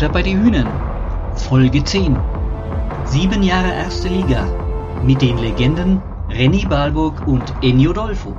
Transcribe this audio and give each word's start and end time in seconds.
Butter 0.00 0.12
bei 0.14 0.22
die 0.22 0.34
Hühnen. 0.34 0.66
Folge 1.36 1.84
10. 1.84 2.16
Sieben 3.04 3.42
Jahre 3.42 3.70
erste 3.70 4.08
Liga. 4.08 4.46
Mit 5.04 5.20
den 5.20 5.36
Legenden 5.36 6.00
Renny 6.30 6.64
Balburg 6.64 7.26
und 7.26 7.44
Ennio 7.62 7.92
Dolfo. 7.92 8.34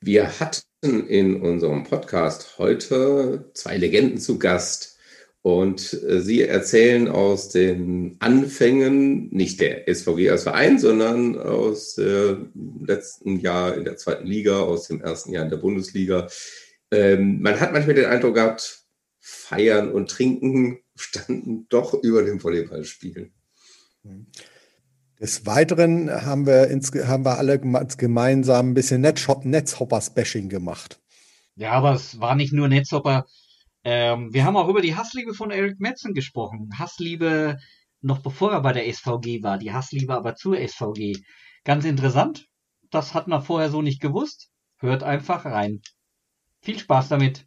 Wir 0.00 0.30
hatten 0.40 1.08
in 1.08 1.42
unserem 1.42 1.84
Podcast 1.84 2.54
heute 2.56 3.50
zwei 3.52 3.76
Legenden 3.76 4.16
zu 4.16 4.38
Gast. 4.38 4.96
Und 5.42 5.92
äh, 6.08 6.22
Sie 6.22 6.40
erzählen 6.40 7.06
aus 7.08 7.50
den 7.50 8.16
Anfängen 8.18 9.28
nicht 9.30 9.60
der 9.60 9.94
SVG 9.94 10.30
als 10.30 10.44
Verein, 10.44 10.78
sondern 10.78 11.38
aus 11.38 11.96
dem 11.96 12.50
letzten 12.86 13.40
Jahr 13.40 13.76
in 13.76 13.84
der 13.84 13.98
zweiten 13.98 14.26
Liga, 14.26 14.60
aus 14.60 14.88
dem 14.88 15.02
ersten 15.02 15.32
Jahr 15.32 15.44
in 15.44 15.50
der 15.50 15.58
Bundesliga. 15.58 16.28
Ähm, 16.90 17.40
man 17.40 17.58
hat 17.60 17.72
manchmal 17.72 17.94
den 17.94 18.06
Eindruck 18.06 18.34
gehabt, 18.34 18.84
Feiern 19.20 19.90
und 19.90 20.10
Trinken 20.10 20.80
standen 20.96 21.66
doch 21.68 21.94
über 21.94 22.22
dem 22.22 22.42
Volleyballspielen. 22.42 23.32
Des 25.20 25.46
Weiteren 25.46 26.10
haben 26.10 26.46
wir, 26.46 26.68
ins, 26.68 26.92
haben 26.92 27.24
wir 27.24 27.38
alle 27.38 27.58
gemeinsam 27.58 28.70
ein 28.70 28.74
bisschen 28.74 29.00
Netzhoppers-Bashing 29.00 30.48
gemacht. 30.48 31.00
Ja, 31.56 31.72
aber 31.72 31.94
es 31.94 32.20
war 32.20 32.34
nicht 32.34 32.52
nur 32.52 32.68
Netzhopper. 32.68 33.24
Ähm, 33.84 34.32
wir 34.32 34.44
haben 34.44 34.56
auch 34.56 34.68
über 34.68 34.82
die 34.82 34.96
Hassliebe 34.96 35.34
von 35.34 35.50
Eric 35.50 35.80
Metzen 35.80 36.14
gesprochen. 36.14 36.70
Hassliebe 36.78 37.58
noch 38.04 38.18
bevor 38.18 38.52
er 38.52 38.60
bei 38.60 38.72
der 38.72 38.92
SVG 38.92 39.42
war, 39.42 39.58
die 39.58 39.72
Hassliebe 39.72 40.14
aber 40.14 40.34
zur 40.34 40.56
SVG. 40.56 41.22
Ganz 41.64 41.84
interessant. 41.84 42.46
Das 42.90 43.14
hat 43.14 43.28
man 43.28 43.42
vorher 43.42 43.70
so 43.70 43.80
nicht 43.80 44.00
gewusst. 44.00 44.50
Hört 44.78 45.02
einfach 45.02 45.46
rein. 45.46 45.80
Viel 46.64 46.78
Spaß 46.78 47.10
damit. 47.10 47.44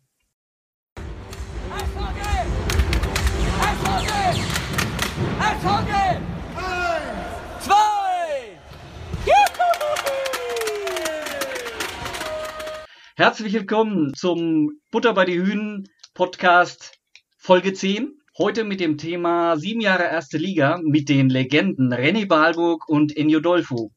Herzlich 13.16 13.54
willkommen 13.54 14.14
zum 14.14 14.80
Butter 14.92 15.16
bei 15.16 15.26
die 15.26 15.40
Hühnen 15.42 15.90
Podcast 16.14 17.00
Folge 17.40 17.74
10. 17.74 18.20
Heute 18.38 18.66
mit 18.66 18.80
dem 18.80 19.00
Thema 19.00 19.58
sieben 19.58 19.82
Jahre 19.82 20.04
erste 20.04 20.38
Liga 20.38 20.80
mit 20.84 21.10
den 21.10 21.32
Legenden 21.32 21.92
René 21.92 22.28
Balburg 22.28 22.88
und 22.88 23.18
Enyo 23.18 23.40
Dolfo. 23.40 23.90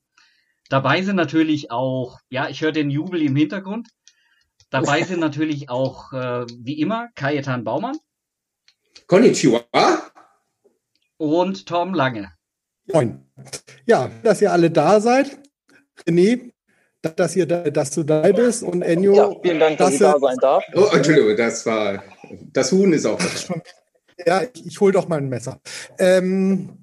Dabei 0.71 1.03
sind 1.03 1.17
natürlich 1.17 1.71
auch, 1.71 2.21
ja, 2.31 2.48
ich 2.48 2.63
höre 2.63 2.73
den 2.73 2.89
Jubel 2.89 3.21
im 3.21 3.37
Hintergrund. 3.37 3.89
Dabei 4.71 5.03
sind 5.03 5.21
natürlich 5.21 5.69
auch, 5.69 6.13
äh, 6.13 6.47
wie 6.59 6.81
immer, 6.81 7.09
Kajetan 7.17 7.65
Baumann. 7.65 7.97
Konnichiwa. 9.07 9.65
Und 11.17 11.67
Tom 11.67 11.93
Lange. 11.93 12.33
Moin. 12.87 13.27
Ja, 13.85 14.11
dass 14.23 14.41
ihr 14.41 14.53
alle 14.53 14.71
da 14.71 15.01
seid. 15.01 15.39
René, 16.07 16.53
dass, 17.03 17.37
ihr 17.37 17.47
da, 17.47 17.69
dass 17.71 17.91
du 17.91 18.05
da 18.05 18.23
bist 18.33 18.63
und 18.63 18.83
Enyo. 18.83 19.15
Ja, 19.15 19.31
vielen 19.43 19.59
Dank, 19.59 19.79
dass, 19.79 19.89
dass 19.89 19.95
ich 19.95 20.01
da 20.01 20.19
sein 20.19 20.37
darf. 20.41 20.65
Oh, 20.75 20.89
Entschuldigung, 20.93 21.37
das 21.37 21.67
war, 21.67 22.03
das 22.53 22.73
Huhn 22.73 22.93
ist 22.93 23.07
auch 23.07 23.19
da. 23.19 23.55
Ja, 24.27 24.43
ich, 24.43 24.67
ich 24.67 24.81
hole 24.81 24.93
doch 24.93 25.09
mal 25.09 25.17
ein 25.17 25.31
Messer. 25.31 25.63
Ähm, 25.98 26.77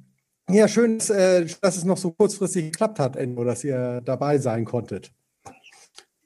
ja, 0.50 0.68
schön, 0.68 0.98
dass, 0.98 1.12
äh, 1.12 1.46
dass, 1.62 1.78
es 1.78 1.84
noch 1.84 1.98
so 1.98 2.12
kurzfristig 2.12 2.72
geklappt 2.72 2.98
hat, 2.98 3.16
Enyo, 3.16 3.44
dass 3.44 3.64
ihr 3.64 4.02
dabei 4.02 4.40
sein 4.40 4.66
konntet. 4.66 5.12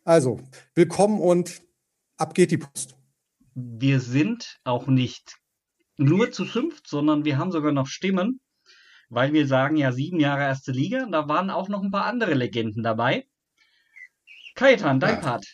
Also, 0.03 0.41
willkommen 0.73 1.19
und 1.19 1.61
ab 2.17 2.33
geht 2.33 2.49
die 2.49 2.57
Post. 2.57 2.95
Wir 3.53 3.99
sind 3.99 4.59
auch 4.63 4.87
nicht 4.87 5.37
nur 5.95 6.31
zu 6.31 6.45
fünft, 6.45 6.87
sondern 6.87 7.23
wir 7.23 7.37
haben 7.37 7.51
sogar 7.51 7.71
noch 7.71 7.85
Stimmen, 7.85 8.39
weil 9.09 9.31
wir 9.31 9.45
sagen 9.45 9.77
ja 9.77 9.91
sieben 9.91 10.19
Jahre 10.19 10.41
erste 10.41 10.71
Liga. 10.71 11.05
Da 11.11 11.27
waren 11.29 11.51
auch 11.51 11.69
noch 11.69 11.83
ein 11.83 11.91
paar 11.91 12.05
andere 12.05 12.33
Legenden 12.33 12.81
dabei. 12.81 13.27
Kajetan, 14.55 14.99
dein 14.99 15.15
ja. 15.15 15.21
Part. 15.21 15.45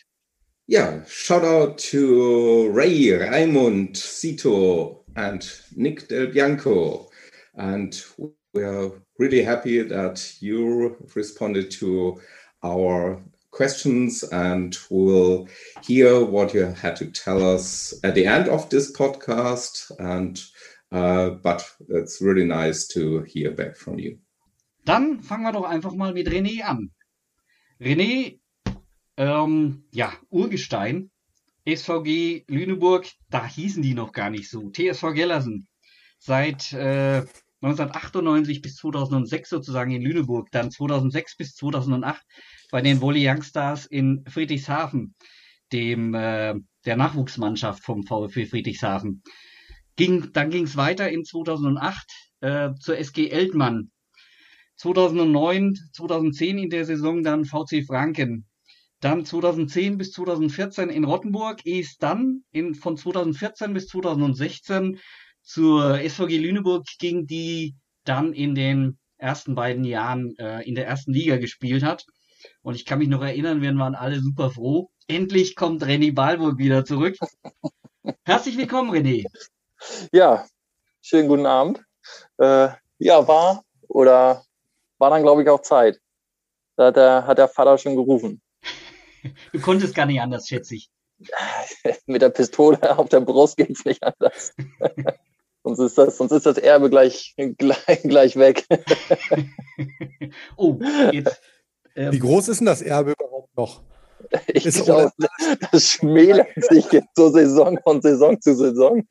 Yeah, 0.66 1.04
shout 1.06 1.42
out 1.42 1.78
to 1.90 2.70
Ray, 2.72 3.12
Raimund, 3.12 3.98
Sito, 3.98 5.04
and 5.14 5.62
Nick 5.76 6.08
Del 6.08 6.28
Bianco. 6.28 7.10
And 7.52 8.02
we 8.54 8.64
are 8.64 8.92
really 9.18 9.44
happy 9.44 9.86
that 9.86 10.40
you 10.40 10.96
responded 11.14 11.70
to 11.80 12.18
our 12.62 13.22
questions 13.50 14.22
and 14.24 14.78
we'll 14.90 15.48
hear 15.82 16.24
what 16.24 16.54
you 16.54 16.66
had 16.66 16.96
to 16.96 17.06
tell 17.06 17.42
us 17.42 17.98
at 18.04 18.14
the 18.14 18.26
end 18.26 18.48
of 18.48 18.68
this 18.68 18.92
podcast. 18.92 19.90
And 19.98 20.40
uh, 20.92 21.30
but 21.42 21.64
it's 21.88 22.20
really 22.20 22.44
nice 22.44 22.86
to 22.88 23.22
hear 23.22 23.50
back 23.50 23.76
from 23.76 23.98
you. 23.98 24.18
Dann 24.84 25.22
fangen 25.22 25.44
wir 25.44 25.52
doch 25.52 25.64
einfach 25.64 25.94
mal 25.94 26.14
mit 26.14 26.28
René 26.28 26.62
an. 26.62 26.90
René 27.80 28.38
Ähm, 29.18 29.82
ja, 29.90 30.12
Urgestein. 30.30 31.10
SVG 31.66 32.44
Lüneburg, 32.46 33.06
da 33.28 33.44
hießen 33.44 33.82
die 33.82 33.92
noch 33.92 34.12
gar 34.12 34.30
nicht 34.30 34.48
so. 34.48 34.70
TSV 34.70 35.12
Gellersen. 35.12 35.66
Seit 36.18 36.72
äh, 36.72 37.24
1998 37.60 38.62
bis 38.62 38.76
2006 38.76 39.50
sozusagen 39.50 39.90
in 39.90 40.02
Lüneburg. 40.02 40.50
Dann 40.52 40.70
2006 40.70 41.36
bis 41.36 41.54
2008 41.56 42.22
bei 42.70 42.82
den 42.82 43.00
Volley 43.00 43.28
Youngstars 43.28 43.86
in 43.86 44.24
Friedrichshafen, 44.28 45.14
dem 45.72 46.14
äh, 46.14 46.54
der 46.84 46.96
Nachwuchsmannschaft 46.96 47.82
vom 47.84 48.04
VfB 48.04 48.46
Friedrichshafen. 48.46 49.22
Ging, 49.96 50.32
dann 50.32 50.50
ging 50.50 50.64
es 50.64 50.76
weiter 50.76 51.10
in 51.10 51.24
2008 51.24 52.06
äh, 52.40 52.70
zur 52.78 52.98
SG 52.98 53.28
Eltmann. 53.30 53.90
2009, 54.76 55.74
2010 55.92 56.58
in 56.58 56.70
der 56.70 56.84
Saison 56.84 57.22
dann 57.22 57.44
VC 57.44 57.84
Franken. 57.84 58.46
Dann 59.00 59.24
2010 59.24 59.98
bis 59.98 60.12
2014 60.12 60.88
in 60.88 61.04
Rottenburg, 61.04 61.64
ist 61.64 62.02
dann 62.02 62.42
in, 62.50 62.74
von 62.74 62.96
2014 62.96 63.72
bis 63.72 63.86
2016 63.88 64.98
zur 65.42 65.98
SVG 65.98 66.38
Lüneburg 66.38 66.84
ging, 66.98 67.26
die 67.26 67.76
dann 68.04 68.32
in 68.32 68.54
den 68.54 68.98
ersten 69.16 69.54
beiden 69.54 69.84
Jahren 69.84 70.34
äh, 70.38 70.62
in 70.62 70.74
der 70.74 70.86
ersten 70.86 71.12
Liga 71.12 71.36
gespielt 71.36 71.82
hat. 71.82 72.04
Und 72.62 72.74
ich 72.74 72.84
kann 72.84 72.98
mich 72.98 73.08
noch 73.08 73.22
erinnern, 73.22 73.62
wir 73.62 73.76
waren 73.76 73.94
alle 73.94 74.20
super 74.20 74.50
froh. 74.50 74.90
Endlich 75.06 75.56
kommt 75.56 75.82
René 75.82 76.14
Balburg 76.14 76.58
wieder 76.58 76.84
zurück. 76.84 77.16
Herzlich 78.24 78.56
willkommen, 78.56 78.90
René. 78.90 79.24
Ja, 80.12 80.46
schönen 81.00 81.28
guten 81.28 81.46
Abend. 81.46 81.82
Äh, 82.38 82.68
ja, 82.98 83.26
war 83.26 83.64
oder 83.88 84.44
war 84.98 85.10
dann, 85.10 85.22
glaube 85.22 85.42
ich, 85.42 85.48
auch 85.48 85.62
Zeit. 85.62 86.00
Da 86.76 86.86
hat 86.86 86.96
der, 86.96 87.26
hat 87.26 87.38
der 87.38 87.48
Vater 87.48 87.78
schon 87.78 87.96
gerufen. 87.96 88.40
Du 89.52 89.60
konntest 89.60 89.96
gar 89.96 90.06
nicht 90.06 90.20
anders, 90.20 90.46
schätze 90.46 90.76
ich. 90.76 90.90
Mit 92.06 92.22
der 92.22 92.30
Pistole 92.30 92.96
auf 92.96 93.08
der 93.08 93.20
Brust 93.20 93.56
geht 93.56 93.70
es 93.70 93.84
nicht 93.84 94.02
anders. 94.02 94.54
sonst, 95.64 95.80
ist 95.80 95.98
das, 95.98 96.16
sonst 96.16 96.30
ist 96.30 96.46
das 96.46 96.56
Erbe 96.56 96.88
gleich, 96.88 97.34
gleich, 97.36 98.02
gleich 98.02 98.36
weg. 98.36 98.64
oh, 100.56 100.78
jetzt. 101.10 101.40
Ähm, 101.98 102.12
Wie 102.12 102.20
groß 102.20 102.48
ist 102.48 102.58
denn 102.60 102.66
das 102.66 102.80
Erbe 102.80 103.12
überhaupt 103.18 103.56
noch? 103.56 103.82
Ich 104.48 104.66
ist 104.66 104.84
glaube, 104.84 105.12
das 105.72 105.90
schmälert 105.90 106.48
sich 106.56 106.90
jetzt 106.92 107.08
zur 107.14 107.32
Saison 107.32 107.78
von 107.82 108.02
Saison 108.02 108.40
zu 108.40 108.54
Saison. 108.54 109.06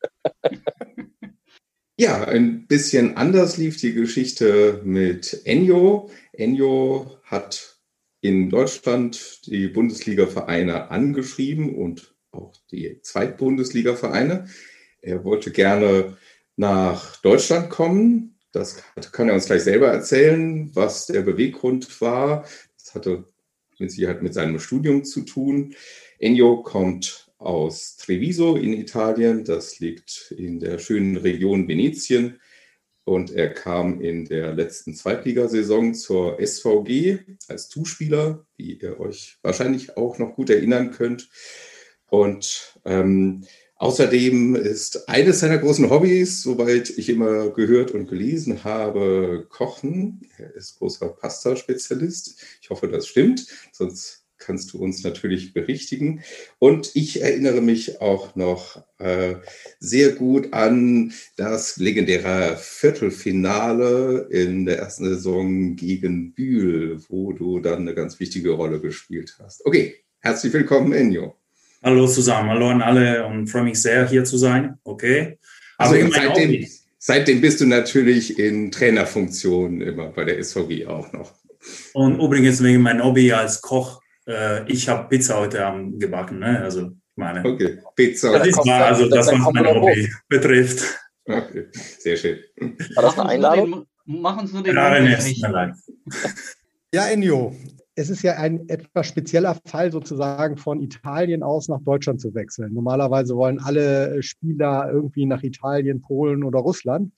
Ja, 1.98 2.26
ein 2.26 2.68
bisschen 2.68 3.16
anders 3.18 3.58
lief 3.58 3.78
die 3.78 3.94
Geschichte 3.94 4.82
mit 4.84 5.42
Enyo. 5.46 6.10
Enyo 6.34 7.20
hat 7.24 7.80
in 8.22 8.50
Deutschland 8.50 9.48
die 9.48 9.68
Bundesliga-Vereine 9.68 10.92
angeschrieben 10.92 11.76
und 11.76 12.14
auch 12.32 12.54
die 12.72 13.02
Zweitbundesliga-Vereine. 13.02 14.48
Er 15.02 15.24
wollte 15.24 15.52
gerne 15.52 16.18
nach 16.58 17.18
Deutschland 17.22 17.70
kommen. 17.70 18.38
Das 18.52 18.84
kann 19.12 19.30
er 19.30 19.36
uns 19.36 19.46
gleich 19.46 19.64
selber 19.64 19.88
erzählen, 19.88 20.70
was 20.76 21.08
der 21.08 21.22
Beweggrund 21.22 22.02
war. 22.02 22.46
Hatte 22.96 23.26
mit 23.80 23.92
Sicherheit 23.92 24.22
mit 24.24 24.34
seinem 24.34 24.60
Studium 24.60 25.04
zu 25.04 25.22
tun. 25.22 25.76
Ennio 26.20 26.64
kommt 26.64 27.32
aus 27.38 27.98
Treviso 27.98 28.56
in 28.56 28.74
Italien. 28.74 29.44
Das 29.44 29.80
liegt 29.80 30.34
in 30.38 30.60
der 30.60 30.80
schönen 30.80 31.18
Region 31.18 31.68
Venetien 31.68 32.40
und 33.08 33.32
er 33.32 33.54
kam 33.54 34.02
in 34.02 34.26
der 34.26 34.54
letzten 34.54 34.94
Zweitligasaison 34.94 35.94
zur 35.94 36.46
SVG 36.46 37.20
als 37.48 37.70
Zuspieler, 37.70 38.46
wie 38.58 38.74
ihr 38.74 39.00
euch 39.00 39.38
wahrscheinlich 39.42 39.96
auch 39.96 40.18
noch 40.18 40.36
gut 40.36 40.50
erinnern 40.50 40.92
könnt. 40.92 41.30
Und 42.10 42.78
ähm, 42.84 43.46
außerdem 43.80 44.56
ist 44.56 45.08
eines 45.10 45.40
seiner 45.40 45.58
großen 45.58 45.90
Hobbys, 45.90 46.42
soweit 46.42 46.90
ich 46.90 47.10
immer 47.10 47.50
gehört 47.50 47.92
und 47.92 48.08
gelesen 48.08 48.64
habe, 48.64 49.46
Kochen. 49.50 50.22
Er 50.38 50.56
ist 50.56 50.78
großer 50.80 51.10
Pasta-Spezialist. 51.10 52.44
Ich 52.62 52.70
hoffe, 52.70 52.88
das 52.88 53.08
stimmt, 53.08 53.48
sonst 53.72 54.28
kannst 54.38 54.74
du 54.74 54.80
uns 54.80 55.04
natürlich 55.04 55.54
berichtigen. 55.54 56.22
Und 56.60 56.92
ich 56.96 57.22
erinnere 57.22 57.62
mich 57.62 58.02
auch 58.02 58.36
noch 58.36 58.84
äh, 59.00 59.36
sehr 59.80 60.12
gut 60.12 60.54
an 60.54 61.14
das 61.36 61.78
legendäre 61.78 62.58
Viertelfinale 62.58 64.28
in 64.30 64.66
der 64.66 64.80
ersten 64.80 65.06
Saison 65.06 65.76
gegen 65.76 66.34
Bühl, 66.34 67.02
wo 67.10 67.34
du 67.34 67.60
dann 67.60 67.80
eine 67.80 67.96
ganz 67.96 68.20
wichtige 68.20 68.52
Rolle 68.52 68.80
gespielt 68.80 69.38
hast. 69.40 69.66
Okay, 69.66 69.96
herzlich 70.20 70.54
willkommen, 70.54 70.94
Enjo. 70.94 71.36
Hallo 71.84 72.08
zusammen, 72.08 72.50
hallo 72.50 72.70
an 72.70 72.82
alle 72.82 73.26
und 73.26 73.48
freue 73.48 73.64
mich 73.64 73.82
sehr, 73.82 74.08
hier 74.08 74.24
zu 74.24 74.38
sein. 74.38 74.78
Okay. 74.84 75.38
Also 75.78 75.96
seitdem, 76.12 76.66
seitdem 76.98 77.42
bist 77.42 77.62
du 77.62 77.66
natürlich 77.66 78.40
in 78.40 78.72
Trainerfunktion 78.72 79.82
immer 79.82 80.10
bei 80.10 80.26
der 80.26 80.44
SVG 80.44 80.88
auch 80.88 81.12
noch. 81.14 81.34
Und 81.94 82.20
übrigens 82.20 82.64
wegen 82.64 82.82
meinem 82.82 83.04
Hobby 83.04 83.32
als 83.32 83.62
Koch 83.62 84.02
äh, 84.28 84.70
ich 84.72 84.88
habe 84.90 85.08
Pizza 85.08 85.40
heute 85.40 85.66
Abend 85.66 86.00
gebacken, 86.00 86.40
ne? 86.40 86.62
Also 86.62 86.92
meine. 87.16 87.44
Okay, 87.46 87.80
Pizza. 87.96 88.38
Das 88.38 88.48
ist 88.48 88.58
wahr, 88.58 88.86
also 88.88 89.10
das, 89.10 89.28
was 89.28 89.54
mein 89.54 89.66
Hobby 89.66 90.10
betrifft. 90.28 91.00
Okay, 91.26 91.68
sehr 91.74 92.18
schön. 92.18 92.40
War 92.96 93.04
das 93.04 93.18
eine 93.18 93.30
Einladung? 93.30 93.86
Mach 94.06 94.38
uns 94.38 94.54
nur 94.54 94.64
den 94.64 94.76
Nein, 94.76 95.76
Ja, 96.94 97.08
Ennio, 97.08 97.54
es 97.98 98.12
ist 98.12 98.22
ja 98.22 98.34
ein 98.34 98.70
etwas 98.70 99.08
spezieller 99.08 99.58
Fall 99.66 99.92
sozusagen 99.92 100.56
von 100.56 100.82
Italien 100.82 101.42
aus 101.42 101.68
nach 101.68 101.82
Deutschland 101.82 102.22
zu 102.22 102.34
wechseln. 102.36 102.74
Normalerweise 102.74 103.36
wollen 103.36 103.60
alle 103.60 104.22
Spieler 104.22 104.90
irgendwie 104.92 105.26
nach 105.26 105.42
Italien, 105.42 106.02
Polen 106.02 106.44
oder 106.44 106.60
Russland. 106.60 107.12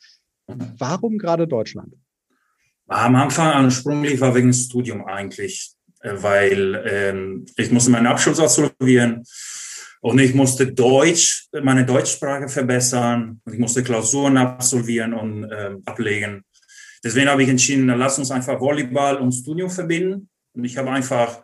Warum 0.78 1.18
gerade 1.18 1.48
Deutschland? 1.48 1.94
Am 2.88 3.14
Anfang, 3.16 3.52
an 3.52 3.66
ursprünglich 3.66 4.22
war 4.22 4.34
wegen 4.34 4.54
Studium 4.54 5.06
eigentlich. 5.06 5.76
Äh, 6.02 6.14
weil 6.24 6.82
ähm, 6.86 7.46
ich 7.58 7.72
musste 7.72 7.92
meinen 7.92 8.08
Abschluss 8.08 8.40
absolvieren 8.40 9.24
und 10.02 10.20
ich 10.20 10.34
musste 10.34 10.72
Deutsch, 10.72 11.50
meine 11.62 11.86
Deutschsprache 11.86 12.48
verbessern 12.48 13.42
und 13.44 13.54
ich 13.54 13.60
musste 13.60 13.84
Klausuren 13.84 14.38
absolvieren 14.38 15.14
und 15.14 15.44
äh, 15.44 15.72
ablegen. 15.86 16.44
Deswegen 17.04 17.28
habe 17.30 17.44
ich 17.44 17.50
entschieden, 17.50 17.88
lass 17.88 18.18
uns 18.18 18.32
einfach 18.32 18.62
Volleyball 18.62 19.18
und 19.18 19.34
Studium 19.34 19.70
verbinden. 19.70 20.29
Und 20.54 20.64
ich 20.66 20.78
habe 20.78 20.92
einfach, 20.92 21.42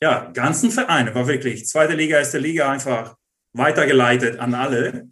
ja, 0.00 0.30
ganzen 0.32 0.70
Vereine, 0.70 1.14
war 1.14 1.26
wirklich 1.26 1.66
zweite 1.66 1.94
Liga, 1.94 2.18
erste 2.18 2.38
Liga 2.38 2.70
einfach 2.70 3.16
weitergeleitet 3.52 4.38
an 4.38 4.54
alle. 4.54 5.08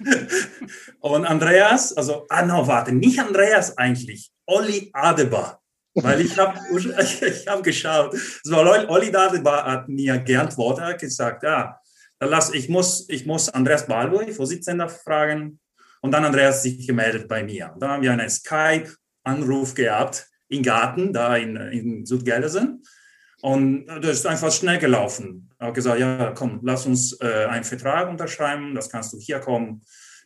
und 1.00 1.26
Andreas, 1.26 1.96
also, 1.96 2.26
ah, 2.28 2.44
no, 2.44 2.66
warte, 2.66 2.92
nicht 2.92 3.20
Andreas 3.20 3.76
eigentlich, 3.76 4.30
Olli 4.46 4.90
Adebar 4.92 5.60
weil 6.02 6.20
ich 6.20 6.36
habe 6.38 6.58
ich 7.26 7.46
hab 7.46 7.62
geschaut. 7.62 8.16
So, 8.42 8.58
Olli 8.58 9.10
Dadebar 9.10 9.64
hat 9.64 9.88
mir 9.88 10.18
geantwortet, 10.18 10.84
hat 10.84 10.98
gesagt, 10.98 11.42
ja, 11.42 11.80
lass, 12.20 12.52
ich, 12.54 12.68
muss, 12.68 13.08
ich 13.08 13.26
muss 13.26 13.48
Andreas 13.48 13.86
Balboy, 13.86 14.32
Vorsitzender, 14.32 14.88
fragen. 14.88 15.60
Und 16.00 16.12
dann 16.12 16.24
Andreas 16.24 16.62
sich 16.62 16.86
gemeldet 16.86 17.26
bei 17.26 17.42
mir. 17.42 17.74
dann 17.78 17.90
haben 17.90 18.02
wir 18.02 18.12
einen 18.12 18.30
Skype-Anruf 18.30 19.74
gehabt 19.74 20.28
im 20.48 20.62
Garten, 20.62 21.12
da 21.12 21.36
in, 21.36 21.56
in 21.56 22.06
Südgelsen. 22.06 22.82
Und 23.40 23.86
das 23.86 24.18
ist 24.18 24.26
einfach 24.26 24.50
schnell 24.50 24.78
gelaufen. 24.78 25.50
Er 25.58 25.68
hat 25.68 25.74
gesagt, 25.74 26.00
ja, 26.00 26.32
komm, 26.32 26.60
lass 26.62 26.86
uns 26.86 27.18
äh, 27.20 27.46
einen 27.46 27.64
Vertrag 27.64 28.08
unterschreiben, 28.08 28.74
das 28.74 28.90
kannst 28.90 29.12
du 29.12 29.18
hier 29.18 29.38
kommen, 29.38 29.82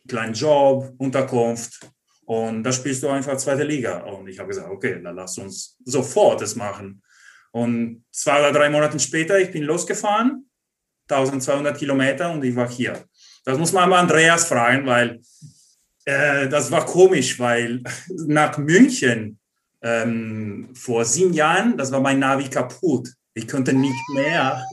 kleinen 0.08 0.34
Job, 0.34 0.94
Unterkunft. 0.98 1.80
Und 2.24 2.62
da 2.62 2.72
spielst 2.72 3.02
du 3.02 3.08
einfach 3.08 3.36
zweite 3.36 3.64
Liga. 3.64 3.98
Und 3.98 4.28
ich 4.28 4.38
habe 4.38 4.48
gesagt, 4.48 4.70
okay, 4.70 5.00
dann 5.02 5.16
lass 5.16 5.36
uns 5.38 5.76
sofort 5.84 6.40
das 6.40 6.56
machen. 6.56 7.02
Und 7.50 8.04
zwei 8.10 8.38
oder 8.38 8.52
drei 8.52 8.70
Monate 8.70 8.98
später, 8.98 9.38
ich 9.38 9.50
bin 9.50 9.64
losgefahren, 9.64 10.48
1200 11.08 11.76
Kilometer 11.76 12.32
und 12.32 12.42
ich 12.44 12.56
war 12.56 12.68
hier. 12.68 13.04
Das 13.44 13.58
muss 13.58 13.72
man 13.72 13.90
mal 13.90 13.98
Andreas 13.98 14.46
fragen, 14.46 14.86
weil 14.86 15.20
äh, 16.06 16.48
das 16.48 16.70
war 16.70 16.86
komisch, 16.86 17.38
weil 17.38 17.82
nach 18.26 18.56
München 18.56 19.38
ähm, 19.82 20.70
vor 20.74 21.04
sieben 21.04 21.32
Jahren, 21.32 21.76
das 21.76 21.90
war 21.92 22.00
mein 22.00 22.18
Navi 22.18 22.48
kaputt. 22.48 23.08
Ich 23.34 23.48
konnte 23.48 23.72
nicht 23.72 24.08
mehr. 24.14 24.64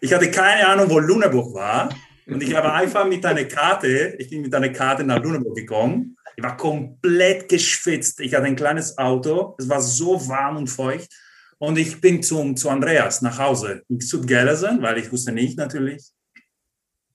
Ich 0.00 0.12
hatte 0.12 0.30
keine 0.30 0.66
Ahnung, 0.66 0.90
wo 0.90 0.98
Lüneburg 0.98 1.54
war. 1.54 1.88
Und 2.26 2.42
ich 2.42 2.54
habe 2.54 2.72
einfach 2.72 3.06
mit 3.06 3.24
einer 3.24 3.44
Karte, 3.44 4.16
ich 4.18 4.28
bin 4.30 4.42
mit 4.42 4.54
einer 4.54 4.68
Karte 4.68 5.04
nach 5.04 5.22
Lüneburg 5.22 5.56
gekommen 5.56 6.16
ich 6.36 6.44
war 6.44 6.56
komplett 6.56 7.48
geschwitzt. 7.48 8.20
Ich 8.20 8.34
hatte 8.34 8.44
ein 8.44 8.56
kleines 8.56 8.98
Auto. 8.98 9.56
Es 9.58 9.68
war 9.68 9.80
so 9.80 10.28
warm 10.28 10.58
und 10.58 10.68
feucht. 10.68 11.10
Und 11.58 11.78
ich 11.78 12.00
bin 12.02 12.22
zum, 12.22 12.56
zu 12.56 12.68
Andreas 12.68 13.22
nach 13.22 13.38
Hause 13.38 13.82
in 13.88 14.00
Südgelsen, 14.00 14.82
weil 14.82 14.98
ich 14.98 15.10
wusste 15.10 15.32
nicht 15.32 15.56
natürlich. 15.56 16.10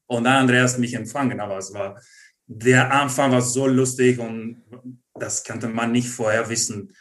Und 0.08 0.24
dann 0.24 0.38
Andreas 0.38 0.80
mich 0.80 0.96
empfangen. 0.96 1.40
Aber 1.40 1.60
es 1.60 1.72
war, 1.72 2.02
der 2.48 2.92
Anfang 2.92 3.32
war 3.32 3.44
so 3.44 3.68
lustig 3.68 4.18
und 4.18 4.64
das 5.22 5.44
konnte 5.44 5.68
man 5.68 5.92
nicht 5.92 6.10
vorher 6.10 6.50
wissen, 6.50 6.94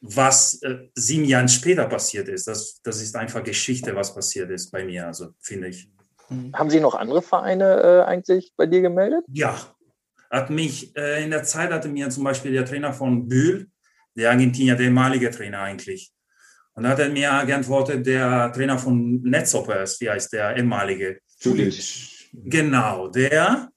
was 0.00 0.62
äh, 0.62 0.88
sieben 0.94 1.24
Jahre 1.24 1.48
später 1.48 1.86
passiert 1.86 2.28
ist. 2.28 2.46
Das, 2.46 2.80
das 2.82 3.00
ist 3.00 3.16
einfach 3.16 3.42
Geschichte, 3.42 3.96
was 3.96 4.14
passiert 4.14 4.50
ist 4.50 4.70
bei 4.70 4.84
mir, 4.84 5.06
also 5.06 5.30
finde 5.40 5.68
ich. 5.68 5.88
Haben 6.52 6.70
Sie 6.70 6.80
noch 6.80 6.94
andere 6.94 7.22
Vereine 7.22 7.80
äh, 7.82 8.02
eigentlich 8.02 8.52
bei 8.56 8.66
dir 8.66 8.82
gemeldet? 8.82 9.24
Ja, 9.28 9.58
hat 10.30 10.50
mich 10.50 10.96
äh, 10.96 11.22
in 11.24 11.30
der 11.30 11.44
Zeit 11.44 11.70
hatte 11.70 11.88
mir 11.88 12.10
zum 12.10 12.24
Beispiel 12.24 12.52
der 12.52 12.64
Trainer 12.64 12.92
von 12.92 13.28
Bühl, 13.28 13.68
der 14.14 14.30
Argentinier, 14.30 14.74
der 14.74 14.86
ehemalige 14.86 15.30
Trainer 15.30 15.60
eigentlich. 15.60 16.12
Und 16.74 16.82
da 16.82 16.90
hat 16.90 16.98
er 16.98 17.08
mir 17.08 17.44
geantwortet, 17.46 18.06
der 18.06 18.52
Trainer 18.52 18.78
von 18.78 19.22
Netzhoppers, 19.22 20.00
wie 20.00 20.10
heißt 20.10 20.32
der 20.32 20.56
ehemalige? 20.56 21.20
Kulic. 21.42 22.28
Genau, 22.32 23.08
der. 23.08 23.70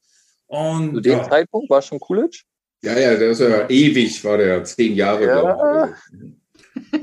Und, 0.47 0.95
Zu 0.95 1.01
dem 1.01 1.19
ja. 1.19 1.29
Zeitpunkt 1.29 1.69
war 1.69 1.81
schon 1.81 1.99
Kulic? 1.99 2.43
Ja, 2.83 2.97
ja, 2.97 3.15
der 3.15 3.31
ist 3.31 3.39
ja 3.39 3.67
ewig, 3.69 4.23
war 4.23 4.37
der 4.37 4.63
zehn 4.63 4.93
Jahre. 4.95 5.25
Ja. 5.25 5.95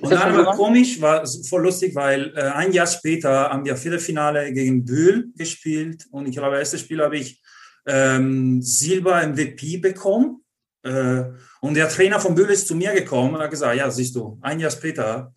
Und 0.00 0.11
dann 0.11 0.37
war 0.37 0.56
komisch, 0.56 1.00
war 1.00 1.26
voll 1.26 1.62
lustig, 1.62 1.94
weil 1.94 2.32
äh, 2.37 2.43
ein 2.43 2.73
Jahr 2.73 2.87
später 2.87 3.50
haben 3.50 3.65
wir 3.65 3.76
Viertelfinale 3.76 4.53
gegen 4.53 4.85
Bühl 4.85 5.29
gespielt 5.37 6.06
und 6.11 6.26
ich 6.26 6.37
glaube, 6.37 6.53
das 6.53 6.73
erste 6.73 6.79
Spiel 6.79 7.03
habe 7.03 7.17
ich 7.17 7.43
ähm, 7.87 8.62
Silber 8.62 9.26
MVP 9.26 9.79
bekommen. 9.79 10.43
Äh, 10.82 11.25
und 11.61 11.75
der 11.75 11.88
Trainer 11.88 12.20
von 12.20 12.35
Bühl 12.35 12.50
ist 12.50 12.69
zu 12.69 12.75
mir 12.75 12.93
gekommen 12.93 13.35
und 13.35 13.41
hat 13.41 13.50
gesagt, 13.50 13.77
ja, 13.77 13.91
siehst 13.91 14.15
du, 14.15 14.38
ein 14.43 14.61
Jahr 14.61 14.70
später, 14.70 15.32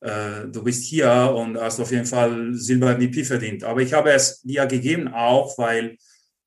äh, 0.00 0.46
du 0.50 0.62
bist 0.62 0.84
hier 0.84 1.32
und 1.34 1.58
hast 1.58 1.80
auf 1.80 1.90
jeden 1.90 2.06
Fall 2.06 2.52
Silber 2.52 2.96
MVP 2.96 3.24
verdient. 3.24 3.64
Aber 3.64 3.80
ich 3.80 3.92
habe 3.92 4.10
es 4.10 4.42
dir 4.42 4.66
gegeben 4.66 5.08
auch, 5.08 5.56
weil 5.58 5.96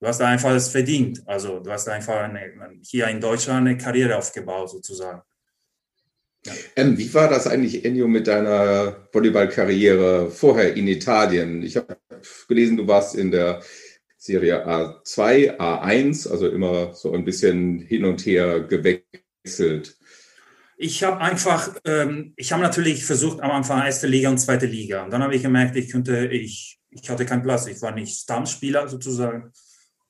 du 0.01 0.07
hast 0.07 0.21
einfach 0.21 0.51
es 0.51 0.67
verdient. 0.67 1.21
Also 1.25 1.59
du 1.59 1.71
hast 1.71 1.87
einfach 1.87 2.23
eine, 2.23 2.41
hier 2.81 3.07
in 3.07 3.21
Deutschland 3.21 3.67
eine 3.67 3.77
Karriere 3.77 4.17
aufgebaut 4.17 4.71
sozusagen. 4.71 5.21
Ja. 6.45 6.53
Ähm, 6.75 6.97
wie 6.97 7.13
war 7.13 7.29
das 7.29 7.45
eigentlich, 7.45 7.85
Ennio, 7.85 8.07
mit 8.07 8.25
deiner 8.25 9.07
Volleyballkarriere 9.13 10.31
vorher 10.31 10.75
in 10.75 10.87
Italien? 10.87 11.61
Ich 11.61 11.77
habe 11.77 11.97
gelesen, 12.47 12.77
du 12.77 12.87
warst 12.87 13.15
in 13.15 13.29
der 13.29 13.61
Serie 14.17 14.65
A2, 14.67 15.57
A1, 15.59 16.29
also 16.29 16.47
immer 16.47 16.95
so 16.95 17.13
ein 17.13 17.25
bisschen 17.25 17.79
hin 17.79 18.05
und 18.05 18.25
her 18.25 18.61
gewechselt? 18.61 19.97
Ich 20.77 21.03
habe 21.03 21.19
einfach, 21.19 21.75
ähm, 21.85 22.33
ich 22.35 22.51
habe 22.51 22.63
natürlich 22.63 23.05
versucht 23.05 23.39
am 23.41 23.51
Anfang 23.51 23.85
erste 23.85 24.07
Liga 24.07 24.29
und 24.29 24.39
zweite 24.39 24.65
Liga. 24.65 25.03
Und 25.03 25.11
dann 25.11 25.21
habe 25.21 25.35
ich 25.35 25.43
gemerkt, 25.43 25.75
ich 25.75 25.91
könnte, 25.91 26.25
ich, 26.25 26.79
ich 26.89 27.07
hatte 27.07 27.25
keinen 27.25 27.43
Platz. 27.43 27.67
Ich 27.67 27.83
war 27.83 27.91
nicht 27.91 28.17
Stammspieler 28.17 28.87
sozusagen. 28.87 29.51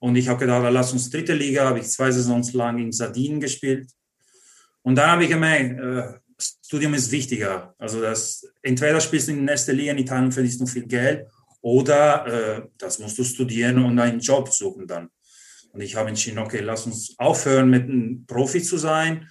Und 0.02 0.16
ich 0.16 0.28
habe 0.28 0.40
gedacht, 0.40 0.66
lass 0.74 0.94
uns 0.94 1.12
dritte 1.12 1.36
Liga, 1.36 1.66
habe 1.66 1.80
ich 1.80 1.88
zwei 1.88 2.10
Saisons 2.10 2.54
lang 2.54 2.80
in 2.80 2.92
Sardinien 2.92 3.40
gespielt. 3.40 3.88
Und 4.82 4.96
dann 4.96 5.12
habe 5.12 5.26
ich 5.26 5.30
gemerkt, 5.30 5.80
äh, 5.80 6.20
Studium 6.66 6.96
ist 6.96 7.12
wichtiger. 7.12 7.76
Also 7.78 8.02
das, 8.02 8.44
entweder 8.64 9.00
spielst 9.00 9.28
du 9.28 9.34
in 9.34 9.46
der 9.46 9.54
ersten 9.54 9.76
Liga 9.76 9.92
in 9.92 10.00
Italien, 10.00 10.32
verdienst 10.32 10.60
du 10.60 10.66
viel 10.66 10.88
Geld 10.88 11.28
oder 11.62 12.26
äh, 12.26 12.62
das 12.80 12.98
musst 12.98 13.20
du 13.20 13.24
studieren 13.24 13.84
und 13.84 14.00
einen 14.00 14.20
Job 14.20 14.50
suchen 14.50 14.88
dann. 14.88 15.10
Und 15.72 15.82
ich 15.82 15.96
habe 15.96 16.10
entschieden, 16.10 16.40
okay, 16.40 16.62
lass 16.62 16.88
uns 16.88 17.14
aufhören, 17.20 17.70
mit 17.70 17.84
einem 17.84 18.26
Profi 18.26 18.64
zu 18.64 18.80
sein. 18.80 19.30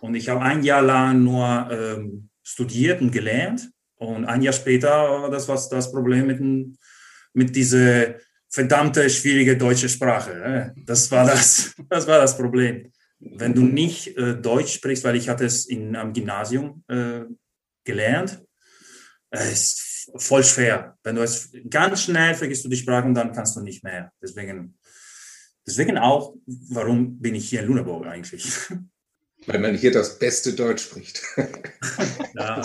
Und 0.00 0.16
ich 0.16 0.28
habe 0.28 0.42
ein 0.42 0.64
Jahr 0.64 0.82
lang 0.82 1.22
nur 1.22 1.68
ähm, 1.70 2.28
studiert 2.42 3.00
und 3.00 3.12
gelernt. 3.12 3.70
Und 3.94 4.24
ein 4.24 4.42
Jahr 4.42 4.52
später 4.52 4.88
war 4.88 5.30
das 5.30 5.46
was 5.46 5.68
das 5.68 5.92
Problem 5.92 6.26
mit, 6.26 6.76
mit 7.34 7.54
dieser 7.54 8.16
verdammte 8.50 9.08
schwierige 9.10 9.56
deutsche 9.56 9.88
Sprache. 9.88 10.74
Das 10.84 11.10
war 11.10 11.26
das, 11.26 11.74
das 11.88 12.06
war 12.06 12.18
das 12.18 12.36
Problem. 12.36 12.92
Wenn 13.20 13.54
du 13.54 13.62
nicht 13.62 14.16
äh, 14.16 14.36
Deutsch 14.36 14.74
sprichst, 14.74 15.04
weil 15.04 15.16
ich 15.16 15.28
hatte 15.28 15.44
es 15.44 15.66
in, 15.66 15.96
am 15.96 16.12
Gymnasium 16.12 16.84
äh, 16.88 17.22
gelernt, 17.84 18.42
äh, 19.30 19.52
ist 19.52 20.10
voll 20.16 20.44
schwer. 20.44 20.96
Wenn 21.02 21.16
du 21.16 21.22
es 21.22 21.50
ganz 21.68 22.02
schnell 22.02 22.34
vergisst 22.34 22.64
du 22.64 22.68
die 22.68 22.76
Sprache 22.76 23.06
und 23.06 23.14
dann 23.14 23.32
kannst 23.32 23.56
du 23.56 23.60
nicht 23.60 23.82
mehr. 23.82 24.12
Deswegen, 24.22 24.78
deswegen 25.66 25.98
auch, 25.98 26.34
warum 26.46 27.18
bin 27.18 27.34
ich 27.34 27.48
hier 27.48 27.62
in 27.62 27.66
Lüneburg 27.66 28.06
eigentlich? 28.06 28.46
Weil 29.46 29.60
man 29.60 29.76
hier 29.76 29.92
das 29.92 30.18
beste 30.18 30.52
Deutsch 30.52 30.82
spricht. 30.82 31.22
ja, 32.34 32.62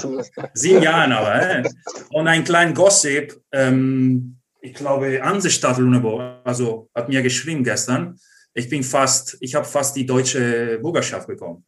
sieben 0.53 0.81
Jahre 0.81 1.15
aber. 1.15 1.59
Äh? 1.59 1.69
Und 2.09 2.27
ein 2.27 2.43
kleiner 2.43 2.73
Gossip. 2.73 3.39
Ähm, 3.51 4.37
ich 4.63 4.73
glaube, 4.73 5.21
Hansestadt 5.21 5.77
Lüneburg, 5.77 6.39
also 6.45 6.89
hat 6.95 7.09
mir 7.09 7.21
geschrieben 7.21 7.63
gestern, 7.63 8.17
ich 8.53 8.69
bin 8.69 8.83
fast, 8.83 9.37
ich 9.41 9.55
habe 9.55 9.65
fast 9.65 9.95
die 9.95 10.05
deutsche 10.05 10.79
Bürgerschaft 10.81 11.27
bekommen. 11.27 11.65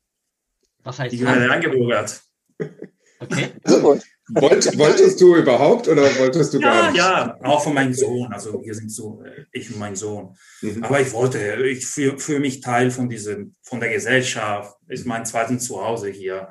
Was 0.84 1.00
heißt 1.00 1.12
Die 1.12 1.18
gerade 1.18 1.52
eingebürgert. 1.52 2.22
Okay. 3.20 3.50
Wollt, 4.28 4.78
wolltest 4.78 5.22
du 5.22 5.36
überhaupt 5.36 5.88
oder 5.88 6.04
wolltest 6.18 6.54
du 6.54 6.60
Ja, 6.60 6.68
gar 6.68 6.92
nicht? 6.92 6.98
ja, 6.98 7.38
auch 7.44 7.64
von 7.64 7.74
meinem 7.74 7.94
Sohn. 7.94 8.32
Also 8.34 8.64
wir 8.64 8.74
sind 8.74 8.92
so, 8.92 9.22
äh, 9.24 9.46
ich 9.52 9.72
und 9.72 9.80
mein 9.80 9.96
Sohn. 9.96 10.36
Mhm. 10.62 10.84
Aber 10.84 11.00
ich 11.00 11.12
wollte, 11.14 11.64
ich 11.66 11.86
fühle 11.86 12.18
fühl 12.18 12.40
mich 12.40 12.60
Teil 12.62 12.92
von 12.92 13.08
diesem, 13.08 13.56
von 13.62 13.80
der 13.80 13.90
Gesellschaft. 13.90 14.78
Ist 14.88 15.06
mein 15.06 15.25
zweites 15.25 15.66
Zuhause 15.66 16.10
hier. 16.10 16.50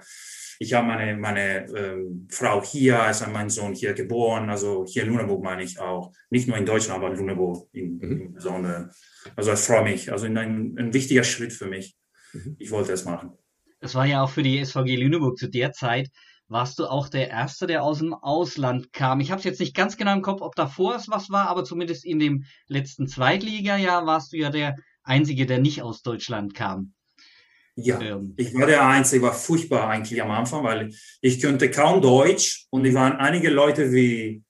Ich 0.64 0.72
habe 0.72 0.86
meine, 0.86 1.16
meine 1.16 1.66
ähm, 1.76 2.26
Frau 2.30 2.62
hier, 2.64 3.06
ist 3.10 3.26
mein 3.28 3.50
Sohn 3.50 3.74
hier 3.74 3.92
geboren. 3.92 4.48
Also 4.48 4.86
hier 4.88 5.02
in 5.04 5.10
Lüneburg 5.10 5.42
meine 5.44 5.62
ich 5.62 5.78
auch. 5.78 6.10
Nicht 6.30 6.48
nur 6.48 6.56
in 6.56 6.64
Deutschland, 6.64 7.02
aber 7.02 7.12
in 7.12 7.18
Lüneburg 7.18 7.68
in, 7.72 7.98
Mhm. 7.98 8.20
im 8.22 8.32
Besonderen. 8.32 8.90
Also 9.36 9.52
ich 9.52 9.58
freue 9.58 9.84
mich. 9.84 10.10
Also 10.10 10.24
ein, 10.26 10.36
ein 10.78 10.94
wichtiger 10.94 11.22
Schritt 11.22 11.52
für 11.52 11.66
mich. 11.66 11.96
Mhm. 12.32 12.56
Ich 12.58 12.70
wollte 12.70 12.92
es 12.92 13.04
machen. 13.04 13.32
Das 13.80 13.94
war 13.94 14.06
ja 14.06 14.22
auch 14.22 14.30
für 14.30 14.42
die 14.42 14.58
SVG 14.64 14.96
Lüneburg 14.96 15.36
zu 15.36 15.48
der 15.50 15.72
Zeit. 15.72 16.08
Warst 16.48 16.78
du 16.78 16.86
auch 16.86 17.10
der 17.10 17.28
Erste, 17.28 17.66
der 17.66 17.82
aus 17.82 17.98
dem 17.98 18.14
Ausland 18.14 18.92
kam? 18.92 19.20
Ich 19.20 19.30
habe 19.30 19.40
es 19.40 19.44
jetzt 19.44 19.60
nicht 19.60 19.74
ganz 19.74 19.98
genau 19.98 20.14
im 20.14 20.22
Kopf, 20.22 20.40
ob 20.40 20.54
davor 20.54 20.94
es 20.96 21.08
was 21.10 21.28
war, 21.28 21.48
aber 21.48 21.64
zumindest 21.64 22.06
in 22.06 22.18
dem 22.18 22.44
letzten 22.68 23.06
Zweitliga-Jahr 23.06 24.06
warst 24.06 24.32
du 24.32 24.38
ja 24.38 24.48
der 24.48 24.76
Einzige, 25.02 25.44
der 25.44 25.58
nicht 25.58 25.82
aus 25.82 26.00
Deutschland 26.00 26.54
kam. 26.54 26.93
Ja. 27.76 28.00
Ähm, 28.00 28.34
Ich 28.36 28.54
war 28.54 28.66
der 28.66 28.86
Einzige, 28.86 29.22
war 29.22 29.34
furchtbar 29.34 29.88
eigentlich 29.88 30.22
am 30.22 30.30
Anfang, 30.30 30.62
weil 30.62 30.94
ich 31.20 31.40
könnte 31.40 31.70
kaum 31.70 32.00
Deutsch 32.00 32.66
und 32.70 32.84
es 32.84 32.94
waren 32.94 33.16
einige 33.16 33.50
Leute 33.50 33.92
wie 33.92 34.42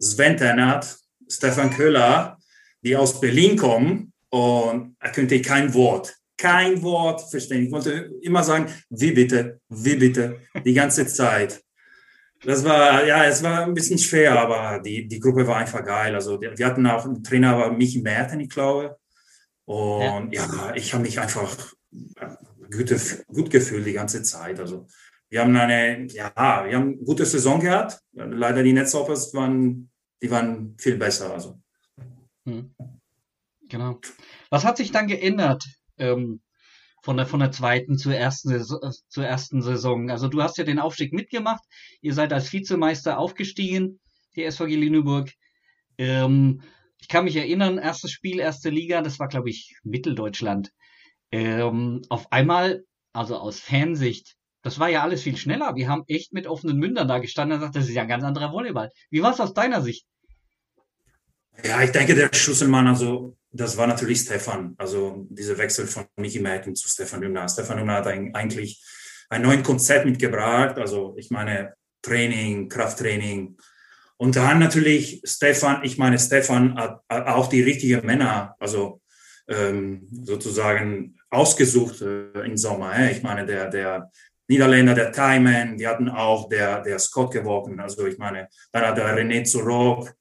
Sven 0.00 0.36
Tennert, 0.36 0.98
Stefan 1.28 1.70
Köhler, 1.70 2.38
die 2.82 2.96
aus 2.96 3.20
Berlin 3.20 3.56
kommen 3.56 4.12
und 4.30 4.96
er 5.00 5.12
könnte 5.12 5.40
kein 5.40 5.72
Wort, 5.74 6.16
kein 6.36 6.82
Wort 6.82 7.30
verstehen. 7.30 7.66
Ich 7.66 7.72
wollte 7.72 8.10
immer 8.22 8.42
sagen, 8.42 8.66
wie 8.90 9.12
bitte, 9.12 9.60
wie 9.68 9.96
bitte, 9.96 10.40
die 10.64 10.74
ganze 10.74 11.06
Zeit. 11.06 11.62
Das 12.44 12.64
war, 12.64 13.04
ja, 13.06 13.24
es 13.24 13.42
war 13.42 13.64
ein 13.64 13.74
bisschen 13.74 13.98
schwer, 13.98 14.38
aber 14.38 14.80
die, 14.80 15.08
die 15.08 15.18
Gruppe 15.18 15.46
war 15.46 15.56
einfach 15.56 15.84
geil. 15.84 16.14
Also 16.14 16.40
wir 16.40 16.66
hatten 16.66 16.86
auch 16.86 17.04
einen 17.04 17.22
Trainer, 17.22 17.58
war 17.58 17.72
Michi 17.72 18.02
Merten, 18.02 18.40
ich 18.40 18.50
glaube. 18.50 18.96
Und 19.64 20.32
ja, 20.32 20.72
ich 20.74 20.92
habe 20.92 21.02
mich 21.02 21.18
einfach 21.18 21.56
gute, 22.70 23.00
gut 23.28 23.50
gefühlt 23.50 23.86
die 23.86 23.92
ganze 23.92 24.22
Zeit. 24.22 24.60
Also 24.60 24.86
wir 25.28 25.40
haben 25.40 25.56
eine, 25.56 26.06
ja, 26.06 26.32
wir 26.34 26.76
haben 26.76 26.92
eine 26.92 26.96
gute 26.96 27.26
Saison 27.26 27.60
gehabt. 27.60 28.00
Leider 28.12 28.62
die 28.62 28.72
Netzhoppers 28.72 29.34
waren, 29.34 29.90
die 30.22 30.30
waren 30.30 30.76
viel 30.78 30.96
besser. 30.96 31.32
Also 31.32 31.60
hm. 32.46 32.74
Genau. 33.68 34.00
Was 34.50 34.64
hat 34.64 34.76
sich 34.76 34.92
dann 34.92 35.08
geändert 35.08 35.64
ähm, 35.98 36.40
von 37.02 37.16
der 37.16 37.26
von 37.26 37.40
der 37.40 37.50
zweiten 37.50 37.98
zur 37.98 38.14
ersten 38.14 38.48
Saison, 38.48 38.80
äh, 38.82 38.92
zur 39.08 39.26
ersten 39.26 39.62
Saison? 39.62 40.10
Also 40.10 40.28
du 40.28 40.42
hast 40.42 40.56
ja 40.56 40.64
den 40.64 40.78
Aufstieg 40.78 41.12
mitgemacht. 41.12 41.64
Ihr 42.00 42.14
seid 42.14 42.32
als 42.32 42.52
Vizemeister 42.52 43.18
aufgestiegen, 43.18 44.00
die 44.36 44.48
SVG 44.48 44.76
Lüneburg. 44.76 45.30
Ähm, 45.98 46.62
ich 46.98 47.08
kann 47.08 47.24
mich 47.24 47.36
erinnern, 47.36 47.78
erstes 47.78 48.12
Spiel, 48.12 48.38
erste 48.38 48.70
Liga, 48.70 49.02
das 49.02 49.18
war 49.18 49.28
glaube 49.28 49.50
ich 49.50 49.76
Mitteldeutschland. 49.82 50.72
Ähm, 51.32 52.02
auf 52.08 52.30
einmal, 52.32 52.84
also 53.12 53.36
aus 53.36 53.60
Fansicht, 53.60 54.36
das 54.62 54.78
war 54.78 54.88
ja 54.88 55.02
alles 55.02 55.22
viel 55.22 55.36
schneller. 55.36 55.74
Wir 55.76 55.88
haben 55.88 56.04
echt 56.08 56.32
mit 56.32 56.46
offenen 56.46 56.78
Mündern 56.78 57.08
da 57.08 57.18
gestanden 57.18 57.54
und 57.54 57.60
gesagt, 57.60 57.76
das 57.76 57.88
ist 57.88 57.94
ja 57.94 58.02
ein 58.02 58.08
ganz 58.08 58.24
anderer 58.24 58.52
Volleyball. 58.52 58.90
Wie 59.10 59.22
war 59.22 59.32
es 59.32 59.40
aus 59.40 59.54
deiner 59.54 59.80
Sicht? 59.82 60.06
ja, 61.64 61.82
ich 61.82 61.90
denke, 61.90 62.14
der 62.14 62.30
Schlüsselmann, 62.32 62.86
also 62.86 63.36
das 63.50 63.76
war 63.76 63.86
natürlich 63.86 64.20
Stefan. 64.20 64.74
Also 64.78 65.26
dieser 65.30 65.56
Wechsel 65.58 65.86
von 65.86 66.06
Michi 66.16 66.40
Merten 66.40 66.74
zu 66.74 66.88
Stefan 66.88 67.22
Hübner. 67.22 67.48
Stefan 67.48 67.78
Hübner 67.78 67.94
hat 67.94 68.06
eigentlich 68.06 68.84
ein 69.30 69.42
neues 69.42 69.62
Konzept 69.62 70.04
mitgebracht. 70.04 70.78
Also 70.78 71.14
ich 71.16 71.30
meine 71.30 71.74
Training, 72.02 72.68
Krafttraining. 72.68 73.56
Und 74.18 74.36
dann 74.36 74.58
natürlich 74.58 75.22
Stefan, 75.24 75.82
ich 75.84 75.98
meine, 75.98 76.18
Stefan 76.18 76.76
hat 76.76 77.02
auch 77.08 77.48
die 77.48 77.62
richtigen 77.62 78.04
Männer, 78.06 78.54
also 78.58 79.02
ähm, 79.48 80.06
sozusagen 80.24 81.16
ausgesucht 81.30 82.02
äh, 82.02 82.40
im 82.44 82.56
Sommer. 82.56 82.96
Äh. 82.96 83.12
Ich 83.12 83.22
meine, 83.22 83.46
der, 83.46 83.68
der 83.68 84.10
Niederländer, 84.48 84.94
der 84.94 85.12
Taiman, 85.12 85.78
wir 85.78 85.88
hatten 85.88 86.08
auch 86.08 86.48
der, 86.48 86.82
der 86.82 86.98
Scott 86.98 87.32
geworfen. 87.32 87.80
Also 87.80 88.06
ich 88.06 88.18
meine, 88.18 88.48
dann 88.72 88.86
hat 88.86 88.96
der 88.96 89.16
René 89.16 89.44
Zorok, 89.44 90.14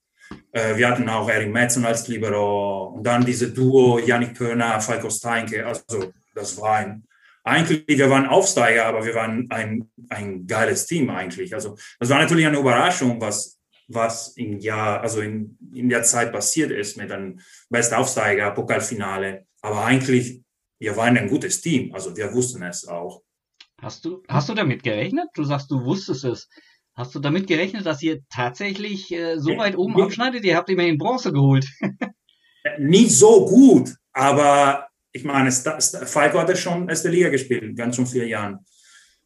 äh, 0.52 0.76
wir 0.76 0.90
hatten 0.90 1.08
auch 1.10 1.30
Erik 1.30 1.52
Metzen 1.52 1.86
als 1.86 2.08
Libero 2.08 2.88
und 2.96 3.04
dann 3.04 3.26
diese 3.26 3.52
Duo 3.52 4.00
Yannick 4.00 4.34
Pöhner, 4.34 4.82
Falco 4.82 5.10
Steinke. 5.10 5.66
Also 5.66 6.12
das 6.34 6.60
war 6.60 6.78
ein, 6.78 7.04
eigentlich, 7.44 7.84
wir 7.88 8.10
waren 8.10 8.26
Aufsteiger, 8.26 8.86
aber 8.86 9.06
wir 9.06 9.14
waren 9.14 9.48
ein, 9.52 9.90
ein 10.10 10.48
geiles 10.48 10.88
Team 10.88 11.10
eigentlich. 11.12 11.54
Also 11.54 11.78
das 12.00 12.10
war 12.10 12.20
natürlich 12.20 12.48
eine 12.48 12.58
Überraschung, 12.58 13.22
was, 13.22 13.60
was 13.88 14.36
im 14.36 14.60
Jahr, 14.60 15.02
also 15.02 15.22
in, 15.22 15.58
in 15.74 15.90
der 15.90 16.04
Zeit 16.04 16.32
passiert 16.32 16.72
ist 16.72 16.98
mit 16.98 17.12
einem 17.12 17.40
Bestaufsteiger, 17.70 18.52
Pokalfinale. 18.52 19.46
Aber 19.62 19.86
eigentlich, 19.86 20.42
wir 20.80 20.98
waren 20.98 21.18
ein 21.18 21.30
gutes 21.30 21.62
Team. 21.62 21.94
Also 21.94 22.16
wir 22.16 22.34
wussten 22.34 22.64
es 22.64 22.88
auch. 22.88 23.22
Hast 23.82 24.06
du, 24.06 24.24
hast 24.28 24.50
du 24.50 24.54
damit 24.54 24.84
gerechnet? 24.84 25.28
Du 25.34 25.44
sagst, 25.44 25.70
du 25.70 25.84
wusstest 25.84 26.24
es. 26.24 26.50
Hast 26.96 27.14
du 27.14 27.20
damit 27.20 27.48
gerechnet, 27.48 27.86
dass 27.86 28.02
ihr 28.02 28.22
tatsächlich 28.30 29.12
äh, 29.12 29.38
so 29.38 29.58
weit 29.58 29.78
oben 29.78 30.02
abschneidet? 30.02 30.46
Ihr 30.46 30.56
habt 30.56 30.70
immerhin 30.70 30.98
Bronze 30.98 31.34
geholt. 31.34 31.68
Nicht 32.80 33.12
so 33.12 33.46
gut, 33.46 33.94
aber 34.14 34.88
ich 35.12 35.24
meine, 35.24 35.52
Falco 35.52 36.40
hatte 36.40 36.56
schon 36.56 36.90
erste 36.90 37.10
Liga 37.10 37.30
gespielt, 37.30 37.78
ganz 37.78 37.96
schon 37.96 38.08
vier 38.08 38.28
Jahren. 38.28 38.66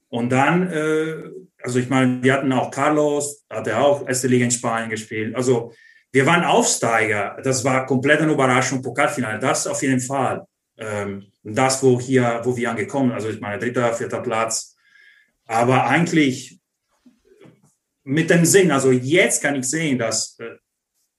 Und 0.10 0.30
dann, 0.30 0.72
äh, 0.72 1.24
also 1.62 1.80
ich 1.80 1.90
meine, 1.90 2.22
wir 2.24 2.34
hatten 2.34 2.52
auch 2.52 2.72
Carlos, 2.72 3.46
hatte 3.50 3.78
auch 3.78 4.08
erste 4.08 4.28
Liga 4.28 4.46
in 4.46 4.52
Spanien 4.52 4.90
gespielt. 4.90 5.36
Also 5.36 5.74
wir 6.12 6.26
waren 6.26 6.44
Aufsteiger. 6.44 7.38
Das 7.44 7.64
war 7.64 7.86
komplett 7.86 8.22
eine 8.22 8.34
Überraschung, 8.34 8.82
Pokalfinale. 8.82 9.40
Das 9.40 9.68
auf 9.68 9.82
jeden 9.82 10.02
Fall. 10.02 10.46
Ähm, 10.78 11.32
das, 11.44 11.84
wo 11.84 12.00
hier, 12.00 12.42
wo 12.44 12.56
wir 12.56 12.72
angekommen, 12.72 13.12
also 13.12 13.30
ich 13.30 13.40
meine, 13.40 13.60
dritter, 13.60 13.94
vierter 13.94 14.22
Platz. 14.22 14.76
Aber 15.46 15.86
eigentlich 15.86 16.60
mit 18.04 18.30
dem 18.30 18.46
Sinn, 18.46 18.72
also 18.72 18.92
jetzt 18.92 19.42
kann 19.42 19.56
ich 19.56 19.70
sehen, 19.70 20.00
dass 20.00 20.38
äh, 20.40 20.56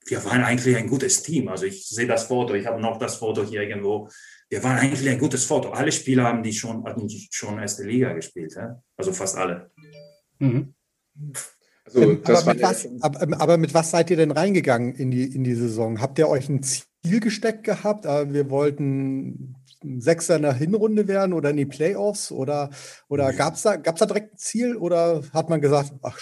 wir 0.07 0.25
waren 0.25 0.43
eigentlich 0.43 0.77
ein 0.77 0.89
gutes 0.89 1.23
Team. 1.23 1.49
Also 1.49 1.67
ich 1.67 1.87
sehe 1.87 2.07
das 2.07 2.25
Foto, 2.25 2.55
ich 2.55 2.67
habe 2.67 2.81
noch 2.81 2.99
das 2.99 3.17
Foto 3.17 3.45
hier 3.45 3.63
irgendwo. 3.63 4.09
Wir 4.51 4.63
waren 4.65 4.79
eigentlich 4.79 5.09
ein 5.09 5.19
gutes 5.19 5.45
Foto. 5.45 5.71
Alle 5.71 5.93
Spieler 5.93 6.25
haben 6.25 6.43
die 6.43 6.53
schon, 6.53 6.85
hatten 6.85 7.07
die 7.07 7.29
schon 7.31 7.59
erste 7.61 7.85
Liga 7.85 8.13
gespielt, 8.13 8.55
ja? 8.57 8.83
also 8.97 9.13
fast 9.13 9.37
alle. 9.37 9.71
Mhm. 10.41 10.75
Also, 11.85 12.03
Ähm, 12.03 12.23
das 12.25 12.39
aber, 12.43 12.47
war 12.47 12.55
mit 12.55 12.63
was, 12.63 12.89
aber, 13.01 13.41
aber 13.41 13.57
mit 13.59 13.75
was 13.75 13.91
seid 13.93 14.11
ihr 14.11 14.17
denn 14.17 14.33
reingegangen 14.33 14.95
in 14.95 15.13
die, 15.13 15.25
in 15.35 15.45
die 15.45 15.55
Saison? 15.55 16.01
Habt 16.01 16.19
ihr 16.19 16.29
euch 16.29 16.49
ein 16.49 16.63
Ziel 16.65 17.21
gesteckt 17.21 17.63
gehabt? 17.63 18.07
Äh, 18.07 18.33
Wir 18.33 18.51
wollten 18.51 19.55
ein 19.85 20.01
Sechser 20.01 20.35
in 20.37 20.43
der 20.43 20.53
Hinrunde 20.55 21.07
werden 21.07 21.33
oder 21.33 21.51
in 21.51 21.57
die 21.57 21.67
Playoffs? 21.67 22.33
Oder, 22.33 22.71
oder 23.09 23.31
Nee. 23.31 23.37
gab 23.37 23.55
es 23.55 23.63
da, 23.63 23.77
gab's 23.77 24.01
da 24.01 24.07
direkt 24.07 24.35
ein 24.35 24.39
Ziel 24.39 24.77
oder 24.77 25.23
hat 25.33 25.49
man 25.49 25.61
gesagt, 25.61 25.93
ach, 26.03 26.19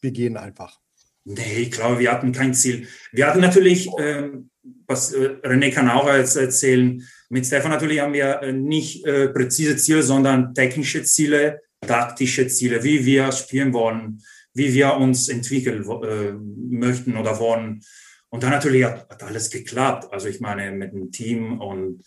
wir 0.00 0.10
gehen 0.10 0.38
einfach? 0.38 0.80
Nee, 1.24 1.58
ich 1.58 1.70
glaube, 1.70 1.98
wir 1.98 2.10
hatten 2.10 2.32
kein 2.32 2.54
Ziel. 2.54 2.88
Wir 3.12 3.26
hatten 3.26 3.40
natürlich, 3.40 3.90
ähm, 3.98 4.48
was 4.86 5.12
äh, 5.12 5.36
René 5.42 5.70
kann 5.70 5.90
auch 5.90 6.08
jetzt 6.08 6.36
erzählen, 6.36 7.02
mit 7.28 7.46
Stefan 7.46 7.70
natürlich 7.70 8.00
haben 8.00 8.12
wir 8.12 8.42
äh, 8.42 8.52
nicht 8.52 9.04
äh, 9.06 9.28
präzise 9.28 9.76
Ziele, 9.76 10.02
sondern 10.02 10.54
technische 10.54 11.02
Ziele, 11.02 11.60
taktische 11.80 12.46
Ziele, 12.48 12.82
wie 12.82 13.04
wir 13.04 13.32
spielen 13.32 13.72
wollen, 13.72 14.22
wie 14.54 14.72
wir 14.72 14.94
uns 14.94 15.28
entwickeln 15.28 15.84
äh, 15.84 16.32
möchten 16.32 17.16
oder 17.16 17.38
wollen. 17.38 17.82
Und 18.30 18.42
dann 18.42 18.50
natürlich 18.50 18.84
hat, 18.84 19.08
hat 19.08 19.22
alles 19.22 19.50
geklappt. 19.50 20.12
Also 20.12 20.28
ich 20.28 20.40
meine, 20.40 20.70
mit 20.72 20.92
dem 20.92 21.10
Team 21.12 21.60
und 21.60 22.02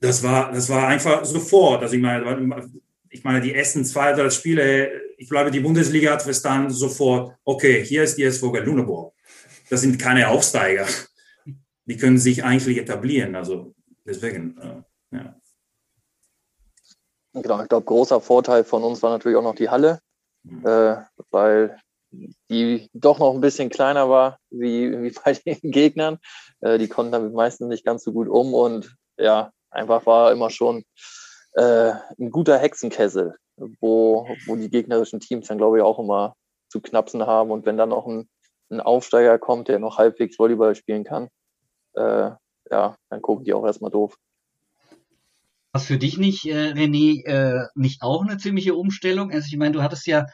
das 0.00 0.22
war, 0.22 0.52
das 0.52 0.68
war 0.68 0.88
einfach 0.88 1.24
sofort. 1.24 1.82
Also 1.82 1.94
ich 1.94 2.02
meine, 2.02 2.70
ich 3.08 3.24
meine, 3.24 3.40
die 3.40 3.54
ersten 3.54 3.84
zwei, 3.84 4.12
drei 4.12 4.30
Spiele, 4.30 4.90
ich 5.16 5.28
glaube, 5.28 5.50
die 5.50 5.60
Bundesliga 5.60 6.12
hat 6.12 6.22
verstanden 6.22 6.70
sofort, 6.70 7.36
okay, 7.44 7.84
hier 7.84 8.02
ist 8.02 8.16
die 8.16 8.24
SV 8.24 8.54
Lüneburg. 8.56 9.14
Das 9.70 9.82
sind 9.82 9.98
keine 9.98 10.28
Aufsteiger. 10.28 10.86
Die 11.86 11.96
können 11.96 12.18
sich 12.18 12.44
eigentlich 12.44 12.78
etablieren. 12.78 13.34
Also 13.34 13.74
deswegen, 14.04 14.58
äh, 14.58 15.16
ja. 15.16 15.34
Genau, 17.34 17.62
ich 17.62 17.68
glaube, 17.68 17.86
großer 17.86 18.20
Vorteil 18.20 18.64
von 18.64 18.82
uns 18.82 19.02
war 19.02 19.10
natürlich 19.10 19.36
auch 19.36 19.42
noch 19.42 19.54
die 19.54 19.70
Halle, 19.70 20.00
äh, 20.64 20.96
weil 21.30 21.78
die 22.50 22.88
doch 22.92 23.18
noch 23.18 23.34
ein 23.34 23.40
bisschen 23.40 23.70
kleiner 23.70 24.08
war 24.08 24.38
wie, 24.50 24.92
wie 25.02 25.10
bei 25.24 25.32
den 25.46 25.70
Gegnern. 25.70 26.18
Äh, 26.60 26.78
die 26.78 26.88
konnten 26.88 27.12
damit 27.12 27.32
meistens 27.32 27.68
nicht 27.68 27.84
ganz 27.84 28.04
so 28.04 28.12
gut 28.12 28.28
um 28.28 28.54
und 28.54 28.94
ja, 29.16 29.50
einfach 29.70 30.06
war 30.06 30.32
immer 30.32 30.50
schon 30.50 30.84
äh, 31.54 31.92
ein 32.18 32.30
guter 32.30 32.58
Hexenkessel, 32.58 33.36
wo, 33.80 34.26
wo 34.46 34.56
die 34.56 34.70
gegnerischen 34.70 35.20
Teams 35.20 35.48
dann, 35.48 35.58
glaube 35.58 35.78
ich, 35.78 35.82
auch 35.82 35.98
immer 35.98 36.34
zu 36.68 36.80
knapsen 36.80 37.26
haben. 37.26 37.50
Und 37.50 37.66
wenn 37.66 37.76
dann 37.76 37.90
noch 37.90 38.06
ein, 38.06 38.28
ein 38.70 38.80
Aufsteiger 38.80 39.38
kommt, 39.38 39.68
der 39.68 39.78
noch 39.78 39.98
halbwegs 39.98 40.38
Volleyball 40.38 40.74
spielen 40.74 41.04
kann, 41.04 41.28
äh, 41.94 42.30
ja, 42.70 42.96
dann 43.10 43.22
gucken 43.22 43.44
die 43.44 43.54
auch 43.54 43.64
erstmal 43.64 43.90
doof. 43.90 44.16
Was 45.72 45.86
für 45.86 45.98
dich 45.98 46.18
nicht, 46.18 46.44
äh, 46.46 46.72
René, 46.72 47.24
äh, 47.24 47.66
nicht 47.74 48.02
auch 48.02 48.22
eine 48.22 48.36
ziemliche 48.36 48.74
Umstellung? 48.74 49.30
Also 49.30 49.46
ich 49.50 49.56
meine, 49.56 49.72
du 49.72 49.82
hattest 49.82 50.06
ja, 50.06 50.26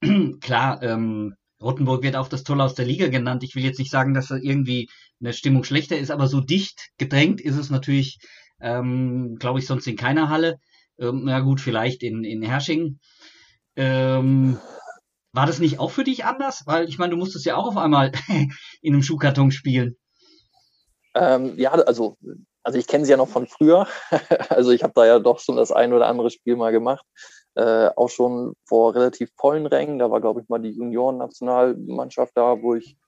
klar, 0.40 0.82
ähm, 0.82 1.34
Rottenburg 1.60 2.02
wird 2.02 2.16
auch 2.16 2.28
das 2.28 2.44
Tolle 2.44 2.64
aus 2.64 2.74
der 2.74 2.86
Liga 2.86 3.08
genannt. 3.08 3.42
Ich 3.42 3.54
will 3.54 3.64
jetzt 3.64 3.78
nicht 3.78 3.90
sagen, 3.90 4.14
dass 4.14 4.28
da 4.28 4.36
irgendwie 4.36 4.88
eine 5.20 5.32
Stimmung 5.32 5.64
schlechter 5.64 5.98
ist, 5.98 6.10
aber 6.10 6.28
so 6.28 6.40
dicht 6.40 6.90
gedrängt 6.98 7.40
ist 7.40 7.56
es 7.56 7.68
natürlich, 7.68 8.18
ähm, 8.60 9.36
glaube 9.38 9.58
ich, 9.58 9.66
sonst 9.66 9.86
in 9.86 9.96
keiner 9.96 10.28
Halle. 10.28 10.58
Ähm, 10.98 11.22
na 11.24 11.40
gut, 11.40 11.60
vielleicht 11.60 12.02
in, 12.02 12.24
in 12.24 12.42
Hersching. 12.42 13.00
Ähm, 13.76 14.58
war 15.32 15.46
das 15.46 15.58
nicht 15.58 15.78
auch 15.78 15.90
für 15.90 16.04
dich 16.04 16.24
anders? 16.24 16.62
Weil 16.66 16.88
ich 16.88 16.98
meine, 16.98 17.10
du 17.10 17.16
musstest 17.16 17.44
ja 17.44 17.56
auch 17.56 17.66
auf 17.66 17.76
einmal 17.76 18.12
in 18.80 18.94
einem 18.94 19.02
Schuhkarton 19.02 19.50
spielen. 19.50 19.96
Ähm, 21.14 21.54
ja, 21.56 21.72
also 21.72 22.16
also 22.68 22.78
ich 22.78 22.86
kenne 22.86 23.06
sie 23.06 23.12
ja 23.12 23.16
noch 23.16 23.28
von 23.28 23.46
früher. 23.46 23.86
also 24.50 24.72
ich 24.72 24.82
habe 24.82 24.92
da 24.94 25.06
ja 25.06 25.18
doch 25.18 25.38
schon 25.38 25.56
das 25.56 25.72
ein 25.72 25.94
oder 25.94 26.06
andere 26.06 26.30
Spiel 26.30 26.54
mal 26.54 26.70
gemacht. 26.70 27.06
Äh, 27.54 27.88
auch 27.96 28.10
schon 28.10 28.52
vor 28.66 28.94
relativ 28.94 29.30
vollen 29.38 29.64
Rängen. 29.66 29.98
Da 29.98 30.10
war, 30.10 30.20
glaube 30.20 30.42
ich, 30.42 30.50
mal 30.50 30.58
die 30.58 30.72
Junioren-Nationalmannschaft 30.72 32.32
da, 32.36 32.60
wo 32.60 32.74
ich 32.74 32.98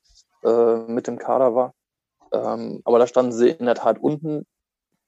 äh, 0.45 0.76
mit 0.87 1.07
dem 1.07 1.19
Kader 1.19 1.54
war. 1.54 1.75
Ähm, 2.33 2.80
aber 2.85 2.99
da 2.99 3.07
standen 3.07 3.33
sie 3.33 3.50
in 3.50 3.66
der 3.66 3.75
Tat 3.75 3.99
unten 4.00 4.47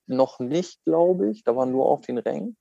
noch 0.07 0.39
nicht, 0.39 0.85
glaube 0.85 1.31
ich. 1.31 1.45
Da 1.45 1.57
waren 1.57 1.73
nur 1.73 1.87
auf 1.87 2.03
den 2.03 2.19
Rängen. 2.19 2.59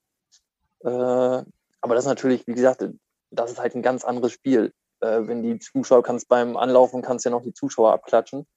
Äh, 0.85 0.87
aber 0.87 1.95
das 1.95 2.05
ist 2.05 2.09
natürlich, 2.09 2.47
wie 2.47 2.53
gesagt, 2.53 2.87
das 3.31 3.51
ist 3.51 3.59
halt 3.59 3.75
ein 3.75 3.81
ganz 3.81 4.05
anderes 4.05 4.31
Spiel. 4.31 4.71
Äh, 5.01 5.27
wenn 5.27 5.43
die 5.43 5.59
Zuschauer 5.59 6.03
kannst 6.03 6.29
beim 6.29 6.55
Anlaufen 6.55 7.01
kannst 7.01 7.25
ja 7.25 7.31
noch 7.31 7.43
die 7.43 7.53
Zuschauer 7.53 7.91
abklatschen. 7.91 8.47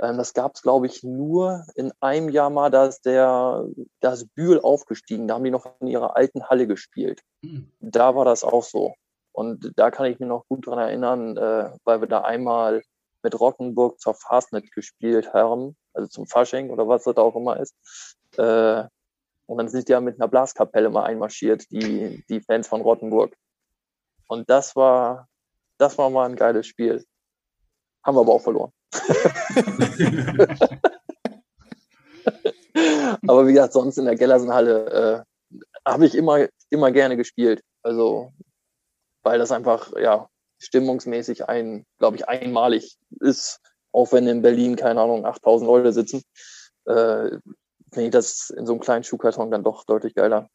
Ähm, 0.00 0.16
das 0.16 0.34
gab 0.34 0.54
es, 0.54 0.62
glaube 0.62 0.86
ich, 0.86 1.02
nur 1.02 1.64
in 1.74 1.92
einem 2.00 2.28
Jahr 2.28 2.50
mal, 2.50 2.70
da 2.70 2.86
ist 2.86 3.02
der, 3.02 3.66
da 4.00 4.12
ist 4.12 4.34
Bühl 4.34 4.60
aufgestiegen. 4.60 5.28
Da 5.28 5.34
haben 5.34 5.44
die 5.44 5.50
noch 5.50 5.66
in 5.80 5.88
ihrer 5.88 6.16
alten 6.16 6.48
Halle 6.48 6.66
gespielt. 6.66 7.22
Mhm. 7.42 7.70
Da 7.80 8.14
war 8.14 8.24
das 8.24 8.44
auch 8.44 8.62
so. 8.62 8.94
Und 9.32 9.72
da 9.76 9.90
kann 9.90 10.06
ich 10.06 10.18
mich 10.18 10.28
noch 10.28 10.46
gut 10.48 10.66
dran 10.66 10.78
erinnern, 10.78 11.36
äh, 11.36 11.70
weil 11.84 12.00
wir 12.00 12.08
da 12.08 12.22
einmal 12.22 12.82
mit 13.22 13.38
Rockenburg 13.38 14.00
zur 14.00 14.14
Fastnet 14.14 14.72
gespielt 14.72 15.32
haben, 15.34 15.76
also 15.92 16.08
zum 16.08 16.26
Fasching 16.26 16.70
oder 16.70 16.88
was 16.88 17.04
das 17.04 17.16
auch 17.16 17.36
immer 17.36 17.60
ist. 17.60 17.74
Äh, 18.36 18.84
und 19.46 19.58
dann 19.58 19.68
sind 19.68 19.88
die 19.88 19.92
ja 19.92 20.00
mit 20.00 20.20
einer 20.20 20.28
Blaskapelle 20.28 20.90
mal 20.90 21.04
einmarschiert, 21.04 21.70
die, 21.70 22.24
die 22.28 22.40
Fans 22.40 22.68
von 22.68 22.80
Rottenburg. 22.80 23.34
Und 24.26 24.48
das 24.48 24.76
war, 24.76 25.28
das 25.76 25.98
war 25.98 26.08
mal 26.08 26.28
ein 26.28 26.36
geiles 26.36 26.66
Spiel. 26.66 27.04
Haben 28.04 28.16
wir 28.16 28.20
aber 28.20 28.34
auch 28.34 28.42
verloren. 28.42 28.72
Aber 33.26 33.46
wie 33.46 33.52
gesagt, 33.52 33.72
sonst 33.72 33.98
in 33.98 34.06
der 34.06 34.16
Gellersenhalle 34.16 35.24
äh, 35.54 35.58
habe 35.86 36.06
ich 36.06 36.14
immer, 36.14 36.46
immer 36.70 36.90
gerne 36.92 37.16
gespielt. 37.16 37.62
Also, 37.82 38.32
weil 39.22 39.38
das 39.38 39.52
einfach, 39.52 39.92
ja, 39.98 40.28
stimmungsmäßig 40.58 41.48
ein, 41.48 41.86
glaube 41.98 42.16
ich, 42.16 42.28
einmalig 42.28 42.96
ist. 43.20 43.60
Auch 43.92 44.12
wenn 44.12 44.26
in 44.26 44.42
Berlin, 44.42 44.76
keine 44.76 45.00
Ahnung, 45.00 45.24
8000 45.24 45.66
Leute 45.66 45.92
sitzen, 45.92 46.22
äh, 46.84 47.30
finde 47.92 48.06
ich 48.06 48.10
das 48.10 48.50
in 48.50 48.66
so 48.66 48.72
einem 48.72 48.80
kleinen 48.80 49.04
Schuhkarton 49.04 49.50
dann 49.50 49.64
doch 49.64 49.84
deutlich 49.84 50.14
geiler. 50.14 50.48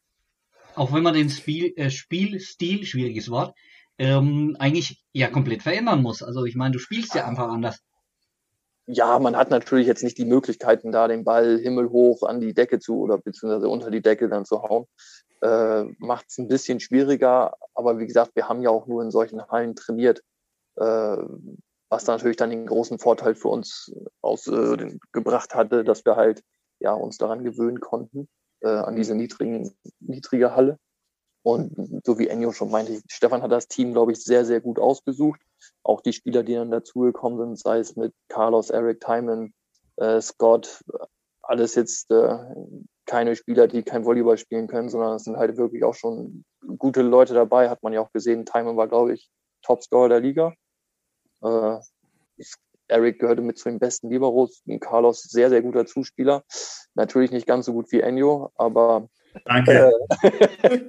Auch 0.74 0.92
wenn 0.92 1.02
man 1.02 1.14
den 1.14 1.30
Spiel, 1.30 1.72
äh, 1.76 1.90
Spielstil, 1.90 2.84
schwieriges 2.86 3.30
Wort, 3.30 3.54
ähm, 3.98 4.56
eigentlich 4.58 5.02
ja 5.12 5.28
komplett 5.28 5.62
verändern 5.62 6.02
muss. 6.02 6.22
Also 6.22 6.44
ich 6.44 6.54
meine, 6.54 6.72
du 6.72 6.78
spielst 6.78 7.14
ja 7.14 7.26
einfach 7.26 7.48
anders 7.48 7.80
ja, 8.86 9.18
man 9.18 9.36
hat 9.36 9.50
natürlich 9.50 9.86
jetzt 9.86 10.04
nicht 10.04 10.16
die 10.16 10.24
Möglichkeiten, 10.24 10.92
da 10.92 11.08
den 11.08 11.24
Ball 11.24 11.58
himmelhoch 11.58 12.22
an 12.22 12.40
die 12.40 12.54
Decke 12.54 12.78
zu 12.78 13.00
oder 13.00 13.18
beziehungsweise 13.18 13.68
unter 13.68 13.90
die 13.90 14.02
Decke 14.02 14.28
dann 14.28 14.44
zu 14.44 14.62
hauen. 14.62 14.86
Äh, 15.42 15.84
Macht 15.98 16.26
es 16.28 16.38
ein 16.38 16.48
bisschen 16.48 16.80
schwieriger, 16.80 17.54
aber 17.74 17.98
wie 17.98 18.06
gesagt, 18.06 18.32
wir 18.36 18.48
haben 18.48 18.62
ja 18.62 18.70
auch 18.70 18.86
nur 18.86 19.02
in 19.02 19.10
solchen 19.10 19.44
Hallen 19.48 19.74
trainiert, 19.74 20.22
äh, 20.76 21.16
was 21.88 22.06
natürlich 22.06 22.36
dann 22.36 22.50
den 22.50 22.66
großen 22.66 22.98
Vorteil 22.98 23.34
für 23.34 23.48
uns 23.48 23.92
ausgebracht 24.22 25.52
äh, 25.52 25.56
hatte, 25.56 25.84
dass 25.84 26.04
wir 26.04 26.16
halt 26.16 26.42
ja 26.78 26.92
uns 26.92 27.18
daran 27.18 27.44
gewöhnen 27.44 27.80
konnten, 27.80 28.28
äh, 28.60 28.68
an 28.68 28.96
diese 28.96 29.14
niedrigen, 29.14 29.72
niedrige 30.00 30.54
Halle. 30.54 30.78
Und 31.46 32.04
so 32.04 32.18
wie 32.18 32.26
Enyo 32.26 32.50
schon 32.50 32.72
meinte, 32.72 33.00
Stefan 33.06 33.40
hat 33.40 33.52
das 33.52 33.68
Team, 33.68 33.92
glaube 33.92 34.10
ich, 34.10 34.20
sehr, 34.20 34.44
sehr 34.44 34.60
gut 34.60 34.80
ausgesucht. 34.80 35.40
Auch 35.84 36.00
die 36.00 36.12
Spieler, 36.12 36.42
die 36.42 36.54
dann 36.54 36.72
dazugekommen 36.72 37.38
sind, 37.38 37.56
sei 37.56 37.78
es 37.78 37.94
mit 37.94 38.12
Carlos, 38.26 38.70
Eric 38.70 39.00
Timon, 39.00 39.54
äh, 39.94 40.20
Scott, 40.20 40.82
alles 41.42 41.76
jetzt 41.76 42.10
äh, 42.10 42.36
keine 43.04 43.36
Spieler, 43.36 43.68
die 43.68 43.84
kein 43.84 44.04
Volleyball 44.04 44.38
spielen 44.38 44.66
können, 44.66 44.88
sondern 44.88 45.14
es 45.14 45.22
sind 45.22 45.36
halt 45.36 45.56
wirklich 45.56 45.84
auch 45.84 45.94
schon 45.94 46.44
gute 46.78 47.02
Leute 47.02 47.32
dabei, 47.32 47.70
hat 47.70 47.84
man 47.84 47.92
ja 47.92 48.00
auch 48.00 48.10
gesehen. 48.10 48.44
Timon 48.44 48.76
war, 48.76 48.88
glaube 48.88 49.14
ich, 49.14 49.30
Topscorer 49.62 50.08
der 50.08 50.20
Liga. 50.20 50.52
Äh, 51.44 51.76
Eric 52.88 53.20
gehörte 53.20 53.42
mit 53.42 53.56
zu 53.56 53.68
den 53.68 53.78
besten 53.78 54.10
Liberos. 54.10 54.64
Carlos 54.80 55.22
sehr, 55.22 55.48
sehr 55.50 55.62
guter 55.62 55.86
Zuspieler. 55.86 56.42
Natürlich 56.96 57.30
nicht 57.30 57.46
ganz 57.46 57.66
so 57.66 57.72
gut 57.72 57.92
wie 57.92 58.00
Enyo, 58.00 58.50
aber 58.56 59.08
Danke. 59.44 59.92
Äh, 60.62 60.80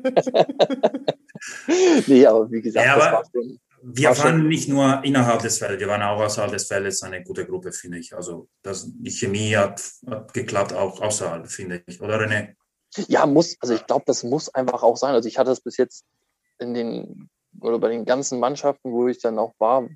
nee, 2.07 2.25
aber 2.25 2.49
wie 2.51 2.61
gesagt, 2.61 2.85
ja, 2.85 2.95
aber 2.95 3.23
schon, 3.31 3.59
wir 3.81 4.09
war 4.09 4.17
waren 4.17 4.39
schon, 4.39 4.47
nicht 4.47 4.69
nur 4.69 5.01
innerhalb 5.03 5.41
des 5.41 5.59
Feldes, 5.59 5.79
wir 5.79 5.87
waren 5.87 6.01
auch 6.01 6.19
außerhalb 6.19 6.51
des 6.51 6.67
Feldes 6.67 7.03
eine 7.03 7.23
gute 7.23 7.45
Gruppe, 7.45 7.71
finde 7.71 7.99
ich. 7.99 8.15
Also 8.15 8.49
das, 8.63 8.91
die 8.91 9.11
Chemie 9.11 9.55
hat, 9.55 9.81
hat 10.09 10.33
geklappt, 10.33 10.73
auch 10.73 10.99
außerhalb, 11.01 11.47
finde 11.47 11.83
ich. 11.85 12.01
Oder 12.01 12.19
René? 12.19 12.55
Ja, 13.07 13.25
muss, 13.25 13.55
also 13.59 13.73
ich 13.73 13.85
glaube, 13.85 14.03
das 14.07 14.23
muss 14.23 14.53
einfach 14.53 14.83
auch 14.83 14.97
sein. 14.97 15.13
Also 15.13 15.29
ich 15.29 15.37
hatte 15.37 15.51
es 15.51 15.61
bis 15.61 15.77
jetzt 15.77 16.05
in 16.59 16.73
den, 16.73 17.29
oder 17.61 17.79
bei 17.79 17.89
den 17.89 18.05
ganzen 18.05 18.39
Mannschaften, 18.39 18.91
wo 18.91 19.07
ich 19.07 19.19
dann 19.19 19.37
auch 19.37 19.53
war, 19.59 19.87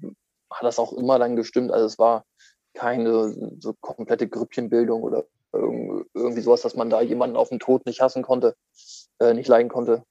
hat 0.52 0.64
das 0.64 0.80
auch 0.80 0.94
immer 0.94 1.18
dann 1.18 1.36
gestimmt. 1.36 1.72
Also 1.72 1.86
es 1.86 1.98
war 1.98 2.26
keine 2.74 3.56
so 3.60 3.74
komplette 3.82 4.28
Grüppchenbildung 4.28 5.02
oder 5.02 5.26
irgendwie 5.54 6.42
sowas, 6.42 6.62
dass 6.62 6.76
man 6.76 6.90
da 6.90 7.02
jemanden 7.02 7.36
auf 7.36 7.50
den 7.50 7.60
Tod 7.60 7.86
nicht 7.86 8.02
hassen 8.02 8.24
konnte, 8.24 8.56
äh, 9.20 9.34
nicht 9.34 9.48
leiden 9.48 9.70
konnte. 9.70 10.04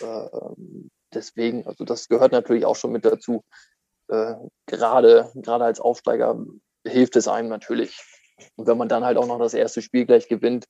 Äh, 0.00 0.28
deswegen, 1.14 1.66
also 1.66 1.84
das 1.84 2.08
gehört 2.08 2.32
natürlich 2.32 2.66
auch 2.66 2.76
schon 2.76 2.92
mit 2.92 3.04
dazu. 3.04 3.44
Äh, 4.08 4.34
gerade, 4.66 5.30
gerade 5.34 5.64
als 5.64 5.80
Aufsteiger 5.80 6.38
hilft 6.86 7.16
es 7.16 7.28
einem 7.28 7.48
natürlich. 7.48 8.02
Und 8.56 8.66
wenn 8.66 8.78
man 8.78 8.88
dann 8.88 9.04
halt 9.04 9.16
auch 9.16 9.26
noch 9.26 9.38
das 9.38 9.54
erste 9.54 9.82
Spiel 9.82 10.06
gleich 10.06 10.28
gewinnt, 10.28 10.66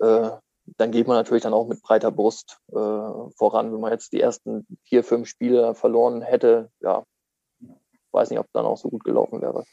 äh, 0.00 0.30
dann 0.76 0.92
geht 0.92 1.08
man 1.08 1.16
natürlich 1.16 1.42
dann 1.42 1.54
auch 1.54 1.66
mit 1.66 1.82
breiter 1.82 2.12
Brust 2.12 2.58
äh, 2.68 2.74
voran. 2.74 3.72
Wenn 3.72 3.80
man 3.80 3.92
jetzt 3.92 4.12
die 4.12 4.20
ersten 4.20 4.66
vier, 4.84 5.02
fünf 5.02 5.28
Spiele 5.28 5.74
verloren 5.74 6.22
hätte, 6.22 6.70
ja, 6.80 7.04
weiß 8.12 8.30
nicht, 8.30 8.38
ob 8.38 8.46
dann 8.52 8.66
auch 8.66 8.76
so 8.76 8.88
gut 8.88 9.04
gelaufen 9.04 9.42
wäre. 9.42 9.64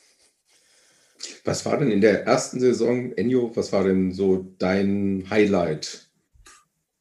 Was 1.44 1.66
war 1.66 1.78
denn 1.78 1.92
in 1.92 2.02
der 2.02 2.26
ersten 2.26 2.60
Saison, 2.60 3.12
Enjo, 3.14 3.52
was 3.56 3.72
war 3.72 3.84
denn 3.84 4.12
so 4.12 4.54
dein 4.58 5.26
Highlight? 5.30 6.10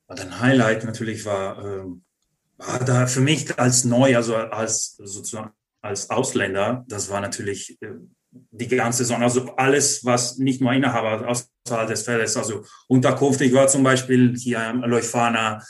Dein 0.08 0.40
Highlight 0.40 0.84
natürlich 0.84 1.24
war, 1.24 1.58
äh, 1.58 1.84
war 2.56 2.84
da 2.84 3.06
für 3.06 3.20
mich 3.20 3.58
als 3.58 3.84
neu, 3.84 4.16
also 4.16 4.34
als 4.36 4.96
sozusagen 4.96 5.50
als 5.80 6.10
Ausländer, 6.10 6.84
das 6.88 7.10
war 7.10 7.20
natürlich 7.20 7.80
äh, 7.82 7.92
die 8.30 8.68
ganze 8.68 8.98
Saison, 8.98 9.22
also 9.22 9.54
alles, 9.56 10.04
was 10.04 10.38
nicht 10.38 10.60
nur 10.60 10.72
Inhaber 10.72 11.26
außerhalb 11.28 11.88
des 11.88 12.02
Feldes, 12.02 12.36
also 12.36 12.64
Unterkunft. 12.86 13.40
Ich 13.40 13.52
war 13.54 13.68
zum 13.68 13.82
Beispiel 13.82 14.36
hier 14.36 14.60
am 14.60 14.82
Leuphana, 14.82 15.62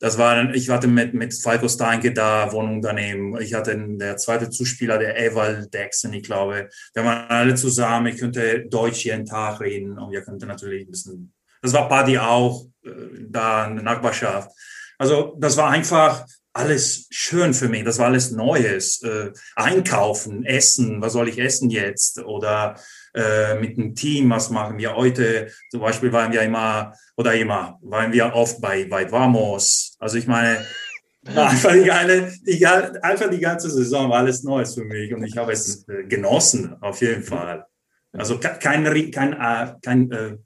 das 0.00 0.16
war, 0.16 0.54
ich 0.54 0.68
hatte 0.70 0.86
mit, 0.86 1.14
mit 1.14 1.34
Falco 1.34 1.68
Steinke 1.68 2.12
da 2.12 2.52
Wohnunternehmen. 2.52 3.40
Ich 3.40 3.54
hatte 3.54 3.76
der 3.76 4.16
zweite 4.16 4.48
Zuspieler, 4.48 4.98
der 4.98 5.16
Ewald 5.18 5.74
Dexen, 5.74 6.12
ich 6.12 6.22
glaube. 6.22 6.68
Wir 6.94 7.04
waren 7.04 7.28
alle 7.28 7.54
zusammen. 7.56 8.06
Ich 8.06 8.18
könnte 8.18 8.64
Deutsch 8.66 9.04
jeden 9.04 9.26
Tag 9.26 9.60
reden 9.60 9.98
und 9.98 10.12
wir 10.12 10.22
könnten 10.22 10.46
natürlich 10.46 10.86
ein 10.86 10.90
bisschen, 10.90 11.32
das 11.62 11.72
war 11.72 11.88
Party 11.88 12.18
auch, 12.18 12.66
äh, 12.84 12.90
da 13.28 13.66
in 13.66 13.76
der 13.76 13.84
Nachbarschaft. 13.84 14.50
Also, 14.98 15.36
das 15.38 15.56
war 15.56 15.70
einfach 15.70 16.26
alles 16.52 17.06
schön 17.10 17.54
für 17.54 17.68
mich. 17.68 17.84
Das 17.84 17.98
war 17.98 18.06
alles 18.06 18.30
Neues. 18.30 19.02
Äh, 19.02 19.32
einkaufen, 19.56 20.44
essen, 20.44 21.00
was 21.00 21.12
soll 21.12 21.28
ich 21.28 21.38
essen 21.38 21.70
jetzt? 21.70 22.18
Oder 22.20 22.76
äh, 23.14 23.54
mit 23.54 23.76
dem 23.76 23.94
Team, 23.94 24.30
was 24.30 24.50
machen 24.50 24.78
wir 24.78 24.94
heute? 24.94 25.50
Zum 25.70 25.80
Beispiel 25.80 26.12
waren 26.12 26.32
wir 26.32 26.42
immer, 26.42 26.92
oder 27.16 27.34
immer, 27.34 27.78
waren 27.82 28.12
wir 28.12 28.34
oft 28.34 28.60
bei, 28.60 28.84
bei 28.84 29.10
Vamos. 29.10 29.96
Also 29.98 30.18
ich 30.18 30.26
meine, 30.26 30.64
einfach 31.24 31.72
die, 31.72 31.84
geile, 31.84 32.32
die, 32.46 32.66
einfach 32.66 33.30
die 33.30 33.40
ganze 33.40 33.70
Saison 33.70 34.10
war 34.10 34.18
alles 34.18 34.42
Neues 34.42 34.74
für 34.74 34.84
mich 34.84 35.12
und 35.12 35.24
ich 35.24 35.36
habe 35.36 35.52
es 35.52 35.86
äh, 35.88 36.04
genossen, 36.04 36.76
auf 36.80 37.00
jeden 37.00 37.22
Fall. 37.22 37.64
Also 38.12 38.38
kein, 38.38 39.10
kein, 39.10 39.80
kein, 39.82 40.10
äh, 40.10 40.36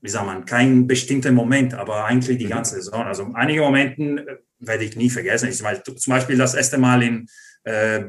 wie 0.00 0.08
sagt 0.08 0.26
man, 0.26 0.44
kein 0.44 0.86
bestimmter 0.86 1.32
Moment, 1.32 1.74
aber 1.74 2.04
eigentlich 2.04 2.38
die 2.38 2.46
mhm. 2.46 2.50
ganze 2.50 2.76
Saison. 2.76 3.02
Also 3.02 3.30
einige 3.34 3.62
Momente 3.62 4.42
werde 4.60 4.84
ich 4.84 4.96
nie 4.96 5.10
vergessen. 5.10 5.48
Ich, 5.48 5.58
zum 5.58 6.12
Beispiel 6.12 6.36
das 6.36 6.54
erste 6.54 6.78
Mal 6.78 7.02
in, 7.02 7.26
äh, 7.64 8.02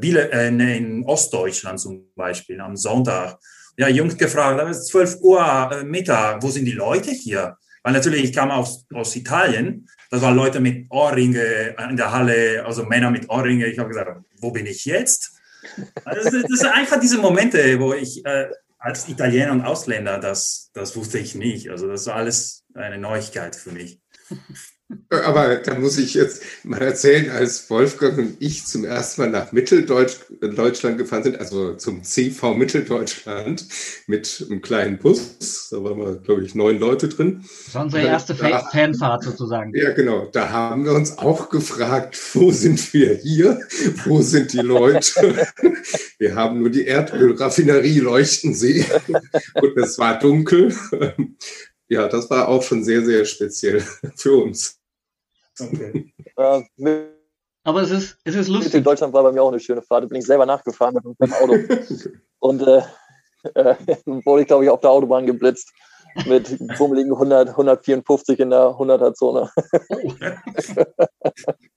in 0.78 1.04
Ostdeutschland 1.06 1.80
zum 1.80 2.12
Beispiel 2.16 2.60
am 2.62 2.76
Sonntag. 2.76 3.40
Ja, 3.80 3.88
Jungs 3.88 4.18
gefragt, 4.18 4.60
es 4.70 4.80
ist 4.80 4.88
12 4.90 5.22
Uhr 5.22 5.70
äh, 5.72 5.86
Mittag, 5.86 6.44
wo 6.44 6.50
sind 6.50 6.66
die 6.66 6.74
Leute 6.74 7.12
hier? 7.12 7.58
Weil 7.82 7.94
natürlich, 7.94 8.26
ich 8.26 8.34
kam 8.34 8.52
aus, 8.52 8.86
aus 8.94 9.16
Italien, 9.16 9.88
das 10.12 10.22
waren 10.22 10.36
Leute 10.36 10.60
mit 10.60 10.88
Ohrringe 10.92 11.78
in 11.90 11.96
der 11.96 12.12
Halle, 12.12 12.66
also 12.66 12.84
Männer 12.84 13.10
mit 13.10 13.30
Ohrringe. 13.30 13.68
Ich 13.68 13.80
habe 13.80 13.88
gesagt, 13.88 14.22
wo 14.42 14.52
bin 14.52 14.66
ich 14.66 14.84
jetzt? 14.84 15.32
Also 16.04 16.30
das, 16.30 16.44
das 16.44 16.60
sind 16.60 16.72
einfach 16.72 17.00
diese 17.00 17.20
Momente, 17.20 17.80
wo 17.80 17.94
ich 17.94 18.26
äh, 18.26 18.50
als 18.80 19.08
Italiener 19.08 19.54
und 19.54 19.62
Ausländer, 19.62 20.18
das, 20.18 20.72
das 20.74 20.98
wusste 20.98 21.20
ich 21.20 21.36
nicht. 21.36 21.70
Also 21.70 21.88
das 21.88 22.06
war 22.08 22.16
alles 22.16 22.66
eine 22.74 22.98
Neuigkeit 22.98 23.56
für 23.56 23.72
mich. 23.72 24.02
Aber 25.12 25.58
da 25.58 25.76
muss 25.76 26.00
ich 26.00 26.16
jetzt 26.16 26.42
mal 26.64 26.82
erzählen, 26.82 27.30
als 27.30 27.70
Wolfgang 27.70 28.18
und 28.18 28.38
ich 28.40 28.66
zum 28.66 28.86
ersten 28.86 29.22
Mal 29.22 29.30
nach 29.30 29.52
Mitteldeutschland 29.52 30.98
gefahren 30.98 31.24
sind, 31.24 31.40
also 31.40 31.76
zum 31.76 32.04
CV 32.04 32.56
Mitteldeutschland 32.56 33.68
mit 34.08 34.48
einem 34.50 34.64
kleinen 34.64 34.98
Bus. 34.98 35.70
Da 35.70 35.84
waren 35.84 36.00
wir, 36.00 36.16
glaube 36.16 36.44
ich, 36.44 36.56
neun 36.56 36.80
Leute 36.80 37.08
drin. 37.08 37.46
Das 37.66 37.76
war 37.76 37.84
unsere 37.84 38.08
erste 38.08 38.34
da, 38.34 38.62
Fanfahrt 38.72 39.24
sozusagen. 39.24 39.76
Ja, 39.76 39.94
genau. 39.94 40.28
Da 40.32 40.50
haben 40.50 40.86
wir 40.86 40.94
uns 40.94 41.20
auch 41.20 41.50
gefragt, 41.50 42.20
wo 42.34 42.52
sind 42.52 42.92
wir 42.92 43.14
hier? 43.14 43.62
Wo 44.06 44.24
sind 44.24 44.54
die 44.54 44.58
Leute? 44.58 45.48
wir 46.18 46.34
haben 46.34 46.60
nur 46.60 46.72
die 46.72 46.88
Erdölraffinerie 46.88 48.00
leuchten 48.00 48.56
sehen 48.56 48.86
und 49.54 49.78
es 49.78 50.00
war 50.00 50.18
dunkel. 50.18 50.74
Ja, 51.90 52.08
das 52.08 52.30
war 52.30 52.48
auch 52.48 52.62
schon 52.62 52.84
sehr, 52.84 53.04
sehr 53.04 53.26
speziell 53.26 53.84
für 54.16 54.34
uns. 54.44 54.79
Okay. 55.62 56.14
äh, 56.38 56.62
aber 57.64 57.82
es 57.82 57.92
ist, 57.92 58.18
es 58.24 58.36
ist 58.36 58.48
lustig. 58.48 58.74
In 58.74 58.84
Deutschland 58.84 59.14
war 59.14 59.24
bei 59.24 59.32
mir 59.32 59.44
auch 59.44 59.52
eine 59.52 59.60
schöne 59.60 59.82
Fahrt. 59.82 60.04
Da 60.04 60.08
bin 60.08 60.20
ich 60.20 60.26
selber 60.26 60.46
nachgefahren 60.46 60.96
mit 60.96 61.20
dem 61.20 61.34
Auto. 61.34 61.58
Und 62.40 62.62
äh, 62.62 62.82
äh, 63.54 63.76
wurde 64.26 64.42
ich, 64.42 64.48
glaube 64.48 64.64
ich, 64.64 64.70
auf 64.70 64.80
der 64.80 64.90
Autobahn 64.92 65.26
geblitzt 65.26 65.72
mit 66.26 66.58
bummeligen 66.78 67.12
100, 67.12 67.50
154 67.50 68.40
in 68.40 68.50
der 68.50 68.70
100er-Zone. 68.70 69.50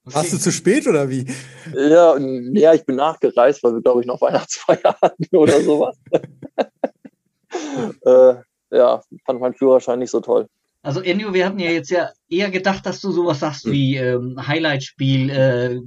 Warst 0.04 0.32
du 0.32 0.38
zu 0.38 0.50
spät 0.50 0.86
oder 0.86 1.08
wie? 1.10 1.26
Ja, 1.74 2.16
ja, 2.18 2.72
ich 2.72 2.84
bin 2.86 2.96
nachgereist, 2.96 3.62
weil 3.62 3.74
wir, 3.74 3.82
glaube 3.82 4.00
ich, 4.00 4.06
noch 4.06 4.20
Weihnachtsfeier 4.20 4.96
hatten 5.00 5.36
oder 5.36 5.60
sowas. 5.60 5.96
äh, 8.06 8.34
ja, 8.70 9.02
fand 9.26 9.40
mein 9.40 9.54
Führerschein 9.54 9.98
nicht 9.98 10.10
so 10.10 10.20
toll. 10.20 10.48
Also 10.82 11.00
Ennio, 11.00 11.32
wir 11.32 11.46
hatten 11.46 11.60
ja 11.60 11.70
jetzt 11.70 11.90
ja 11.90 12.10
eher 12.28 12.50
gedacht, 12.50 12.84
dass 12.86 13.00
du 13.00 13.12
sowas 13.12 13.40
sagst 13.40 13.70
wie 13.70 13.96
ähm, 13.96 14.36
Highlight-Spiel, 14.46 15.30
äh, 15.30 15.80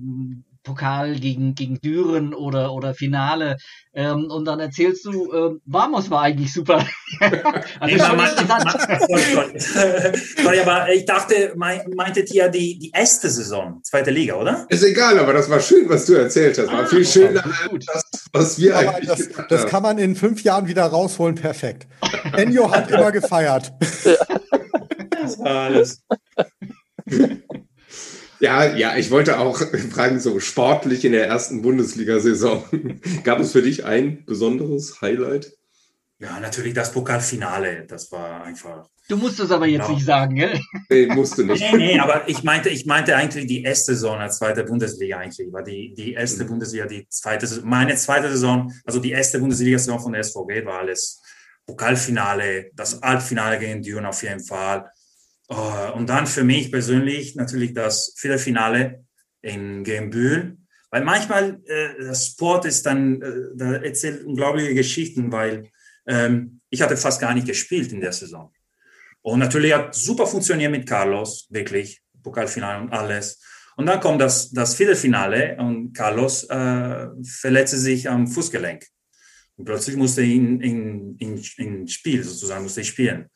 Pokal 0.65 1.15
gegen, 1.15 1.55
gegen 1.55 1.79
Düren 1.79 2.33
oder, 2.33 2.73
oder 2.73 2.93
Finale. 2.93 3.55
Ähm, 3.93 4.29
und 4.29 4.45
dann 4.45 4.59
erzählst 4.59 5.05
du, 5.05 5.31
äh, 5.31 5.57
Vamos 5.65 6.09
war 6.09 6.23
eigentlich 6.23 6.51
super. 6.51 6.85
also 7.21 7.35
nee, 7.85 7.95
man, 7.95 8.19
Sorry, 9.57 10.59
aber 10.59 10.91
ich 10.91 11.05
dachte, 11.05 11.53
meintet 11.55 12.33
ihr 12.33 12.49
die, 12.49 12.77
die 12.77 12.91
erste 12.93 13.29
Saison, 13.29 13.79
zweite 13.83 14.11
Liga, 14.11 14.35
oder? 14.35 14.65
Ist 14.67 14.83
egal, 14.83 15.17
aber 15.17 15.31
das 15.31 15.49
war 15.49 15.61
schön, 15.61 15.87
was 15.87 16.05
du 16.05 16.15
erzählt 16.15 16.57
hast. 16.57 16.67
War 16.67 16.81
ah, 16.81 16.85
viel 16.85 17.05
schöner 17.05 17.45
als 17.45 17.85
das, 17.85 18.25
was 18.33 18.59
wir 18.59 18.75
aber 18.75 18.95
eigentlich 18.95 19.07
das, 19.07 19.47
das 19.47 19.65
kann 19.67 19.83
man 19.83 19.97
in 19.97 20.15
fünf 20.15 20.43
Jahren 20.43 20.67
wieder 20.67 20.83
rausholen, 20.83 21.35
perfekt. 21.35 21.87
Ennio 22.33 22.69
hat 22.71 22.91
immer 22.91 23.11
gefeiert. 23.11 23.71
Das 25.25 25.39
war 25.39 25.61
alles. 25.61 26.03
Ja, 28.39 28.75
ja, 28.75 28.97
ich 28.97 29.11
wollte 29.11 29.39
auch 29.39 29.57
fragen, 29.91 30.19
so 30.19 30.39
sportlich 30.39 31.05
in 31.05 31.13
der 31.13 31.27
ersten 31.27 31.61
Bundesliga-Saison. 31.61 32.63
Gab 33.23 33.39
es 33.39 33.51
für 33.53 33.61
dich 33.61 33.85
ein 33.85 34.25
besonderes 34.25 35.01
Highlight? 35.01 35.53
Ja, 36.19 36.39
natürlich 36.39 36.73
das 36.73 36.91
Pokalfinale. 36.91 37.85
Das 37.87 38.11
war 38.11 38.43
einfach. 38.43 38.87
Du 39.07 39.17
musst 39.17 39.39
es 39.39 39.51
aber 39.51 39.67
jetzt 39.67 39.85
genau. 39.85 39.93
nicht 39.95 40.05
sagen, 40.05 40.35
gell? 40.35 40.59
Nee, 40.89 41.07
musst 41.07 41.37
du 41.37 41.45
nicht. 41.45 41.61
Nee, 41.71 41.77
nee, 41.77 41.99
aber 41.99 42.27
ich 42.27 42.43
meinte, 42.43 42.69
ich 42.69 42.85
meinte 42.85 43.15
eigentlich 43.15 43.47
die 43.47 43.63
erste 43.63 43.93
Saison 43.93 44.19
der 44.19 44.29
zweiten 44.29 44.65
Bundesliga 44.65 45.17
eigentlich. 45.17 45.51
War 45.51 45.63
die, 45.63 45.93
die 45.93 46.13
erste 46.13 46.43
mhm. 46.43 46.49
Bundesliga, 46.49 46.85
die 46.85 47.07
zweite, 47.09 47.47
meine 47.63 47.95
zweite 47.95 48.29
Saison, 48.29 48.71
also 48.85 48.99
die 48.99 49.11
erste 49.11 49.39
Bundesliga-Saison 49.39 49.99
von 49.99 50.13
der 50.13 50.23
SVG 50.23 50.65
war 50.65 50.79
alles 50.79 51.21
Pokalfinale, 51.65 52.71
das 52.73 52.99
Halbfinale 53.01 53.59
gegen 53.59 53.81
Düren 53.81 54.05
auf 54.05 54.23
jeden 54.23 54.43
Fall. 54.43 54.89
Äh, 55.49 55.91
und 55.91 56.07
dann 56.07 56.27
für 56.27 56.43
mich 56.43 56.71
persönlich 56.71 57.35
natürlich 57.35 57.73
das 57.73 58.13
Viertelfinale 58.17 59.05
in 59.41 59.83
Gembühl. 59.83 60.57
Weil 60.91 61.03
manchmal 61.03 61.61
äh, 61.65 62.03
das 62.05 62.27
Sport 62.27 62.65
ist 62.65 62.85
dann, 62.85 63.21
äh, 63.21 63.33
da 63.55 63.73
erzählt 63.75 64.25
unglaubliche 64.25 64.73
Geschichten, 64.73 65.31
weil 65.31 65.69
ähm, 66.07 66.61
ich 66.69 66.81
hatte 66.81 66.97
fast 66.97 67.19
gar 67.19 67.33
nicht 67.33 67.47
gespielt 67.47 67.91
in 67.91 68.01
der 68.01 68.13
Saison. 68.13 68.53
Und 69.21 69.39
natürlich 69.39 69.73
hat 69.73 69.95
super 69.95 70.27
funktioniert 70.27 70.71
mit 70.71 70.87
Carlos, 70.87 71.47
wirklich, 71.49 72.01
Pokalfinale 72.21 72.83
und 72.83 72.93
alles. 72.93 73.41
Und 73.75 73.87
dann 73.87 73.99
kommt 73.99 74.21
das, 74.21 74.51
das 74.51 74.75
Viertelfinale 74.75 75.57
und 75.57 75.93
Carlos 75.93 76.43
äh, 76.45 77.07
verletzte 77.23 77.77
sich 77.77 78.09
am 78.09 78.27
Fußgelenk. 78.27 78.85
Und 79.57 79.65
plötzlich 79.65 79.95
musste 79.95 80.21
ihn 80.21 80.61
in, 80.61 81.17
in, 81.17 81.43
in 81.57 81.87
Spiel 81.87 82.23
sozusagen, 82.23 82.63
musste 82.63 82.81
ich 82.81 82.87
spielen. 82.87 83.29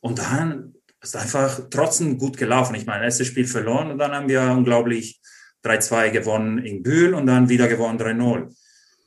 Und 0.00 0.18
dann 0.18 0.74
ist 1.06 1.16
einfach 1.16 1.60
trotzdem 1.70 2.18
gut 2.18 2.36
gelaufen. 2.36 2.74
Ich 2.74 2.86
meine, 2.86 3.04
erstes 3.04 3.26
Spiel 3.26 3.46
verloren 3.46 3.90
und 3.90 3.98
dann 3.98 4.12
haben 4.12 4.28
wir 4.28 4.42
unglaublich 4.42 5.20
3-2 5.64 6.10
gewonnen 6.10 6.58
in 6.58 6.82
Bühl 6.82 7.14
und 7.14 7.26
dann 7.26 7.48
wieder 7.48 7.68
gewonnen 7.68 7.98
3-0. 7.98 8.54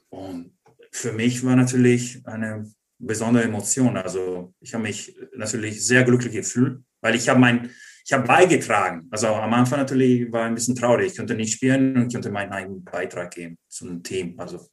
Und 0.10 0.58
für 0.92 1.12
mich 1.14 1.46
war 1.46 1.56
natürlich 1.56 2.22
eine 2.26 2.70
besondere 2.98 3.44
Emotion. 3.44 3.98
Also 3.98 4.54
ich 4.60 4.74
habe 4.74 4.84
mich 4.84 5.18
natürlich 5.36 5.86
sehr 5.86 6.04
glücklich 6.04 6.34
gefühlt, 6.34 6.82
weil 7.02 7.16
ich 7.16 7.30
habe 7.30 7.40
mein, 7.40 7.70
ich 8.06 8.14
habe 8.14 8.28
beigetragen. 8.28 9.08
Also 9.12 9.28
am 9.28 9.54
Anfang 9.54 9.80
natürlich 9.80 10.32
war 10.32 10.46
ein 10.46 10.56
bisschen 10.56 10.76
traurig. 10.76 11.12
Ich 11.12 11.18
konnte 11.18 11.36
nicht 11.36 11.54
spielen 11.54 11.96
und 11.98 12.12
konnte 12.12 12.30
meinen 12.30 12.52
eigenen 12.52 12.84
Beitrag 12.84 13.32
geben 13.32 13.58
zum 13.68 14.04
Team. 14.04 14.36
Also. 14.38 14.68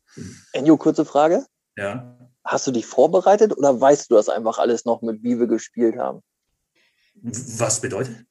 Enjo, 0.53 0.77
kurze 0.77 1.05
Frage. 1.05 1.45
Ja. 1.77 2.19
Hast 2.45 2.67
du 2.67 2.71
dich 2.71 2.87
vorbereitet 2.87 3.57
oder 3.57 3.81
weißt 3.81 4.11
du 4.11 4.15
das 4.15 4.29
einfach 4.29 4.59
alles 4.59 4.85
noch, 4.85 5.03
mit 5.03 5.23
wie 5.23 5.39
wir 5.39 5.47
gespielt 5.47 5.97
haben? 5.99 6.21
Was 7.23 7.81
bedeutet? 7.81 8.27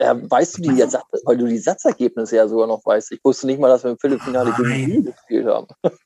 Ja, 0.00 0.18
weißt 0.30 0.58
du 0.58 0.62
die 0.62 0.78
jetzt, 0.78 0.98
weil 1.24 1.38
du 1.38 1.46
die 1.46 1.58
Satzergebnisse 1.58 2.36
ja 2.36 2.48
sogar 2.48 2.66
noch 2.66 2.84
weißt. 2.84 3.12
Ich 3.12 3.20
wusste 3.24 3.46
nicht 3.46 3.60
mal, 3.60 3.68
dass 3.68 3.84
wir 3.84 3.92
im 3.92 3.98
Viertelfinale 3.98 4.52
gegen 4.56 5.04
gespielt 5.04 5.46
haben. 5.46 5.68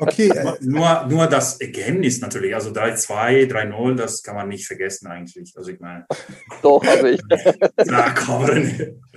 Okay. 0.00 0.32
nur, 0.62 1.06
nur 1.08 1.26
das 1.26 1.60
Ergebnis 1.60 2.20
natürlich, 2.20 2.54
also 2.54 2.70
3-2, 2.70 3.48
3-0, 3.48 3.94
das 3.94 4.22
kann 4.22 4.34
man 4.34 4.48
nicht 4.48 4.66
vergessen 4.66 5.06
eigentlich. 5.06 5.54
Also 5.56 5.70
ich 5.70 5.80
meine. 5.80 6.06
Doch, 6.62 6.84
habe 6.84 7.10
ich. 7.10 7.20
Na, 7.86 8.10
komm. 8.10 8.70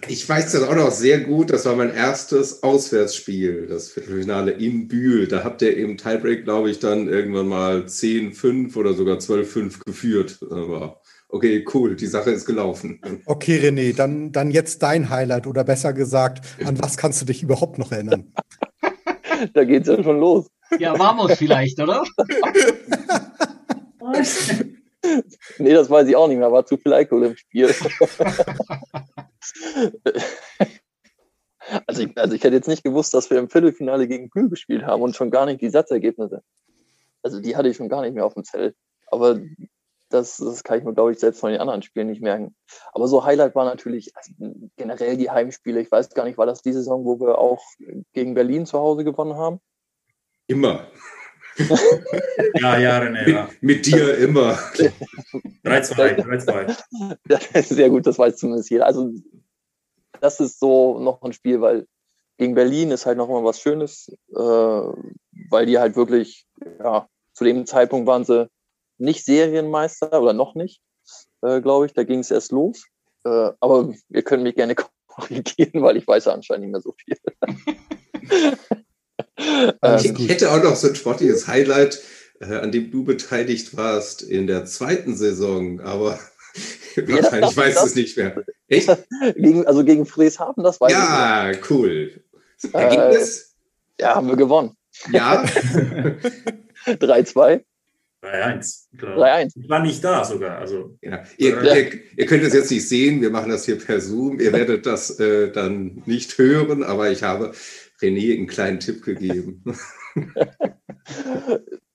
Ich 0.07 0.27
weiß 0.27 0.51
das 0.51 0.63
auch 0.63 0.75
noch 0.75 0.91
sehr 0.91 1.21
gut, 1.21 1.49
das 1.49 1.65
war 1.65 1.75
mein 1.75 1.93
erstes 1.93 2.63
Auswärtsspiel, 2.63 3.67
das 3.67 3.89
Viertelfinale 3.89 4.51
in 4.51 4.87
Bühl. 4.87 5.27
Da 5.27 5.43
habt 5.43 5.61
ihr 5.61 5.75
im 5.75 5.97
Tiebreak, 5.97 6.43
glaube 6.43 6.69
ich, 6.69 6.79
dann 6.79 7.07
irgendwann 7.07 7.47
mal 7.47 7.81
10-5 7.85 8.75
oder 8.75 8.93
sogar 8.93 9.17
12-5 9.17 9.85
geführt. 9.85 10.37
Aber 10.49 10.98
okay, 11.29 11.65
cool, 11.73 11.95
die 11.95 12.07
Sache 12.07 12.31
ist 12.31 12.45
gelaufen. 12.45 12.99
Okay, 13.25 13.59
René, 13.59 13.95
dann, 13.95 14.31
dann 14.31 14.51
jetzt 14.51 14.83
dein 14.83 15.09
Highlight 15.09 15.47
oder 15.47 15.63
besser 15.63 15.93
gesagt, 15.93 16.45
an 16.65 16.81
was 16.81 16.97
kannst 16.97 17.21
du 17.21 17.25
dich 17.25 17.43
überhaupt 17.43 17.77
noch 17.77 17.91
erinnern? 17.91 18.33
da 19.53 19.63
geht 19.63 19.83
es 19.83 19.87
ja 19.87 20.03
schon 20.03 20.19
los. 20.19 20.47
Ja, 20.77 20.99
Vamos 20.99 21.37
vielleicht, 21.37 21.79
oder? 21.79 22.03
nee, 25.57 25.73
das 25.73 25.89
weiß 25.89 26.07
ich 26.07 26.15
auch 26.15 26.27
nicht 26.27 26.37
mehr, 26.37 26.51
war 26.51 26.65
zu 26.65 26.77
viel 26.77 26.93
Alkohol 26.93 27.25
im 27.27 27.35
Spiel. 27.35 27.67
also, 31.87 32.03
ich, 32.03 32.17
also 32.17 32.35
ich 32.35 32.43
hätte 32.43 32.55
jetzt 32.55 32.67
nicht 32.67 32.83
gewusst, 32.83 33.13
dass 33.13 33.29
wir 33.29 33.39
im 33.39 33.49
Viertelfinale 33.49 34.07
gegen 34.07 34.29
Kühl 34.29 34.49
gespielt 34.49 34.83
haben 34.83 35.01
und 35.01 35.15
schon 35.15 35.31
gar 35.31 35.45
nicht 35.45 35.61
die 35.61 35.69
Satzergebnisse. 35.69 36.43
Also 37.23 37.39
die 37.39 37.55
hatte 37.55 37.69
ich 37.69 37.77
schon 37.77 37.89
gar 37.89 38.01
nicht 38.01 38.13
mehr 38.13 38.25
auf 38.25 38.35
dem 38.35 38.43
Zelt. 38.43 38.75
Aber 39.07 39.39
das, 40.09 40.37
das 40.37 40.63
kann 40.63 40.79
ich 40.79 40.83
mir, 40.83 40.93
glaube 40.93 41.11
ich, 41.11 41.19
selbst 41.19 41.39
von 41.39 41.51
den 41.51 41.61
anderen 41.61 41.81
Spielen 41.81 42.07
nicht 42.07 42.21
merken. 42.21 42.55
Aber 42.91 43.07
so 43.07 43.23
Highlight 43.23 43.55
war 43.55 43.65
natürlich 43.65 44.15
also 44.15 44.31
generell 44.75 45.17
die 45.17 45.29
Heimspiele. 45.29 45.79
Ich 45.79 45.91
weiß 45.91 46.09
gar 46.09 46.25
nicht, 46.25 46.37
war 46.37 46.45
das 46.45 46.61
die 46.61 46.73
Saison, 46.73 47.05
wo 47.05 47.19
wir 47.19 47.37
auch 47.37 47.63
gegen 48.13 48.33
Berlin 48.33 48.65
zu 48.65 48.79
Hause 48.79 49.03
gewonnen 49.03 49.35
haben? 49.35 49.59
Immer. 50.47 50.87
ja, 52.59 52.79
ja, 52.79 52.99
René. 52.99 53.29
Ja. 53.29 53.49
Mit, 53.61 53.61
mit, 53.61 53.85
dir 53.85 54.17
immer. 54.17 54.53
3-2, 55.63 56.23
3-2. 56.23 57.61
Sehr 57.63 57.89
gut, 57.89 58.07
das 58.07 58.17
weiß 58.17 58.37
zumindest 58.37 58.69
jeder. 58.69 58.85
Also, 58.85 59.11
das 60.21 60.39
ist 60.39 60.59
so 60.59 60.99
noch 60.99 61.21
ein 61.21 61.33
Spiel, 61.33 61.61
weil 61.61 61.85
gegen 62.37 62.55
Berlin 62.55 62.91
ist 62.91 63.05
halt 63.05 63.17
noch 63.17 63.27
mal 63.27 63.43
was 63.43 63.59
Schönes, 63.59 64.09
äh, 64.33 64.35
weil 65.49 65.65
die 65.65 65.77
halt 65.77 65.95
wirklich, 65.95 66.47
ja, 66.79 67.07
zu 67.33 67.43
dem 67.43 67.65
Zeitpunkt 67.65 68.07
waren 68.07 68.23
sie 68.23 68.49
nicht 68.99 69.25
Serienmeister 69.25 70.21
oder 70.21 70.33
noch 70.33 70.55
nicht. 70.55 70.81
äh, 71.41 71.61
glaube 71.61 71.87
ich. 71.87 71.93
Da 71.93 72.03
ging 72.03 72.19
es 72.19 72.31
erst 72.31 72.51
los. 72.51 72.85
Äh, 73.25 73.51
aber 73.59 73.93
ihr 74.09 74.21
könnt 74.23 74.43
mich 74.43 74.55
gerne 74.55 74.75
korrigieren, 75.07 75.81
weil 75.81 75.97
ich 75.97 76.07
weiß 76.07 76.25
ja 76.25 76.33
anscheinend 76.33 76.65
nicht 76.65 76.71
mehr 76.71 76.81
so 76.81 76.93
viel. 76.97 77.17
ich 80.17 80.29
hätte 80.29 80.51
auch 80.51 80.63
noch 80.63 80.75
so 80.75 80.87
ein 80.87 80.95
sportliches 80.95 81.47
Highlight, 81.47 82.01
äh, 82.39 82.55
an 82.55 82.71
dem 82.71 82.91
du 82.91 83.03
beteiligt 83.03 83.75
warst 83.75 84.21
in 84.21 84.47
der 84.47 84.65
zweiten 84.65 85.15
Saison, 85.15 85.81
aber 85.81 86.19
wahrscheinlich 86.95 87.55
ja, 87.55 87.57
weiß 87.57 87.83
es 87.83 87.95
nicht 87.95 88.17
mehr. 88.17 88.43
Echt? 88.67 88.89
gegen, 89.35 89.65
also 89.67 89.83
gegen 89.83 90.05
Frieshafen, 90.05 90.63
das 90.63 90.79
weiß 90.79 90.91
ja, 90.91 91.51
ich. 91.51 91.57
Ja, 91.57 91.63
cool. 91.69 92.23
Ergebnis? 92.73 93.55
Äh, 93.97 94.03
ja, 94.03 94.15
haben 94.15 94.27
wir 94.27 94.35
gewonnen. 94.35 94.75
Ja. 95.11 95.43
3-2. 96.85 97.63
3-1. 98.23 98.87
3-1. 98.97 99.51
Ich 99.55 99.69
war 99.69 99.79
nicht 99.79 100.03
da 100.03 100.23
sogar. 100.23 100.57
Also, 100.57 100.97
ja. 101.01 101.23
Ihr, 101.37 101.63
ja. 101.63 101.75
Ihr, 101.75 101.99
ihr, 102.17 102.25
könnt 102.25 102.43
es 102.43 102.53
jetzt 102.53 102.71
nicht 102.71 102.87
sehen, 102.87 103.21
wir 103.21 103.29
machen 103.29 103.49
das 103.49 103.65
hier 103.65 103.77
per 103.77 104.01
Zoom. 104.01 104.39
Ihr 104.39 104.51
werdet 104.51 104.85
das 104.85 105.19
äh, 105.19 105.51
dann 105.51 106.03
nicht 106.05 106.37
hören, 106.37 106.83
aber 106.83 107.09
ich 107.11 107.23
habe 107.23 107.53
René 108.01 108.37
einen 108.37 108.47
kleinen 108.47 108.79
Tipp 108.79 109.03
gegeben. 109.03 109.63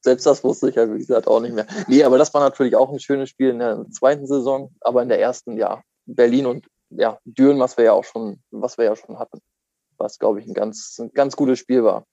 Selbst 0.00 0.26
das 0.26 0.44
wusste 0.44 0.68
ich 0.68 0.74
ja, 0.76 0.92
wie 0.92 0.98
gesagt, 0.98 1.26
auch 1.26 1.40
nicht 1.40 1.54
mehr. 1.54 1.66
Nee, 1.88 2.04
aber 2.04 2.18
das 2.18 2.34
war 2.34 2.42
natürlich 2.42 2.76
auch 2.76 2.92
ein 2.92 3.00
schönes 3.00 3.30
Spiel 3.30 3.50
in 3.50 3.58
der 3.58 3.86
zweiten 3.90 4.26
Saison, 4.26 4.74
aber 4.80 5.02
in 5.02 5.08
der 5.08 5.20
ersten, 5.20 5.56
ja, 5.56 5.82
Berlin 6.04 6.46
und 6.46 6.66
ja, 6.90 7.18
Düren, 7.24 7.58
was 7.58 7.76
wir 7.76 7.86
ja 7.86 7.92
auch 7.92 8.04
schon, 8.04 8.42
was 8.50 8.76
wir 8.76 8.84
ja 8.84 8.96
schon 8.96 9.18
hatten. 9.18 9.38
Was, 9.96 10.18
glaube 10.18 10.40
ich, 10.40 10.46
ein 10.46 10.54
ganz, 10.54 10.98
ein 10.98 11.10
ganz 11.12 11.36
gutes 11.36 11.58
Spiel 11.58 11.84
war 11.84 12.04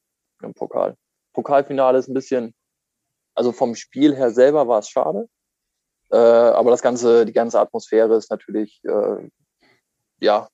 im 0.41 0.53
Pokal. 0.53 0.95
Pokalfinale 1.33 1.97
ist 1.97 2.07
ein 2.07 2.13
bisschen, 2.13 2.53
also 3.41 3.51
vom 3.51 3.73
Spiel 3.73 4.15
her 4.15 4.29
selber 4.29 4.67
war 4.67 4.77
es 4.77 4.89
schade. 4.89 5.27
Äh, 6.11 6.15
aber 6.15 6.69
das 6.69 6.83
ganze, 6.83 7.25
die 7.25 7.33
ganze 7.33 7.59
Atmosphäre 7.59 8.15
ist 8.15 8.29
natürlich, 8.29 8.79
äh, 8.83 9.29
ja, 10.19 10.47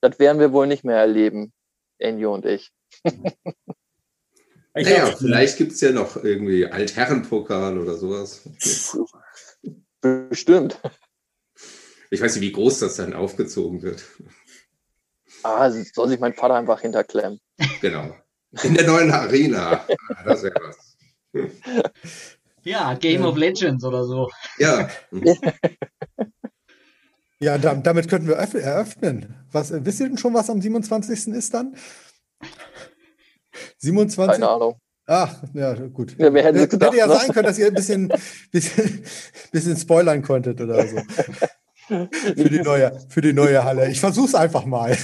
das 0.00 0.18
werden 0.18 0.40
wir 0.40 0.52
wohl 0.52 0.66
nicht 0.66 0.82
mehr 0.82 0.96
erleben, 0.96 1.52
Enjo 1.98 2.34
und 2.34 2.44
ich. 2.44 2.72
ich 3.04 3.14
naja, 4.74 5.06
vielleicht 5.16 5.56
gibt 5.56 5.70
es 5.70 5.80
ja 5.80 5.92
noch 5.92 6.16
irgendwie 6.16 6.66
Altherrenpokal 6.66 7.78
oder 7.78 7.94
sowas. 7.94 8.42
Bestimmt. 10.00 10.80
Ich 12.10 12.20
weiß 12.20 12.34
nicht, 12.34 12.42
wie 12.42 12.52
groß 12.52 12.80
das 12.80 12.96
dann 12.96 13.12
aufgezogen 13.12 13.82
wird. 13.82 14.04
Ah, 15.44 15.70
soll 15.70 16.08
sich 16.08 16.18
mein 16.18 16.34
Vater 16.34 16.54
einfach 16.54 16.80
hinterklemmen. 16.80 17.38
Genau. 17.80 18.16
In 18.64 18.74
der 18.74 18.88
neuen 18.88 19.12
Arena. 19.12 19.86
Ah, 20.08 20.24
das 20.24 20.42
wäre 20.42 20.60
was. 20.60 20.95
Ja, 22.62 22.94
Game 22.94 23.24
of 23.24 23.36
Legends 23.36 23.84
oder 23.84 24.04
so. 24.04 24.28
Ja. 24.58 24.88
Ja, 27.38 27.58
damit 27.58 28.08
könnten 28.08 28.28
wir 28.28 28.36
eröffnen. 28.36 29.34
Was, 29.52 29.70
wisst 29.70 30.00
ihr 30.00 30.08
denn 30.08 30.16
schon, 30.16 30.32
was 30.32 30.48
am 30.48 30.62
27. 30.62 31.34
ist 31.34 31.52
dann? 31.52 31.76
27? 33.76 34.32
Keine 34.32 34.48
Ahnung. 34.48 34.80
Ach, 35.06 35.42
ja, 35.52 35.74
gut. 35.74 36.16
Ja, 36.18 36.32
wer 36.32 36.42
hätte 36.42 36.66
gedacht, 36.66 36.92
Hätte 36.92 36.98
ja 36.98 37.06
ne? 37.06 37.14
sein 37.14 37.32
können, 37.32 37.46
dass 37.46 37.58
ihr 37.58 37.66
ein 37.66 37.74
bisschen, 37.74 38.08
bisschen, 38.50 39.04
bisschen 39.52 39.76
spoilern 39.76 40.22
konntet 40.22 40.60
oder 40.60 40.86
so. 40.86 40.96
für, 41.86 42.48
die 42.48 42.60
neue, 42.60 42.98
für 43.10 43.20
die 43.20 43.32
neue 43.34 43.62
Halle. 43.62 43.90
Ich 43.90 44.00
versuche 44.00 44.28
es 44.28 44.34
einfach 44.34 44.64
mal. 44.64 44.96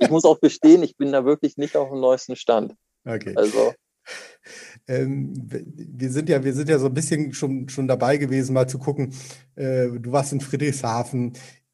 ich 0.00 0.10
muss 0.10 0.24
auch 0.24 0.40
gestehen, 0.40 0.82
ich 0.82 0.96
bin 0.96 1.12
da 1.12 1.24
wirklich 1.24 1.56
nicht 1.56 1.76
auf 1.76 1.90
dem 1.90 2.00
neuesten 2.00 2.34
Stand. 2.34 2.74
Okay. 3.06 3.34
Also. 3.36 3.72
Ähm, 4.88 5.32
wir 5.48 6.10
sind 6.10 6.28
ja, 6.28 6.44
wir 6.44 6.54
sind 6.54 6.68
ja 6.68 6.78
so 6.78 6.86
ein 6.86 6.94
bisschen 6.94 7.32
schon, 7.32 7.68
schon 7.68 7.88
dabei 7.88 8.18
gewesen, 8.18 8.54
mal 8.54 8.68
zu 8.68 8.78
gucken. 8.78 9.12
Äh, 9.56 9.88
du 9.98 10.12
warst 10.12 10.32
in 10.32 10.40
Friedrichshafen. 10.40 11.32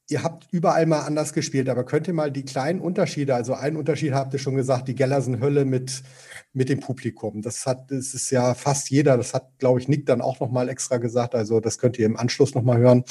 Ihr 0.08 0.22
habt 0.22 0.48
überall 0.50 0.84
mal 0.86 1.00
anders 1.00 1.32
gespielt, 1.32 1.68
aber 1.68 1.84
könnt 1.84 2.08
ihr 2.08 2.14
mal 2.14 2.30
die 2.30 2.44
kleinen 2.44 2.80
Unterschiede, 2.80 3.34
also 3.34 3.54
einen 3.54 3.76
Unterschied 3.76 4.12
habt 4.12 4.32
ihr 4.34 4.38
schon 4.38 4.56
gesagt, 4.56 4.88
die 4.88 4.94
Gellersen 4.94 5.40
Hölle 5.40 5.64
mit, 5.64 6.02
mit 6.52 6.68
dem 6.68 6.80
Publikum. 6.80 7.40
Das 7.40 7.66
hat, 7.66 7.90
das 7.90 8.12
ist 8.12 8.30
ja 8.30 8.54
fast 8.54 8.90
jeder, 8.90 9.16
das 9.16 9.32
hat, 9.32 9.58
glaube 9.58 9.80
ich, 9.80 9.88
Nick 9.88 10.04
dann 10.06 10.20
auch 10.20 10.40
nochmal 10.40 10.68
extra 10.68 10.98
gesagt, 10.98 11.34
also 11.34 11.60
das 11.60 11.78
könnt 11.78 11.98
ihr 11.98 12.06
im 12.06 12.16
Anschluss 12.16 12.54
nochmal 12.54 12.78
hören. 12.78 13.04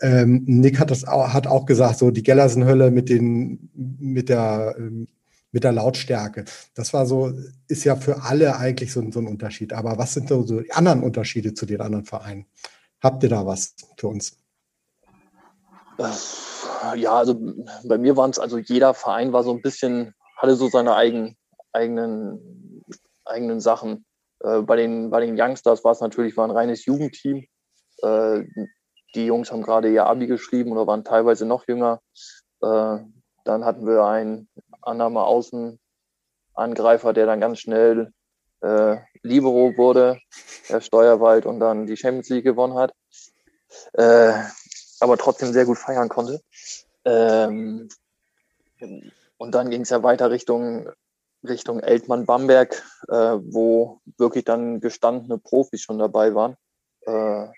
Ähm, 0.00 0.42
Nick 0.46 0.80
hat 0.80 0.90
das 0.90 1.04
auch, 1.04 1.32
hat 1.32 1.46
auch 1.46 1.66
gesagt, 1.66 1.98
so 1.98 2.10
die 2.10 2.24
Gellersen 2.24 2.64
Hölle 2.64 2.90
mit 2.90 3.08
den, 3.08 3.70
mit 3.74 4.28
der, 4.28 4.74
ähm, 4.78 5.06
mit 5.52 5.64
der 5.64 5.72
Lautstärke. 5.72 6.44
Das 6.74 6.92
war 6.92 7.06
so, 7.06 7.32
ist 7.68 7.84
ja 7.84 7.94
für 7.96 8.22
alle 8.22 8.56
eigentlich 8.56 8.92
so, 8.92 9.08
so 9.10 9.20
ein 9.20 9.28
Unterschied. 9.28 9.72
Aber 9.72 9.98
was 9.98 10.14
sind 10.14 10.28
so, 10.28 10.42
die 10.42 10.72
anderen 10.72 11.02
Unterschiede 11.02 11.54
zu 11.54 11.66
den 11.66 11.80
anderen 11.80 12.04
Vereinen? 12.04 12.46
Habt 13.00 13.22
ihr 13.22 13.28
da 13.28 13.46
was 13.46 13.74
für 13.96 14.08
uns? 14.08 14.38
Ja, 16.96 17.12
also 17.14 17.38
bei 17.84 17.98
mir 17.98 18.16
waren 18.16 18.30
es, 18.30 18.38
also 18.38 18.58
jeder 18.58 18.94
Verein 18.94 19.32
war 19.32 19.44
so 19.44 19.52
ein 19.52 19.62
bisschen, 19.62 20.14
hatte 20.36 20.56
so 20.56 20.68
seine 20.68 20.96
eigen, 20.96 21.36
eigenen, 21.72 22.82
eigenen 23.24 23.60
Sachen. 23.60 24.04
Äh, 24.40 24.62
bei, 24.62 24.76
den, 24.76 25.10
bei 25.10 25.24
den 25.24 25.38
Youngsters 25.38 25.84
war 25.84 25.92
es 25.92 26.00
natürlich 26.00 26.36
war 26.36 26.46
ein 26.46 26.50
reines 26.50 26.86
Jugendteam. 26.86 27.44
Äh, 28.02 28.42
die 29.14 29.26
Jungs 29.26 29.52
haben 29.52 29.62
gerade 29.62 29.92
ihr 29.92 30.06
Abi 30.06 30.26
geschrieben 30.26 30.72
oder 30.72 30.86
waren 30.86 31.04
teilweise 31.04 31.44
noch 31.44 31.68
jünger. 31.68 32.00
Äh, 32.62 32.98
dann 33.44 33.64
hatten 33.64 33.86
wir 33.86 34.04
einen 34.04 34.48
Annahme 34.82 35.24
Außenangreifer, 35.24 37.12
der 37.12 37.26
dann 37.26 37.40
ganz 37.40 37.60
schnell 37.60 38.12
äh, 38.60 38.96
Libero 39.22 39.76
wurde, 39.76 40.18
der 40.68 40.80
Steuerwald 40.80 41.46
und 41.46 41.60
dann 41.60 41.86
die 41.86 41.96
Champions 41.96 42.28
League 42.28 42.44
gewonnen 42.44 42.74
hat. 42.74 42.92
Äh, 43.94 44.32
aber 45.00 45.18
trotzdem 45.18 45.52
sehr 45.52 45.64
gut 45.64 45.78
feiern 45.78 46.08
konnte. 46.08 46.40
Ähm, 47.04 47.88
und 49.36 49.54
dann 49.54 49.70
ging 49.70 49.82
es 49.82 49.90
ja 49.90 50.02
weiter 50.02 50.30
Richtung, 50.30 50.88
Richtung 51.46 51.80
Eltmann-Bamberg, 51.80 52.82
äh, 53.08 53.38
wo 53.42 54.00
wirklich 54.16 54.44
dann 54.44 54.80
gestandene 54.80 55.38
Profis 55.38 55.82
schon 55.82 55.98
dabei 55.98 56.34
waren. 56.34 56.56
Äh, 57.06 57.48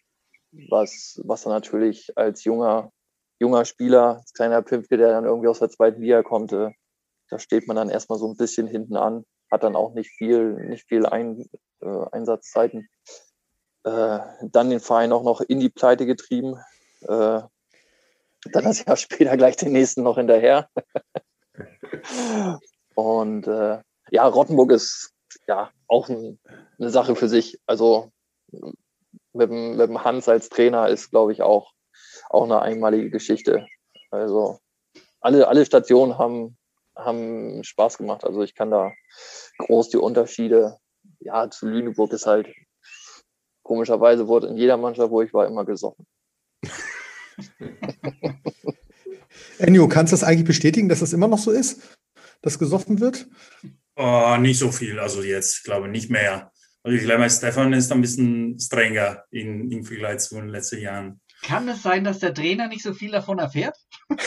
was, 0.70 1.20
was 1.24 1.42
dann 1.42 1.52
natürlich 1.52 2.16
als 2.16 2.44
junger, 2.44 2.90
junger 3.38 3.64
Spieler, 3.64 4.18
als 4.18 4.32
kleiner 4.32 4.62
Pimpke, 4.62 4.96
der 4.96 5.08
dann 5.08 5.24
irgendwie 5.24 5.48
aus 5.48 5.58
der 5.58 5.68
zweiten 5.68 6.00
Liga 6.00 6.22
kommt, 6.22 6.52
äh, 6.52 6.70
da 7.34 7.40
steht 7.40 7.66
man 7.66 7.74
dann 7.74 7.90
erstmal 7.90 8.20
so 8.20 8.28
ein 8.28 8.36
bisschen 8.36 8.68
hinten 8.68 8.96
an, 8.96 9.24
hat 9.50 9.64
dann 9.64 9.74
auch 9.74 9.92
nicht 9.92 10.10
viel, 10.10 10.52
nicht 10.68 10.86
viel 10.86 11.04
Ein, 11.04 11.50
äh, 11.80 12.04
Einsatzzeiten. 12.12 12.88
Äh, 13.82 14.20
dann 14.40 14.70
den 14.70 14.78
Verein 14.78 15.12
auch 15.12 15.24
noch 15.24 15.40
in 15.40 15.58
die 15.58 15.68
Pleite 15.68 16.06
getrieben. 16.06 16.60
Äh, 17.00 17.42
dann 18.52 18.64
das 18.64 18.84
Jahr 18.84 18.96
später 18.96 19.36
gleich 19.36 19.56
den 19.56 19.72
nächsten 19.72 20.04
noch 20.04 20.16
hinterher. 20.16 20.68
Und 22.94 23.48
äh, 23.48 23.80
ja, 24.12 24.28
Rottenburg 24.28 24.70
ist 24.70 25.12
ja 25.48 25.72
auch 25.88 26.08
ein, 26.08 26.38
eine 26.78 26.90
Sache 26.90 27.16
für 27.16 27.28
sich. 27.28 27.58
Also 27.66 28.12
mit 29.32 29.50
dem, 29.50 29.76
mit 29.76 29.88
dem 29.88 30.04
Hans 30.04 30.28
als 30.28 30.50
Trainer 30.50 30.88
ist, 30.88 31.10
glaube 31.10 31.32
ich, 31.32 31.42
auch, 31.42 31.72
auch 32.30 32.44
eine 32.44 32.62
einmalige 32.62 33.10
Geschichte. 33.10 33.66
Also 34.12 34.60
alle, 35.20 35.48
alle 35.48 35.66
Stationen 35.66 36.16
haben, 36.16 36.56
haben 36.96 37.62
Spaß 37.64 37.98
gemacht. 37.98 38.24
Also 38.24 38.42
ich 38.42 38.54
kann 38.54 38.70
da 38.70 38.92
groß 39.58 39.90
die 39.90 39.96
Unterschiede, 39.96 40.78
ja, 41.20 41.50
zu 41.50 41.66
Lüneburg 41.66 42.12
ist 42.12 42.26
halt, 42.26 42.48
komischerweise 43.62 44.28
wurde 44.28 44.48
in 44.48 44.56
jeder 44.56 44.76
Mannschaft, 44.76 45.10
wo 45.10 45.22
ich 45.22 45.32
war, 45.32 45.46
immer 45.46 45.64
gesoffen. 45.64 46.06
Enjo, 49.58 49.88
kannst 49.88 50.12
du 50.12 50.14
das 50.14 50.24
eigentlich 50.24 50.46
bestätigen, 50.46 50.88
dass 50.88 51.00
das 51.00 51.12
immer 51.12 51.28
noch 51.28 51.38
so 51.38 51.50
ist, 51.50 51.98
dass 52.42 52.58
gesoffen 52.58 53.00
wird? 53.00 53.26
Oh, 53.96 54.36
nicht 54.38 54.58
so 54.58 54.70
viel, 54.72 54.98
also 54.98 55.22
jetzt, 55.22 55.64
glaube 55.64 55.86
ich, 55.86 55.92
nicht 55.92 56.10
mehr. 56.10 56.52
Also 56.82 56.98
ich 56.98 57.04
glaube, 57.04 57.28
Stefan 57.30 57.72
ist 57.72 57.90
ein 57.92 58.00
bisschen 58.00 58.58
strenger 58.60 59.24
in, 59.30 59.70
im 59.70 59.84
Vergleich 59.84 60.18
zu 60.18 60.34
den 60.36 60.48
letzten 60.48 60.80
Jahren. 60.80 61.20
Kann 61.42 61.68
es 61.68 61.82
sein, 61.82 62.04
dass 62.04 62.18
der 62.18 62.34
Trainer 62.34 62.68
nicht 62.68 62.82
so 62.82 62.92
viel 62.92 63.10
davon 63.10 63.38
erfährt? 63.38 63.76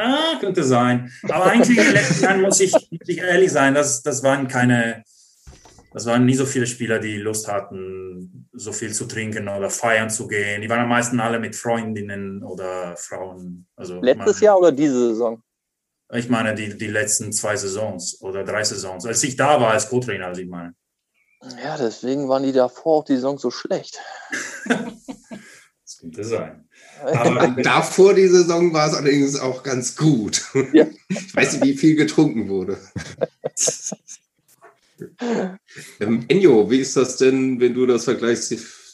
ah, 0.00 0.38
könnte 0.40 0.64
sein. 0.64 1.10
Aber 1.24 1.46
eigentlich 1.46 1.78
in 1.78 1.84
den 1.84 1.92
letzten 1.92 2.24
Jahren 2.24 2.40
muss 2.42 2.60
ich, 2.60 2.72
muss 2.72 3.08
ich 3.08 3.18
ehrlich 3.18 3.52
sein, 3.52 3.74
das, 3.74 4.02
das 4.02 4.22
waren 4.22 4.48
keine, 4.48 5.04
das 5.92 6.06
waren 6.06 6.24
nie 6.24 6.34
so 6.34 6.46
viele 6.46 6.66
Spieler, 6.66 6.98
die 6.98 7.16
Lust 7.16 7.48
hatten, 7.48 8.48
so 8.52 8.72
viel 8.72 8.92
zu 8.92 9.06
trinken 9.06 9.48
oder 9.48 9.70
feiern 9.70 10.10
zu 10.10 10.28
gehen. 10.28 10.62
Die 10.62 10.68
waren 10.68 10.80
am 10.80 10.88
meisten 10.88 11.20
alle 11.20 11.38
mit 11.38 11.56
Freundinnen 11.56 12.42
oder 12.42 12.96
Frauen. 12.96 13.66
Also 13.76 14.00
Letztes 14.00 14.36
meine, 14.36 14.44
Jahr 14.44 14.58
oder 14.58 14.72
diese 14.72 15.08
Saison? 15.08 15.42
Ich 16.12 16.28
meine, 16.28 16.54
die, 16.54 16.76
die 16.76 16.88
letzten 16.88 17.32
zwei 17.32 17.56
Saisons 17.56 18.20
oder 18.20 18.44
drei 18.44 18.64
Saisons. 18.64 19.06
Als 19.06 19.22
ich 19.22 19.36
da 19.36 19.60
war 19.60 19.70
als 19.72 19.88
Co-Trainer, 19.88 20.26
also 20.26 20.40
ich 20.40 20.48
meine. 20.48 20.74
Ja, 21.62 21.76
deswegen 21.76 22.28
waren 22.28 22.42
die 22.42 22.52
davor 22.52 22.98
auch 22.98 23.04
die 23.04 23.14
Saison 23.14 23.38
so 23.38 23.50
schlecht. 23.50 23.98
das 24.64 25.98
könnte 25.98 26.24
sein. 26.24 26.68
Aber 27.02 27.48
davor 27.62 28.14
die 28.14 28.28
Saison 28.28 28.72
war 28.72 28.88
es 28.88 28.94
allerdings 28.94 29.38
auch 29.38 29.62
ganz 29.62 29.96
gut. 29.96 30.44
Ja. 30.72 30.86
Ich 31.08 31.34
weiß 31.34 31.54
nicht, 31.54 31.64
wie 31.64 31.76
viel 31.76 31.96
getrunken 31.96 32.48
wurde. 32.48 32.78
ähm, 36.00 36.24
Enjo, 36.28 36.70
wie 36.70 36.80
ist 36.80 36.96
das 36.96 37.16
denn, 37.16 37.60
wenn 37.60 37.74
du 37.74 37.86
das 37.86 38.04
vergleichst 38.04 38.50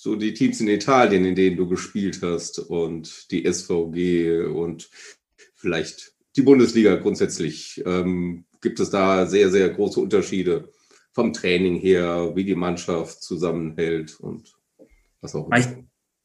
so 0.07 0.15
die 0.15 0.35
Teams 0.35 0.61
in 0.61 0.69
Italien, 0.69 1.25
in 1.25 1.35
denen 1.35 1.57
du 1.57 1.69
gespielt 1.69 2.21
hast 2.23 2.61
und 2.61 3.31
die 3.33 3.45
SVG 3.45 4.45
und 4.45 4.89
vielleicht 5.57 6.15
die 6.37 6.43
Bundesliga 6.43 6.95
grundsätzlich. 6.95 7.83
Ähm, 7.85 8.45
gibt 8.61 8.79
es 8.79 8.91
da 8.91 9.27
sehr, 9.27 9.51
sehr 9.51 9.69
große 9.71 9.99
Unterschiede 9.99 10.73
vom 11.13 11.33
Training 11.33 11.77
her, 11.77 12.33
wie 12.35 12.45
die 12.45 12.55
Mannschaft 12.55 13.23
zusammenhält 13.23 14.21
und 14.21 14.55
was 15.21 15.35
auch 15.35 15.47
immer? 15.47 15.57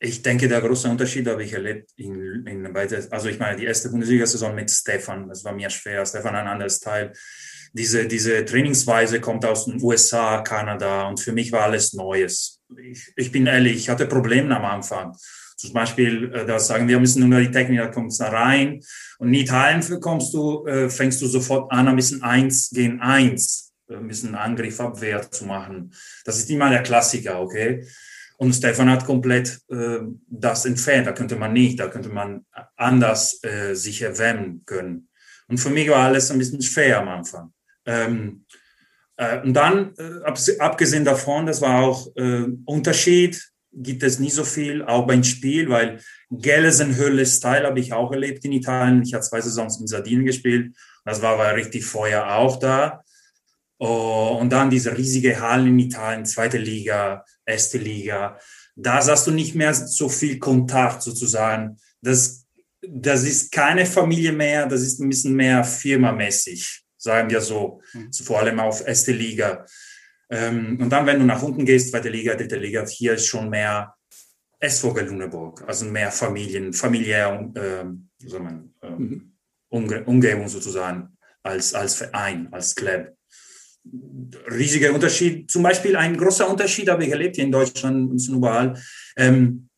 Ich, 0.03 0.23
denke, 0.23 0.47
der 0.47 0.61
große 0.61 0.89
Unterschied 0.89 1.27
habe 1.27 1.43
ich 1.43 1.53
erlebt 1.53 1.91
in, 1.95 2.43
in 2.47 2.73
beide, 2.73 3.07
also 3.11 3.29
ich 3.29 3.37
meine, 3.37 3.57
die 3.57 3.65
erste 3.65 3.89
Bundesliga-Saison 3.89 4.55
mit 4.55 4.71
Stefan, 4.71 5.29
das 5.29 5.43
war 5.43 5.53
mir 5.53 5.69
schwer. 5.69 6.03
Stefan 6.07 6.35
ein 6.35 6.47
anderes 6.47 6.79
Teil. 6.79 7.13
Diese, 7.73 8.07
diese 8.07 8.43
Trainingsweise 8.43 9.21
kommt 9.21 9.45
aus 9.45 9.65
den 9.65 9.79
USA, 9.79 10.41
Kanada 10.41 11.07
und 11.07 11.19
für 11.19 11.33
mich 11.33 11.51
war 11.51 11.65
alles 11.65 11.93
Neues. 11.93 12.59
Ich, 12.83 13.13
ich 13.15 13.31
bin 13.31 13.45
ehrlich, 13.45 13.75
ich 13.75 13.89
hatte 13.89 14.07
Probleme 14.07 14.55
am 14.57 14.65
Anfang. 14.65 15.15
Zum 15.55 15.73
Beispiel, 15.73 16.33
äh, 16.33 16.47
da 16.47 16.57
sagen 16.57 16.87
wir 16.87 16.99
müssen 16.99 17.29
nur 17.29 17.39
die 17.39 17.51
Technik, 17.51 17.77
da 17.77 17.87
kommst 17.89 18.21
du 18.21 18.23
rein. 18.23 18.81
Und 19.19 19.27
in 19.27 19.35
Italien 19.35 20.01
kommst 20.01 20.33
du, 20.33 20.65
äh, 20.65 20.89
fängst 20.89 21.21
du 21.21 21.27
sofort 21.27 21.71
an, 21.71 21.87
ein 21.87 21.95
bisschen 21.95 22.23
eins 22.23 22.71
gegen 22.71 22.99
eins, 23.01 23.71
äh, 23.87 23.97
ein 23.97 24.07
bisschen 24.07 24.33
Angriff, 24.33 24.79
Abwehr 24.79 25.29
zu 25.29 25.45
machen. 25.45 25.93
Das 26.25 26.39
ist 26.39 26.49
immer 26.49 26.71
der 26.71 26.81
Klassiker, 26.81 27.39
okay? 27.39 27.85
Und 28.41 28.53
Stefan 28.53 28.89
hat 28.89 29.05
komplett 29.05 29.61
äh, 29.69 29.99
das 30.27 30.65
entfernt. 30.65 31.05
Da 31.05 31.11
könnte 31.11 31.35
man 31.35 31.53
nicht, 31.53 31.79
da 31.79 31.89
könnte 31.89 32.09
man 32.09 32.43
anders 32.75 33.39
äh, 33.43 33.75
sich 33.75 34.01
erwärmen 34.01 34.63
können. 34.65 35.09
Und 35.47 35.59
für 35.59 35.69
mich 35.69 35.87
war 35.89 36.05
alles 36.05 36.31
ein 36.31 36.39
bisschen 36.39 36.63
schwer 36.63 37.01
am 37.01 37.07
Anfang. 37.07 37.53
Ähm, 37.85 38.45
äh, 39.15 39.41
und 39.43 39.53
dann, 39.53 39.93
äh, 39.95 40.57
abgesehen 40.57 41.05
davon, 41.05 41.45
das 41.45 41.61
war 41.61 41.83
auch 41.83 42.07
äh, 42.15 42.47
Unterschied, 42.65 43.47
gibt 43.71 44.01
es 44.01 44.17
nicht 44.17 44.33
so 44.33 44.43
viel, 44.43 44.81
auch 44.85 45.05
beim 45.05 45.23
Spiel, 45.23 45.69
weil 45.69 45.99
Gelsenhöhle-Style 46.31 47.67
habe 47.67 47.79
ich 47.79 47.93
auch 47.93 48.11
erlebt 48.11 48.43
in 48.43 48.53
Italien. 48.53 49.03
Ich 49.03 49.13
habe 49.13 49.23
zwei 49.23 49.41
Saisons 49.41 49.79
in 49.79 49.85
Sardinien 49.85 50.25
gespielt. 50.25 50.75
Das 51.05 51.21
war, 51.21 51.37
war 51.37 51.53
richtig 51.53 51.85
Feuer 51.85 52.25
auch 52.25 52.57
da. 52.57 53.03
Oh, 53.77 54.37
und 54.39 54.51
dann 54.51 54.71
diese 54.71 54.97
riesige 54.97 55.41
Hallen 55.41 55.67
in 55.67 55.79
Italien, 55.79 56.25
zweite 56.25 56.57
Liga, 56.57 57.23
erste 57.51 57.77
Liga. 57.77 58.39
Da 58.75 59.05
hast 59.05 59.27
du 59.27 59.31
nicht 59.31 59.55
mehr 59.55 59.73
so 59.73 60.09
viel 60.09 60.39
Kontakt 60.39 61.01
sozusagen. 61.03 61.77
Das, 62.01 62.45
das 62.81 63.23
ist 63.23 63.51
keine 63.51 63.85
Familie 63.85 64.31
mehr, 64.31 64.65
das 64.65 64.81
ist 64.81 64.99
ein 64.99 65.09
bisschen 65.09 65.35
mehr 65.35 65.63
firmamäßig, 65.63 66.83
sagen 66.97 67.29
wir 67.29 67.41
so. 67.41 67.81
Mhm. 67.93 68.11
Vor 68.13 68.39
allem 68.39 68.59
auf 68.59 68.85
erste 68.87 69.11
Liga. 69.11 69.65
Ähm, 70.29 70.79
und 70.81 70.89
dann, 70.89 71.05
wenn 71.05 71.19
du 71.19 71.25
nach 71.25 71.43
unten 71.43 71.65
gehst, 71.65 71.91
zweite 71.91 72.09
Liga, 72.09 72.35
dritte 72.35 72.57
Liga, 72.57 72.85
hier 72.87 73.13
ist 73.13 73.27
schon 73.27 73.49
mehr 73.49 73.93
SVG 74.61 75.01
Lüneburg, 75.01 75.63
also 75.67 75.85
mehr 75.85 76.11
Familien, 76.11 76.71
familiär, 76.71 77.51
äh, 77.55 78.27
soll 78.27 78.39
man, 78.39 78.73
äh, 78.81 78.89
mhm. 78.89 79.33
Umgebung 79.69 80.47
sozusagen 80.47 81.17
als, 81.43 81.73
als 81.73 81.95
Verein, 81.95 82.47
als 82.51 82.75
Club. 82.75 83.15
Riesiger 83.83 84.93
Unterschied. 84.93 85.49
Zum 85.49 85.63
Beispiel 85.63 85.95
ein 85.95 86.17
großer 86.17 86.49
Unterschied 86.49 86.89
habe 86.89 87.03
ich 87.03 87.11
erlebt 87.11 87.35
hier 87.35 87.45
in 87.45 87.51
Deutschland 87.51 88.11
und 88.11 88.27
überall. 88.29 88.79
Ähm, 89.17 89.69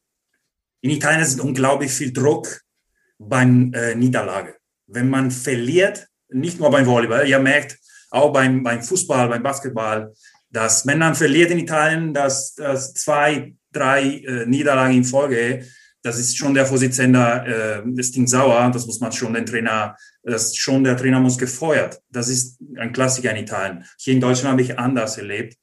in 0.81 0.89
Italien 0.89 1.21
ist 1.21 1.39
unglaublich 1.39 1.91
viel 1.91 2.11
Druck 2.11 2.61
beim 3.17 3.71
äh, 3.73 3.95
Niederlage. 3.95 4.55
Wenn 4.87 5.09
man 5.09 5.31
verliert, 5.31 6.07
nicht 6.29 6.59
nur 6.59 6.69
beim 6.69 6.85
Volleyball, 6.85 7.27
ihr 7.27 7.39
merkt, 7.39 7.77
auch 8.09 8.33
beim, 8.33 8.61
beim 8.61 8.81
Fußball, 8.81 9.29
beim 9.29 9.41
Basketball, 9.41 10.13
dass 10.49 10.85
Männern 10.85 11.15
verliert 11.15 11.51
in 11.51 11.59
Italien, 11.59 12.13
dass, 12.13 12.53
dass 12.53 12.93
zwei, 12.93 13.55
drei 13.71 14.03
äh, 14.03 14.45
Niederlagen 14.45 14.97
in 14.97 15.03
Folge, 15.03 15.65
das 16.03 16.19
ist 16.19 16.37
schon 16.37 16.53
der 16.53 16.65
Vorsitzende, 16.65 17.83
äh, 17.85 17.89
das 17.95 18.11
Ding 18.11 18.27
sauer, 18.27 18.69
das 18.71 18.85
muss 18.85 18.99
man 18.99 19.11
schon 19.11 19.33
den 19.33 19.45
Trainer, 19.45 19.95
das 20.21 20.55
schon 20.55 20.83
der 20.83 20.97
Trainer 20.97 21.19
muss 21.19 21.37
gefeuert. 21.37 21.99
Das 22.09 22.29
ist 22.29 22.59
ein 22.77 22.93
Klassiker 22.93 23.31
in 23.31 23.37
Italien. 23.37 23.85
Hier 23.97 24.13
in 24.13 24.21
Deutschland 24.21 24.51
habe 24.51 24.61
ich 24.61 24.77
anders 24.77 25.17
erlebt. 25.17 25.55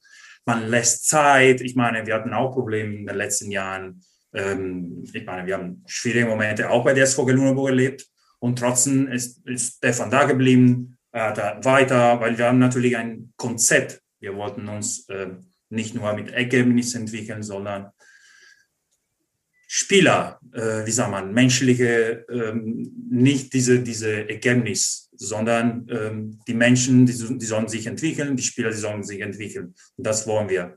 Man 0.45 0.67
lässt 0.67 1.07
Zeit. 1.07 1.61
Ich 1.61 1.75
meine, 1.75 2.05
wir 2.05 2.15
hatten 2.15 2.33
auch 2.33 2.51
Probleme 2.51 2.95
in 2.95 3.05
den 3.05 3.15
letzten 3.15 3.51
Jahren. 3.51 4.01
Ähm, 4.33 5.03
ich 5.13 5.25
meine, 5.25 5.45
wir 5.45 5.53
haben 5.53 5.83
schwierige 5.85 6.25
Momente 6.25 6.69
auch 6.69 6.83
bei 6.83 6.93
der 6.93 7.05
SVG 7.05 7.31
Lüneburg 7.31 7.69
erlebt. 7.69 8.07
Und 8.39 8.57
trotzdem 8.57 9.07
ist, 9.07 9.45
ist 9.45 9.77
Stefan 9.77 10.09
da 10.09 10.23
geblieben, 10.25 10.97
äh, 11.11 11.31
da 11.33 11.59
weiter, 11.63 12.19
weil 12.19 12.37
wir 12.37 12.45
haben 12.47 12.59
natürlich 12.59 12.97
ein 12.97 13.31
Konzept 13.37 14.01
wir 14.21 14.35
wollten 14.35 14.69
uns 14.69 15.09
äh, 15.09 15.31
nicht 15.69 15.95
nur 15.95 16.13
mit 16.13 16.31
Ergebnissen 16.31 17.01
entwickeln, 17.01 17.43
sondern 17.43 17.91
Spieler, 19.73 20.41
äh, 20.51 20.85
wie 20.85 20.91
sagt 20.91 21.11
man, 21.11 21.33
menschliche, 21.33 22.25
ähm, 22.29 22.91
nicht 23.09 23.53
diese, 23.53 23.79
diese 23.79 24.27
Ergebnis, 24.27 25.09
sondern 25.13 25.87
ähm, 25.89 26.41
die 26.45 26.53
Menschen, 26.53 27.05
die, 27.05 27.13
die 27.13 27.45
sollen 27.45 27.69
sich 27.69 27.87
entwickeln, 27.87 28.35
die 28.35 28.43
Spieler, 28.43 28.71
die 28.71 28.75
sollen 28.75 29.01
sich 29.01 29.21
entwickeln. 29.21 29.73
Und 29.95 30.05
das 30.05 30.27
wollen 30.27 30.49
wir. 30.49 30.75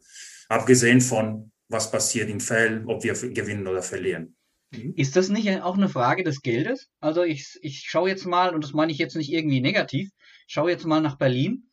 Abgesehen 0.48 1.00
von, 1.00 1.50
was 1.68 1.90
passiert 1.90 2.30
im 2.30 2.38
Feld, 2.38 2.84
ob 2.86 3.02
wir 3.02 3.14
gewinnen 3.14 3.66
oder 3.66 3.82
verlieren. 3.82 4.36
Mhm. 4.70 4.94
Ist 4.94 5.16
das 5.16 5.28
nicht 5.28 5.48
auch 5.60 5.76
eine 5.76 5.88
Frage 5.88 6.22
des 6.22 6.40
Geldes? 6.40 6.88
Also 7.00 7.24
ich, 7.24 7.58
ich 7.62 7.86
schaue 7.88 8.10
jetzt 8.10 8.26
mal, 8.26 8.54
und 8.54 8.62
das 8.62 8.74
meine 8.74 8.92
ich 8.92 8.98
jetzt 8.98 9.16
nicht 9.16 9.32
irgendwie 9.32 9.60
negativ, 9.60 10.10
schaue 10.46 10.70
jetzt 10.70 10.86
mal 10.86 11.00
nach 11.00 11.18
Berlin 11.18 11.64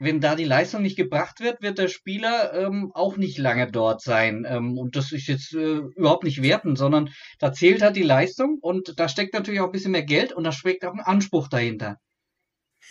wenn 0.00 0.20
da 0.20 0.34
die 0.34 0.44
Leistung 0.44 0.80
nicht 0.82 0.96
gebracht 0.96 1.40
wird, 1.40 1.60
wird 1.62 1.78
der 1.78 1.88
Spieler 1.88 2.54
ähm, 2.54 2.90
auch 2.94 3.18
nicht 3.18 3.38
lange 3.38 3.70
dort 3.70 4.02
sein. 4.02 4.46
Ähm, 4.48 4.78
und 4.78 4.96
das 4.96 5.12
ist 5.12 5.28
jetzt 5.28 5.52
äh, 5.52 5.76
überhaupt 5.94 6.24
nicht 6.24 6.42
werten, 6.42 6.74
sondern 6.74 7.10
da 7.38 7.52
zählt 7.52 7.82
halt 7.82 7.96
die 7.96 8.02
Leistung 8.02 8.58
und 8.60 8.98
da 8.98 9.08
steckt 9.08 9.34
natürlich 9.34 9.60
auch 9.60 9.66
ein 9.66 9.72
bisschen 9.72 9.92
mehr 9.92 10.02
Geld 10.02 10.32
und 10.32 10.44
da 10.44 10.52
steckt 10.52 10.84
auch 10.86 10.94
ein 10.94 11.00
Anspruch 11.00 11.48
dahinter. 11.48 11.98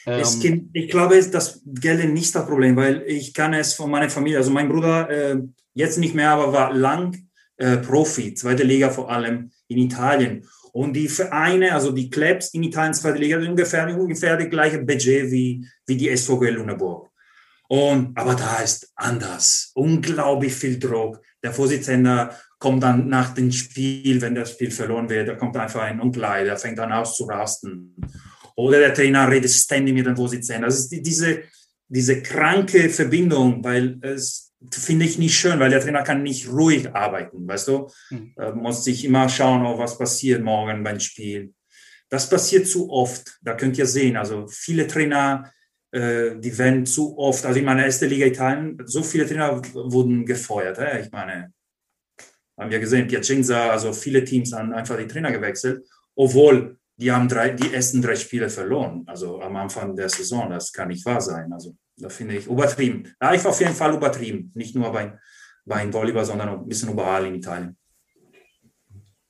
Ähm, 0.06 0.24
gibt, 0.40 0.70
ich 0.74 0.90
glaube, 0.90 1.20
das 1.20 1.62
Geld 1.66 2.00
ist 2.00 2.12
nicht 2.12 2.36
das 2.36 2.46
Problem, 2.46 2.76
weil 2.76 3.04
ich 3.08 3.34
kann 3.34 3.56
es 3.56 3.74
von 3.74 3.90
meiner 3.90 4.10
Familie, 4.10 4.38
also 4.38 4.52
mein 4.52 4.70
Bruder 4.70 5.10
äh, 5.10 5.42
jetzt 5.74 5.98
nicht 5.98 6.14
mehr, 6.14 6.30
aber 6.30 6.54
war 6.54 6.74
lang 6.74 7.18
äh, 7.58 7.78
Profi, 7.78 8.36
zweite 8.36 8.64
Liga 8.64 8.92
vor 8.92 9.10
allem 9.10 9.52
in 9.68 9.80
Italien. 9.80 10.46
Und 10.74 10.94
die 10.94 11.08
Vereine, 11.08 11.74
also 11.74 11.92
die 11.92 12.10
Clubs 12.10 12.54
in 12.54 12.64
Italien, 12.64 12.94
zweite 12.94 13.20
Liga, 13.20 13.40
sind 13.40 13.50
ungefähr, 13.50 13.98
ungefähr 13.98 14.38
das 14.38 14.50
gleiche 14.50 14.80
Budget 14.80 15.32
wie, 15.32 15.66
wie 15.88 15.98
die 15.98 16.16
SVG 16.16 16.52
Lüneburg. 16.52 17.10
Und, 17.68 18.18
aber 18.18 18.36
da 18.36 18.58
ist 18.58 18.92
anders. 18.96 19.72
Unglaublich 19.76 20.54
viel 20.54 20.80
Druck. 20.80 21.22
Der 21.44 21.54
Vorsitzende 21.54 22.32
kommt 22.58 22.84
dann 22.84 23.08
nach 23.08 23.34
dem 23.34 23.52
Spiel, 23.52 24.22
wenn 24.22 24.36
das 24.36 24.52
Spiel 24.52 24.72
verloren 24.72 25.10
wird, 25.10 25.30
da 25.30 25.36
kommt 25.36 25.56
einfach 25.56 25.82
ein 25.84 26.02
Unkleid, 26.02 26.48
der 26.48 26.58
fängt 26.58 26.78
dann 26.78 26.92
aus 26.92 27.16
zu 27.16 27.24
rasten. 27.26 27.96
Oder 28.56 28.80
der 28.80 28.94
Trainer 28.94 29.30
redet 29.30 29.52
ständig 29.52 29.94
mit 29.94 30.06
dem 30.06 30.18
Vorsitzenden. 30.18 30.64
Das 30.64 30.78
ist 30.78 30.90
diese, 30.90 31.44
diese 31.88 32.22
kranke 32.22 32.90
Verbindung, 32.90 33.64
weil 33.64 33.98
es 34.02 34.49
finde 34.72 35.06
ich 35.06 35.18
nicht 35.18 35.38
schön, 35.38 35.60
weil 35.60 35.70
der 35.70 35.80
Trainer 35.80 36.04
kann 36.04 36.24
nicht 36.24 36.50
ruhig 36.50 36.94
arbeiten, 36.94 37.48
weißt 37.48 37.68
du? 37.70 37.90
Mhm. 38.10 38.34
Er 38.36 38.54
muss 38.54 38.84
sich 38.84 39.06
immer 39.06 39.30
schauen, 39.30 39.66
oh, 39.66 39.78
was 39.78 39.98
passiert 39.98 40.44
morgen 40.44 40.84
beim 40.84 41.00
Spiel. 41.00 41.54
Das 42.10 42.30
passiert 42.30 42.68
zu 42.68 42.90
oft. 42.90 43.40
Da 43.42 43.54
könnt 43.54 43.78
ihr 43.78 43.86
sehen, 43.86 44.18
also 44.18 44.48
viele 44.48 44.88
Trainer, 44.88 45.52
äh, 45.92 46.36
die 46.38 46.58
werden 46.58 46.86
zu 46.86 47.18
oft, 47.18 47.46
also 47.46 47.60
in 47.60 47.66
meiner 47.66 47.86
ersten 47.86 48.10
Liga 48.10 48.26
Italien, 48.26 48.78
so 48.86 49.04
viele 49.04 49.26
Trainer 49.26 49.62
wurden 49.74 50.26
gefeuert. 50.26 50.78
Äh? 50.80 51.02
Ich 51.02 51.12
meine, 51.12 51.54
haben 52.58 52.72
wir 52.72 52.80
gesehen, 52.80 53.08
Piacenza, 53.08 53.70
also 53.70 53.94
viele 53.94 54.24
Teams 54.24 54.52
haben 54.52 54.74
einfach 54.74 54.98
die 54.98 55.08
Trainer 55.08 55.32
gewechselt, 55.32 55.88
obwohl 56.16 56.78
die 56.98 57.12
haben 57.12 57.30
drei, 57.30 57.52
die 57.52 57.74
ersten 57.74 58.02
drei 58.02 58.16
Spiele 58.16 58.50
verloren, 58.50 59.04
also 59.08 59.40
am 59.40 59.56
Anfang 59.56 59.96
der 59.96 60.10
Saison. 60.10 60.50
Das 60.50 60.74
kann 60.74 60.90
nicht 60.90 61.06
wahr 61.06 61.22
sein. 61.22 61.54
Also 61.54 61.78
da 62.00 62.10
finde 62.10 62.38
ich 62.38 62.48
übertrieben. 62.48 63.14
Ja, 63.22 63.34
ich 63.34 63.46
auf 63.46 63.60
jeden 63.60 63.74
Fall 63.74 63.94
übertrieben. 63.94 64.52
Nicht 64.56 64.76
nur 64.76 64.92
bei, 64.92 65.20
bei 65.66 65.92
Volleyball, 65.92 66.26
sondern 66.26 66.50
ein 66.50 66.68
bisschen 66.68 66.92
überall 66.92 67.26
in 67.26 67.36
Italien. 67.36 67.78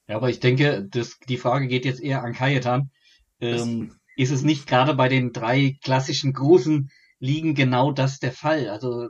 Ja, 0.07 0.15
aber 0.15 0.29
ich 0.29 0.39
denke, 0.39 0.87
das, 0.89 1.19
die 1.27 1.37
Frage 1.37 1.67
geht 1.67 1.85
jetzt 1.85 2.01
eher 2.01 2.23
an 2.23 2.33
Kajetan. 2.33 2.89
Ähm, 3.39 3.95
ist 4.15 4.31
es 4.31 4.41
nicht 4.41 4.67
gerade 4.67 4.95
bei 4.95 5.07
den 5.07 5.31
drei 5.31 5.77
klassischen 5.83 6.33
großen 6.33 6.91
Ligen 7.19 7.55
genau 7.55 7.91
das 7.91 8.19
der 8.19 8.31
Fall? 8.31 8.69
Also 8.69 9.09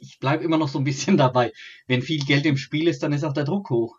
ich 0.00 0.18
bleibe 0.18 0.44
immer 0.44 0.58
noch 0.58 0.68
so 0.68 0.78
ein 0.78 0.84
bisschen 0.84 1.16
dabei. 1.16 1.52
Wenn 1.86 2.02
viel 2.02 2.24
Geld 2.24 2.46
im 2.46 2.56
Spiel 2.56 2.88
ist, 2.88 3.02
dann 3.02 3.12
ist 3.12 3.24
auch 3.24 3.32
der 3.32 3.44
Druck 3.44 3.70
hoch. 3.70 3.96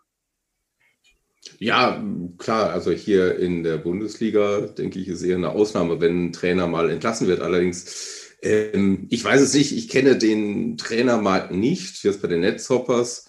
Ja, 1.58 2.04
klar, 2.36 2.70
also 2.70 2.90
hier 2.90 3.38
in 3.38 3.62
der 3.62 3.78
Bundesliga, 3.78 4.60
denke 4.60 4.98
ich, 4.98 5.08
ist 5.08 5.22
eher 5.22 5.36
eine 5.36 5.50
Ausnahme, 5.50 6.00
wenn 6.00 6.26
ein 6.26 6.32
Trainer 6.32 6.66
mal 6.66 6.90
entlassen 6.90 7.26
wird. 7.26 7.40
Allerdings 7.40 8.17
ähm, 8.42 9.06
ich 9.10 9.24
weiß 9.24 9.40
es 9.40 9.54
nicht, 9.54 9.76
ich 9.76 9.88
kenne 9.88 10.16
den 10.16 10.76
Trainermarkt 10.76 11.52
nicht. 11.52 12.02
Jetzt 12.04 12.22
bei 12.22 12.28
den 12.28 12.40
Netzhoppers 12.40 13.28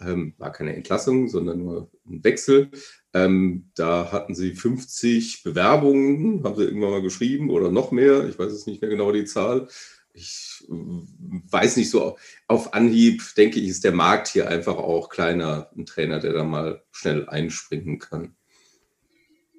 ähm, 0.00 0.34
war 0.38 0.52
keine 0.52 0.74
Entlassung, 0.74 1.28
sondern 1.28 1.58
nur 1.58 1.90
ein 2.06 2.22
Wechsel. 2.24 2.70
Ähm, 3.12 3.70
da 3.74 4.12
hatten 4.12 4.34
sie 4.34 4.54
50 4.54 5.42
Bewerbungen, 5.42 6.44
haben 6.44 6.56
sie 6.56 6.64
irgendwann 6.64 6.90
mal 6.90 7.02
geschrieben 7.02 7.50
oder 7.50 7.70
noch 7.70 7.90
mehr. 7.92 8.28
Ich 8.28 8.38
weiß 8.38 8.52
es 8.52 8.66
nicht 8.66 8.80
mehr 8.80 8.90
genau 8.90 9.12
die 9.12 9.24
Zahl. 9.24 9.68
ich 10.12 10.64
weiß 10.68 11.76
nicht 11.76 11.90
so, 11.90 12.16
auf 12.48 12.72
Anhieb 12.74 13.22
denke 13.36 13.60
ich, 13.60 13.68
ist 13.68 13.84
der 13.84 13.92
Markt 13.92 14.28
hier 14.28 14.48
einfach 14.48 14.76
auch 14.76 15.10
kleiner, 15.10 15.70
ein 15.76 15.84
Trainer, 15.84 16.20
der 16.20 16.32
da 16.32 16.44
mal 16.44 16.82
schnell 16.90 17.28
einspringen 17.28 17.98
kann. 17.98 18.34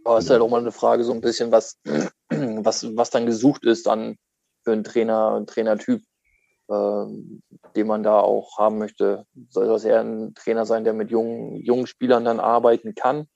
Aber 0.04 0.18
es 0.18 0.26
ist 0.26 0.32
halt 0.32 0.42
auch 0.42 0.50
mal 0.50 0.62
eine 0.62 0.72
Frage, 0.72 1.04
so 1.04 1.14
ein 1.14 1.22
bisschen, 1.22 1.52
was, 1.52 1.80
was, 2.30 2.96
was 2.96 3.10
dann 3.10 3.26
gesucht 3.26 3.66
ist 3.66 3.88
an 3.88 4.18
für 4.68 4.74
einen 4.74 4.84
Trainer, 4.84 5.36
einen 5.36 5.48
Trainertyp, 5.48 6.04
äh, 6.68 7.06
den 7.78 7.88
man 7.88 8.04
da 8.04 8.20
auch 8.20 8.58
haben 8.58 8.80
möchte. 8.80 9.26
Soll 9.48 9.68
das 9.68 9.86
eher 9.86 10.02
ein 10.02 10.34
Trainer 10.36 10.66
sein, 10.66 10.84
der 10.84 10.94
mit 10.94 11.10
jungen, 11.10 11.56
jungen 11.56 11.88
Spielern 11.88 12.26
dann 12.26 12.42
arbeiten 12.42 12.94
kann? 12.94 13.30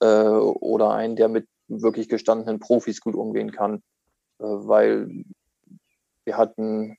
Äh, 0.00 0.06
oder 0.06 0.92
ein, 0.92 1.16
der 1.16 1.26
mit 1.26 1.48
wirklich 1.66 2.08
gestandenen 2.08 2.60
Profis 2.60 3.00
gut 3.00 3.16
umgehen 3.16 3.50
kann? 3.50 3.82
Äh, 4.38 4.44
weil 4.44 5.24
wir 6.24 6.36
hatten, 6.36 6.96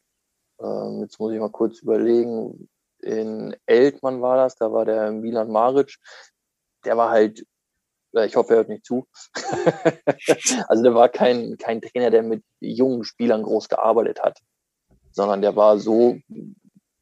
äh, 0.62 1.00
jetzt 1.00 1.18
muss 1.18 1.32
ich 1.32 1.40
mal 1.40 1.50
kurz 1.50 1.82
überlegen, 1.82 2.68
in 3.02 3.56
Eltmann 3.66 4.22
war 4.22 4.36
das, 4.36 4.56
da 4.56 4.74
war 4.74 4.84
der 4.84 5.14
Milan 5.14 5.54
Maric, 5.54 5.96
der 6.84 6.98
war 6.98 7.12
halt 7.12 7.46
ich 8.14 8.36
hoffe, 8.36 8.53
er 8.53 8.57
hört 8.57 8.70
nicht 8.70 8.86
zu. 8.86 9.07
also 10.68 10.84
der 10.84 10.95
war 10.95 11.10
kein, 11.10 11.57
kein 11.57 11.82
Trainer, 11.82 12.10
der 12.10 12.24
mit 12.24 12.43
jungen 12.60 13.03
Spielern 13.03 13.43
groß 13.43 13.70
gearbeitet 13.70 14.22
hat, 14.22 14.39
sondern 15.12 15.41
der 15.41 15.55
war 15.55 15.78
so 15.78 16.18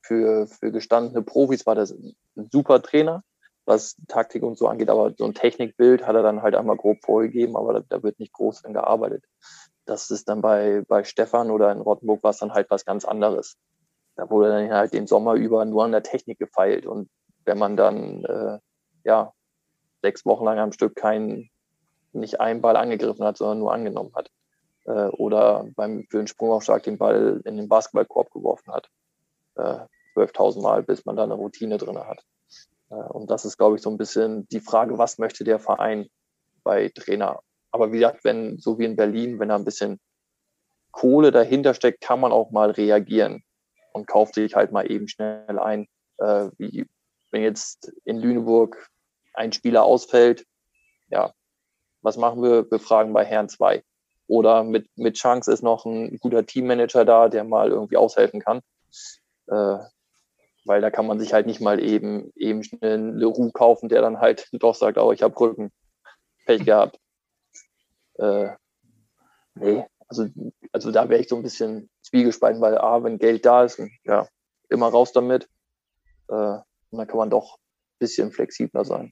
für, 0.01 0.47
für 0.47 0.71
gestandene 0.71 1.21
Profis 1.21 1.65
war 1.65 1.75
das 1.75 1.91
ein 1.91 2.15
super 2.51 2.81
Trainer, 2.81 3.23
was 3.65 3.97
Taktik 4.07 4.43
und 4.43 4.57
so 4.57 4.67
angeht, 4.67 4.89
aber 4.89 5.13
so 5.17 5.25
ein 5.25 5.33
Technikbild 5.33 6.07
hat 6.07 6.15
er 6.15 6.23
dann 6.23 6.41
halt 6.41 6.55
einmal 6.55 6.77
grob 6.77 6.97
vorgegeben, 7.03 7.57
aber 7.57 7.73
da, 7.73 7.83
da 7.89 8.03
wird 8.03 8.19
nicht 8.19 8.33
groß 8.33 8.61
dran 8.61 8.73
gearbeitet. 8.73 9.25
Das 9.85 10.09
ist 10.09 10.29
dann 10.29 10.41
bei, 10.41 10.83
bei 10.87 11.03
Stefan 11.03 11.51
oder 11.51 11.71
in 11.71 11.81
Rottenburg 11.81 12.23
war 12.23 12.31
es 12.31 12.39
dann 12.39 12.53
halt 12.53 12.69
was 12.69 12.85
ganz 12.85 13.05
anderes. 13.05 13.57
Da 14.15 14.29
wurde 14.29 14.49
dann 14.49 14.71
halt 14.71 14.93
den 14.93 15.07
Sommer 15.07 15.35
über 15.35 15.63
nur 15.65 15.83
an 15.83 15.91
der 15.91 16.03
Technik 16.03 16.39
gefeilt 16.39 16.85
und 16.85 17.09
wenn 17.45 17.57
man 17.57 17.77
dann 17.77 18.23
äh, 18.25 18.59
ja 19.03 19.33
sechs 20.07 20.25
Wochen 20.25 20.45
lang 20.45 20.57
am 20.57 20.71
Stück 20.71 20.95
keinen, 20.95 21.49
nicht 22.13 22.39
einen 22.39 22.61
Ball 22.61 22.77
angegriffen 22.77 23.25
hat, 23.25 23.37
sondern 23.37 23.59
nur 23.59 23.73
angenommen 23.73 24.13
hat. 24.15 24.31
Äh, 24.85 25.09
oder 25.09 25.65
beim, 25.75 26.07
für 26.09 26.17
den 26.17 26.27
Sprungaufschlag 26.27 26.83
den 26.83 26.97
Ball 26.97 27.41
in 27.43 27.57
den 27.57 27.67
Basketballkorb 27.67 28.31
geworfen 28.31 28.71
hat. 28.71 28.89
Äh, 29.55 29.85
12.000 30.15 30.61
Mal, 30.61 30.83
bis 30.83 31.05
man 31.05 31.17
da 31.17 31.23
eine 31.23 31.33
Routine 31.33 31.77
drin 31.77 31.99
hat. 31.99 32.23
Äh, 32.89 32.95
und 32.95 33.29
das 33.29 33.43
ist, 33.43 33.57
glaube 33.57 33.75
ich, 33.75 33.81
so 33.81 33.89
ein 33.89 33.97
bisschen 33.97 34.47
die 34.47 34.61
Frage, 34.61 34.97
was 34.97 35.17
möchte 35.17 35.43
der 35.43 35.59
Verein 35.59 36.07
bei 36.63 36.89
Trainer? 36.89 37.41
Aber 37.71 37.91
wie 37.91 37.99
gesagt, 37.99 38.23
wenn, 38.23 38.57
so 38.59 38.79
wie 38.79 38.85
in 38.85 38.95
Berlin, 38.95 39.39
wenn 39.39 39.49
da 39.49 39.55
ein 39.55 39.65
bisschen 39.65 39.99
Kohle 40.91 41.31
dahinter 41.31 41.73
steckt, 41.73 42.01
kann 42.01 42.21
man 42.21 42.31
auch 42.31 42.51
mal 42.51 42.71
reagieren 42.71 43.43
und 43.91 44.07
kauft 44.07 44.35
sich 44.35 44.55
halt 44.55 44.71
mal 44.71 44.89
eben 44.89 45.09
schnell 45.09 45.59
ein. 45.59 45.87
Äh, 46.17 46.49
wie 46.57 46.87
wenn 47.31 47.43
jetzt 47.43 47.91
in 48.05 48.17
Lüneburg 48.17 48.89
ein 49.37 49.51
Spieler 49.53 49.83
ausfällt, 49.83 50.45
ja, 51.09 51.33
was 52.01 52.17
machen 52.17 52.41
wir? 52.43 52.69
Wir 52.69 52.79
fragen 52.79 53.13
bei 53.13 53.23
Herrn 53.23 53.49
2. 53.49 53.83
Oder 54.27 54.63
mit, 54.63 54.89
mit 54.97 55.15
Chance 55.15 55.51
ist 55.51 55.63
noch 55.63 55.85
ein 55.85 56.17
guter 56.19 56.45
Teammanager 56.45 57.05
da, 57.05 57.29
der 57.29 57.43
mal 57.43 57.69
irgendwie 57.69 57.97
aushelfen 57.97 58.41
kann. 58.41 58.61
Äh, 59.47 59.77
weil 60.65 60.81
da 60.81 60.91
kann 60.91 61.07
man 61.07 61.19
sich 61.19 61.33
halt 61.33 61.47
nicht 61.47 61.61
mal 61.61 61.81
eben, 61.81 62.31
eben 62.35 62.61
einen 62.81 63.17
Leroux 63.17 63.51
kaufen, 63.51 63.87
der 63.87 64.01
dann 64.01 64.19
halt 64.19 64.49
doch 64.53 64.75
sagt, 64.75 64.97
oh, 64.97 65.11
ich 65.11 65.23
habe 65.23 65.39
Rücken. 65.39 65.71
Pech 66.45 66.65
gehabt. 66.65 66.99
Äh, 68.15 68.49
nee, 69.55 69.85
also, 70.07 70.27
also 70.71 70.91
da 70.91 71.09
wäre 71.09 71.21
ich 71.21 71.27
so 71.27 71.35
ein 71.35 71.43
bisschen 71.43 71.89
zwiegespalten, 72.01 72.61
weil 72.61 72.77
A, 72.77 73.03
wenn 73.03 73.19
Geld 73.19 73.45
da 73.45 73.63
ist, 73.63 73.81
ja, 74.03 74.27
immer 74.69 74.87
raus 74.87 75.11
damit. 75.11 75.49
Äh, 76.29 76.33
und 76.89 76.99
dann 76.99 77.07
kann 77.07 77.17
man 77.17 77.29
doch 77.29 77.57
ein 77.57 77.99
bisschen 77.99 78.31
flexibler 78.31 78.85
sein. 78.85 79.11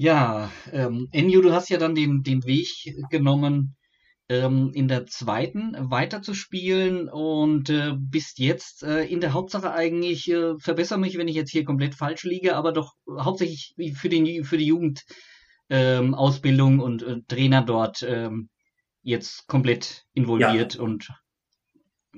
Ja, 0.00 0.50
ähm, 0.72 1.08
Enyo, 1.12 1.42
du 1.42 1.52
hast 1.52 1.68
ja 1.68 1.76
dann 1.76 1.94
den, 1.94 2.22
den 2.22 2.46
Weg 2.46 2.96
genommen, 3.10 3.76
ähm, 4.30 4.70
in 4.72 4.88
der 4.88 5.04
zweiten 5.04 5.76
weiterzuspielen 5.78 7.10
und 7.10 7.68
äh, 7.68 7.92
bist 7.98 8.38
jetzt 8.38 8.82
äh, 8.82 9.04
in 9.04 9.20
der 9.20 9.34
Hauptsache 9.34 9.72
eigentlich, 9.72 10.30
äh, 10.30 10.56
verbessere 10.56 10.98
mich, 10.98 11.18
wenn 11.18 11.28
ich 11.28 11.36
jetzt 11.36 11.50
hier 11.50 11.66
komplett 11.66 11.94
falsch 11.94 12.24
liege, 12.24 12.56
aber 12.56 12.72
doch 12.72 12.94
hauptsächlich 13.06 13.74
für, 13.94 14.08
den, 14.08 14.42
für 14.42 14.56
die 14.56 14.72
Jugendausbildung 15.68 16.72
ähm, 16.72 16.80
und 16.80 17.02
äh, 17.02 17.20
Trainer 17.28 17.60
dort 17.60 18.02
ähm, 18.02 18.48
jetzt 19.02 19.48
komplett 19.48 20.06
involviert 20.14 20.76
ja. 20.76 20.80
und 20.80 21.10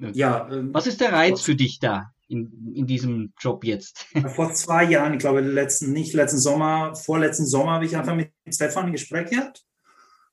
äh, 0.01 0.13
ja, 0.13 0.49
ähm, 0.53 0.73
was 0.73 0.87
ist 0.87 1.01
der 1.01 1.13
Reiz 1.13 1.43
für 1.43 1.57
dich 1.57 1.81
da? 1.81 2.13
In, 2.29 2.73
in 2.75 2.87
diesem 2.87 3.33
Job 3.41 3.65
jetzt? 3.65 4.07
Vor 4.35 4.53
zwei 4.53 4.85
Jahren, 4.85 5.15
ich 5.15 5.21
glaube, 5.21 5.41
letzten, 5.41 5.93
nicht 5.93 6.15
letzten 6.15 6.39
Sommer, 6.39 6.95
vorletzten 6.95 7.47
Sommer 7.47 7.73
habe 7.73 7.87
ich 7.87 7.97
einfach 7.97 8.15
mit 8.15 8.33
Stefan 8.49 8.87
ein 8.87 8.93
Gespräch 8.93 9.31
gehabt 9.31 9.63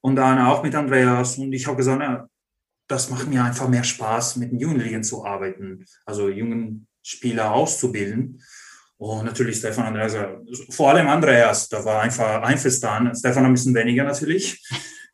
und 0.01 0.15
dann 0.15 0.39
auch 0.39 0.63
mit 0.63 0.75
Andreas 0.75 1.37
und 1.37 1.51
ich 1.53 1.67
habe 1.67 1.77
gesagt, 1.77 2.01
ja, 2.01 2.27
das 2.87 3.09
macht 3.09 3.27
mir 3.27 3.43
einfach 3.43 3.67
mehr 3.67 3.83
Spaß, 3.83 4.37
mit 4.37 4.51
den 4.51 4.59
Jugendlichen 4.59 5.03
zu 5.03 5.25
arbeiten, 5.25 5.85
also 6.05 6.27
jungen 6.27 6.87
Spieler 7.03 7.53
auszubilden. 7.53 8.41
Und 8.97 9.25
natürlich 9.25 9.57
Stefan 9.57 9.85
Andreas, 9.85 10.15
vor 10.71 10.89
allem 10.89 11.07
Andreas, 11.07 11.69
da 11.69 11.85
war 11.85 12.01
einfach 12.01 12.41
einverstanden. 12.41 13.15
Stefan 13.15 13.45
ein 13.45 13.53
bisschen 13.53 13.75
weniger 13.75 14.03
natürlich. 14.03 14.61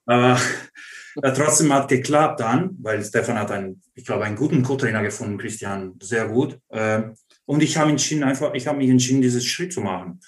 Aber 0.05 0.39
ja, 1.23 1.31
trotzdem 1.31 1.73
hat 1.73 1.87
geklappt 1.87 2.39
dann, 2.39 2.77
weil 2.81 3.03
Stefan 3.03 3.39
hat 3.39 3.51
einen, 3.51 3.81
ich 3.93 4.05
glaube, 4.05 4.25
einen 4.25 4.35
guten 4.35 4.63
Co-Trainer 4.63 5.01
gefunden, 5.01 5.37
Christian, 5.37 5.93
sehr 6.01 6.27
gut. 6.27 6.59
Ähm, 6.71 7.15
und 7.45 7.63
ich 7.63 7.77
habe 7.77 7.91
entschieden, 7.91 8.23
einfach, 8.23 8.53
ich 8.53 8.67
habe 8.67 8.77
mich 8.77 8.89
entschieden, 8.89 9.21
diesen 9.21 9.41
Schritt 9.41 9.73
zu 9.73 9.81
machen. 9.81 10.19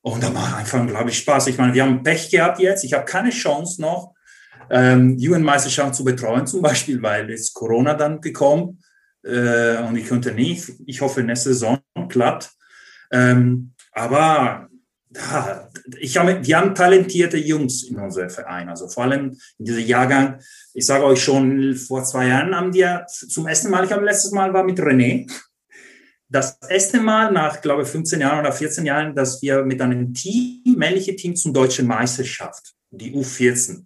Und 0.00 0.22
da 0.22 0.30
macht 0.30 0.56
einfach, 0.56 0.84
glaube 0.86 1.10
ich, 1.10 1.18
Spaß. 1.18 1.46
Ich 1.46 1.58
meine, 1.58 1.74
wir 1.74 1.84
haben 1.84 2.02
Pech 2.02 2.30
gehabt 2.30 2.58
jetzt. 2.58 2.82
Ich 2.82 2.92
habe 2.92 3.04
keine 3.04 3.30
Chance 3.30 3.80
noch, 3.80 4.14
ähm, 4.70 5.16
zu 5.18 6.04
betreuen, 6.04 6.46
zum 6.46 6.62
Beispiel, 6.62 7.00
weil 7.02 7.30
jetzt 7.30 7.54
Corona 7.54 7.94
dann 7.94 8.20
gekommen 8.20 8.82
äh, 9.22 9.76
und 9.78 9.96
ich 9.96 10.08
konnte 10.08 10.32
nicht. 10.32 10.72
Ich 10.86 11.00
hoffe, 11.00 11.22
nächste 11.22 11.50
Saison 11.50 11.78
klappt. 12.08 12.50
Ähm, 13.12 13.72
aber 13.92 14.68
ich 15.98 16.16
habe, 16.16 16.44
wir 16.44 16.56
haben 16.56 16.74
talentierte 16.74 17.36
Jungs 17.36 17.82
in 17.84 17.96
unserem 17.96 18.30
Verein, 18.30 18.68
also 18.68 18.88
vor 18.88 19.04
allem 19.04 19.36
in 19.58 19.64
diesem 19.64 19.86
Jahrgang. 19.86 20.40
Ich 20.74 20.86
sage 20.86 21.04
euch 21.04 21.22
schon, 21.22 21.74
vor 21.74 22.04
zwei 22.04 22.28
Jahren 22.28 22.54
haben 22.54 22.72
wir 22.72 23.04
zum 23.08 23.46
ersten 23.46 23.70
Mal, 23.70 23.84
ich 23.84 23.92
habe 23.92 24.04
letztes 24.04 24.32
Mal 24.32 24.52
war 24.52 24.64
mit 24.64 24.78
René, 24.78 25.30
das 26.28 26.58
erste 26.66 26.98
Mal 26.98 27.30
nach, 27.30 27.60
glaube 27.60 27.82
ich, 27.82 27.88
15 27.88 28.20
Jahren 28.20 28.40
oder 28.40 28.52
14 28.52 28.86
Jahren, 28.86 29.14
dass 29.14 29.42
wir 29.42 29.64
mit 29.64 29.82
einem 29.82 30.14
Team, 30.14 30.62
männliche 30.76 31.14
Team 31.14 31.36
zum 31.36 31.52
deutschen 31.52 31.86
Meisterschaft, 31.86 32.72
die 32.90 33.14
U14, 33.14 33.84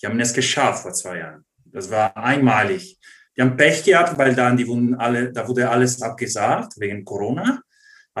die 0.00 0.06
haben 0.06 0.20
es 0.20 0.32
geschafft 0.32 0.82
vor 0.82 0.92
zwei 0.92 1.18
Jahren. 1.18 1.44
Das 1.64 1.90
war 1.90 2.16
einmalig. 2.16 2.98
Die 3.36 3.42
haben 3.42 3.56
Pech 3.56 3.84
gehabt, 3.84 4.16
weil 4.18 4.34
dann 4.34 4.56
die 4.56 4.66
wurden 4.66 4.94
alle, 4.94 5.32
da 5.32 5.46
wurde 5.48 5.68
alles 5.68 6.00
abgesagt 6.00 6.74
wegen 6.78 7.04
Corona. 7.04 7.60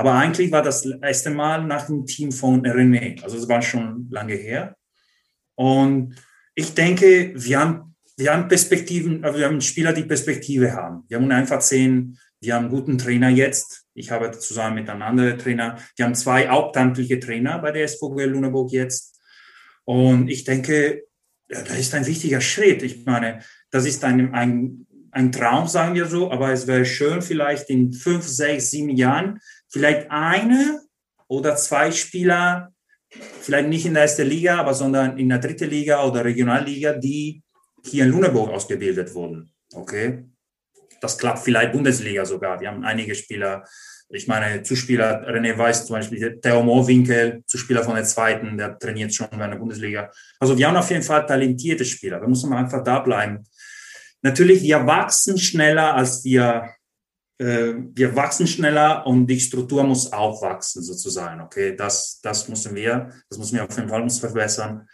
Aber 0.00 0.14
eigentlich 0.14 0.50
war 0.50 0.62
das 0.62 0.86
erste 1.02 1.28
Mal 1.28 1.66
nach 1.66 1.84
dem 1.84 2.06
Team 2.06 2.32
von 2.32 2.64
René. 2.64 3.22
Also 3.22 3.36
es 3.36 3.46
war 3.50 3.60
schon 3.60 4.08
lange 4.10 4.32
her. 4.32 4.74
Und 5.56 6.16
ich 6.54 6.72
denke, 6.72 7.34
wir 7.34 7.60
haben, 7.60 7.94
wir 8.16 8.32
haben 8.32 8.48
Perspektiven, 8.48 9.22
also 9.22 9.38
wir 9.38 9.44
haben 9.44 9.60
Spieler, 9.60 9.92
die 9.92 10.04
Perspektive 10.04 10.72
haben. 10.72 11.04
Wir 11.06 11.18
haben 11.18 11.30
einfach 11.30 11.60
sehen, 11.60 12.18
wir 12.40 12.54
haben 12.54 12.64
einen 12.64 12.74
guten 12.74 12.96
Trainer 12.96 13.28
jetzt. 13.28 13.84
Ich 13.92 14.10
habe 14.10 14.30
zusammen 14.30 14.76
mit 14.76 14.88
einem 14.88 15.02
anderen 15.02 15.38
Trainer, 15.38 15.76
wir 15.96 16.06
haben 16.06 16.14
zwei 16.14 16.48
hauptamtliche 16.48 17.20
Trainer 17.20 17.58
bei 17.58 17.70
der 17.70 17.86
SVG 17.86 18.24
Luneburg 18.24 18.72
jetzt. 18.72 19.20
Und 19.84 20.28
ich 20.28 20.44
denke, 20.44 21.02
ja, 21.50 21.60
das 21.60 21.78
ist 21.78 21.94
ein 21.94 22.06
wichtiger 22.06 22.40
Schritt. 22.40 22.82
Ich 22.82 23.04
meine, 23.04 23.40
das 23.70 23.84
ist 23.84 24.02
ein, 24.02 24.32
ein, 24.32 24.86
ein 25.10 25.30
Traum, 25.30 25.68
sagen 25.68 25.94
wir 25.94 26.06
so, 26.06 26.30
aber 26.30 26.52
es 26.52 26.66
wäre 26.66 26.86
schön, 26.86 27.20
vielleicht 27.20 27.68
in 27.68 27.92
fünf, 27.92 28.26
sechs, 28.26 28.70
sieben 28.70 28.96
Jahren 28.96 29.40
vielleicht 29.70 30.10
eine 30.10 30.80
oder 31.28 31.56
zwei 31.56 31.90
Spieler, 31.90 32.72
vielleicht 33.08 33.68
nicht 33.68 33.86
in 33.86 33.94
der 33.94 34.02
ersten 34.02 34.26
Liga, 34.26 34.58
aber 34.58 34.74
sondern 34.74 35.18
in 35.18 35.28
der 35.28 35.38
dritten 35.38 35.70
Liga 35.70 36.04
oder 36.04 36.24
Regionalliga, 36.24 36.92
die 36.94 37.42
hier 37.84 38.04
in 38.04 38.10
Luneburg 38.10 38.50
ausgebildet 38.50 39.14
wurden. 39.14 39.52
Okay. 39.72 40.24
Das 41.00 41.16
klappt 41.16 41.40
vielleicht 41.40 41.72
Bundesliga 41.72 42.24
sogar. 42.24 42.60
Wir 42.60 42.68
haben 42.68 42.84
einige 42.84 43.14
Spieler, 43.14 43.64
ich 44.10 44.26
meine, 44.26 44.62
Zuspieler, 44.62 45.26
René 45.26 45.56
Weiß 45.56 45.86
zum 45.86 45.96
Beispiel, 45.96 46.38
Theo 46.40 46.62
Mohrwinkel, 46.62 47.42
Zuspieler 47.46 47.82
von 47.82 47.94
der 47.94 48.04
zweiten, 48.04 48.58
der 48.58 48.78
trainiert 48.78 49.14
schon 49.14 49.28
in 49.30 49.38
der 49.38 49.56
Bundesliga. 49.56 50.10
Also 50.38 50.58
wir 50.58 50.68
haben 50.68 50.76
auf 50.76 50.90
jeden 50.90 51.02
Fall 51.02 51.24
talentierte 51.24 51.84
Spieler. 51.84 52.20
Wir 52.20 52.28
müssen 52.28 52.52
einfach 52.52 52.82
da 52.84 52.98
bleiben. 52.98 53.44
Natürlich, 54.22 54.62
wir 54.62 54.86
wachsen 54.86 55.38
schneller, 55.38 55.94
als 55.94 56.24
wir 56.24 56.68
wir 57.42 58.14
wachsen 58.16 58.46
schneller 58.46 59.06
und 59.06 59.26
die 59.26 59.40
Struktur 59.40 59.82
muss 59.82 60.12
auch 60.12 60.42
wachsen 60.42 60.82
sozusagen. 60.82 61.40
Okay, 61.40 61.74
das, 61.74 62.20
das 62.22 62.48
müssen 62.48 62.74
wir, 62.74 63.10
das 63.30 63.38
müssen 63.38 63.56
wir 63.56 63.64
auf 63.64 63.74
jeden 63.76 63.88
Fall 63.88 64.02
uns 64.02 64.18
verbessern. 64.18 64.86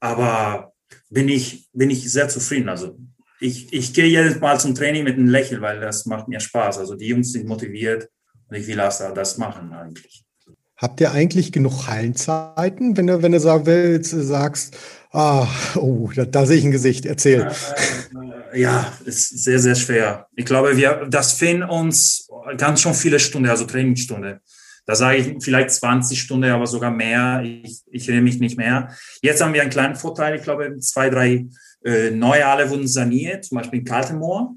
Aber 0.00 0.72
bin 1.10 1.28
ich, 1.28 1.68
bin 1.72 1.90
ich 1.90 2.10
sehr 2.10 2.28
zufrieden. 2.28 2.70
Also 2.70 2.98
ich, 3.40 3.72
ich 3.72 3.92
gehe 3.92 4.06
jedes 4.06 4.40
Mal 4.40 4.58
zum 4.58 4.74
Training 4.74 5.04
mit 5.04 5.14
einem 5.14 5.28
Lächeln, 5.28 5.60
weil 5.60 5.80
das 5.80 6.06
macht 6.06 6.28
mir 6.28 6.40
Spaß. 6.40 6.78
Also 6.78 6.94
die 6.94 7.08
Jungs 7.08 7.32
sind 7.32 7.46
motiviert 7.46 8.08
und 8.48 8.56
ich 8.56 8.66
will 8.66 8.76
das 8.76 9.36
machen 9.38 9.72
eigentlich. 9.72 10.24
Habt 10.78 11.00
ihr 11.00 11.12
eigentlich 11.12 11.52
genug 11.52 11.86
Hallenzeiten, 11.86 12.96
wenn 12.96 13.06
du, 13.06 13.22
wenn 13.22 13.32
du 13.32 13.40
sagen 13.40 13.64
willst, 13.66 14.10
sagst, 14.10 14.76
ah, 15.10 15.48
oh, 15.74 16.10
da, 16.14 16.26
da 16.26 16.44
sehe 16.46 16.58
ich 16.58 16.64
ein 16.64 16.70
Gesicht, 16.70 17.06
erzähl. 17.06 17.42
Äh, 17.42 18.25
ja, 18.56 18.92
ist 19.04 19.44
sehr, 19.44 19.58
sehr 19.58 19.74
schwer. 19.74 20.26
Ich 20.34 20.44
glaube, 20.44 20.76
wir, 20.76 21.06
das 21.08 21.32
fehlen 21.32 21.62
uns 21.62 22.28
ganz 22.56 22.80
schon 22.80 22.94
viele 22.94 23.18
Stunden, 23.18 23.48
also 23.48 23.64
Trainingsstunde. 23.64 24.40
Da 24.86 24.94
sage 24.94 25.18
ich 25.18 25.44
vielleicht 25.44 25.70
20 25.72 26.20
Stunden, 26.20 26.50
aber 26.50 26.66
sogar 26.66 26.92
mehr. 26.92 27.42
Ich, 27.42 27.80
ich 27.90 28.08
rede 28.08 28.22
mich 28.22 28.38
nicht 28.38 28.56
mehr. 28.56 28.90
Jetzt 29.20 29.42
haben 29.42 29.52
wir 29.52 29.62
einen 29.62 29.70
kleinen 29.70 29.96
Vorteil. 29.96 30.36
Ich 30.36 30.42
glaube, 30.42 30.78
zwei, 30.78 31.10
drei 31.10 31.48
äh, 31.84 32.10
neue 32.10 32.46
Halle 32.46 32.70
wurden 32.70 32.86
saniert, 32.86 33.44
zum 33.44 33.58
Beispiel 33.58 33.80
in 33.80 33.84
Kaltenmoor. 33.84 34.56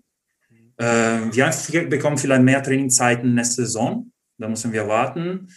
Äh, 0.78 0.86
wir 1.32 1.90
bekommen 1.90 2.20
vielleicht 2.20 2.44
mehr 2.44 2.62
Trainingszeiten 2.62 3.34
nächste 3.34 3.66
Saison. 3.66 4.12
Da 4.38 4.48
müssen 4.48 4.72
wir 4.72 4.88
warten. 4.88 5.50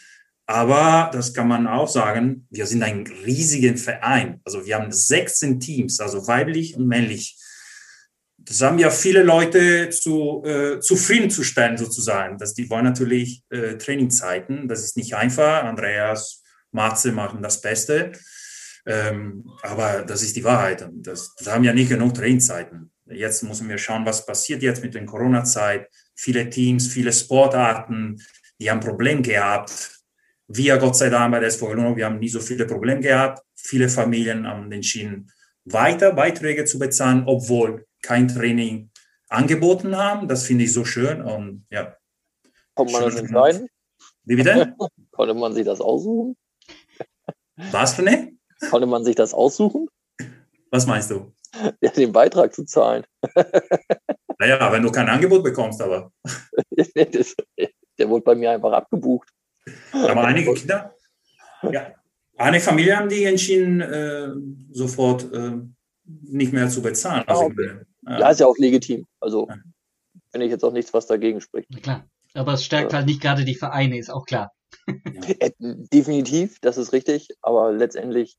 Aber 0.46 1.10
das 1.12 1.34
kann 1.34 1.48
man 1.48 1.66
auch 1.66 1.88
sagen, 1.88 2.46
wir 2.50 2.66
sind 2.66 2.82
ein 2.82 3.06
riesiger 3.24 3.76
Verein. 3.76 4.40
Also 4.44 4.66
wir 4.66 4.76
haben 4.76 4.90
16 4.90 5.60
Teams, 5.60 6.00
also 6.00 6.26
weiblich 6.26 6.76
und 6.76 6.86
männlich. 6.86 7.38
Das 8.44 8.60
haben 8.60 8.78
ja 8.78 8.90
viele 8.90 9.22
Leute 9.22 9.90
zu, 9.90 10.42
äh, 10.44 10.80
zufriedenzustellen 10.80 11.76
sozusagen. 11.76 12.38
Dass 12.38 12.54
die 12.54 12.68
wollen 12.70 12.84
natürlich 12.84 13.42
äh, 13.50 13.76
Trainingzeiten. 13.76 14.68
Das 14.68 14.82
ist 14.82 14.96
nicht 14.96 15.14
einfach. 15.14 15.64
Andreas, 15.64 16.42
Matze 16.70 17.12
machen 17.12 17.42
das 17.42 17.60
Beste. 17.60 18.12
Ähm, 18.84 19.44
aber 19.62 20.02
das 20.02 20.22
ist 20.22 20.36
die 20.36 20.44
Wahrheit. 20.44 20.88
Das, 20.92 21.34
das 21.36 21.48
haben 21.48 21.64
ja 21.64 21.72
nicht 21.72 21.90
genug 21.90 22.14
Trainingzeiten. 22.14 22.90
Jetzt 23.06 23.42
müssen 23.42 23.68
wir 23.68 23.78
schauen, 23.78 24.06
was 24.06 24.26
passiert 24.26 24.62
jetzt 24.62 24.82
mit 24.82 24.94
der 24.94 25.04
Corona-Zeit. 25.04 25.88
Viele 26.14 26.48
Teams, 26.48 26.88
viele 26.88 27.12
Sportarten, 27.12 28.20
die 28.58 28.70
haben 28.70 28.80
Problem 28.80 29.22
gehabt 29.22 30.02
wir, 30.54 30.76
Gott 30.78 30.96
sei 30.96 31.08
Dank, 31.08 31.32
bei 31.32 31.40
der 31.40 31.48
SV 31.48 31.74
Luno, 31.74 31.96
wir 31.96 32.06
haben 32.06 32.18
nie 32.18 32.28
so 32.28 32.40
viele 32.40 32.66
Probleme 32.66 33.00
gehabt. 33.00 33.42
Viele 33.54 33.88
Familien 33.88 34.46
haben 34.46 34.70
entschieden, 34.72 35.30
weiter 35.64 36.12
Beiträge 36.12 36.64
zu 36.64 36.78
bezahlen, 36.78 37.22
obwohl 37.26 37.86
kein 38.02 38.28
Training 38.28 38.90
angeboten 39.28 39.96
haben. 39.96 40.28
Das 40.28 40.44
finde 40.44 40.64
ich 40.64 40.72
so 40.72 40.84
schön 40.84 41.22
und 41.22 41.66
ja. 41.70 41.96
Konnte 42.74 42.92
man 42.92 43.02
das 43.04 43.16
entscheiden? 43.16 43.68
Wie 44.24 44.36
bitte? 44.36 44.74
Konnte 45.10 45.34
man 45.34 45.52
sich 45.52 45.64
das 45.64 45.80
aussuchen? 45.80 46.36
Was 47.70 47.94
für 47.94 48.02
ne? 48.02 48.32
Konnte 48.70 48.86
man 48.86 49.04
sich 49.04 49.14
das 49.14 49.34
aussuchen? 49.34 49.88
Was 50.70 50.86
meinst 50.86 51.10
du? 51.10 51.32
Ja, 51.80 51.90
den 51.90 52.12
Beitrag 52.12 52.54
zu 52.54 52.64
zahlen. 52.64 53.04
Naja, 54.38 54.72
wenn 54.72 54.82
du 54.82 54.90
kein 54.90 55.08
Angebot 55.08 55.44
bekommst, 55.44 55.80
aber. 55.80 56.10
der 56.96 58.08
wurde 58.08 58.24
bei 58.24 58.34
mir 58.34 58.50
einfach 58.50 58.72
abgebucht. 58.72 59.28
Aber 59.92 60.24
einige 60.24 60.52
Kinder, 60.54 60.96
ja, 61.70 61.94
eine 62.36 62.58
Familie 62.58 62.96
haben 62.96 63.08
die 63.08 63.22
entschieden, 63.22 63.80
äh, 63.80 64.30
sofort 64.72 65.32
äh, 65.32 65.58
nicht 66.04 66.52
mehr 66.52 66.68
zu 66.68 66.82
bezahlen. 66.82 67.22
Also, 67.28 67.44
okay. 67.44 67.82
Ja. 68.02 68.20
ja, 68.20 68.30
ist 68.30 68.40
ja 68.40 68.46
auch 68.46 68.58
legitim. 68.58 69.06
Also 69.20 69.48
ja. 69.48 69.56
finde 70.30 70.46
ich 70.46 70.52
jetzt 70.52 70.64
auch 70.64 70.72
nichts, 70.72 70.92
was 70.92 71.06
dagegen 71.06 71.40
spricht. 71.40 71.68
Na 71.70 71.80
klar. 71.80 72.06
Aber 72.34 72.54
es 72.54 72.64
stärkt 72.64 72.92
ja. 72.92 72.98
halt 72.98 73.06
nicht 73.06 73.20
gerade 73.20 73.44
die 73.44 73.54
Vereine, 73.54 73.98
ist 73.98 74.10
auch 74.10 74.24
klar. 74.24 74.52
Äh, 75.38 75.50
definitiv, 75.58 76.58
das 76.60 76.78
ist 76.78 76.92
richtig. 76.92 77.28
Aber 77.42 77.72
letztendlich 77.72 78.36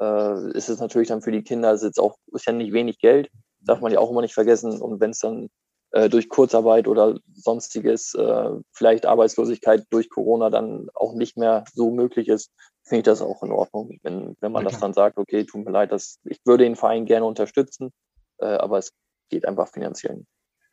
äh, 0.00 0.50
ist 0.52 0.68
es 0.68 0.80
natürlich 0.80 1.08
dann 1.08 1.22
für 1.22 1.32
die 1.32 1.42
Kinder, 1.42 1.72
ist 1.72 1.82
jetzt 1.82 2.00
auch, 2.00 2.16
ist 2.32 2.46
ja 2.46 2.52
nicht 2.52 2.72
wenig 2.72 2.98
Geld, 2.98 3.30
darf 3.60 3.80
man 3.80 3.92
ja 3.92 3.98
auch 4.00 4.10
immer 4.10 4.22
nicht 4.22 4.34
vergessen. 4.34 4.80
Und 4.80 5.00
wenn 5.00 5.10
es 5.10 5.20
dann 5.20 5.48
äh, 5.92 6.08
durch 6.08 6.28
Kurzarbeit 6.28 6.88
oder 6.88 7.18
sonstiges, 7.34 8.14
äh, 8.14 8.50
vielleicht 8.72 9.06
Arbeitslosigkeit 9.06 9.84
durch 9.90 10.10
Corona 10.10 10.50
dann 10.50 10.88
auch 10.94 11.14
nicht 11.14 11.36
mehr 11.36 11.64
so 11.72 11.90
möglich 11.90 12.28
ist, 12.28 12.50
finde 12.84 13.00
ich 13.00 13.04
das 13.04 13.22
auch 13.22 13.42
in 13.42 13.52
Ordnung. 13.52 13.98
Wenn, 14.02 14.36
wenn 14.40 14.52
man 14.52 14.64
okay. 14.64 14.72
das 14.72 14.80
dann 14.80 14.94
sagt, 14.94 15.18
okay, 15.18 15.44
tut 15.44 15.64
mir 15.64 15.70
leid, 15.70 15.92
das, 15.92 16.18
ich 16.24 16.40
würde 16.44 16.64
den 16.64 16.76
Verein 16.76 17.06
gerne 17.06 17.26
unterstützen, 17.26 17.92
aber 18.46 18.78
es 18.78 18.92
geht 19.28 19.46
einfach 19.46 19.68
finanziell 19.68 20.16
nicht. 20.16 20.30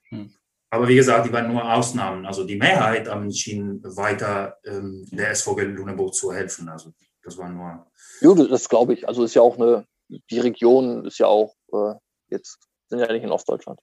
Hm. 0.10 0.34
Aber 0.70 0.88
wie 0.88 0.96
gesagt, 0.96 1.26
die 1.26 1.32
waren 1.32 1.52
nur 1.52 1.74
Ausnahmen. 1.74 2.26
Also 2.26 2.44
die 2.44 2.58
Mehrheit 2.58 3.08
haben 3.08 3.24
entschieden, 3.24 3.82
weiter 3.96 4.58
ähm, 4.66 5.06
der 5.12 5.34
SVG 5.34 5.64
Luneburg 5.64 6.14
zu 6.14 6.34
helfen. 6.34 6.68
Also 6.68 6.92
das 7.24 7.38
war 7.38 7.50
nur. 7.50 7.88
Ja, 8.22 8.34
das 8.48 8.68
glaube 8.68 8.94
ich. 8.94 9.08
Also 9.08 9.24
ist 9.24 9.34
ja 9.34 9.42
auch 9.42 9.58
eine, 9.58 9.86
die 10.10 10.40
Region 10.40 11.06
ist 11.06 11.20
ja 11.20 11.28
auch 11.28 11.56
äh, 11.72 11.94
jetzt, 12.30 12.60
sind 12.88 13.00
ja 13.00 13.12
nicht 13.12 13.24
in 13.24 13.32
Ostdeutschland. 13.32 13.80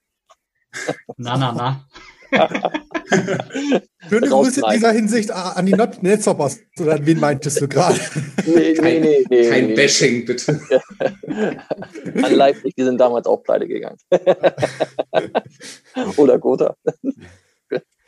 Na, 1.16 1.36
na, 1.36 1.52
na. 1.52 1.88
Schöne 4.08 4.28
Grüße 4.28 4.60
in 4.60 4.72
dieser 4.74 4.92
Hinsicht 4.92 5.30
an 5.30 5.66
die 5.66 5.72
Netzhoppers. 5.72 6.60
Oder 6.80 7.04
wen 7.04 7.20
meintest 7.20 7.60
du 7.60 7.68
gerade? 7.68 7.98
Nee, 8.46 8.74
kein, 8.74 9.00
nee, 9.00 9.24
nee, 9.28 9.48
kein 9.48 9.66
nee, 9.68 9.74
Bashing, 9.74 10.24
bitte. 10.24 10.60
an 11.28 12.34
Leipzig, 12.34 12.74
die 12.76 12.84
sind 12.84 12.98
damals 12.98 13.26
auch 13.26 13.42
pleite 13.42 13.66
gegangen. 13.66 13.98
Oder 16.16 16.38
Gotha. 16.38 16.76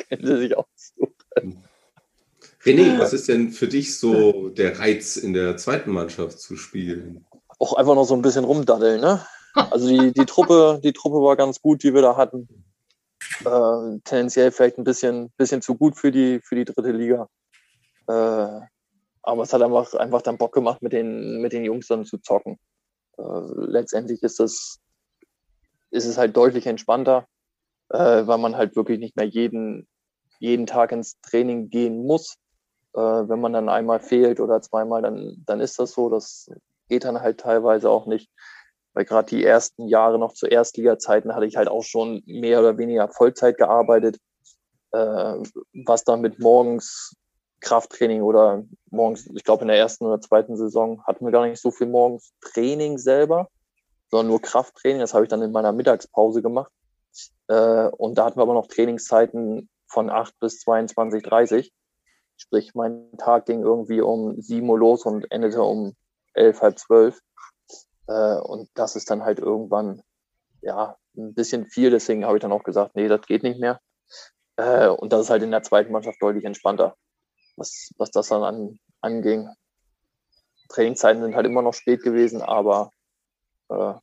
Kennen 0.08 0.26
sie 0.26 0.38
sich 0.38 0.56
auch 0.56 0.66
so. 0.74 1.08
René, 2.64 2.98
was 2.98 3.12
ist 3.12 3.28
denn 3.28 3.50
für 3.50 3.68
dich 3.68 3.98
so 3.98 4.48
der 4.48 4.78
Reiz, 4.78 5.16
in 5.16 5.32
der 5.32 5.56
zweiten 5.56 5.92
Mannschaft 5.92 6.40
zu 6.40 6.56
spielen? 6.56 7.24
Auch 7.58 7.74
einfach 7.74 7.94
noch 7.94 8.04
so 8.04 8.14
ein 8.14 8.22
bisschen 8.22 8.44
rumdaddeln, 8.44 9.00
ne? 9.00 9.24
Also 9.54 9.88
die, 9.88 10.12
die, 10.12 10.26
Truppe, 10.26 10.80
die 10.82 10.92
Truppe 10.92 11.24
war 11.24 11.36
ganz 11.36 11.62
gut, 11.62 11.82
die 11.82 11.94
wir 11.94 12.02
da 12.02 12.16
hatten. 12.16 12.65
Äh, 13.44 13.98
tendenziell 14.04 14.50
vielleicht 14.52 14.78
ein 14.78 14.84
bisschen, 14.84 15.30
bisschen 15.36 15.62
zu 15.62 15.74
gut 15.76 15.96
für 15.96 16.10
die, 16.10 16.40
für 16.42 16.54
die 16.54 16.64
dritte 16.64 16.92
Liga. 16.92 17.28
Äh, 18.08 18.60
aber 19.22 19.42
es 19.42 19.52
hat 19.52 19.62
einfach, 19.62 19.92
einfach 19.94 20.22
dann 20.22 20.38
Bock 20.38 20.52
gemacht, 20.52 20.82
mit 20.82 20.92
den, 20.92 21.40
mit 21.40 21.52
den 21.52 21.64
Jungs 21.64 21.88
dann 21.88 22.04
zu 22.04 22.18
zocken. 22.18 22.58
Äh, 23.18 23.22
letztendlich 23.56 24.22
ist 24.22 24.40
es, 24.40 24.78
ist 25.90 26.06
es 26.06 26.16
halt 26.16 26.36
deutlich 26.36 26.66
entspannter, 26.66 27.26
äh, 27.90 28.26
weil 28.26 28.38
man 28.38 28.56
halt 28.56 28.76
wirklich 28.76 28.98
nicht 28.98 29.16
mehr 29.16 29.26
jeden, 29.26 29.88
jeden 30.38 30.66
Tag 30.66 30.92
ins 30.92 31.20
Training 31.20 31.70
gehen 31.70 32.06
muss. 32.06 32.36
Äh, 32.94 33.00
wenn 33.00 33.40
man 33.40 33.52
dann 33.52 33.68
einmal 33.68 34.00
fehlt 34.00 34.40
oder 34.40 34.62
zweimal, 34.62 35.02
dann, 35.02 35.42
dann 35.46 35.60
ist 35.60 35.78
das 35.78 35.92
so. 35.92 36.08
Das 36.08 36.48
geht 36.88 37.04
dann 37.04 37.20
halt 37.20 37.40
teilweise 37.40 37.90
auch 37.90 38.06
nicht 38.06 38.30
weil 38.96 39.04
gerade 39.04 39.28
die 39.28 39.44
ersten 39.44 39.88
Jahre 39.88 40.18
noch 40.18 40.32
zu 40.32 40.46
Erstliga-Zeiten 40.46 41.34
hatte 41.34 41.44
ich 41.44 41.58
halt 41.58 41.68
auch 41.68 41.82
schon 41.82 42.22
mehr 42.24 42.60
oder 42.60 42.78
weniger 42.78 43.08
Vollzeit 43.08 43.58
gearbeitet, 43.58 44.16
äh, 44.92 45.34
was 45.84 46.02
dann 46.04 46.22
mit 46.22 46.38
morgens 46.38 47.14
Krafttraining 47.60 48.22
oder 48.22 48.64
morgens, 48.90 49.26
ich 49.26 49.44
glaube 49.44 49.62
in 49.62 49.68
der 49.68 49.76
ersten 49.76 50.06
oder 50.06 50.22
zweiten 50.22 50.56
Saison 50.56 51.02
hatten 51.06 51.26
wir 51.26 51.30
gar 51.30 51.46
nicht 51.46 51.60
so 51.60 51.70
viel 51.70 51.88
morgens 51.88 52.32
Training 52.40 52.96
selber, 52.96 53.50
sondern 54.10 54.28
nur 54.28 54.40
Krafttraining. 54.40 55.00
Das 55.00 55.12
habe 55.12 55.24
ich 55.24 55.28
dann 55.28 55.42
in 55.42 55.52
meiner 55.52 55.72
Mittagspause 55.72 56.40
gemacht. 56.40 56.72
Äh, 57.48 57.88
und 57.88 58.16
da 58.16 58.24
hatten 58.24 58.38
wir 58.38 58.44
aber 58.44 58.54
noch 58.54 58.66
Trainingszeiten 58.66 59.68
von 59.88 60.08
8 60.08 60.40
bis 60.40 60.60
22, 60.60 61.22
30. 61.22 61.72
Sprich, 62.38 62.74
mein 62.74 63.10
Tag 63.18 63.44
ging 63.44 63.62
irgendwie 63.62 64.00
um 64.00 64.40
7 64.40 64.66
Uhr 64.66 64.78
los 64.78 65.04
und 65.04 65.30
endete 65.30 65.62
um 65.62 65.94
11, 66.32 66.62
halb 66.62 66.78
12. 66.78 67.20
Äh, 68.08 68.36
und 68.36 68.68
das 68.74 68.96
ist 68.96 69.10
dann 69.10 69.24
halt 69.24 69.38
irgendwann 69.38 70.02
ja 70.62 70.96
ein 71.16 71.34
bisschen 71.34 71.66
viel. 71.66 71.90
Deswegen 71.90 72.24
habe 72.24 72.36
ich 72.36 72.42
dann 72.42 72.52
auch 72.52 72.64
gesagt, 72.64 72.94
nee, 72.94 73.08
das 73.08 73.26
geht 73.26 73.42
nicht 73.42 73.60
mehr. 73.60 73.80
Äh, 74.56 74.88
und 74.88 75.12
das 75.12 75.22
ist 75.22 75.30
halt 75.30 75.42
in 75.42 75.50
der 75.50 75.62
zweiten 75.62 75.92
Mannschaft 75.92 76.20
deutlich 76.20 76.44
entspannter, 76.44 76.96
was, 77.56 77.90
was 77.98 78.10
das 78.10 78.28
dann 78.28 78.42
an, 78.42 78.78
anging. 79.00 79.48
Trainingszeiten 80.68 81.22
sind 81.22 81.36
halt 81.36 81.46
immer 81.46 81.62
noch 81.62 81.74
spät 81.74 82.02
gewesen, 82.02 82.42
aber 82.42 82.90
äh, 83.68 83.94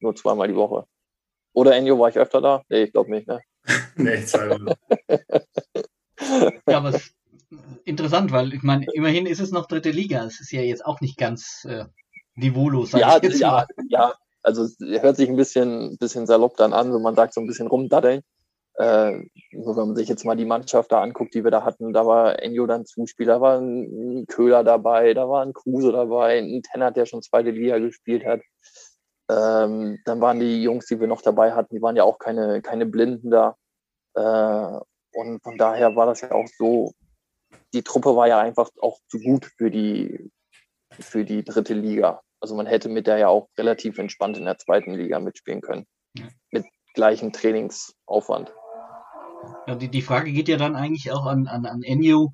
nur 0.00 0.14
zweimal 0.14 0.48
die 0.48 0.56
Woche. 0.56 0.86
Oder 1.52 1.76
Enjo, 1.76 1.98
war 1.98 2.08
ich 2.08 2.18
öfter 2.18 2.40
da? 2.40 2.62
Nee, 2.68 2.84
ich 2.84 2.92
glaube 2.92 3.10
nicht, 3.10 3.26
ne? 3.26 3.40
nee, 3.96 4.24
zweimal. 4.24 4.76
ja, 6.68 6.76
aber 6.76 7.00
interessant, 7.84 8.32
weil 8.32 8.52
ich 8.52 8.62
meine, 8.62 8.86
immerhin 8.92 9.26
ist 9.26 9.40
es 9.40 9.50
noch 9.50 9.66
dritte 9.66 9.90
Liga. 9.90 10.24
Es 10.24 10.40
ist 10.40 10.52
ja 10.52 10.60
jetzt 10.60 10.84
auch 10.84 11.00
nicht 11.00 11.16
ganz 11.16 11.64
äh, 11.68 11.86
niveaulos. 12.34 12.92
Ja, 12.92 13.18
ja, 13.22 13.66
ja, 13.88 14.14
also 14.42 14.68
hört 14.80 15.16
sich 15.16 15.28
ein 15.28 15.36
bisschen, 15.36 15.96
bisschen 15.98 16.26
salopp 16.26 16.56
dann 16.56 16.72
an, 16.72 16.92
wenn 16.92 17.02
man 17.02 17.14
sagt, 17.14 17.34
so 17.34 17.40
ein 17.40 17.46
bisschen 17.46 17.66
rumdaddeln. 17.66 18.22
Äh, 18.76 19.22
wenn 19.52 19.74
man 19.76 19.94
sich 19.94 20.08
jetzt 20.08 20.24
mal 20.24 20.36
die 20.36 20.44
Mannschaft 20.44 20.90
da 20.90 21.00
anguckt, 21.00 21.32
die 21.34 21.44
wir 21.44 21.52
da 21.52 21.64
hatten, 21.64 21.92
da 21.92 22.06
war 22.06 22.42
Enjo 22.42 22.66
dann 22.66 22.86
Zuspieler, 22.86 23.34
da 23.34 23.40
war 23.40 23.58
ein 23.60 24.26
Köhler 24.26 24.64
dabei, 24.64 25.14
da 25.14 25.28
war 25.28 25.44
ein 25.44 25.52
Kruse 25.52 25.92
dabei, 25.92 26.38
ein 26.38 26.62
Tennert, 26.62 26.96
der 26.96 27.06
schon 27.06 27.22
zweite 27.22 27.50
Liga 27.50 27.78
gespielt 27.78 28.24
hat. 28.24 28.40
Ähm, 29.30 30.00
dann 30.04 30.20
waren 30.20 30.40
die 30.40 30.62
Jungs, 30.62 30.86
die 30.86 30.98
wir 30.98 31.06
noch 31.06 31.22
dabei 31.22 31.52
hatten, 31.52 31.76
die 31.76 31.82
waren 31.82 31.96
ja 31.96 32.02
auch 32.02 32.18
keine, 32.18 32.62
keine 32.62 32.84
Blinden 32.84 33.30
da. 33.30 33.56
Äh, 34.14 34.80
und 35.12 35.42
von 35.42 35.56
daher 35.56 35.94
war 35.94 36.06
das 36.06 36.22
ja 36.22 36.32
auch 36.32 36.48
so, 36.58 36.92
die 37.72 37.82
Truppe 37.82 38.16
war 38.16 38.26
ja 38.26 38.40
einfach 38.40 38.70
auch 38.80 38.98
zu 39.08 39.20
gut 39.20 39.46
für 39.56 39.70
die, 39.70 40.30
für 40.90 41.24
die 41.24 41.44
dritte 41.44 41.74
Liga. 41.74 42.23
Also 42.44 42.56
man 42.56 42.66
hätte 42.66 42.90
mit 42.90 43.06
der 43.06 43.16
ja 43.16 43.28
auch 43.28 43.48
relativ 43.56 43.96
entspannt 43.96 44.36
in 44.36 44.44
der 44.44 44.58
zweiten 44.58 44.92
Liga 44.92 45.18
mitspielen 45.18 45.62
können. 45.62 45.86
Mit 46.50 46.66
gleichen 46.92 47.32
Trainingsaufwand. 47.32 48.52
Ja, 49.66 49.74
die, 49.74 49.88
die 49.88 50.02
Frage 50.02 50.30
geht 50.30 50.48
ja 50.48 50.58
dann 50.58 50.76
eigentlich 50.76 51.10
auch 51.10 51.24
an, 51.24 51.46
an, 51.46 51.64
an 51.64 51.82
Ennio. 51.82 52.32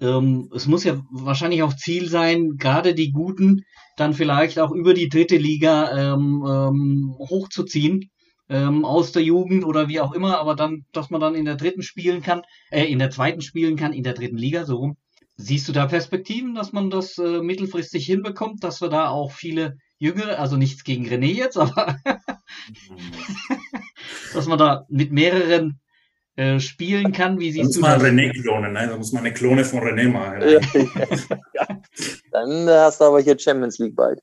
Ähm, 0.00 0.50
es 0.56 0.66
muss 0.66 0.84
ja 0.84 1.02
wahrscheinlich 1.10 1.62
auch 1.62 1.76
Ziel 1.76 2.08
sein, 2.08 2.56
gerade 2.56 2.94
die 2.94 3.12
Guten 3.12 3.66
dann 3.98 4.14
vielleicht 4.14 4.58
auch 4.58 4.70
über 4.70 4.94
die 4.94 5.10
dritte 5.10 5.36
Liga 5.36 6.14
ähm, 6.14 6.42
ähm, 6.48 7.16
hochzuziehen 7.18 8.10
ähm, 8.48 8.86
aus 8.86 9.12
der 9.12 9.22
Jugend 9.22 9.66
oder 9.66 9.88
wie 9.88 10.00
auch 10.00 10.12
immer, 10.12 10.38
aber 10.38 10.56
dann, 10.56 10.86
dass 10.92 11.10
man 11.10 11.20
dann 11.20 11.34
in 11.34 11.44
der 11.44 11.56
dritten 11.56 11.82
spielen 11.82 12.22
kann, 12.22 12.40
äh, 12.70 12.84
in 12.84 12.98
der 12.98 13.10
zweiten 13.10 13.42
spielen 13.42 13.76
kann, 13.76 13.92
in 13.92 14.04
der 14.04 14.14
dritten 14.14 14.38
Liga, 14.38 14.64
so 14.64 14.76
rum. 14.76 14.96
Siehst 15.42 15.68
du 15.68 15.72
da 15.72 15.86
Perspektiven, 15.86 16.54
dass 16.54 16.72
man 16.72 16.90
das 16.90 17.18
äh, 17.18 17.40
mittelfristig 17.40 18.04
hinbekommt, 18.06 18.62
dass 18.62 18.80
wir 18.80 18.88
da 18.88 19.08
auch 19.08 19.32
viele 19.32 19.78
Jüngere, 19.98 20.38
also 20.38 20.56
nichts 20.56 20.84
gegen 20.84 21.06
René 21.06 21.32
jetzt, 21.32 21.56
aber 21.58 21.96
dass 24.34 24.46
man 24.46 24.58
da 24.58 24.86
mit 24.88 25.12
mehreren 25.12 25.80
äh, 26.36 26.60
spielen 26.60 27.12
kann. 27.12 27.38
Wie 27.38 27.52
siehst 27.52 27.76
da 27.76 27.80
muss 27.80 28.00
man 28.00 28.00
René 28.00 28.32
klonen, 28.42 28.72
ne? 28.72 28.88
da 28.88 28.96
muss 28.96 29.12
man 29.12 29.24
eine 29.24 29.34
Klone 29.34 29.64
von 29.64 29.80
René 29.80 30.08
machen. 30.08 30.42
ja. 31.54 31.66
Dann 32.32 32.68
hast 32.68 33.00
du 33.00 33.04
aber 33.04 33.20
hier 33.20 33.38
Champions 33.38 33.78
League 33.78 33.96
bald. 33.96 34.20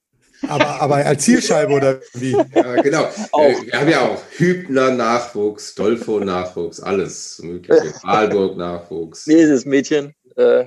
Aber, 0.48 0.82
aber 0.82 0.96
als 0.98 1.24
Zielscheibe 1.24 1.74
oder 1.74 2.00
wie? 2.14 2.32
Ja, 2.32 2.82
genau. 2.82 3.06
Äh, 3.06 3.56
wir 3.66 3.80
haben 3.80 3.90
ja 3.90 4.02
auch 4.02 4.22
Hübner-Nachwuchs, 4.38 5.76
Dolfo-Nachwuchs, 5.76 6.80
alles 6.80 7.40
mögliche. 7.44 7.94
Wahlburg-Nachwuchs. 8.04 9.26
Dieses 9.26 9.66
Mädchen. 9.66 10.14
Äh, 10.36 10.66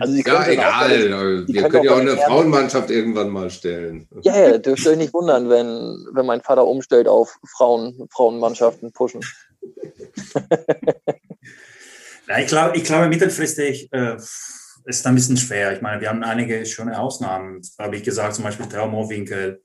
also 0.00 0.14
ja, 0.14 0.46
egal. 0.46 1.14
Auch, 1.14 1.48
wir 1.48 1.68
können 1.68 1.84
ja 1.84 1.92
auch 1.92 2.00
eine 2.00 2.16
Frauenmannschaft 2.16 2.90
irgendwann 2.90 3.30
mal 3.30 3.50
stellen. 3.50 4.08
Ja, 4.22 4.36
ja, 4.36 4.58
dürft 4.58 4.84
ihr 4.84 4.92
euch 4.92 4.98
nicht 4.98 5.14
wundern, 5.14 5.48
wenn, 5.48 6.06
wenn 6.12 6.26
mein 6.26 6.40
Vater 6.40 6.66
umstellt 6.66 7.08
auf 7.08 7.38
Frauen, 7.44 8.08
Frauenmannschaften 8.10 8.92
pushen. 8.92 9.20
ja, 12.28 12.38
ich 12.38 12.46
glaube, 12.46 12.76
ich 12.76 12.84
glaube 12.84 13.08
mittelfristig 13.08 13.92
äh, 13.92 14.16
ist 14.84 15.06
ein 15.06 15.14
bisschen 15.14 15.36
schwer. 15.36 15.72
Ich 15.72 15.80
meine, 15.80 16.00
wir 16.00 16.08
haben 16.08 16.22
einige 16.22 16.64
schöne 16.66 16.98
Ausnahmen, 16.98 17.60
habe 17.78 17.96
ich 17.96 18.02
gesagt, 18.02 18.34
zum 18.34 18.44
Beispiel 18.44 18.66
Traumowinkel. 18.66 19.62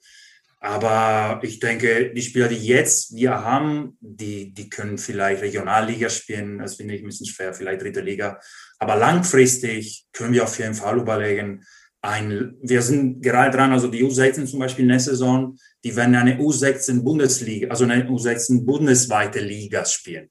Aber 0.59 1.39
ich 1.43 1.59
denke, 1.59 2.11
die 2.13 2.22
Spieler, 2.22 2.47
die 2.47 2.55
jetzt 2.55 3.15
wir 3.15 3.43
haben, 3.43 3.95
die, 4.01 4.53
die 4.53 4.70
können 4.70 4.97
vielleicht 4.97 5.43
Regionalliga 5.43 6.09
spielen. 6.09 6.57
Das 6.57 6.76
finde 6.76 6.95
ich 6.95 7.03
ein 7.03 7.07
bisschen 7.07 7.28
schwer, 7.28 7.53
vielleicht 7.53 7.84
dritte 7.84 8.01
Liga. 8.01 8.39
Aber 8.80 8.95
langfristig 8.95 10.05
können 10.13 10.34
wir 10.34 10.43
auf 10.43 10.57
jeden 10.59 10.73
Fall 10.73 10.99
überlegen, 10.99 11.63
ein, 12.01 12.55
wir 12.61 12.82
sind 12.82 13.21
gerade 13.21 13.55
dran, 13.55 13.71
also 13.71 13.88
die 13.88 14.03
U16 14.03 14.45
zum 14.45 14.59
Beispiel 14.59 14.88
der 14.88 14.99
Saison, 14.99 15.57
die 15.84 15.95
werden 15.95 16.15
eine 16.15 16.38
U16 16.38 17.03
Bundesliga, 17.03 17.69
also 17.69 17.84
eine 17.86 18.07
U16 18.07 18.65
bundesweite 18.65 19.39
Liga 19.39 19.84
spielen. 19.86 20.30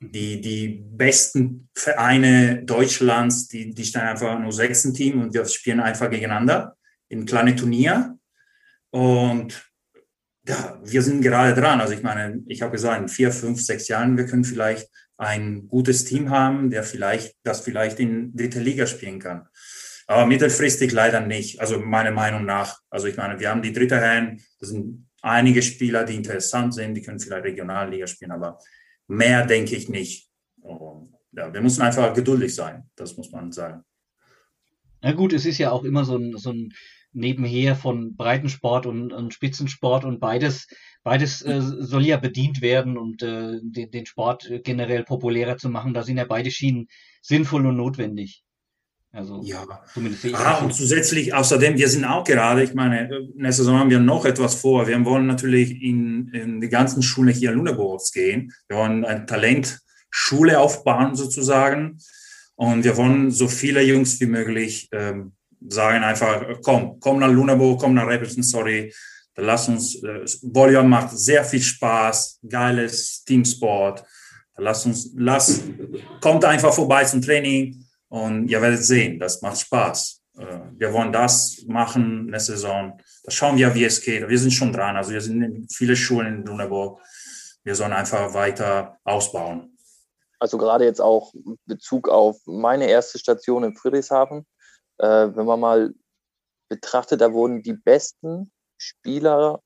Die, 0.00 0.40
die 0.40 0.84
besten 0.84 1.68
Vereine 1.74 2.64
Deutschlands, 2.64 3.46
die, 3.46 3.72
die 3.72 3.84
stehen 3.84 4.02
einfach 4.02 4.32
ein 4.32 4.44
U16-Team 4.44 5.22
und 5.22 5.34
wir 5.34 5.44
spielen 5.44 5.78
einfach 5.78 6.10
gegeneinander 6.10 6.76
in 7.08 7.24
kleine 7.24 7.54
Turnier. 7.54 8.18
Und 8.90 9.70
ja, 10.48 10.80
wir 10.82 11.02
sind 11.02 11.22
gerade 11.22 11.58
dran. 11.58 11.80
Also 11.80 11.94
ich 11.94 12.02
meine, 12.02 12.42
ich 12.46 12.62
habe 12.62 12.72
gesagt, 12.72 13.00
in 13.00 13.08
vier, 13.08 13.30
fünf, 13.30 13.60
sechs 13.62 13.86
Jahren, 13.86 14.16
wir 14.16 14.26
können 14.26 14.44
vielleicht 14.44 14.88
ein 15.22 15.68
gutes 15.68 16.04
Team 16.04 16.30
haben, 16.30 16.70
der 16.70 16.82
vielleicht, 16.82 17.36
das 17.44 17.60
vielleicht 17.60 18.00
in 18.00 18.34
dritte 18.34 18.58
Liga 18.58 18.86
spielen 18.88 19.20
kann. 19.20 19.46
Aber 20.08 20.26
mittelfristig 20.26 20.90
leider 20.90 21.20
nicht. 21.20 21.60
Also 21.60 21.78
meiner 21.78 22.10
Meinung 22.10 22.44
nach. 22.44 22.80
Also 22.90 23.06
ich 23.06 23.16
meine, 23.16 23.38
wir 23.38 23.48
haben 23.48 23.62
die 23.62 23.72
dritte 23.72 23.94
Reihe, 23.94 24.36
das 24.58 24.70
sind 24.70 25.08
einige 25.22 25.62
Spieler, 25.62 26.02
die 26.04 26.16
interessant 26.16 26.74
sind, 26.74 26.94
die 26.94 27.02
können 27.02 27.20
vielleicht 27.20 27.44
Regionalliga 27.44 28.08
spielen, 28.08 28.32
aber 28.32 28.58
mehr 29.06 29.46
denke 29.46 29.76
ich 29.76 29.88
nicht. 29.88 30.28
Ja, 31.30 31.54
wir 31.54 31.60
müssen 31.60 31.82
einfach 31.82 32.12
geduldig 32.12 32.52
sein, 32.52 32.90
das 32.96 33.16
muss 33.16 33.30
man 33.30 33.52
sagen. 33.52 33.84
Na 35.02 35.12
gut, 35.12 35.32
es 35.32 35.46
ist 35.46 35.58
ja 35.58 35.70
auch 35.70 35.84
immer 35.84 36.04
so 36.04 36.16
ein, 36.16 36.36
so 36.36 36.50
ein 36.50 36.72
Nebenher 37.12 37.76
von 37.76 38.16
Breitensport 38.16 38.86
und, 38.86 39.12
und 39.12 39.34
Spitzensport 39.34 40.04
und 40.04 40.20
beides, 40.20 40.66
beides 41.02 41.42
äh, 41.42 41.60
soll 41.60 42.06
ja 42.06 42.16
bedient 42.16 42.62
werden 42.62 42.96
und 42.96 43.22
äh, 43.22 43.58
den, 43.62 43.90
den 43.90 44.06
Sport 44.06 44.50
generell 44.64 45.04
populärer 45.04 45.56
zu 45.56 45.68
machen. 45.68 45.94
Da 45.94 46.02
sind 46.02 46.16
ja 46.16 46.24
beide 46.24 46.50
Schienen 46.50 46.88
sinnvoll 47.20 47.66
und 47.66 47.76
notwendig. 47.76 48.42
Also 49.14 49.42
ja. 49.44 49.66
zumindest 49.92 50.24
ich 50.24 50.34
ah, 50.34 50.58
und 50.58 50.72
zusätzlich, 50.72 51.34
außerdem, 51.34 51.76
wir 51.76 51.88
sind 51.88 52.06
auch 52.06 52.24
gerade, 52.24 52.64
ich 52.64 52.72
meine, 52.72 53.14
in 53.14 53.42
der 53.42 53.52
Saison 53.52 53.78
haben 53.78 53.90
wir 53.90 54.00
noch 54.00 54.24
etwas 54.24 54.54
vor. 54.54 54.86
Wir 54.88 55.04
wollen 55.04 55.26
natürlich 55.26 55.82
in, 55.82 56.28
in 56.28 56.62
die 56.62 56.70
ganzen 56.70 57.02
Schulen 57.02 57.34
hier 57.34 57.50
in 57.50 57.58
Lüneburg 57.58 58.00
gehen. 58.14 58.52
Wir 58.68 58.78
wollen 58.78 59.04
eine 59.04 59.26
Talentschule 59.26 60.58
aufbauen 60.58 61.14
sozusagen. 61.14 61.98
Und 62.54 62.84
wir 62.84 62.96
wollen 62.96 63.30
so 63.30 63.48
viele 63.48 63.82
Jungs 63.82 64.18
wie 64.20 64.26
möglich 64.26 64.88
ähm, 64.92 65.32
sagen 65.68 66.04
einfach, 66.04 66.44
komm, 66.62 66.98
komm 67.00 67.18
nach 67.20 67.28
Lüneburg, 67.28 67.80
komm 67.80 67.94
nach 67.94 68.06
Rapidson, 68.06 68.42
sorry. 68.42 68.92
Lass 69.36 69.68
uns, 69.68 70.02
äh, 70.02 70.24
Volleyball 70.42 70.86
macht 70.86 71.16
sehr 71.16 71.44
viel 71.44 71.62
Spaß, 71.62 72.40
geiles 72.48 73.24
Teamsport. 73.24 74.04
Lass 74.58 74.84
uns, 74.84 75.12
lass, 75.16 75.62
kommt 76.20 76.44
einfach 76.44 76.72
vorbei 76.72 77.04
zum 77.04 77.22
Training 77.22 77.84
und 78.08 78.48
ihr 78.48 78.60
werdet 78.60 78.84
sehen, 78.84 79.18
das 79.18 79.40
macht 79.40 79.58
Spaß. 79.60 80.22
Äh, 80.38 80.60
wir 80.76 80.92
wollen 80.92 81.12
das 81.12 81.64
machen 81.66 82.28
der 82.30 82.40
Saison. 82.40 82.98
Da 83.24 83.30
schauen 83.30 83.56
wir, 83.56 83.74
wie 83.74 83.84
es 83.84 84.02
geht. 84.02 84.28
Wir 84.28 84.38
sind 84.38 84.52
schon 84.52 84.72
dran. 84.72 84.96
Also 84.96 85.12
wir 85.12 85.20
sind 85.20 85.42
in 85.42 85.68
viele 85.68 85.96
Schulen 85.96 86.26
in 86.26 86.46
Lüneburg. 86.46 87.00
Wir 87.64 87.74
sollen 87.74 87.92
einfach 87.92 88.34
weiter 88.34 88.98
ausbauen. 89.04 89.76
Also 90.38 90.58
gerade 90.58 90.84
jetzt 90.84 91.00
auch 91.00 91.32
Bezug 91.66 92.08
auf 92.08 92.36
meine 92.46 92.88
erste 92.88 93.18
Station 93.18 93.62
in 93.62 93.76
Friedrichshafen. 93.76 94.44
Äh, 95.02 95.34
wenn 95.34 95.46
man 95.46 95.58
mal 95.60 95.94
betrachtet, 96.68 97.20
da 97.20 97.32
wurden 97.32 97.62
die 97.62 97.72
besten 97.72 98.52
Spieler 98.78 99.60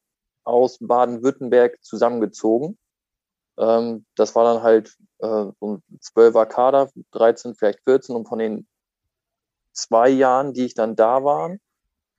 aus 0.44 0.78
Baden-Württemberg 0.80 1.82
zusammengezogen. 1.84 2.78
Ähm, 3.58 4.06
das 4.14 4.34
war 4.34 4.44
dann 4.44 4.62
halt 4.62 4.96
äh, 5.18 5.46
so 5.60 5.76
ein 5.76 5.82
12er 6.00 6.46
Kader, 6.46 6.90
13, 7.12 7.54
vielleicht 7.54 7.84
14 7.84 8.16
und 8.16 8.26
von 8.26 8.38
den 8.38 8.66
zwei 9.72 10.08
Jahren, 10.08 10.54
die 10.54 10.64
ich 10.64 10.74
dann 10.74 10.96
da 10.96 11.22
war, 11.22 11.54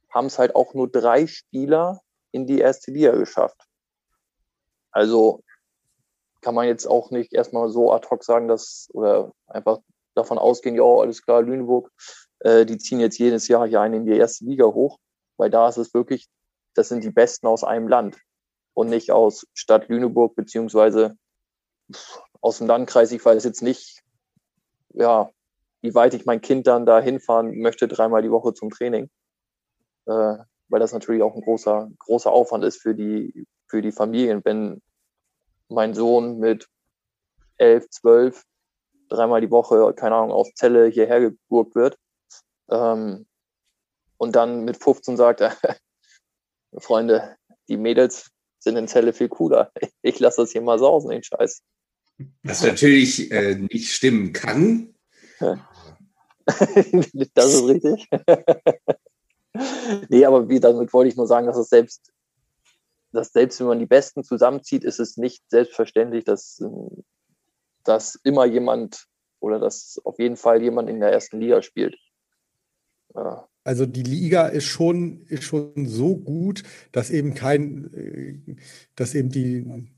haben 0.10 0.28
es 0.28 0.38
halt 0.38 0.56
auch 0.56 0.76
nur 0.76 0.90
drei 0.90 1.26
Spieler 1.26 2.02
in 2.32 2.46
die 2.46 2.60
erste 2.60 2.92
Liga 2.92 3.16
geschafft. 3.16 3.68
Also 4.92 5.44
kann 6.42 6.54
man 6.54 6.68
jetzt 6.68 6.86
auch 6.86 7.10
nicht 7.10 7.34
erstmal 7.34 7.70
so 7.70 7.92
ad 7.92 8.08
hoc 8.10 8.24
sagen, 8.24 8.48
dass 8.48 8.90
oder 8.94 9.32
einfach 9.48 9.80
davon 10.14 10.38
ausgehen, 10.38 10.76
ja, 10.76 10.84
alles 10.84 11.24
klar, 11.24 11.42
Lüneburg, 11.42 11.92
äh, 12.40 12.66
die 12.66 12.78
ziehen 12.78 13.00
jetzt 13.00 13.18
jedes 13.18 13.48
Jahr 13.48 13.68
hier 13.68 13.82
einen 13.82 13.94
in 13.96 14.06
die 14.06 14.18
erste 14.18 14.46
Liga 14.46 14.66
hoch, 14.66 15.00
weil 15.38 15.50
da 15.50 15.68
ist 15.68 15.78
es 15.78 15.94
wirklich, 15.94 16.28
das 16.74 16.90
sind 16.90 17.04
die 17.04 17.12
Besten 17.12 17.48
aus 17.48 17.64
einem 17.64 17.88
Land 17.88 18.18
und 18.74 18.90
nicht 18.90 19.12
aus 19.12 19.48
Stadt 19.54 19.90
Lüneburg 19.90 20.36
beziehungsweise 20.36 21.18
aus 22.42 22.60
dem 22.60 22.68
Landkreis, 22.68 23.12
ich 23.12 23.24
weiß 23.24 23.44
jetzt 23.44 23.62
nicht, 23.62 24.04
ja, 24.94 25.30
wie 25.82 25.96
weit 25.96 26.14
ich 26.14 26.26
mein 26.26 26.42
Kind 26.42 26.68
dann 26.68 26.86
da 26.86 27.00
hinfahren 27.00 27.60
möchte, 27.60 27.88
dreimal 27.88 28.22
die 28.22 28.32
Woche 28.32 28.54
zum 28.54 28.70
Training. 28.70 29.10
Äh, 30.06 30.38
weil 30.70 30.80
das 30.80 30.94
natürlich 30.94 31.24
auch 31.24 31.36
ein 31.36 31.42
großer, 31.42 31.90
großer 32.00 32.32
Aufwand 32.32 32.64
ist 32.64 32.82
für 32.82 32.94
die, 32.94 33.48
für 33.68 33.82
die 33.82 33.92
Familien, 33.92 34.42
wenn 34.44 34.82
mein 35.70 35.94
Sohn 35.94 36.40
mit 36.40 36.68
elf, 37.58 37.90
zwölf, 37.90 38.44
dreimal 39.10 39.42
die 39.42 39.52
Woche, 39.52 39.94
keine 39.94 40.16
Ahnung, 40.16 40.32
aus 40.32 40.54
Zelle 40.56 40.88
hierher 40.88 41.22
geburgt 41.22 41.76
wird. 41.76 41.98
Ähm, 42.70 43.26
und 44.18 44.36
dann 44.36 44.66
mit 44.66 44.82
15 44.82 45.18
sagt, 45.18 45.42
er, 45.42 45.56
Freunde, 46.78 47.36
die 47.70 47.78
Mädels 47.78 48.32
sind 48.60 48.76
in 48.76 48.88
Zelle 48.88 49.14
viel 49.14 49.30
cooler. 49.30 49.72
Ich 50.02 50.20
lasse 50.20 50.42
das 50.42 50.52
hier 50.52 50.62
mal 50.62 50.80
sausen, 50.80 51.10
den 51.10 51.24
Scheiß. 51.24 51.62
Was 52.44 52.64
natürlich 52.64 53.32
äh, 53.32 53.56
nicht 53.56 53.92
stimmen 53.92 54.34
kann. 54.34 54.96
das 56.46 57.54
ist 57.54 57.68
richtig. 57.68 58.10
nee, 60.10 60.26
aber 60.26 60.50
wie, 60.50 60.60
damit 60.60 60.94
wollte 60.94 61.10
ich 61.10 61.18
nur 61.18 61.28
sagen, 61.28 61.46
dass 61.46 61.58
es 61.58 61.70
selbst, 61.70 62.12
dass 63.12 63.34
selbst 63.34 63.60
wenn 63.60 63.68
man 63.68 63.80
die 63.80 63.86
Besten 63.86 64.24
zusammenzieht, 64.24 64.84
ist 64.84 65.00
es 65.00 65.18
nicht 65.18 65.44
selbstverständlich, 65.50 66.24
dass, 66.24 66.64
dass 67.84 68.16
immer 68.24 68.46
jemand 68.46 69.08
oder 69.40 69.60
dass 69.60 70.00
auf 70.04 70.18
jeden 70.20 70.38
Fall 70.38 70.64
jemand 70.64 70.90
in 70.90 71.00
der 71.00 71.12
ersten 71.12 71.40
Liga 71.40 71.62
spielt. 71.62 71.98
Ja. 73.16 73.48
Also 73.64 73.86
die 73.86 74.04
Liga 74.04 74.48
ist 74.48 74.66
schon, 74.66 75.26
ist 75.26 75.44
schon 75.44 75.88
so 75.88 76.16
gut, 76.16 76.64
dass 76.94 77.10
eben 77.10 77.34
kein, 77.34 77.94
äh, 77.94 78.56
dass 78.96 79.14
eben 79.14 79.30
die, 79.30 79.92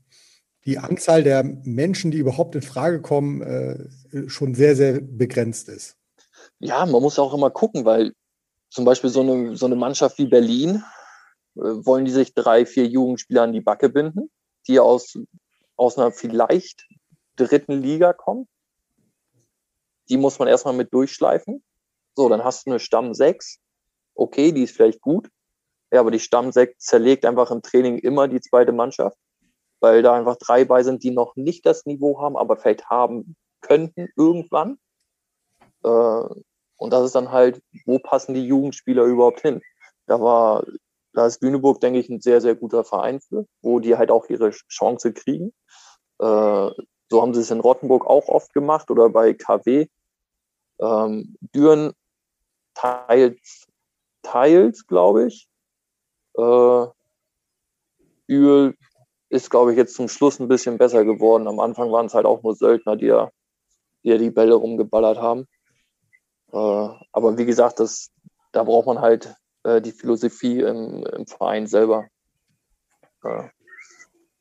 die 0.64 0.78
Anzahl 0.78 1.22
der 1.22 1.44
Menschen, 1.44 2.10
die 2.10 2.18
überhaupt 2.18 2.56
in 2.56 2.62
Frage 2.62 3.00
kommen, 3.00 3.42
äh, 3.42 4.28
schon 4.28 4.54
sehr, 4.54 4.74
sehr 4.74 5.00
begrenzt 5.00 5.68
ist. 5.68 5.96
Ja, 6.58 6.84
man 6.84 7.00
muss 7.00 7.18
auch 7.18 7.32
immer 7.32 7.50
gucken, 7.50 7.84
weil 7.84 8.12
zum 8.70 8.84
Beispiel 8.84 9.10
so 9.10 9.20
eine, 9.20 9.56
so 9.56 9.66
eine 9.66 9.76
Mannschaft 9.76 10.18
wie 10.18 10.26
Berlin, 10.26 10.82
äh, 11.56 11.60
wollen 11.60 12.04
die 12.04 12.10
sich 12.10 12.34
drei, 12.34 12.66
vier 12.66 12.86
Jugendspieler 12.86 13.42
an 13.42 13.52
die 13.52 13.60
Backe 13.60 13.88
binden, 13.88 14.30
die 14.66 14.80
aus, 14.80 15.18
aus 15.76 15.96
einer 15.96 16.12
vielleicht 16.12 16.86
dritten 17.36 17.80
Liga 17.80 18.12
kommen. 18.12 18.48
Die 20.08 20.16
muss 20.16 20.38
man 20.38 20.48
erstmal 20.48 20.74
mit 20.74 20.92
durchschleifen. 20.92 21.62
So, 22.14 22.28
dann 22.28 22.44
hast 22.44 22.66
du 22.66 22.70
eine 22.70 22.80
Stamm 22.80 23.14
6. 23.14 23.58
Okay, 24.14 24.52
die 24.52 24.64
ist 24.64 24.76
vielleicht 24.76 25.00
gut. 25.00 25.28
Ja, 25.92 26.00
aber 26.00 26.10
die 26.10 26.20
Stamm 26.20 26.52
6 26.52 26.84
zerlegt 26.84 27.24
einfach 27.24 27.50
im 27.50 27.62
Training 27.62 27.98
immer 27.98 28.28
die 28.28 28.40
zweite 28.40 28.72
Mannschaft, 28.72 29.16
weil 29.80 30.02
da 30.02 30.14
einfach 30.14 30.36
drei 30.36 30.64
bei 30.64 30.82
sind, 30.82 31.02
die 31.02 31.10
noch 31.10 31.36
nicht 31.36 31.66
das 31.66 31.86
Niveau 31.86 32.20
haben, 32.20 32.36
aber 32.36 32.56
vielleicht 32.56 32.88
haben 32.88 33.36
könnten 33.60 34.08
irgendwann. 34.16 34.78
Äh, 35.82 36.24
und 36.76 36.92
das 36.92 37.04
ist 37.04 37.14
dann 37.14 37.30
halt, 37.30 37.62
wo 37.84 37.98
passen 37.98 38.34
die 38.34 38.46
Jugendspieler 38.46 39.04
überhaupt 39.04 39.40
hin? 39.42 39.60
Da 40.06 40.20
war, 40.20 40.64
da 41.12 41.26
ist 41.26 41.42
Lüneburg, 41.42 41.80
denke 41.80 41.98
ich, 41.98 42.08
ein 42.08 42.20
sehr, 42.20 42.40
sehr 42.40 42.54
guter 42.54 42.84
Verein 42.84 43.20
für, 43.20 43.46
wo 43.62 43.80
die 43.80 43.96
halt 43.96 44.10
auch 44.10 44.28
ihre 44.28 44.50
Chance 44.50 45.12
kriegen. 45.12 45.52
Äh, 46.18 46.70
so 47.10 47.22
haben 47.22 47.34
sie 47.34 47.40
es 47.40 47.50
in 47.50 47.60
Rottenburg 47.60 48.06
auch 48.06 48.28
oft 48.28 48.52
gemacht 48.54 48.90
oder 48.90 49.10
bei 49.10 49.34
KW. 49.34 49.88
Ähm, 50.80 51.36
Düren 51.54 51.92
teils, 52.74 53.66
teils, 54.22 54.86
glaube 54.86 55.26
ich. 55.26 55.48
Äh, 56.36 56.86
Bühl 58.26 58.76
ist, 59.28 59.50
glaube 59.50 59.72
ich, 59.72 59.76
jetzt 59.76 59.94
zum 59.94 60.08
Schluss 60.08 60.40
ein 60.40 60.48
bisschen 60.48 60.78
besser 60.78 61.04
geworden. 61.04 61.48
Am 61.48 61.60
Anfang 61.60 61.90
waren 61.92 62.06
es 62.06 62.14
halt 62.14 62.26
auch 62.26 62.42
nur 62.42 62.54
Söldner, 62.54 62.96
die 62.96 63.06
ja 63.06 63.30
die, 64.04 64.10
ja 64.10 64.18
die 64.18 64.30
Bälle 64.30 64.54
rumgeballert 64.54 65.18
haben. 65.18 65.46
Äh, 66.52 66.56
aber 67.12 67.38
wie 67.38 67.44
gesagt, 67.44 67.80
das, 67.80 68.10
da 68.52 68.64
braucht 68.64 68.86
man 68.86 69.00
halt 69.00 69.34
äh, 69.64 69.80
die 69.80 69.92
Philosophie 69.92 70.60
im, 70.60 71.04
im 71.04 71.26
Verein 71.26 71.66
selber, 71.66 72.08
äh, 73.22 73.48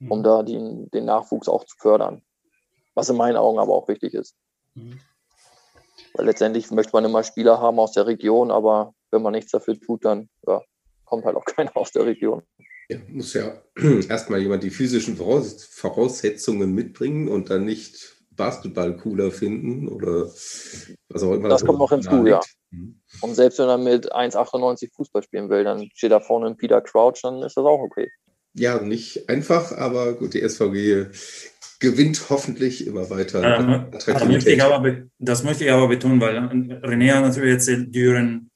um 0.09 0.19
mhm. 0.19 0.23
da 0.23 0.43
die, 0.43 0.89
den 0.91 1.05
Nachwuchs 1.05 1.49
auch 1.49 1.65
zu 1.65 1.75
fördern. 1.77 2.23
Was 2.95 3.09
in 3.09 3.17
meinen 3.17 3.37
Augen 3.37 3.59
aber 3.59 3.73
auch 3.73 3.87
wichtig 3.87 4.13
ist. 4.13 4.35
Mhm. 4.73 4.99
Weil 6.13 6.25
letztendlich 6.25 6.71
möchte 6.71 6.91
man 6.93 7.05
immer 7.05 7.23
Spieler 7.23 7.59
haben 7.59 7.79
aus 7.79 7.93
der 7.93 8.07
Region, 8.07 8.51
aber 8.51 8.93
wenn 9.11 9.21
man 9.21 9.33
nichts 9.33 9.51
dafür 9.51 9.79
tut, 9.79 10.05
dann 10.05 10.29
ja, 10.47 10.61
kommt 11.05 11.25
halt 11.25 11.35
auch 11.35 11.45
keiner 11.55 11.75
aus 11.75 11.91
der 11.91 12.05
Region. 12.05 12.43
Ja, 12.89 12.97
muss 13.07 13.33
ja 13.33 13.61
erstmal 14.09 14.39
jemand 14.39 14.63
die 14.63 14.71
physischen 14.71 15.15
Voraussetzungen 15.17 16.73
mitbringen 16.73 17.27
und 17.27 17.49
dann 17.49 17.65
nicht 17.65 18.15
Basketball 18.35 18.95
cooler 18.95 19.31
finden 19.31 19.89
oder 19.89 20.25
was 21.09 21.23
auch 21.23 21.33
immer. 21.33 21.49
Das 21.49 21.65
kommt 21.65 21.77
noch 21.77 21.89
hinzu, 21.89 22.25
ja. 22.25 22.39
Mhm. 22.71 23.01
Und 23.21 23.35
selbst 23.35 23.59
wenn 23.59 23.67
er 23.67 23.77
mit 23.77 24.13
1,98 24.13 24.93
Fußball 24.95 25.23
spielen 25.23 25.49
will, 25.49 25.65
dann 25.65 25.89
steht 25.93 26.11
da 26.11 26.19
vorne 26.19 26.47
ein 26.47 26.57
Peter 26.57 26.81
Crouch, 26.81 27.21
dann 27.21 27.43
ist 27.43 27.57
das 27.57 27.65
auch 27.65 27.81
okay. 27.81 28.09
Ja, 28.53 28.81
nicht 28.81 29.29
einfach, 29.29 29.73
aber 29.73 30.13
gut, 30.13 30.33
die 30.33 30.47
SVG 30.47 31.07
gewinnt 31.79 32.29
hoffentlich 32.29 32.85
immer 32.85 33.09
weiter. 33.09 33.41
Ähm, 33.59 33.85
das, 33.91 34.05
möchte 34.25 34.51
ich 34.51 34.61
aber, 34.61 34.97
das 35.17 35.43
möchte 35.43 35.63
ich 35.63 35.71
aber 35.71 35.87
betonen, 35.87 36.19
weil 36.19 36.37
René 36.37 37.13
hat 37.13 37.23
natürlich 37.23 37.53
erzählt, 37.53 37.95
Düren, 37.95 38.51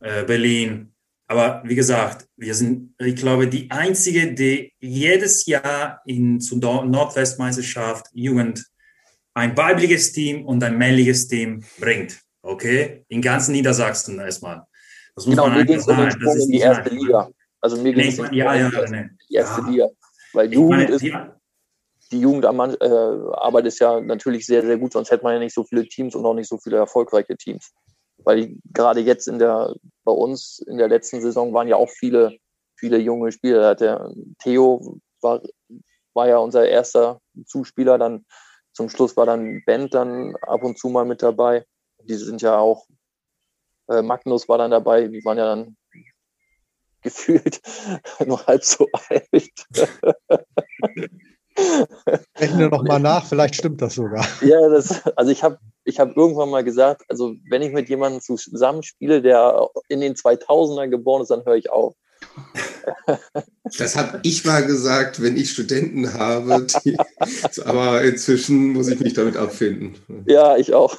äh, 0.00 0.24
Berlin. 0.24 0.92
Aber 1.26 1.62
wie 1.64 1.74
gesagt, 1.74 2.28
wir 2.36 2.54
sind, 2.54 2.94
ich 2.98 3.16
glaube, 3.16 3.48
die 3.48 3.70
einzige, 3.70 4.32
die 4.32 4.72
jedes 4.78 5.46
Jahr 5.46 6.00
in 6.04 6.40
zur 6.40 6.58
Nordwestmeisterschaft 6.58 8.06
Jugend 8.12 8.64
ein 9.34 9.56
weibliches 9.56 10.12
Team 10.12 10.44
und 10.44 10.62
ein 10.62 10.78
männliches 10.78 11.26
Team 11.26 11.64
bringt. 11.80 12.20
Okay? 12.42 13.04
In 13.08 13.22
ganz 13.22 13.48
Niedersachsen 13.48 14.20
erstmal. 14.20 14.62
Das 15.16 15.26
muss 15.26 15.34
genau, 15.34 15.48
man 15.48 15.58
mir 15.58 15.64
ging 15.64 15.76
es 15.76 15.88
um 15.88 15.98
in 15.98 16.50
die 16.50 16.58
erste 16.58 16.90
Liga. 16.90 17.28
Also 17.60 17.82
mir 17.82 17.92
ging 17.92 18.08
es 18.08 18.18
nee, 18.18 18.36
ja, 18.36 18.54
ja, 18.54 18.70
nee. 18.90 19.08
die 19.28 19.34
erste 19.34 19.62
ja. 19.62 19.68
Liga. 19.68 19.88
Weil 20.32 20.52
Jugend 20.52 20.70
meine, 20.70 20.90
ist, 20.90 21.02
ja 21.02 21.36
die 22.12 22.20
Jugendarbeit 22.20 22.80
äh, 22.80 23.66
ist 23.68 23.80
ja 23.80 24.00
natürlich 24.00 24.46
sehr, 24.46 24.62
sehr 24.62 24.78
gut, 24.78 24.92
sonst 24.92 25.10
hätte 25.10 25.24
man 25.24 25.34
ja 25.34 25.38
nicht 25.38 25.54
so 25.54 25.64
viele 25.64 25.86
Teams 25.86 26.14
und 26.14 26.24
auch 26.24 26.34
nicht 26.34 26.48
so 26.48 26.58
viele 26.58 26.76
erfolgreiche 26.76 27.36
Teams. 27.36 27.72
Weil 28.18 28.56
gerade 28.72 29.00
jetzt 29.00 29.28
in 29.28 29.38
der, 29.38 29.74
bei 30.04 30.12
uns 30.12 30.58
in 30.66 30.78
der 30.78 30.88
letzten 30.88 31.20
Saison 31.20 31.52
waren 31.52 31.68
ja 31.68 31.76
auch 31.76 31.90
viele, 31.90 32.36
viele 32.76 32.98
junge 32.98 33.32
Spieler. 33.32 33.74
Der 33.74 34.12
Theo 34.42 34.98
war, 35.20 35.42
war 36.14 36.28
ja 36.28 36.38
unser 36.38 36.66
erster 36.66 37.20
Zuspieler, 37.46 37.98
dann 37.98 38.24
zum 38.72 38.88
Schluss 38.88 39.16
war 39.16 39.26
dann 39.26 39.62
Bent 39.64 39.94
dann 39.94 40.36
ab 40.42 40.62
und 40.62 40.78
zu 40.78 40.88
mal 40.88 41.04
mit 41.04 41.22
dabei. 41.22 41.64
Die 42.02 42.14
sind 42.14 42.42
ja 42.42 42.58
auch, 42.58 42.86
äh, 43.88 44.02
Magnus 44.02 44.48
war 44.48 44.58
dann 44.58 44.70
dabei, 44.70 45.08
die 45.08 45.24
waren 45.24 45.38
ja 45.38 45.46
dann 45.46 45.76
gefühlt 47.02 47.60
noch 48.26 48.46
halb 48.46 48.64
so 48.64 48.88
alt. 49.08 49.66
Rechne 52.38 52.68
noch 52.68 52.82
mal 52.82 52.98
nach, 52.98 53.26
vielleicht 53.26 53.56
stimmt 53.56 53.80
das 53.80 53.94
sogar. 53.94 54.26
Ja, 54.42 54.68
das, 54.68 55.06
also 55.16 55.30
ich 55.30 55.42
habe 55.42 55.58
ich 55.84 56.00
hab 56.00 56.16
irgendwann 56.16 56.50
mal 56.50 56.64
gesagt, 56.64 57.02
also 57.08 57.34
wenn 57.48 57.62
ich 57.62 57.72
mit 57.72 57.88
jemandem 57.88 58.20
zusammenspiele, 58.20 59.22
der 59.22 59.68
in 59.88 60.00
den 60.00 60.14
2000ern 60.14 60.88
geboren 60.88 61.22
ist, 61.22 61.30
dann 61.30 61.44
höre 61.44 61.56
ich 61.56 61.70
auf. 61.70 61.94
Das 63.78 63.96
habe 63.96 64.20
ich 64.22 64.44
mal 64.44 64.64
gesagt, 64.64 65.22
wenn 65.22 65.36
ich 65.36 65.50
Studenten 65.50 66.14
habe, 66.14 66.66
die, 66.84 66.96
aber 67.64 68.02
inzwischen 68.02 68.72
muss 68.72 68.88
ich 68.88 69.00
mich 69.00 69.14
damit 69.14 69.36
abfinden. 69.36 69.96
Ja, 70.26 70.56
ich 70.56 70.72
auch. 70.74 70.96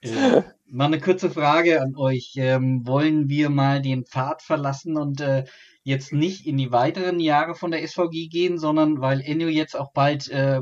Äh, 0.00 0.42
mal 0.66 0.86
eine 0.86 1.00
kurze 1.00 1.30
Frage 1.30 1.80
an 1.80 1.96
euch. 1.96 2.34
Ähm, 2.36 2.86
wollen 2.86 3.28
wir 3.28 3.48
mal 3.48 3.80
den 3.80 4.04
Pfad 4.04 4.42
verlassen 4.42 4.96
und 4.96 5.20
äh, 5.20 5.44
jetzt 5.84 6.12
nicht 6.12 6.46
in 6.46 6.56
die 6.56 6.72
weiteren 6.72 7.20
Jahre 7.20 7.54
von 7.54 7.70
der 7.70 7.86
SVG 7.86 8.28
gehen, 8.28 8.58
sondern 8.58 9.00
weil 9.00 9.20
Enyo 9.20 9.48
jetzt 9.48 9.76
auch 9.78 9.92
bald 9.92 10.28
äh, 10.28 10.60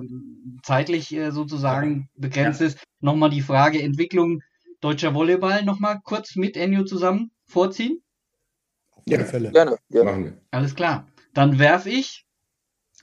zeitlich 0.63 1.15
äh, 1.15 1.31
sozusagen 1.31 2.09
begrenzt 2.17 2.61
ja. 2.61 2.67
ist, 2.67 2.79
nochmal 3.01 3.31
die 3.31 3.41
Frage 3.41 3.81
Entwicklung 3.81 4.43
deutscher 4.81 5.15
Volleyball 5.15 5.65
nochmal 5.65 6.01
kurz 6.03 6.35
mit 6.35 6.57
Enyo 6.57 6.85
zusammen 6.85 7.31
vorziehen? 7.47 8.03
Ja, 9.07 9.25
Fälle. 9.25 9.53
Gerne. 9.53 9.77
Ja. 9.89 10.05
Machen 10.05 10.25
wir. 10.25 10.39
Alles 10.51 10.75
klar. 10.75 11.09
Dann 11.35 11.59
werf 11.59 11.87
ich. 11.87 12.27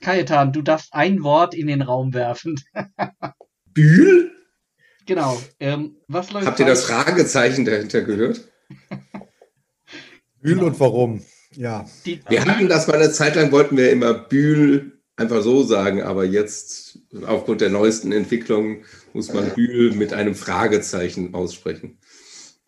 Kajetan, 0.00 0.52
du 0.52 0.62
darfst 0.62 0.94
ein 0.94 1.22
Wort 1.22 1.54
in 1.54 1.66
den 1.66 1.82
Raum 1.82 2.14
werfen. 2.14 2.60
Bühl? 3.66 4.30
Genau. 5.06 5.40
Ähm, 5.58 5.96
was 6.06 6.32
läuft 6.32 6.46
Habt 6.46 6.60
ihr 6.60 6.66
das 6.66 6.84
Fragezeichen 6.84 7.64
dahinter 7.64 8.02
gehört? 8.02 8.48
Bühl 10.40 10.62
und 10.62 10.78
warum? 10.80 11.22
Ja. 11.56 11.86
Die, 12.04 12.20
wir 12.28 12.44
hatten 12.44 12.68
das 12.68 12.86
mal 12.86 12.96
eine 12.96 13.12
Zeit 13.12 13.34
lang, 13.36 13.52
wollten 13.52 13.76
wir 13.76 13.90
immer 13.90 14.14
Bühl 14.14 15.00
einfach 15.16 15.42
so 15.42 15.62
sagen, 15.62 16.02
aber 16.02 16.24
jetzt 16.24 16.98
aufgrund 17.26 17.60
der 17.60 17.70
neuesten 17.70 18.12
Entwicklung 18.12 18.84
muss 19.12 19.32
man 19.32 19.52
Bühl 19.54 19.92
mit 19.92 20.12
einem 20.12 20.34
Fragezeichen 20.34 21.34
aussprechen. 21.34 21.98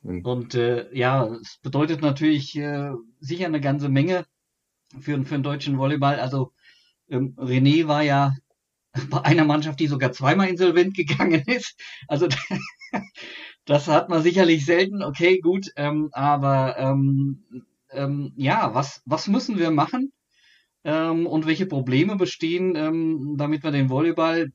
Und 0.02 0.54
äh, 0.54 0.92
ja, 0.92 1.26
es 1.40 1.58
bedeutet 1.62 2.02
natürlich 2.02 2.56
äh, 2.56 2.90
sicher 3.20 3.46
eine 3.46 3.60
ganze 3.60 3.88
Menge 3.88 4.26
für, 5.00 5.22
für 5.22 5.34
den 5.34 5.44
deutschen 5.44 5.78
Volleyball. 5.78 6.18
Also 6.18 6.52
ähm, 7.08 7.36
René 7.38 7.86
war 7.86 8.02
ja 8.02 8.34
bei 9.10 9.24
einer 9.24 9.44
Mannschaft, 9.44 9.78
die 9.80 9.86
sogar 9.86 10.12
zweimal 10.12 10.48
insolvent 10.48 10.94
gegangen 10.96 11.42
ist. 11.46 11.80
Also 12.08 12.26
das 13.64 13.86
hat 13.86 14.08
man 14.08 14.22
sicherlich 14.22 14.64
selten. 14.66 15.02
Okay, 15.02 15.38
gut, 15.38 15.68
ähm, 15.76 16.08
aber 16.12 16.76
ähm, 16.78 17.44
ähm, 17.93 18.32
ja, 18.36 18.74
was, 18.74 19.03
was 19.05 19.28
müssen 19.28 19.59
wir 19.59 19.70
machen 19.70 20.12
ähm, 20.84 21.26
und 21.26 21.47
welche 21.47 21.66
Probleme 21.66 22.16
bestehen, 22.16 22.74
ähm, 22.76 23.36
damit 23.36 23.62
wir 23.62 23.70
den 23.70 23.90
Volleyball 23.90 24.51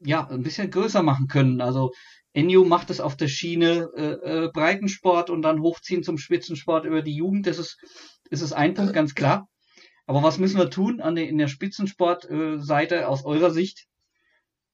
ja 0.00 0.26
ein 0.28 0.42
bisschen 0.42 0.70
größer 0.70 1.02
machen 1.02 1.28
können. 1.28 1.60
Also 1.60 1.92
Enyo 2.32 2.64
macht 2.64 2.90
es 2.90 3.00
auf 3.00 3.16
der 3.16 3.28
Schiene 3.28 3.88
äh, 3.96 4.44
äh, 4.44 4.50
Breitensport 4.52 5.30
und 5.30 5.42
dann 5.42 5.60
hochziehen 5.60 6.02
zum 6.02 6.18
Spitzensport 6.18 6.84
über 6.84 7.00
die 7.00 7.14
Jugend. 7.14 7.46
Das 7.46 7.58
ist, 7.58 7.78
ist 8.30 8.52
ein 8.52 8.74
Punkt, 8.74 8.92
ganz 8.92 9.14
klar. 9.14 9.48
Aber 10.06 10.22
was 10.22 10.38
müssen 10.38 10.58
wir 10.58 10.68
tun 10.68 11.00
an 11.00 11.14
der, 11.14 11.28
in 11.28 11.38
der 11.38 11.48
Spitzensportseite 11.48 12.96
äh, 12.96 13.04
aus 13.04 13.24
eurer 13.24 13.50
Sicht, 13.50 13.86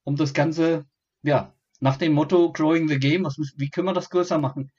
um 0.02 0.16
das 0.16 0.34
Ganze, 0.34 0.86
ja, 1.22 1.54
nach 1.78 1.96
dem 1.96 2.12
Motto 2.12 2.50
Growing 2.52 2.88
the 2.88 2.98
Game, 2.98 3.24
was, 3.24 3.36
wie 3.56 3.70
können 3.70 3.86
wir 3.86 3.92
das 3.92 4.10
größer 4.10 4.38
machen? 4.38 4.72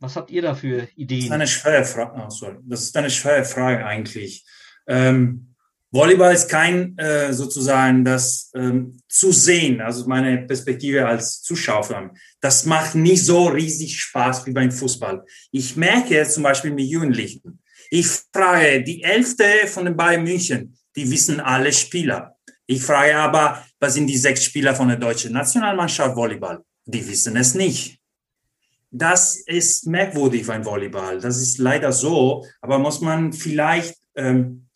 Was 0.00 0.16
habt 0.16 0.30
ihr 0.30 0.42
da 0.42 0.54
für 0.54 0.88
Ideen? 0.94 1.20
Das 1.20 1.26
ist 1.26 1.32
eine 1.32 1.46
schwere 1.46 1.84
Frage. 1.84 2.22
Oh, 2.24 2.30
sorry. 2.30 2.56
Das 2.64 2.82
ist 2.82 2.96
eine 2.96 3.10
schwere 3.10 3.44
Frage 3.44 3.84
eigentlich. 3.84 4.44
Ähm, 4.86 5.54
Volleyball 5.90 6.34
ist 6.34 6.48
kein 6.48 6.96
äh, 6.98 7.32
sozusagen 7.32 8.04
das 8.04 8.50
ähm, 8.54 9.00
zu 9.08 9.32
sehen, 9.32 9.80
also 9.80 10.06
meine 10.06 10.46
Perspektive 10.46 11.06
als 11.06 11.40
Zuschauer. 11.40 12.12
Das 12.40 12.66
macht 12.66 12.94
nicht 12.94 13.24
so 13.24 13.46
riesig 13.46 13.98
Spaß 13.98 14.46
wie 14.46 14.52
beim 14.52 14.70
Fußball. 14.70 15.24
Ich 15.50 15.76
merke 15.76 16.28
zum 16.28 16.42
Beispiel 16.42 16.72
mit 16.72 16.86
Jugendlichen. 16.86 17.60
Ich 17.90 18.06
frage 18.06 18.82
die 18.84 19.02
Elfte 19.02 19.44
von 19.66 19.86
den 19.86 19.96
Bayern 19.96 20.24
München, 20.24 20.76
die 20.94 21.10
wissen 21.10 21.40
alle 21.40 21.72
Spieler. 21.72 22.36
Ich 22.66 22.82
frage 22.82 23.16
aber, 23.16 23.64
was 23.80 23.94
sind 23.94 24.08
die 24.08 24.18
sechs 24.18 24.44
Spieler 24.44 24.74
von 24.74 24.88
der 24.88 24.98
deutschen 24.98 25.32
Nationalmannschaft 25.32 26.14
Volleyball? 26.14 26.62
Die 26.84 27.06
wissen 27.08 27.34
es 27.36 27.54
nicht. 27.54 27.97
Das 28.90 29.36
ist 29.36 29.86
merkwürdig 29.86 30.46
beim 30.46 30.64
Volleyball. 30.64 31.20
Das 31.20 31.36
ist 31.36 31.58
leider 31.58 31.92
so, 31.92 32.46
aber 32.60 32.78
muss 32.78 33.00
man 33.00 33.32
vielleicht 33.32 33.96
ähm, 34.14 34.68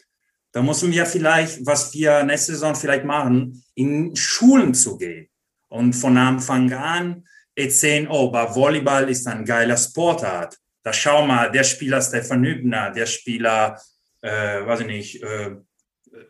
Da 0.52 0.62
müssen 0.62 0.92
wir 0.92 1.06
vielleicht, 1.06 1.64
was 1.64 1.94
wir 1.94 2.22
nächste 2.24 2.52
Saison 2.52 2.74
vielleicht 2.74 3.04
machen, 3.04 3.64
in 3.74 4.14
Schulen 4.14 4.74
zu 4.74 4.98
gehen 4.98 5.28
und 5.68 5.94
von 5.94 6.16
Anfang 6.18 6.70
an 6.72 7.24
erzählen, 7.54 8.06
oh, 8.08 8.28
aber 8.28 8.54
Volleyball 8.54 9.08
ist 9.08 9.26
ein 9.26 9.44
geiler 9.44 9.78
Sportart. 9.78 10.58
Da 10.82 10.92
schau 10.92 11.24
mal, 11.26 11.50
der 11.50 11.64
Spieler 11.64 12.02
Stefan 12.02 12.44
Hübner, 12.44 12.90
der 12.90 13.06
Spieler, 13.06 13.80
äh, 14.20 14.66
weiß 14.66 14.80
ich 14.80 14.86
nicht, 14.86 15.22
äh, 15.22 15.56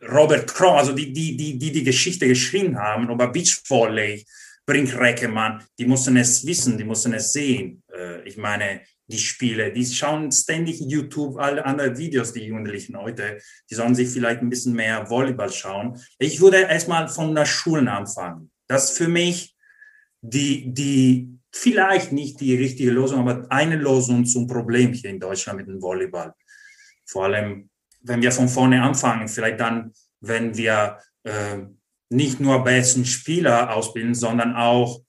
Robert 0.09 0.47
Kroll, 0.47 0.77
also 0.77 0.93
die, 0.93 1.11
die, 1.11 1.35
die, 1.35 1.57
die 1.57 1.71
die 1.71 1.83
Geschichte 1.83 2.27
geschrieben 2.27 2.77
haben 2.77 3.09
über 3.09 3.27
Beachvolley, 3.27 4.25
Brink 4.65 4.95
Reckemann, 4.97 5.63
die 5.77 5.85
mussten 5.85 6.15
es 6.17 6.45
wissen, 6.45 6.77
die 6.77 6.83
mussten 6.83 7.13
es 7.13 7.33
sehen. 7.33 7.83
Äh, 7.93 8.27
ich 8.27 8.37
meine, 8.37 8.81
die 9.07 9.17
Spiele, 9.17 9.73
die 9.73 9.85
schauen 9.85 10.31
ständig 10.31 10.79
YouTube, 10.79 11.37
alle 11.37 11.65
anderen 11.65 11.97
Videos, 11.97 12.31
die 12.31 12.45
Jugendlichen 12.45 12.97
heute, 12.97 13.39
die 13.69 13.75
sollen 13.75 13.95
sich 13.95 14.09
vielleicht 14.09 14.41
ein 14.41 14.49
bisschen 14.49 14.73
mehr 14.73 15.09
Volleyball 15.09 15.51
schauen. 15.51 15.99
Ich 16.17 16.39
würde 16.39 16.61
erstmal 16.61 17.09
von 17.09 17.35
der 17.35 17.45
Schule 17.45 17.91
anfangen. 17.91 18.51
Das 18.67 18.91
ist 18.91 18.97
für 18.97 19.09
mich 19.09 19.55
die, 20.21 20.73
die, 20.73 21.37
vielleicht 21.51 22.13
nicht 22.13 22.39
die 22.39 22.55
richtige 22.55 22.91
Lösung, 22.91 23.19
aber 23.19 23.45
eine 23.51 23.75
Lösung 23.75 24.25
zum 24.25 24.47
Problem 24.47 24.93
hier 24.93 25.09
in 25.09 25.19
Deutschland 25.19 25.59
mit 25.59 25.67
dem 25.67 25.81
Volleyball. 25.81 26.33
Vor 27.05 27.25
allem, 27.25 27.69
wenn 28.01 28.21
wir 28.21 28.31
von 28.31 28.47
vorne 28.47 28.81
anfangen, 28.81 29.27
vielleicht 29.27 29.59
dann, 29.59 29.91
wenn 30.21 30.55
wir 30.55 30.99
äh, 31.23 31.59
nicht 32.13 32.39
nur 32.39 32.63
besten 32.63 33.05
Spieler 33.05 33.75
ausbilden, 33.75 34.15
sondern 34.15 34.55
auch 34.55 35.01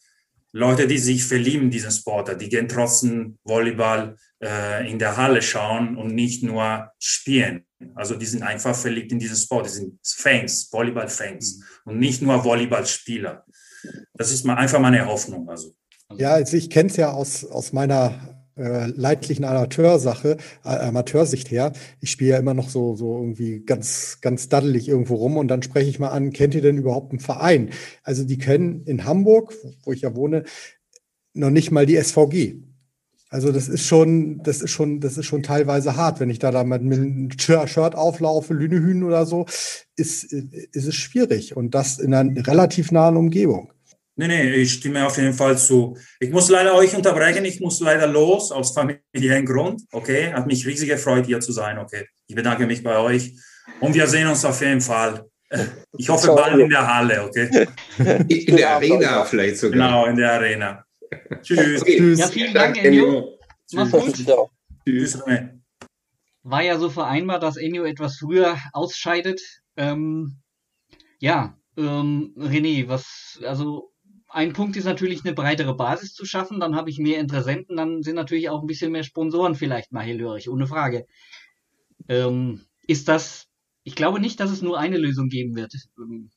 Leute, 0.53 0.87
die 0.87 0.99
sich 0.99 1.25
verlieben 1.25 1.65
in 1.65 1.71
diesen 1.71 1.91
Sport, 1.91 2.41
die 2.41 2.49
gehen 2.49 2.69
trotzdem 2.69 3.39
Volleyball 3.45 4.17
äh, 4.41 4.89
in 4.89 4.99
der 4.99 5.17
Halle 5.17 5.43
schauen 5.43 5.97
und 5.97 6.15
nicht 6.15 6.43
nur 6.43 6.93
spielen. 6.99 7.65
Also 7.95 8.15
die 8.15 8.27
sind 8.27 8.43
einfach 8.43 8.75
verliebt 8.75 9.11
in 9.13 9.19
diesen 9.19 9.37
Sport, 9.37 9.67
die 9.67 9.71
sind 9.71 9.99
Fans, 10.05 10.69
Volleyball-Fans 10.73 11.57
mhm. 11.57 11.65
und 11.91 11.99
nicht 11.99 12.23
nur 12.23 12.45
Volleyballspieler. 12.45 13.45
Das 14.15 14.31
ist 14.31 14.45
mal 14.45 14.55
einfach 14.55 14.79
meine 14.79 15.05
Hoffnung. 15.07 15.49
Also. 15.49 15.75
Ja, 16.17 16.35
also 16.35 16.57
ich 16.57 16.71
kenne 16.71 16.89
es 16.89 16.97
ja 16.97 17.11
aus, 17.11 17.45
aus 17.45 17.73
meiner 17.73 18.34
äh, 18.57 18.87
leidlichen 18.87 19.45
Amateursache, 19.45 20.37
äh, 20.65 20.69
Amateursicht 20.69 21.51
her. 21.51 21.73
Ich 22.01 22.11
spiele 22.11 22.31
ja 22.31 22.39
immer 22.39 22.55
noch 22.55 22.69
so, 22.69 22.95
so 22.97 23.19
irgendwie 23.19 23.61
ganz, 23.61 24.19
ganz 24.21 24.49
daddelig 24.49 24.89
irgendwo 24.89 25.17
rum 25.17 25.37
und 25.37 25.49
dann 25.49 25.63
spreche 25.63 25.91
ich 25.91 25.99
mal 25.99 26.11
an, 26.11 26.33
kennt 26.33 26.55
ihr 26.55 26.63
denn 26.63 26.79
überhaupt 26.79 27.13
einen 27.13 27.21
Verein? 27.21 27.71
Also 28.03 28.25
die 28.25 28.39
kennen 28.39 28.83
in 28.85 29.05
Hamburg, 29.05 29.55
wo 29.85 29.93
ich 29.93 30.03
ja 30.03 30.15
wohne, 30.15 30.45
noch 31.33 31.51
nicht 31.51 31.71
mal 31.71 31.87
die 31.87 32.01
SVG. 32.01 32.63
Also 33.29 33.51
das 33.51 33.69
ist 33.69 33.85
schon, 33.85 34.45
das 34.45 34.63
ist 34.63 34.71
schon, 34.71 35.01
das 35.01 35.19
ist 35.19 35.27
schon 35.27 35.43
teilweise 35.43 35.97
hart, 35.97 36.21
wenn 36.21 36.31
ich 36.31 36.39
da, 36.39 36.53
da 36.53 36.63
mit, 36.63 36.83
einem 36.83 37.31
Shirt 37.37 37.97
auflaufe, 37.97 38.55
Lünehühn 38.55 39.03
oder 39.03 39.27
so, 39.27 39.47
ist, 39.97 40.33
ist 40.33 40.87
es 40.87 40.95
schwierig 40.95 41.57
und 41.57 41.75
das 41.75 41.99
in 41.99 42.15
einer 42.15 42.47
relativ 42.47 42.93
nahen 42.93 43.17
Umgebung. 43.17 43.74
Nee, 44.17 44.29
nee, 44.29 44.53
ich 44.53 44.75
stimme 44.75 45.05
auf 45.07 45.17
jeden 45.17 45.33
Fall 45.33 45.59
zu. 45.59 45.97
Ich 46.21 46.31
muss 46.31 46.49
leider 46.49 46.75
euch 46.75 46.95
unterbrechen, 46.95 47.45
ich 47.45 47.61
muss 47.61 47.81
leider 47.81 48.07
los 48.07 48.53
aus 48.53 48.73
familiären 48.73 49.45
Grund. 49.45 49.83
Okay, 49.91 50.33
hat 50.33 50.47
mich 50.47 50.65
riesig 50.67 50.89
gefreut, 50.89 51.27
hier 51.27 51.41
zu 51.41 51.51
sein. 51.51 51.79
Okay, 51.79 52.07
ich 52.29 52.37
bedanke 52.37 52.67
mich 52.67 52.83
bei 52.85 52.97
euch 52.97 53.33
und 53.81 53.95
wir 53.95 54.07
sehen 54.07 54.29
uns 54.29 54.45
auf 54.45 54.61
jeden 54.61 54.81
Fall. 54.81 55.25
Ich 55.97 56.09
hoffe 56.09 56.35
bald 56.35 56.59
in 56.59 56.69
der 56.69 56.85
Halle, 56.85 57.23
okay? 57.23 57.69
In 58.27 58.57
der 58.57 58.71
Arena 58.71 59.25
vielleicht 59.25 59.59
sogar. 59.59 59.87
Genau, 59.87 60.07
in 60.07 60.17
der 60.17 60.33
Arena. 60.33 60.85
Tschüss. 61.43 61.83
Okay. 61.83 62.15
Ja, 62.15 62.27
vielen 62.27 62.53
Dank, 62.53 62.83
Enjo. 62.83 63.39
Mach's 63.73 63.93
gut. 63.93 64.51
Tschüss. 64.85 65.23
War 66.43 66.63
ja 66.63 66.77
so 66.79 66.91
vereinbart, 66.91 67.45
dass 67.45 67.57
Enjo 67.57 67.85
etwas 67.85 68.17
früher 68.17 68.59
ausscheidet. 68.73 69.41
Ähm, 69.77 70.41
ja, 71.21 71.57
ähm, 71.77 72.35
René, 72.37 72.89
was, 72.89 73.39
also 73.45 73.94
ein 74.35 74.53
Punkt 74.53 74.77
ist 74.77 74.85
natürlich 74.85 75.25
eine 75.25 75.33
breitere 75.33 75.75
Basis 75.75 76.13
zu 76.13 76.25
schaffen, 76.25 76.59
dann 76.59 76.75
habe 76.75 76.91
ich 76.91 76.99
mehr 76.99 77.21
Interessenten, 77.21 77.77
dann 77.77 78.03
sind 78.03 78.17
natürlich 78.17 78.51
auch 78.51 78.61
ein 78.61 78.67
bisschen 78.67 78.91
mehr 78.91 79.05
Sponsoren 79.05 79.55
vielleicht 79.55 79.93
mal 79.93 80.05
hellhörig, 80.05 80.51
ohne 80.51 80.67
Frage. 80.67 81.07
Ähm, 82.09 82.67
ist 82.87 83.07
das, 83.07 83.47
ich 83.85 83.95
glaube 83.95 84.19
nicht, 84.19 84.41
dass 84.41 84.51
es 84.51 84.61
nur 84.61 84.79
eine 84.79 84.99
Lösung 84.99 85.29
geben 85.29 85.55
wird. 85.55 85.73
Ähm, 85.99 86.31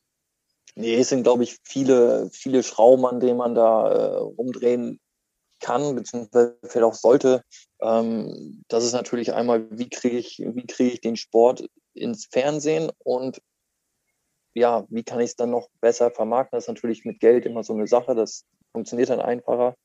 nee, 0.75 0.93
es 0.93 1.09
sind, 1.09 1.23
glaube 1.23 1.43
ich, 1.43 1.57
viele, 1.63 2.29
viele 2.31 2.61
Schrauben, 2.61 3.05
an 3.07 3.19
denen 3.19 3.37
man 3.37 3.55
da 3.55 3.89
äh, 3.89 4.17
rumdrehen 4.17 4.99
kann, 5.59 5.95
beziehungsweise 5.95 6.55
vielleicht 6.63 6.85
auch 6.85 6.93
sollte. 6.93 7.41
Ähm, 7.81 8.63
das 8.67 8.85
ist 8.85 8.93
natürlich 8.93 9.33
einmal, 9.33 9.67
wie 9.71 9.89
kriege 9.89 10.17
ich, 10.17 10.37
wie 10.37 10.83
ich 10.83 11.01
den 11.01 11.15
Sport 11.15 11.67
ins 11.95 12.27
Fernsehen 12.27 12.91
und 12.99 13.41
ja, 14.57 14.85
wie 14.89 15.03
kann 15.03 15.19
ich 15.19 15.27
es 15.31 15.35
dann 15.35 15.51
noch 15.51 15.69
besser 15.81 16.09
vermarkten? 16.09 16.57
Das 16.57 16.63
ist 16.63 16.67
natürlich 16.67 17.05
mit 17.05 17.19
Geld 17.19 17.45
immer 17.45 17.63
so 17.63 17.73
eine 17.73 17.85
Sache. 17.85 18.15
Das 18.15 18.43
funktioniert 18.71 19.09
dann 19.09 19.19
einfacher, 19.19 19.75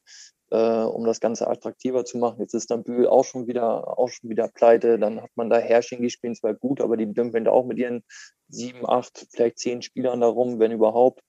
äh, 0.51 0.83
um 0.85 1.05
das 1.05 1.21
Ganze 1.21 1.47
attraktiver 1.47 2.07
zu 2.07 2.17
machen. 2.17 2.41
Jetzt 2.41 2.55
ist 2.55 2.71
dann 2.71 2.83
Bühl 2.83 3.07
auch 3.07 3.25
schon 3.25 3.47
wieder, 3.47 3.99
auch 3.99 4.09
schon 4.09 4.31
wieder 4.31 4.49
pleite. 4.49 4.99
Dann 4.99 5.21
hat 5.21 5.31
man 5.35 5.51
da 5.51 5.59
Herrsching, 5.59 6.01
die 6.01 6.09
spielen 6.09 6.35
zwar 6.35 6.55
gut, 6.55 6.81
aber 6.81 6.97
die 6.97 7.13
dümpeln 7.13 7.45
da 7.45 7.51
auch 7.51 7.67
mit 7.67 7.79
ihren 7.79 8.03
sieben, 8.49 8.89
acht, 8.89 9.27
vielleicht 9.31 9.59
zehn 9.59 9.83
Spielern 9.83 10.23
darum, 10.23 10.59
wenn 10.59 10.73
überhaupt. 10.73 11.21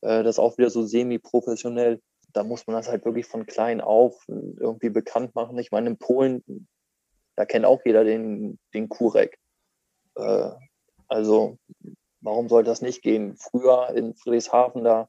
Äh, 0.00 0.22
das 0.22 0.38
auch 0.38 0.56
wieder 0.56 0.70
so 0.70 0.82
semi-professionell. 0.82 2.00
Da 2.32 2.44
muss 2.44 2.66
man 2.66 2.76
das 2.76 2.88
halt 2.88 3.04
wirklich 3.04 3.26
von 3.26 3.44
klein 3.44 3.82
auf 3.82 4.24
irgendwie 4.26 4.90
bekannt 4.90 5.34
machen. 5.34 5.58
Ich 5.58 5.70
meine, 5.70 5.90
in 5.90 5.98
Polen, 5.98 6.66
da 7.34 7.44
kennt 7.44 7.66
auch 7.66 7.82
jeder 7.84 8.04
den, 8.04 8.58
den 8.72 8.88
Kurek. 8.88 9.38
Äh, 10.14 10.50
also 11.08 11.58
Warum 12.26 12.48
sollte 12.48 12.70
das 12.70 12.82
nicht 12.82 13.02
gehen? 13.02 13.36
Früher 13.36 13.90
in 13.90 14.16
Friedrichshafen, 14.16 14.82
da 14.82 15.08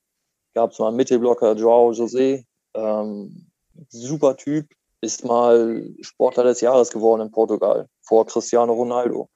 gab 0.54 0.72
es 0.72 0.78
mal 0.78 0.90
einen 0.90 0.98
Mittelblocker, 0.98 1.56
Joao 1.56 1.90
José, 1.90 2.46
ähm, 2.76 3.50
super 3.90 4.38
Typ, 4.38 4.68
ist 5.02 5.26
mal 5.26 5.96
Sportler 6.02 6.44
des 6.44 6.62
Jahres 6.62 6.92
geworden 6.92 7.22
in 7.22 7.32
Portugal, 7.32 7.90
vor 8.02 8.28
Cristiano 8.28 8.72
Ronaldo. 8.72 9.30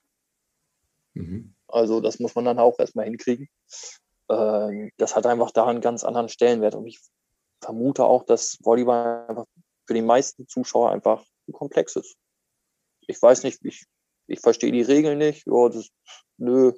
Mhm. 1.15 1.55
Also 1.67 2.01
das 2.01 2.19
muss 2.19 2.36
man 2.36 2.45
dann 2.45 2.59
auch 2.59 2.77
erstmal 2.77 3.05
hinkriegen. 3.05 3.49
Ähm, 4.29 4.91
das 4.97 5.15
hat 5.15 5.25
einfach 5.25 5.49
da 5.49 5.65
einen 5.65 5.82
ganz 5.82 6.03
anderen 6.03 6.29
Stellenwert. 6.29 6.75
Und 6.75 6.86
ich 6.86 6.99
vermute 7.61 8.05
auch, 8.05 8.25
dass 8.25 8.59
Volleyball 8.61 9.25
einfach 9.27 9.45
für 9.88 9.95
die 9.95 10.03
meisten 10.03 10.47
Zuschauer 10.47 10.91
einfach 10.91 11.25
komplex 11.51 11.95
ist. 11.95 12.15
Ich 13.07 13.19
weiß 13.19 13.41
nicht, 13.41 13.65
ich, 13.65 13.88
ich 14.27 14.39
verstehe 14.39 14.71
die 14.71 14.84
Regeln 14.84 15.17
nicht. 15.17 15.47
Ja, 15.47 15.67
das, 15.67 15.89
nö, 16.38 16.73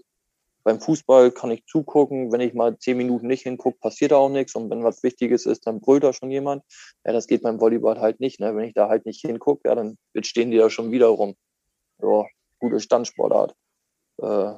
beim 0.64 0.80
Fußball 0.80 1.32
kann 1.32 1.52
ich 1.52 1.66
zugucken, 1.66 2.32
wenn 2.32 2.42
ich 2.42 2.54
mal 2.54 2.78
zehn 2.78 2.98
Minuten 2.98 3.28
nicht 3.28 3.44
hingucke, 3.44 3.78
passiert 3.80 4.14
auch 4.14 4.30
nichts. 4.30 4.56
Und 4.56 4.70
wenn 4.70 4.84
was 4.84 5.04
Wichtiges 5.04 5.46
ist, 5.46 5.68
dann 5.68 5.82
brüllt 5.82 6.04
da 6.04 6.14
schon 6.14 6.32
jemand. 6.32 6.64
Ja, 7.06 7.12
das 7.12 7.28
geht 7.28 7.44
beim 7.44 7.60
Volleyball 7.60 8.00
halt 8.00 8.20
nicht. 8.20 8.40
Ne? 8.40 8.56
Wenn 8.56 8.66
ich 8.66 8.74
da 8.74 8.88
halt 8.88 9.06
nicht 9.06 9.22
hingucke, 9.22 9.68
ja, 9.68 9.76
dann 9.76 9.98
stehen 10.22 10.52
die 10.52 10.58
da 10.58 10.70
schon 10.70 10.92
wieder 10.92 11.08
rum. 11.08 11.36
Ja, 12.02 12.26
gute 12.60 12.80
Standsportart. 12.80 13.54
Äh, 14.22 14.54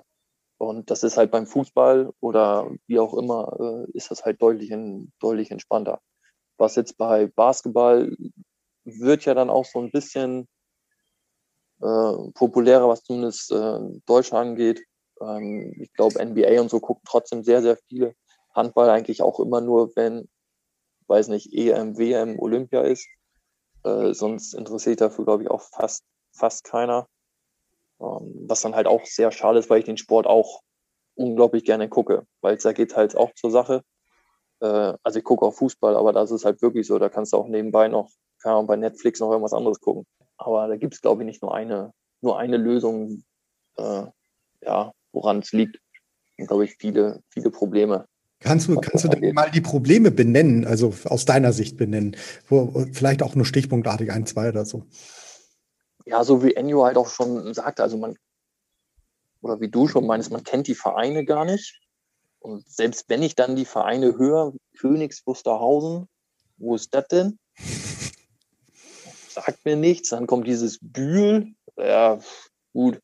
und 0.57 0.89
das 0.89 1.03
ist 1.03 1.17
halt 1.17 1.31
beim 1.31 1.47
Fußball 1.47 2.13
oder 2.21 2.71
wie 2.87 2.99
auch 2.99 3.13
immer, 3.15 3.85
äh, 3.87 3.91
ist 3.97 4.11
das 4.11 4.23
halt 4.23 4.41
deutlich, 4.41 4.73
deutlich 5.19 5.51
entspannter. 5.51 5.99
Was 6.57 6.75
jetzt 6.75 6.97
bei 6.97 7.27
Basketball 7.27 8.15
wird 8.85 9.25
ja 9.25 9.33
dann 9.33 9.49
auch 9.49 9.65
so 9.65 9.79
ein 9.79 9.91
bisschen 9.91 10.47
äh, 11.81 12.31
populärer, 12.33 12.87
was 12.87 13.03
zumindest 13.03 13.51
äh, 13.51 13.79
Deutschland 14.05 14.49
angeht. 14.49 14.85
Ähm, 15.21 15.73
ich 15.79 15.93
glaube, 15.93 16.23
NBA 16.23 16.61
und 16.61 16.69
so 16.69 16.79
gucken 16.79 17.03
trotzdem 17.07 17.43
sehr, 17.43 17.61
sehr 17.61 17.77
viele. 17.87 18.15
Handball 18.53 18.89
eigentlich 18.89 19.21
auch 19.21 19.39
immer 19.39 19.61
nur, 19.61 19.95
wenn, 19.95 20.29
weiß 21.07 21.27
nicht, 21.27 21.53
EM, 21.53 21.97
WM, 21.97 22.39
Olympia 22.39 22.81
ist. 22.81 23.07
Äh, 23.83 24.13
sonst 24.13 24.53
interessiert 24.53 25.01
dafür, 25.01 25.25
glaube 25.25 25.43
ich, 25.43 25.51
auch 25.51 25.61
fast, 25.61 26.05
fast 26.31 26.63
keiner. 26.63 27.07
Ähm, 27.99 28.45
was 28.47 28.61
dann 28.61 28.75
halt 28.75 28.87
auch 28.87 29.05
sehr 29.05 29.31
schade 29.31 29.59
ist, 29.59 29.69
weil 29.69 29.79
ich 29.79 29.85
den 29.85 29.97
Sport 29.97 30.27
auch 30.27 30.61
unglaublich 31.15 31.63
gerne 31.63 31.89
gucke, 31.89 32.25
weil 32.41 32.57
da 32.57 32.73
geht 32.73 32.95
halt 32.95 33.15
auch 33.15 33.33
zur 33.35 33.51
Sache. 33.51 33.83
Äh, 34.59 34.93
also 35.03 35.19
ich 35.19 35.25
gucke 35.25 35.45
auch 35.45 35.53
Fußball, 35.53 35.95
aber 35.95 36.13
das 36.13 36.31
ist 36.31 36.45
halt 36.45 36.61
wirklich 36.61 36.87
so, 36.87 36.99
da 36.99 37.09
kannst 37.09 37.33
du 37.33 37.37
auch 37.37 37.47
nebenbei 37.47 37.87
noch, 37.87 38.09
kann 38.41 38.53
man 38.53 38.67
bei 38.67 38.75
Netflix 38.75 39.19
noch 39.19 39.31
irgendwas 39.31 39.53
anderes 39.53 39.79
gucken. 39.79 40.05
Aber 40.37 40.67
da 40.67 40.75
gibt 40.75 40.93
es, 40.93 41.01
glaube 41.01 41.21
ich, 41.23 41.25
nicht 41.25 41.41
nur 41.41 41.53
eine, 41.55 41.93
nur 42.21 42.37
eine 42.37 42.57
Lösung, 42.57 43.23
äh, 43.77 44.05
ja, 44.61 44.91
woran 45.15 45.39
es 45.39 45.51
liegt. 45.51 45.79
Und 46.37 46.47
glaube 46.47 46.65
ich, 46.65 46.75
viele, 46.77 47.21
viele 47.29 47.49
Probleme. 47.49 48.05
Kannst 48.39 48.67
du, 48.67 48.75
kannst 48.75 49.05
du 49.05 49.07
denn 49.07 49.33
mal 49.33 49.49
die 49.49 49.61
Probleme 49.61 50.11
benennen, 50.11 50.65
also 50.65 50.93
aus 51.05 51.25
deiner 51.25 51.53
Sicht 51.53 51.77
benennen? 51.77 52.15
Wo, 52.47 52.85
vielleicht 52.91 53.23
auch 53.23 53.33
nur 53.33 53.45
stichpunktartig 53.45 54.11
ein, 54.11 54.25
zwei 54.25 54.49
oder 54.49 54.65
so. 54.65 54.85
Ja, 56.05 56.23
so 56.23 56.43
wie 56.43 56.53
Enjo 56.53 56.85
halt 56.85 56.97
auch 56.97 57.07
schon 57.07 57.53
sagte, 57.53 57.81
also 57.81 57.97
man, 57.97 58.17
oder 59.41 59.59
wie 59.61 59.69
du 59.69 59.87
schon 59.87 60.05
meinst, 60.05 60.31
man 60.31 60.43
kennt 60.43 60.67
die 60.67 60.75
Vereine 60.75 61.25
gar 61.25 61.45
nicht. 61.45 61.79
Und 62.39 62.69
selbst 62.69 63.05
wenn 63.07 63.23
ich 63.23 63.35
dann 63.35 63.55
die 63.55 63.65
Vereine 63.65 64.17
höre, 64.17 64.53
Königs 64.77 65.25
Wusterhausen, 65.25 66.07
wo 66.57 66.75
ist 66.75 66.93
das 66.93 67.07
denn? 67.07 67.39
Sagt 69.29 69.65
mir 69.65 69.75
nichts. 69.75 70.09
Dann 70.09 70.27
kommt 70.27 70.45
dieses 70.45 70.77
Bühl. 70.79 71.53
Ja, 71.77 72.19
gut. 72.73 72.99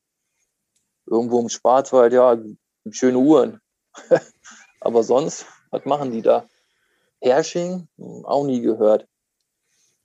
Irgendwo 1.06 1.40
im 1.40 1.48
Schwarzwald, 1.48 2.12
ja, 2.12 2.38
schöne 2.90 3.18
Uhren. 3.18 3.60
Aber 4.80 5.02
sonst, 5.02 5.46
was 5.70 5.84
machen 5.84 6.12
die 6.12 6.22
da? 6.22 6.46
Hersching, 7.20 7.88
hm, 7.98 8.24
auch 8.24 8.44
nie 8.44 8.60
gehört. 8.60 9.06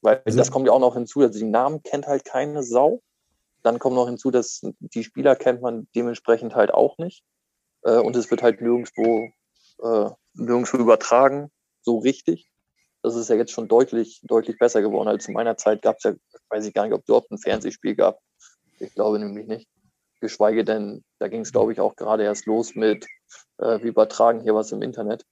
Weil 0.01 0.21
also, 0.25 0.37
das 0.37 0.51
kommt 0.51 0.67
ja 0.67 0.73
auch 0.73 0.79
noch 0.79 0.93
hinzu, 0.93 1.21
also 1.21 1.39
die 1.39 1.45
Namen 1.45 1.81
kennt 1.83 2.07
halt 2.07 2.25
keine 2.25 2.63
Sau. 2.63 3.01
Dann 3.63 3.79
kommt 3.79 3.95
noch 3.95 4.07
hinzu, 4.07 4.31
dass 4.31 4.61
die 4.79 5.03
Spieler 5.03 5.35
kennt 5.35 5.61
man 5.61 5.87
dementsprechend 5.95 6.55
halt 6.55 6.73
auch 6.73 6.97
nicht. 6.97 7.23
Äh, 7.81 7.97
und 7.97 8.15
es 8.15 8.29
wird 8.29 8.43
halt 8.43 8.61
nirgendwo, 8.61 9.29
äh, 9.83 10.09
nirgendwo 10.33 10.77
übertragen, 10.77 11.51
so 11.81 11.97
richtig. 11.97 12.49
Das 13.01 13.15
ist 13.15 13.29
ja 13.29 13.35
jetzt 13.35 13.51
schon 13.51 13.67
deutlich, 13.67 14.21
deutlich 14.23 14.57
besser 14.57 14.81
geworden. 14.81 15.07
Als 15.07 15.27
in 15.27 15.33
meiner 15.33 15.57
Zeit 15.57 15.81
gab 15.81 15.97
es 15.97 16.03
ja, 16.03 16.13
weiß 16.49 16.65
ich 16.65 16.73
gar 16.73 16.83
nicht, 16.83 16.93
ob 16.93 17.01
es 17.01 17.07
überhaupt 17.07 17.31
ein 17.31 17.37
Fernsehspiel 17.37 17.95
gab. 17.95 18.19
Ich 18.79 18.93
glaube 18.93 19.19
nämlich 19.19 19.47
nicht. 19.47 19.67
Geschweige 20.19 20.63
denn, 20.63 21.03
da 21.19 21.27
ging 21.27 21.41
es, 21.41 21.51
glaube 21.51 21.71
ich, 21.71 21.79
auch 21.79 21.95
gerade 21.95 22.23
erst 22.23 22.45
los 22.45 22.75
mit, 22.75 23.05
äh, 23.57 23.79
wir 23.79 23.89
übertragen 23.89 24.41
hier 24.41 24.55
was 24.55 24.71
im 24.71 24.81
Internet. 24.81 25.25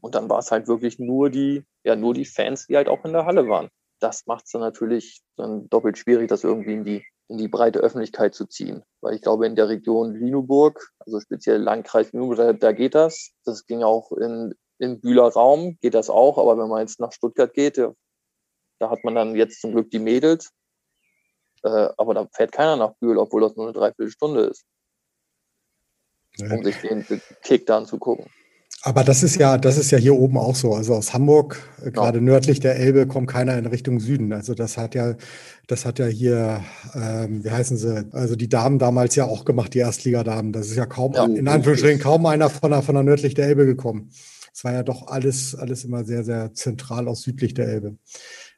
Und 0.00 0.14
dann 0.14 0.28
war 0.28 0.38
es 0.38 0.50
halt 0.50 0.68
wirklich 0.68 0.98
nur 0.98 1.30
die, 1.30 1.64
ja, 1.84 1.96
nur 1.96 2.14
die 2.14 2.24
Fans, 2.24 2.66
die 2.66 2.76
halt 2.76 2.88
auch 2.88 3.04
in 3.04 3.12
der 3.12 3.26
Halle 3.26 3.48
waren. 3.48 3.68
Das 4.00 4.26
macht 4.26 4.46
es 4.46 4.52
dann 4.52 4.62
natürlich 4.62 5.20
dann 5.36 5.68
doppelt 5.68 5.98
schwierig, 5.98 6.28
das 6.28 6.44
irgendwie 6.44 6.72
in 6.72 6.84
die, 6.84 7.04
in 7.28 7.36
die 7.36 7.48
breite 7.48 7.80
Öffentlichkeit 7.80 8.34
zu 8.34 8.46
ziehen. 8.46 8.82
Weil 9.02 9.14
ich 9.14 9.22
glaube, 9.22 9.46
in 9.46 9.56
der 9.56 9.68
Region 9.68 10.14
Lüneburg, 10.14 10.90
also 11.00 11.20
speziell 11.20 11.60
Landkreis 11.60 12.12
Lüneburg, 12.12 12.36
da, 12.38 12.52
da 12.54 12.72
geht 12.72 12.94
das. 12.94 13.32
Das 13.44 13.66
ging 13.66 13.82
auch 13.82 14.12
in, 14.12 14.54
in 14.78 15.00
Bühler 15.00 15.28
Raum, 15.28 15.76
geht 15.80 15.94
das 15.94 16.08
auch. 16.08 16.38
Aber 16.38 16.56
wenn 16.56 16.68
man 16.68 16.80
jetzt 16.80 16.98
nach 16.98 17.12
Stuttgart 17.12 17.52
geht, 17.52 17.76
da 17.76 18.90
hat 18.90 19.04
man 19.04 19.14
dann 19.14 19.36
jetzt 19.36 19.60
zum 19.60 19.72
Glück 19.72 19.90
die 19.90 19.98
Mädels. 19.98 20.50
Äh, 21.62 21.88
aber 21.96 22.14
da 22.14 22.28
fährt 22.32 22.52
keiner 22.52 22.76
nach 22.76 22.94
Bühl, 22.94 23.18
obwohl 23.18 23.42
das 23.42 23.56
nur 23.56 23.66
eine 23.66 23.74
Dreiviertelstunde 23.74 24.42
ist. 24.42 24.64
Um 26.38 26.64
sich 26.64 26.76
den 26.78 27.04
Kick 27.42 27.66
da 27.66 27.78
anzugucken. 27.78 28.26
Aber 28.82 29.04
das 29.04 29.22
ist 29.22 29.36
ja, 29.36 29.58
das 29.58 29.76
ist 29.76 29.90
ja 29.90 29.98
hier 29.98 30.14
oben 30.14 30.38
auch 30.38 30.54
so. 30.54 30.72
Also 30.72 30.94
aus 30.94 31.12
Hamburg, 31.12 31.60
äh, 31.84 31.90
gerade 31.90 32.18
ja. 32.18 32.24
nördlich 32.24 32.60
der 32.60 32.76
Elbe, 32.76 33.06
kommt 33.06 33.28
keiner 33.28 33.58
in 33.58 33.66
Richtung 33.66 34.00
Süden. 34.00 34.32
Also 34.32 34.54
das 34.54 34.78
hat 34.78 34.94
ja, 34.94 35.16
das 35.66 35.84
hat 35.84 35.98
ja 35.98 36.06
hier, 36.06 36.64
ähm, 36.94 37.44
wie 37.44 37.50
heißen 37.50 37.76
sie, 37.76 38.08
also 38.12 38.36
die 38.36 38.48
Damen 38.48 38.78
damals 38.78 39.16
ja 39.16 39.26
auch 39.26 39.44
gemacht, 39.44 39.74
die 39.74 39.80
Erstligadamen. 39.80 40.52
Das 40.52 40.68
ist 40.68 40.76
ja 40.76 40.86
kaum, 40.86 41.12
ja, 41.12 41.24
in 41.24 41.46
Anführungsstrichen, 41.46 42.00
kaum 42.00 42.24
einer 42.24 42.48
von 42.48 42.70
der, 42.70 42.80
von 42.80 42.94
der 42.94 43.04
nördlich 43.04 43.34
der 43.34 43.48
Elbe 43.48 43.66
gekommen. 43.66 44.10
Es 44.52 44.64
war 44.64 44.72
ja 44.72 44.82
doch 44.82 45.08
alles, 45.08 45.54
alles 45.54 45.84
immer 45.84 46.04
sehr, 46.04 46.24
sehr 46.24 46.54
zentral 46.54 47.06
aus 47.06 47.22
südlich 47.22 47.52
der 47.52 47.68
Elbe. 47.68 47.96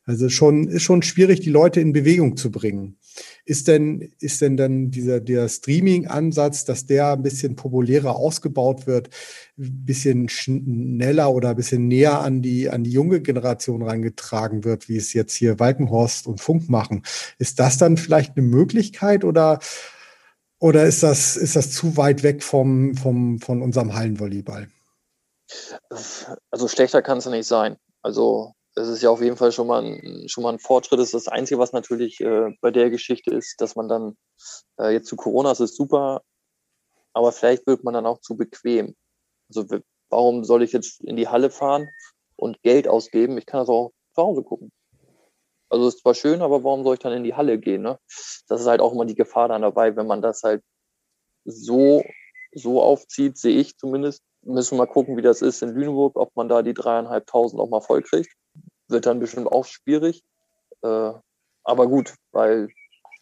Also 0.04 0.28
schon, 0.28 0.66
ist 0.66 0.82
schon 0.82 1.02
schwierig, 1.02 1.40
die 1.40 1.50
Leute 1.50 1.80
in 1.80 1.92
Bewegung 1.92 2.36
zu 2.36 2.50
bringen. 2.50 2.98
Ist 3.44 3.68
denn, 3.68 4.12
ist 4.18 4.40
denn 4.40 4.56
dann 4.56 4.90
dieser, 4.90 5.20
der 5.20 5.48
Streaming-Ansatz, 5.48 6.64
dass 6.64 6.86
der 6.86 7.12
ein 7.12 7.22
bisschen 7.22 7.54
populärer 7.54 8.16
ausgebaut 8.16 8.88
wird, 8.88 9.10
ein 9.58 9.84
bisschen 9.84 10.28
schneller 10.28 11.32
oder 11.32 11.50
ein 11.50 11.56
bisschen 11.56 11.86
näher 11.86 12.20
an 12.20 12.42
die, 12.42 12.68
an 12.68 12.82
die 12.82 12.90
junge 12.90 13.20
Generation 13.20 13.82
reingetragen 13.82 14.64
wird, 14.64 14.88
wie 14.88 14.96
es 14.96 15.12
jetzt 15.12 15.34
hier 15.34 15.60
Walkenhorst 15.60 16.26
und 16.26 16.40
Funk 16.40 16.68
machen? 16.68 17.04
Ist 17.38 17.60
das 17.60 17.78
dann 17.78 17.96
vielleicht 17.96 18.36
eine 18.36 18.46
Möglichkeit 18.46 19.22
oder, 19.22 19.60
oder 20.58 20.84
ist 20.84 21.04
das, 21.04 21.36
ist 21.36 21.54
das 21.54 21.70
zu 21.70 21.96
weit 21.96 22.24
weg 22.24 22.42
vom, 22.42 22.96
vom, 22.96 23.38
von 23.38 23.62
unserem 23.62 23.94
Hallenvolleyball? 23.94 24.66
Also 26.50 26.66
schlechter 26.66 27.02
kann 27.02 27.18
es 27.18 27.26
nicht 27.26 27.46
sein. 27.46 27.76
Also 28.00 28.54
es 28.74 28.88
ist 28.88 29.02
ja 29.02 29.10
auf 29.10 29.20
jeden 29.20 29.36
Fall 29.36 29.52
schon 29.52 29.66
mal 29.66 29.84
ein, 29.84 30.28
schon 30.28 30.42
mal 30.42 30.52
ein 30.52 30.58
Fortschritt. 30.58 30.98
Das 30.98 31.08
ist 31.08 31.26
das 31.26 31.28
Einzige, 31.28 31.58
was 31.58 31.72
natürlich 31.72 32.20
äh, 32.20 32.56
bei 32.60 32.70
der 32.70 32.90
Geschichte 32.90 33.30
ist, 33.34 33.60
dass 33.60 33.76
man 33.76 33.88
dann 33.88 34.16
äh, 34.78 34.92
jetzt 34.92 35.08
zu 35.08 35.16
Corona, 35.16 35.52
ist 35.52 35.76
super, 35.76 36.22
aber 37.12 37.32
vielleicht 37.32 37.66
wird 37.66 37.84
man 37.84 37.94
dann 37.94 38.06
auch 38.06 38.20
zu 38.20 38.36
bequem. 38.36 38.96
Also 39.48 39.66
warum 40.08 40.44
soll 40.44 40.62
ich 40.62 40.72
jetzt 40.72 41.02
in 41.02 41.16
die 41.16 41.28
Halle 41.28 41.50
fahren 41.50 41.88
und 42.36 42.62
Geld 42.62 42.88
ausgeben? 42.88 43.36
Ich 43.36 43.46
kann 43.46 43.60
das 43.60 43.68
auch 43.68 43.92
zu 44.14 44.22
Hause 44.22 44.42
gucken. 44.42 44.72
Also 45.68 45.88
ist 45.88 46.00
zwar 46.00 46.14
schön, 46.14 46.42
aber 46.42 46.64
warum 46.64 46.84
soll 46.84 46.94
ich 46.94 47.00
dann 47.00 47.12
in 47.12 47.24
die 47.24 47.34
Halle 47.34 47.58
gehen? 47.58 47.82
Ne? 47.82 47.98
Das 48.48 48.60
ist 48.60 48.66
halt 48.66 48.80
auch 48.80 48.92
immer 48.92 49.06
die 49.06 49.14
Gefahr 49.14 49.48
dann 49.48 49.62
dabei, 49.62 49.96
wenn 49.96 50.06
man 50.06 50.20
das 50.20 50.42
halt 50.42 50.62
so, 51.44 52.02
so 52.54 52.82
aufzieht, 52.82 53.38
sehe 53.38 53.58
ich 53.58 53.76
zumindest. 53.76 54.22
Müssen 54.42 54.76
wir 54.76 54.84
mal 54.84 54.92
gucken, 54.92 55.16
wie 55.16 55.22
das 55.22 55.40
ist 55.40 55.62
in 55.62 55.70
Lüneburg, 55.70 56.16
ob 56.16 56.34
man 56.36 56.48
da 56.48 56.62
die 56.62 56.74
dreieinhalbtausend 56.74 57.60
auch 57.60 57.70
mal 57.70 57.80
voll 57.80 58.02
wird 58.92 59.06
dann 59.06 59.20
bestimmt 59.20 59.48
auch 59.48 59.64
schwierig. 59.64 60.22
Äh, 60.82 61.12
aber 61.64 61.88
gut, 61.88 62.14
weil 62.32 62.68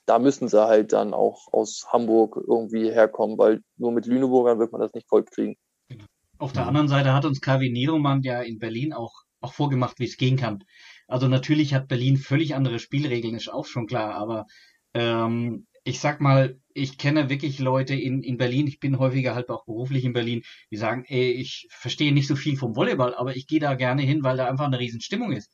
da 0.07 0.18
müssen 0.18 0.49
sie 0.49 0.66
halt 0.66 0.93
dann 0.93 1.14
auch 1.14 1.53
aus 1.53 1.87
Hamburg 1.93 2.37
irgendwie 2.37 2.91
herkommen, 2.91 3.39
weil 3.39 3.62
nur 3.77 3.93
mit 3.93 4.07
Lüneburgern 4.07 4.59
wird 4.59 4.73
man 4.73 4.81
das 4.81 4.93
nicht 4.93 5.09
voll 5.09 5.25
kriegen. 5.25 5.57
Genau. 5.89 6.05
Auf 6.39 6.53
der 6.53 6.66
anderen 6.66 6.89
Seite 6.89 7.12
hat 7.12 7.25
uns 7.25 7.41
KW 7.41 7.71
Niedermann 7.71 8.23
ja 8.23 8.41
in 8.43 8.59
Berlin 8.59 8.93
auch, 8.93 9.23
auch 9.41 9.53
vorgemacht, 9.53 9.99
wie 9.99 10.07
es 10.07 10.16
gehen 10.16 10.37
kann. 10.37 10.64
Also 11.07 11.29
natürlich 11.29 11.75
hat 11.75 11.89
Berlin 11.89 12.16
völlig 12.16 12.55
andere 12.55 12.79
Spielregeln, 12.79 13.37
ist 13.37 13.53
auch 13.53 13.66
schon 13.66 13.87
klar, 13.87 14.14
aber 14.14 14.47
ähm, 14.95 15.66
ich 15.85 16.01
sag 16.01 16.20
mal, 16.20 16.59
ich 16.74 16.99
kenne 16.99 17.31
wirklich 17.31 17.59
Leute 17.59 17.95
in, 17.95 18.22
in 18.22 18.37
Berlin, 18.37 18.66
ich 18.66 18.81
bin 18.81 18.99
häufiger 18.99 19.35
halt 19.35 19.49
auch 19.49 19.64
beruflich 19.64 20.05
in 20.05 20.12
Berlin, 20.12 20.43
die 20.70 20.76
sagen, 20.76 21.05
ey, 21.07 21.33
ich 21.33 21.66
verstehe 21.70 22.12
nicht 22.12 22.26
so 22.26 22.37
viel 22.37 22.57
vom 22.57 22.76
Volleyball, 22.76 23.14
aber 23.14 23.37
ich 23.37 23.47
gehe 23.47 23.61
da 23.61 23.74
gerne 23.74 24.03
hin, 24.03 24.22
weil 24.22 24.37
da 24.37 24.49
einfach 24.49 24.66
eine 24.66 24.78
Riesenstimmung 24.78 25.33
ist. 25.33 25.51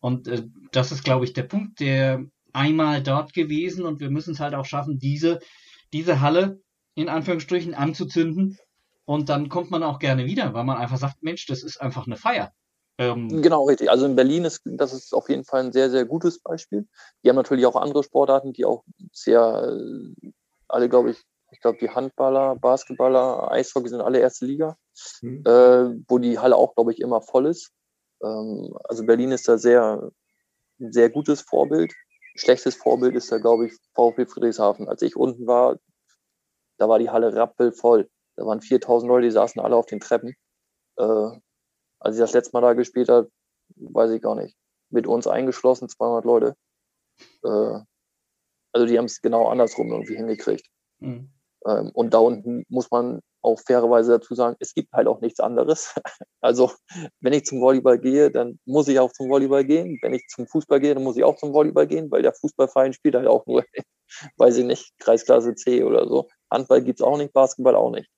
Und 0.00 0.28
äh, 0.28 0.42
das 0.72 0.92
ist, 0.92 1.04
glaube 1.04 1.24
ich, 1.24 1.32
der 1.32 1.44
Punkt, 1.44 1.80
der 1.80 2.24
einmal 2.52 3.02
dort 3.02 3.32
gewesen 3.32 3.86
und 3.86 4.00
wir 4.00 4.10
müssen 4.10 4.34
es 4.34 4.40
halt 4.40 4.54
auch 4.54 4.66
schaffen, 4.66 4.98
diese, 4.98 5.38
diese 5.92 6.20
Halle 6.20 6.60
in 6.94 7.08
Anführungsstrichen 7.08 7.74
anzuzünden 7.74 8.58
und 9.04 9.28
dann 9.28 9.48
kommt 9.48 9.70
man 9.70 9.82
auch 9.82 9.98
gerne 9.98 10.26
wieder, 10.26 10.52
weil 10.54 10.64
man 10.64 10.76
einfach 10.76 10.98
sagt, 10.98 11.22
Mensch, 11.22 11.46
das 11.46 11.62
ist 11.62 11.80
einfach 11.80 12.06
eine 12.06 12.16
Feier. 12.16 12.52
Ähm, 13.10 13.42
genau, 13.42 13.64
richtig. 13.64 13.90
Also 13.90 14.06
in 14.06 14.16
Berlin 14.16 14.44
ist 14.44 14.62
das 14.64 14.92
ist 14.92 15.14
auf 15.14 15.28
jeden 15.28 15.44
Fall 15.44 15.64
ein 15.64 15.72
sehr, 15.72 15.90
sehr 15.90 16.04
gutes 16.04 16.40
Beispiel. 16.40 16.86
Die 17.22 17.28
haben 17.28 17.36
natürlich 17.36 17.66
auch 17.66 17.76
andere 17.76 18.02
Sportarten, 18.02 18.52
die 18.52 18.64
auch 18.64 18.84
sehr, 19.12 19.76
äh, 20.22 20.32
alle, 20.68 20.88
glaube 20.88 21.10
ich, 21.10 21.22
ich 21.52 21.60
glaube, 21.60 21.78
die 21.78 21.90
Handballer, 21.90 22.56
Basketballer, 22.56 23.50
Eishockey 23.50 23.88
sind 23.88 24.00
alle 24.00 24.20
erste 24.20 24.46
Liga, 24.46 24.76
mhm. 25.20 25.42
äh, 25.46 25.94
wo 26.08 26.18
die 26.18 26.38
Halle 26.38 26.56
auch, 26.56 26.74
glaube 26.74 26.92
ich, 26.92 27.00
immer 27.00 27.20
voll 27.20 27.46
ist. 27.46 27.72
Ähm, 28.22 28.74
also 28.84 29.04
Berlin 29.04 29.32
ist 29.32 29.48
da 29.48 29.58
sehr, 29.58 30.10
ein 30.80 30.92
sehr 30.92 31.10
gutes 31.10 31.42
Vorbild. 31.42 31.92
Schlechtes 32.36 32.74
Vorbild 32.74 33.14
ist 33.16 33.30
da, 33.30 33.38
glaube 33.38 33.66
ich, 33.66 33.74
VfB 33.94 34.26
Friedrichshafen. 34.26 34.88
Als 34.88 35.02
ich 35.02 35.16
unten 35.16 35.46
war, 35.46 35.78
da 36.78 36.88
war 36.88 36.98
die 36.98 37.10
Halle 37.10 37.34
rappelvoll. 37.34 38.08
Da 38.36 38.46
waren 38.46 38.62
4000 38.62 39.08
Leute, 39.08 39.26
die 39.26 39.32
saßen 39.32 39.60
alle 39.60 39.76
auf 39.76 39.86
den 39.86 40.00
Treppen. 40.00 40.34
Äh, 40.96 41.30
als 42.02 42.16
ich 42.16 42.20
das 42.20 42.32
letzte 42.32 42.52
Mal 42.54 42.62
da 42.62 42.72
gespielt 42.74 43.08
habe, 43.08 43.30
weiß 43.76 44.10
ich 44.10 44.22
gar 44.22 44.34
nicht. 44.34 44.56
Mit 44.90 45.06
uns 45.06 45.26
eingeschlossen, 45.26 45.88
200 45.88 46.24
Leute. 46.24 46.56
Äh, 47.44 47.80
also 48.72 48.86
die 48.86 48.98
haben 48.98 49.06
es 49.06 49.20
genau 49.20 49.48
andersrum 49.48 49.90
irgendwie 49.90 50.16
hingekriegt. 50.16 50.66
Mhm. 51.00 51.30
Ähm, 51.66 51.90
und 51.94 52.14
da 52.14 52.18
unten 52.18 52.64
muss 52.68 52.90
man 52.90 53.20
auch 53.42 53.60
fairerweise 53.60 54.12
dazu 54.12 54.34
sagen, 54.34 54.56
es 54.60 54.74
gibt 54.74 54.92
halt 54.92 55.06
auch 55.06 55.20
nichts 55.20 55.40
anderes. 55.40 55.94
Also 56.44 56.72
wenn 57.20 57.32
ich 57.32 57.44
zum 57.44 57.60
Volleyball 57.60 58.00
gehe, 58.00 58.28
dann 58.32 58.58
muss 58.64 58.88
ich 58.88 58.98
auch 58.98 59.12
zum 59.12 59.30
Volleyball 59.30 59.64
gehen. 59.64 60.00
Wenn 60.02 60.12
ich 60.12 60.26
zum 60.26 60.48
Fußball 60.48 60.80
gehe, 60.80 60.92
dann 60.92 61.04
muss 61.04 61.16
ich 61.16 61.22
auch 61.22 61.36
zum 61.36 61.52
Volleyball 61.52 61.86
gehen, 61.86 62.10
weil 62.10 62.22
der 62.22 62.32
Fußballverein 62.32 62.94
spielt 62.94 63.14
halt 63.14 63.28
auch 63.28 63.46
nur, 63.46 63.64
weiß 64.38 64.56
ich 64.56 64.64
nicht, 64.64 64.92
Kreisklasse 64.98 65.54
C 65.54 65.84
oder 65.84 66.08
so. 66.08 66.28
Handball 66.50 66.82
gibt's 66.82 67.00
auch 67.00 67.16
nicht, 67.16 67.32
Basketball 67.32 67.76
auch 67.76 67.92
nicht. 67.92 68.10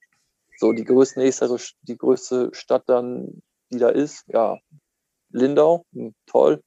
So, 0.57 0.71
die 0.71 0.85
größte 0.85 1.19
nächste, 1.19 1.55
die 1.83 1.97
größte 1.97 2.49
Stadt 2.53 2.83
dann 2.87 3.43
die 3.71 3.79
da 3.79 3.89
ist. 3.89 4.23
Ja, 4.27 4.57
Lindau, 5.31 5.85
hm, 5.93 6.13
toll, 6.27 6.61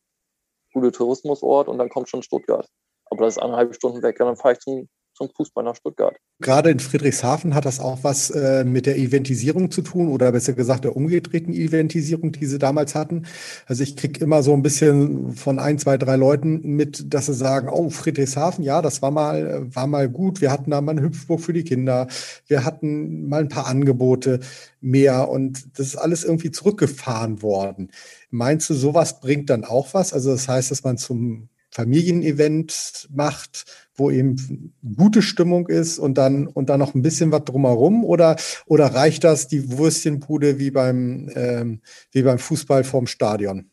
guter 0.75 0.93
Tourismusort 0.93 1.69
und 1.69 1.79
dann 1.79 1.89
kommt 1.91 2.09
schon 2.09 2.23
Stuttgart. 2.23 2.69
Aber 3.07 3.25
das 3.27 3.37
ist 3.37 3.43
eineinhalb 3.43 3.75
Stunden 3.75 4.03
weg. 4.03 4.19
Ja, 4.21 4.27
dann 4.27 4.37
fahre 4.37 4.55
ich 4.55 4.61
zum 4.61 4.89
zum 5.19 5.29
Fußball 5.35 5.65
nach 5.65 5.77
Stuttgart. 5.77 6.17
Gerade 6.41 6.71
in 6.71 6.79
Friedrichshafen 6.79 7.55
hat 7.55 7.65
das 7.65 7.81
auch 7.81 7.99
was 8.03 8.31
äh, 8.31 8.65
mit 8.65 8.87
der 8.87 8.97
Eventisierung 8.97 9.71
zu 9.71 9.83
tun 9.83 10.09
oder 10.09 10.31
besser 10.33 10.53
gesagt 10.53 10.85
der 10.85 10.97
umgedrehten 10.97 11.53
Eventisierung, 11.53 12.33
die 12.33 12.47
sie 12.47 12.59
damals 12.59 12.95
hatten. 12.95 13.27
Also 13.67 13.83
ich 13.83 13.97
kriege 13.97 14.21
immer 14.21 14.43
so 14.43 14.53
ein 14.53 14.63
bisschen 14.63 15.33
von 15.33 15.59
ein, 15.59 15.79
zwei, 15.79 15.99
drei 15.99 16.17
Leuten 16.17 16.61
mit, 16.63 17.13
dass 17.13 17.27
sie 17.27 17.35
sagen, 17.35 17.69
oh, 17.69 17.91
Friedrichshafen, 17.91 18.65
ja, 18.65 18.81
das 18.81 19.03
war 19.03 19.11
mal, 19.11 19.67
war 19.75 19.89
mal 19.89 20.09
gut. 20.09 20.41
Wir 20.41 20.53
hatten 20.53 20.71
da 20.71 20.81
mal 20.81 20.93
eine 20.93 21.03
Hüpfburg 21.03 21.41
für 21.41 21.53
die 21.53 21.65
Kinder. 21.65 22.07
Wir 22.47 22.65
hatten 22.65 23.29
mal 23.29 23.41
ein 23.41 23.49
paar 23.49 23.67
Angebote 23.67 24.41
mehr 24.81 25.29
und 25.29 25.79
das 25.79 25.89
ist 25.89 25.97
alles 25.97 26.23
irgendwie 26.23 26.53
zurückgefahren 26.53 27.43
worden. 27.43 27.91
Meinst 28.31 28.71
du, 28.71 28.75
sowas 28.75 29.21
bringt 29.21 29.51
dann 29.51 29.65
auch 29.65 29.93
was? 29.93 30.13
Also 30.13 30.31
das 30.31 30.47
heißt, 30.49 30.71
dass 30.71 30.85
man 30.85 30.99
zum 30.99 31.49
Familienevent 31.79 33.09
macht, 33.09 33.65
wo 33.95 34.11
eben 34.11 34.75
gute 34.97 35.23
Stimmung 35.23 35.69
ist 35.69 36.01
und 36.01 36.19
dann, 36.19 36.49
und 36.49 36.71
dann 36.71 36.81
noch 36.81 36.97
ein 36.97 37.03
bisschen 37.03 37.31
was 37.31 37.45
drumherum? 37.45 38.05
Oder, 38.05 38.35
oder 38.67 38.87
reicht 38.87 39.23
das 39.23 39.47
die 39.47 39.79
Würstchenbude 39.79 40.59
wie 40.59 40.73
beim, 40.73 41.31
ähm, 41.37 41.81
wie 42.11 42.23
beim 42.23 42.41
Fußball 42.41 42.83
vorm 42.83 43.07
Stadion? 43.07 43.71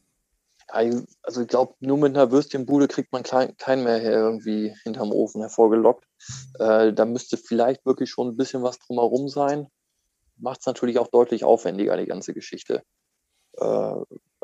Also 0.68 1.41
ich 1.41 1.47
glaube, 1.47 1.74
nur 1.80 1.97
mit 1.97 2.16
einer 2.16 2.30
Würstchenbude 2.30 2.88
kriegt 2.88 3.12
man 3.12 3.24
keinen 3.24 3.84
mehr 3.84 4.03
irgendwie 4.03 4.76
hinterm 4.84 5.12
Ofen 5.12 5.41
hervorgelockt. 5.41 6.06
Äh, 6.60 6.93
da 6.93 7.06
müsste 7.06 7.38
vielleicht 7.38 7.88
wirklich 7.88 8.12
schon 8.12 8.28
ein 8.28 8.38
bisschen 8.38 8.62
was 8.62 8.78
drumherum 8.78 9.30
sein. 9.30 9.66
Macht 10.38 10.60
es 10.60 10.68
natürlich 10.68 10.99
auch 10.99 11.08
deutlich 11.08 11.43
aufwendiger, 11.43 11.97
die 11.97 12.06
ganze 12.06 12.36
Geschichte. 12.36 12.84
Äh, 13.58 13.95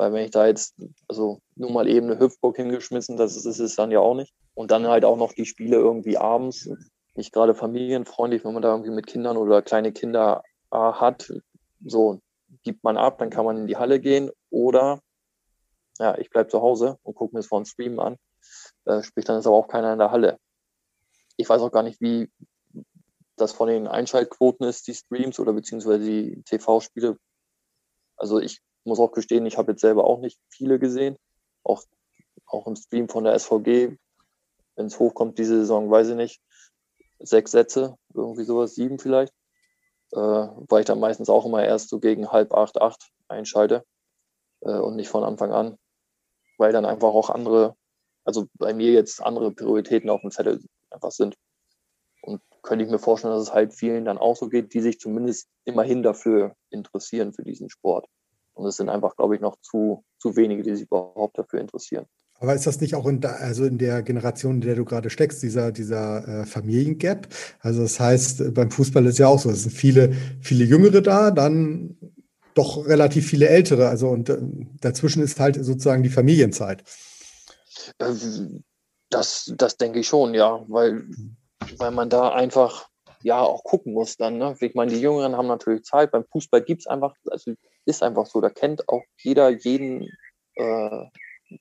weil 0.02 0.12
wenn 0.12 0.24
ich 0.24 0.32
da 0.32 0.48
jetzt, 0.48 0.74
also 1.06 1.40
nur 1.54 1.70
mal 1.70 1.88
eben 1.88 2.10
eine 2.10 2.18
Hüpfburg 2.18 2.56
hingeschmissen, 2.56 3.16
das 3.16 3.36
ist, 3.36 3.60
ist 3.60 3.78
dann 3.78 3.92
ja 3.92 4.00
auch 4.00 4.16
nicht. 4.16 4.34
Und 4.54 4.72
dann 4.72 4.88
halt 4.88 5.04
auch 5.04 5.16
noch 5.16 5.32
die 5.32 5.46
Spiele 5.46 5.76
irgendwie 5.76 6.18
abends, 6.18 6.68
nicht 7.14 7.32
gerade 7.32 7.54
familienfreundlich, 7.54 8.44
wenn 8.44 8.52
man 8.52 8.62
da 8.62 8.72
irgendwie 8.72 8.90
mit 8.90 9.06
Kindern 9.06 9.36
oder 9.36 9.62
kleine 9.62 9.92
Kinder 9.92 10.42
äh, 10.72 10.76
hat. 10.76 11.32
So 11.84 12.20
gibt 12.64 12.82
man 12.82 12.96
ab, 12.96 13.18
dann 13.18 13.30
kann 13.30 13.44
man 13.44 13.58
in 13.58 13.66
die 13.68 13.76
Halle 13.76 14.00
gehen 14.00 14.32
oder 14.50 14.98
ja, 16.00 16.18
ich 16.18 16.30
bleibe 16.30 16.48
zu 16.48 16.60
Hause 16.60 16.98
und 17.04 17.14
gucke 17.14 17.36
mir 17.36 17.40
es 17.40 17.46
von 17.46 17.64
Stream 17.64 18.00
an. 18.00 18.16
Äh, 18.86 19.04
sprich, 19.04 19.24
dann 19.24 19.38
ist 19.38 19.46
aber 19.46 19.54
auch 19.54 19.68
keiner 19.68 19.92
in 19.92 20.00
der 20.00 20.10
Halle. 20.10 20.38
Ich 21.36 21.48
weiß 21.48 21.62
auch 21.62 21.70
gar 21.70 21.84
nicht, 21.84 22.00
wie 22.00 22.28
das 23.36 23.52
von 23.52 23.68
den 23.68 23.86
Einschaltquoten 23.86 24.66
ist, 24.66 24.88
die 24.88 24.94
Streams 24.94 25.38
oder 25.38 25.52
beziehungsweise 25.52 26.04
die 26.04 26.42
TV-Spiele. 26.42 27.18
Also 28.16 28.40
ich 28.40 28.60
muss 28.84 28.98
auch 28.98 29.12
gestehen, 29.12 29.46
ich 29.46 29.58
habe 29.58 29.72
jetzt 29.72 29.80
selber 29.80 30.04
auch 30.04 30.20
nicht 30.20 30.38
viele 30.48 30.78
gesehen. 30.78 31.16
Auch, 31.64 31.84
auch 32.46 32.66
im 32.66 32.76
Stream 32.76 33.08
von 33.08 33.24
der 33.24 33.38
SVG, 33.38 33.96
wenn 34.76 34.86
es 34.86 34.98
hochkommt 34.98 35.38
diese 35.38 35.56
Saison, 35.56 35.90
weiß 35.90 36.10
ich 36.10 36.16
nicht. 36.16 36.40
Sechs 37.20 37.52
Sätze, 37.52 37.96
irgendwie 38.14 38.44
sowas, 38.44 38.74
sieben 38.74 38.98
vielleicht. 38.98 39.32
Äh, 40.12 40.18
weil 40.18 40.80
ich 40.80 40.86
dann 40.86 41.00
meistens 41.00 41.30
auch 41.30 41.46
immer 41.46 41.64
erst 41.64 41.88
so 41.88 42.00
gegen 42.00 42.32
halb 42.32 42.52
acht, 42.52 42.80
acht 42.80 43.10
einschalte 43.28 43.84
äh, 44.60 44.76
und 44.76 44.96
nicht 44.96 45.08
von 45.08 45.24
Anfang 45.24 45.52
an 45.52 45.78
weil 46.62 46.72
dann 46.72 46.84
einfach 46.84 47.08
auch 47.08 47.28
andere, 47.28 47.76
also 48.24 48.46
bei 48.54 48.72
mir 48.72 48.92
jetzt 48.92 49.20
andere 49.20 49.50
Prioritäten 49.52 50.08
auf 50.10 50.20
dem 50.20 50.30
Zettel 50.30 50.60
einfach 50.90 51.10
sind. 51.10 51.36
Und 52.22 52.40
könnte 52.62 52.84
ich 52.84 52.90
mir 52.90 53.00
vorstellen, 53.00 53.34
dass 53.34 53.42
es 53.42 53.52
halt 53.52 53.74
vielen 53.74 54.04
dann 54.04 54.16
auch 54.16 54.36
so 54.36 54.48
geht, 54.48 54.72
die 54.72 54.80
sich 54.80 55.00
zumindest 55.00 55.48
immerhin 55.64 56.04
dafür 56.04 56.54
interessieren, 56.70 57.32
für 57.32 57.42
diesen 57.42 57.68
Sport. 57.68 58.06
Und 58.54 58.66
es 58.66 58.76
sind 58.76 58.88
einfach, 58.88 59.16
glaube 59.16 59.34
ich, 59.34 59.40
noch 59.40 59.56
zu, 59.60 60.04
zu 60.18 60.36
wenige, 60.36 60.62
die 60.62 60.74
sich 60.74 60.86
überhaupt 60.86 61.38
dafür 61.38 61.60
interessieren. 61.60 62.06
Aber 62.42 62.54
ist 62.54 62.66
das 62.66 62.80
nicht 62.80 62.96
auch 62.96 63.06
in, 63.06 63.20
da, 63.20 63.34
also 63.34 63.64
in 63.64 63.78
der 63.78 64.02
Generation, 64.02 64.56
in 64.56 64.60
der 64.62 64.74
du 64.74 64.84
gerade 64.84 65.10
steckst, 65.10 65.42
dieser, 65.44 65.70
dieser 65.70 66.26
äh, 66.26 66.44
Familiengap? 66.44 67.28
Also 67.60 67.82
das 67.82 68.00
heißt, 68.00 68.52
beim 68.52 68.70
Fußball 68.70 69.06
ist 69.06 69.20
ja 69.20 69.28
auch 69.28 69.38
so, 69.38 69.48
es 69.48 69.62
sind 69.62 69.72
viele, 69.72 70.12
viele 70.40 70.64
Jüngere 70.64 71.02
da, 71.02 71.30
dann 71.30 71.96
doch 72.54 72.84
relativ 72.86 73.28
viele 73.28 73.48
Ältere. 73.48 73.88
Also 73.88 74.08
und 74.08 74.28
äh, 74.28 74.38
dazwischen 74.80 75.22
ist 75.22 75.38
halt 75.38 75.64
sozusagen 75.64 76.02
die 76.02 76.08
Familienzeit. 76.08 76.82
Ähm, 78.00 78.64
das, 79.08 79.52
das 79.56 79.76
denke 79.76 80.00
ich 80.00 80.08
schon, 80.08 80.34
ja, 80.34 80.64
weil, 80.68 81.04
weil 81.78 81.92
man 81.92 82.10
da 82.10 82.32
einfach 82.32 82.88
ja 83.22 83.40
auch 83.40 83.64
gucken 83.64 83.92
muss 83.92 84.16
dann. 84.16 84.38
Ne? 84.38 84.56
Ich 84.60 84.74
meine, 84.74 84.92
die 84.92 85.00
Jüngeren 85.00 85.36
haben 85.36 85.48
natürlich 85.48 85.84
Zeit. 85.84 86.10
Beim 86.10 86.24
Fußball 86.24 86.62
gibt 86.62 86.82
es 86.82 86.86
einfach, 86.86 87.14
also 87.30 87.52
ist 87.84 88.02
einfach 88.02 88.26
so, 88.26 88.40
da 88.40 88.50
kennt 88.50 88.88
auch 88.88 89.02
jeder 89.18 89.50
jeden 89.50 90.08
äh, 90.56 91.04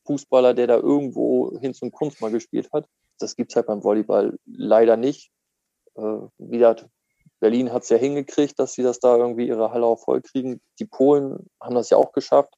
Fußballer, 0.05 0.53
der 0.53 0.68
da 0.68 0.78
irgendwo 0.78 1.57
hin 1.59 1.74
zum 1.74 1.91
Kunst 1.91 2.22
mal 2.22 2.32
gespielt 2.32 2.70
hat. 2.74 2.86
Das 3.20 3.36
gibt 3.36 3.51
es 3.51 3.55
halt 3.55 3.68
beim 3.68 3.84
Volleyball 3.84 4.38
leider 4.45 4.97
nicht. 4.97 5.32
Äh, 5.95 6.01
wie 6.38 6.57
gesagt, 6.57 6.88
Berlin 7.39 7.74
hat 7.74 7.84
es 7.84 7.89
ja 7.89 7.97
hingekriegt, 7.97 8.59
dass 8.59 8.74
sie 8.74 8.84
das 8.84 8.99
da 8.99 9.18
irgendwie 9.18 9.47
ihre 9.47 9.72
Halle 9.72 9.86
auch 9.86 9.99
voll 10.03 10.22
kriegen. 10.22 10.62
Die 10.80 10.86
Polen 10.86 11.49
haben 11.59 11.76
das 11.76 11.89
ja 11.89 11.97
auch 11.97 12.12
geschafft, 12.12 12.53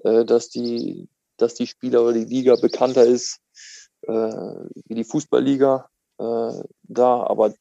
äh, 0.00 0.24
dass, 0.24 0.48
die, 0.48 1.08
dass 1.36 1.54
die 1.54 1.66
Spieler 1.66 2.02
oder 2.02 2.12
die 2.12 2.24
Liga 2.24 2.56
bekannter 2.56 3.04
ist 3.04 3.40
äh, 4.02 4.12
wie 4.12 4.94
die 4.94 5.04
Fußballliga 5.04 5.88
äh, 6.18 6.62
da. 6.82 7.22
Aber 7.22 7.54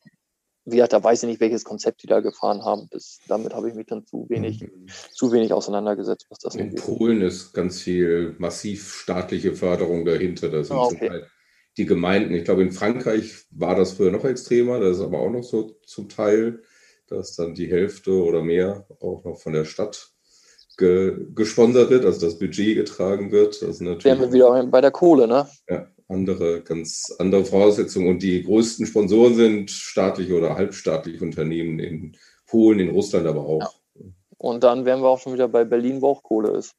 wie 0.66 0.78
gesagt, 0.78 0.94
da 0.94 1.04
weiß 1.04 1.24
ich 1.24 1.30
nicht, 1.30 1.40
welches 1.40 1.64
Konzept 1.64 2.04
die 2.04 2.08
da 2.08 2.20
gefahren 2.20 2.64
haben. 2.64 2.88
Das, 2.92 3.20
damit 3.28 3.54
habe 3.54 3.70
ich 3.70 3.76
mich 3.76 3.86
dann 3.86 4.06
zu 4.06 4.26
wenig, 4.30 4.62
mhm. 4.62 4.88
zu 5.14 5.32
wenig 5.32 5.54
auseinandergesetzt, 5.54 6.26
was 6.30 6.40
das 6.40 6.56
In 6.56 6.74
Polen 6.76 7.22
ist 7.22 7.54
ganz 7.54 7.82
viel 7.82 8.36
massiv 8.40 8.94
staatliche 8.94 9.54
Förderung 9.54 10.06
dahinter. 10.06 10.50
Da 10.50 10.64
sind 10.64 10.76
ah, 10.76 10.84
okay. 10.84 10.98
zum 10.98 11.08
Teil 11.08 11.28
die 11.78 11.86
Gemeinden, 11.86 12.34
ich 12.34 12.46
glaube 12.46 12.64
in 12.64 12.72
Frankreich 12.72 13.46
war 13.52 13.76
das 13.76 13.94
früher 13.94 14.12
noch 14.12 14.24
extremer, 14.24 14.80
das 14.80 14.98
ist 14.98 15.04
aber 15.04 15.20
auch 15.20 15.30
noch 15.30 15.44
so 15.44 15.78
zum 15.86 16.08
Teil, 16.10 16.62
dass 17.08 17.36
dann 17.36 17.54
die 17.54 17.70
Hälfte 17.70 18.12
oder 18.12 18.42
mehr 18.42 18.88
auch 19.00 19.24
noch 19.26 19.38
von 19.40 19.54
der 19.54 19.66
Stadt 19.66 20.12
ge 20.78 21.28
gesponsert 21.34 21.90
wird, 21.90 22.06
also 22.06 22.26
das 22.26 22.40
Budget 22.40 22.76
getragen 22.76 23.32
wird. 23.32 23.62
Das 23.62 23.80
natürlich 23.80 24.06
Wären 24.06 24.20
wir 24.20 24.34
wieder 24.34 24.66
bei 24.68 24.82
der 24.82 24.92
Kohle, 24.92 25.28
ne? 25.28 25.48
Ja, 25.70 25.88
andere, 26.08 26.62
ganz 26.62 27.14
andere 27.20 27.46
Voraussetzungen. 27.46 28.08
Und 28.10 28.24
die 28.24 28.44
größten 28.44 28.86
Sponsoren 28.86 29.36
sind 29.36 29.72
staatliche 29.72 30.36
oder 30.36 30.56
halbstaatliche 30.56 31.24
Unternehmen 31.24 31.80
in 31.80 32.18
Polen, 32.48 32.80
in 32.80 32.90
Russland 32.90 33.28
aber 33.28 33.46
auch. 33.46 33.62
Ja. 33.96 34.06
Und 34.38 34.64
dann 34.64 34.86
wären 34.86 35.02
wir 35.02 35.10
auch 35.10 35.20
schon 35.20 35.34
wieder 35.34 35.48
bei 35.48 35.64
Berlin, 35.64 36.02
wo 36.02 36.10
auch 36.10 36.24
Kohle 36.24 36.52
ist. 36.52 36.76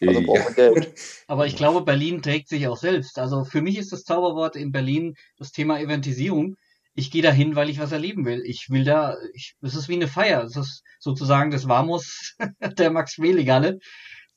Also 0.00 0.20
ja. 0.20 0.50
Geld. 0.50 0.94
Aber 1.26 1.46
ich 1.46 1.56
glaube, 1.56 1.82
Berlin 1.82 2.22
trägt 2.22 2.48
sich 2.48 2.66
auch 2.68 2.76
selbst. 2.76 3.18
Also 3.18 3.44
für 3.44 3.62
mich 3.62 3.78
ist 3.78 3.92
das 3.92 4.04
Zauberwort 4.04 4.56
in 4.56 4.72
Berlin 4.72 5.14
das 5.38 5.52
Thema 5.52 5.80
Eventisierung. 5.80 6.56
Ich 6.94 7.10
gehe 7.10 7.22
dahin, 7.22 7.56
weil 7.56 7.68
ich 7.68 7.78
was 7.78 7.92
erleben 7.92 8.24
will. 8.24 8.42
Ich 8.46 8.70
will 8.70 8.84
da, 8.84 9.16
es 9.60 9.74
ist 9.74 9.88
wie 9.88 9.94
eine 9.94 10.08
Feier. 10.08 10.44
Es 10.44 10.56
ist 10.56 10.82
sozusagen 10.98 11.50
das 11.50 11.68
Vamos 11.68 12.36
der 12.78 12.90
Max 12.90 13.12
Schmeling 13.12 13.80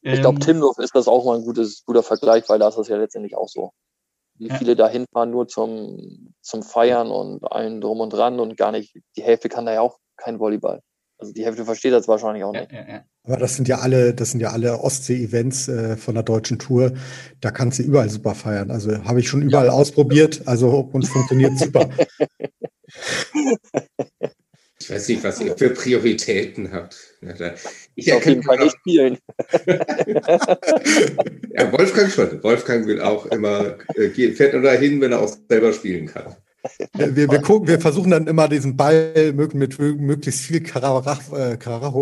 Ich 0.02 0.20
glaube, 0.20 0.40
ähm, 0.40 0.40
Timdorf 0.40 0.78
ist 0.80 0.96
das 0.96 1.08
auch 1.08 1.26
mal 1.26 1.38
ein 1.38 1.44
gutes, 1.44 1.84
guter 1.86 2.04
Vergleich, 2.04 2.48
weil 2.50 2.60
da 2.60 2.70
ist 2.70 2.78
das 2.78 2.88
ja 2.88 2.98
letztendlich 2.98 3.36
auch 3.36 3.48
so. 3.48 3.72
Wie 4.40 4.48
ja. 4.48 4.56
viele 4.56 4.76
da 4.76 4.88
hinfahren 4.88 5.32
nur 5.32 5.48
zum, 5.48 6.34
zum 6.42 6.64
Feiern 6.64 7.12
und 7.12 7.44
allen 7.52 7.82
drum 7.82 8.00
und 8.00 8.12
dran 8.12 8.40
und 8.40 8.58
gar 8.58 8.72
nicht, 8.72 8.96
die 9.18 9.22
Hälfte 9.22 9.50
kann 9.50 9.66
da 9.66 9.74
ja 9.74 9.82
auch 9.82 10.00
kein 10.18 10.40
Volleyball. 10.40 10.82
Also 11.18 11.34
die 11.34 11.44
Hälfte 11.44 11.66
versteht 11.66 11.92
das 11.92 12.08
wahrscheinlich 12.08 12.46
auch 12.46 12.54
nicht. 12.54 12.72
Ja, 12.72 12.88
ja, 12.88 13.04
Aber 13.26 13.36
das 13.36 13.58
sind 13.58 13.68
ja 13.68 13.80
alle, 13.80 14.14
das 14.14 14.32
sind 14.32 14.40
ja 14.40 14.52
alle 14.52 14.80
Ostsee-Events 14.80 15.68
äh, 15.68 15.98
von 15.98 16.16
der 16.16 16.24
deutschen 16.24 16.58
Tour. 16.58 16.94
Da 17.42 17.52
kannst 17.52 17.80
du 17.80 17.84
überall 17.84 18.10
super 18.10 18.34
feiern. 18.36 18.72
Also 18.72 19.04
habe 19.04 19.20
ich 19.20 19.28
schon 19.28 19.42
überall 19.42 19.70
ausprobiert. 19.70 20.44
Also 20.46 20.70
und 20.70 21.06
funktioniert 21.06 21.60
super. 21.60 21.90
Ich 24.82 24.90
weiß 24.90 25.10
nicht, 25.10 25.24
was 25.24 25.42
ihr 25.42 25.58
für 25.58 25.72
Prioritäten 25.72 26.72
habt. 26.72 26.98
Ich 27.96 28.14
auf 28.14 28.26
jeden 28.26 28.44
Fall 28.44 28.60
nicht 28.60 28.78
spielen. 28.80 29.18
ja, 31.54 31.72
Wolfgang 31.72 32.10
schon. 32.10 32.42
Wolfgang 32.44 32.88
will 32.88 33.02
auch 33.02 33.26
immer, 33.26 33.76
äh, 33.96 34.10
fährt 34.32 34.54
nur 34.54 34.62
dahin, 34.62 35.02
wenn 35.02 35.12
er 35.12 35.20
auch 35.20 35.36
selber 35.50 35.74
spielen 35.74 36.06
kann. 36.06 36.36
Wir, 36.94 37.30
wir, 37.30 37.42
gucken, 37.42 37.68
wir 37.68 37.80
versuchen 37.80 38.12
dann 38.12 38.28
immer 38.28 38.48
diesen 38.48 38.76
Ball 38.76 39.34
mit 39.34 39.54
möglichst 39.54 40.42
viel 40.42 40.62
Karacho 40.62 41.36
äh, 41.36 41.58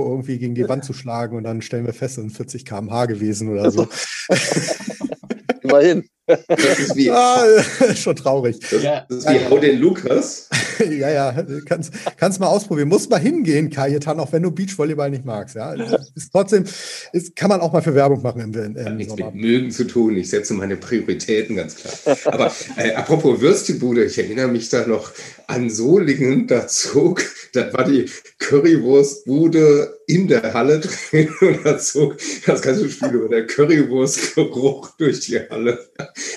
irgendwie 0.10 0.40
gegen 0.40 0.56
die 0.56 0.68
Wand 0.68 0.84
zu 0.84 0.94
schlagen 0.94 1.36
und 1.36 1.44
dann 1.44 1.62
stellen 1.62 1.86
wir 1.86 1.94
fest, 1.94 2.18
es 2.18 2.24
sind 2.24 2.32
40 2.32 2.66
km/h 2.66 3.06
gewesen 3.06 3.50
oder 3.50 3.70
so. 3.70 3.88
Immerhin. 5.62 6.08
Das 6.28 6.80
ist 6.80 6.96
wie, 6.96 7.10
ah, 7.10 7.64
schon 7.96 8.16
traurig. 8.16 8.60
Das, 8.60 8.82
das 8.82 9.18
ist 9.18 9.30
wie 9.30 9.46
Hau 9.50 9.58
den 9.58 9.80
Lukas. 9.80 10.50
ja, 10.80 11.10
ja, 11.10 11.46
kannst, 11.66 11.94
kannst 12.18 12.40
mal 12.40 12.48
ausprobieren. 12.48 12.90
Muss 12.90 13.08
mal 13.10 13.20
hingehen, 13.20 13.70
Kajetan, 13.70 14.20
auch 14.20 14.32
wenn 14.34 14.44
du 14.44 14.52
Beachvolleyball 14.52 15.10
nicht 15.10 15.26
magst. 15.26 15.56
Ja, 15.56 15.74
ist 15.74 16.32
trotzdem, 16.32 16.66
ist, 17.14 17.36
kann 17.36 17.50
man 17.50 17.62
auch 17.62 17.72
mal 17.72 17.82
für 17.82 17.96
Werbung 17.96 18.22
machen 18.22 18.42
im, 18.42 18.54
im 18.54 18.86
Hat 18.86 18.96
nichts 18.96 19.16
mit 19.16 19.36
Mögen 19.36 19.72
zu 19.72 19.86
tun. 19.86 20.18
Ich 20.18 20.30
setze 20.30 20.54
meine 20.54 20.76
Prioritäten 20.76 21.56
ganz 21.56 21.76
klar. 21.76 22.18
Aber 22.26 22.52
äh, 22.76 22.94
apropos 22.94 23.40
Würstchenbude, 23.40 24.04
ich 24.06 24.18
erinnere 24.18 24.50
mich 24.50 24.70
da 24.70 24.86
noch 24.86 25.12
an 25.48 25.70
Solingen. 25.70 26.48
Da 26.48 26.68
zog, 26.68 27.24
da 27.54 27.72
war 27.74 27.86
die 27.86 28.06
Currywurstbude 28.40 29.98
in 30.08 30.28
der 30.28 30.54
Halle 30.54 30.80
drin 30.80 31.30
und 31.42 31.66
da 31.66 31.78
zog 31.78 32.18
das 32.46 32.62
ganze 32.62 32.90
Spiel 32.90 33.10
über 33.10 33.30
der 33.30 33.46
Currywurstgeruch 33.46 34.96
durch 34.98 35.22
die 35.22 35.40
Halle. 35.40 35.80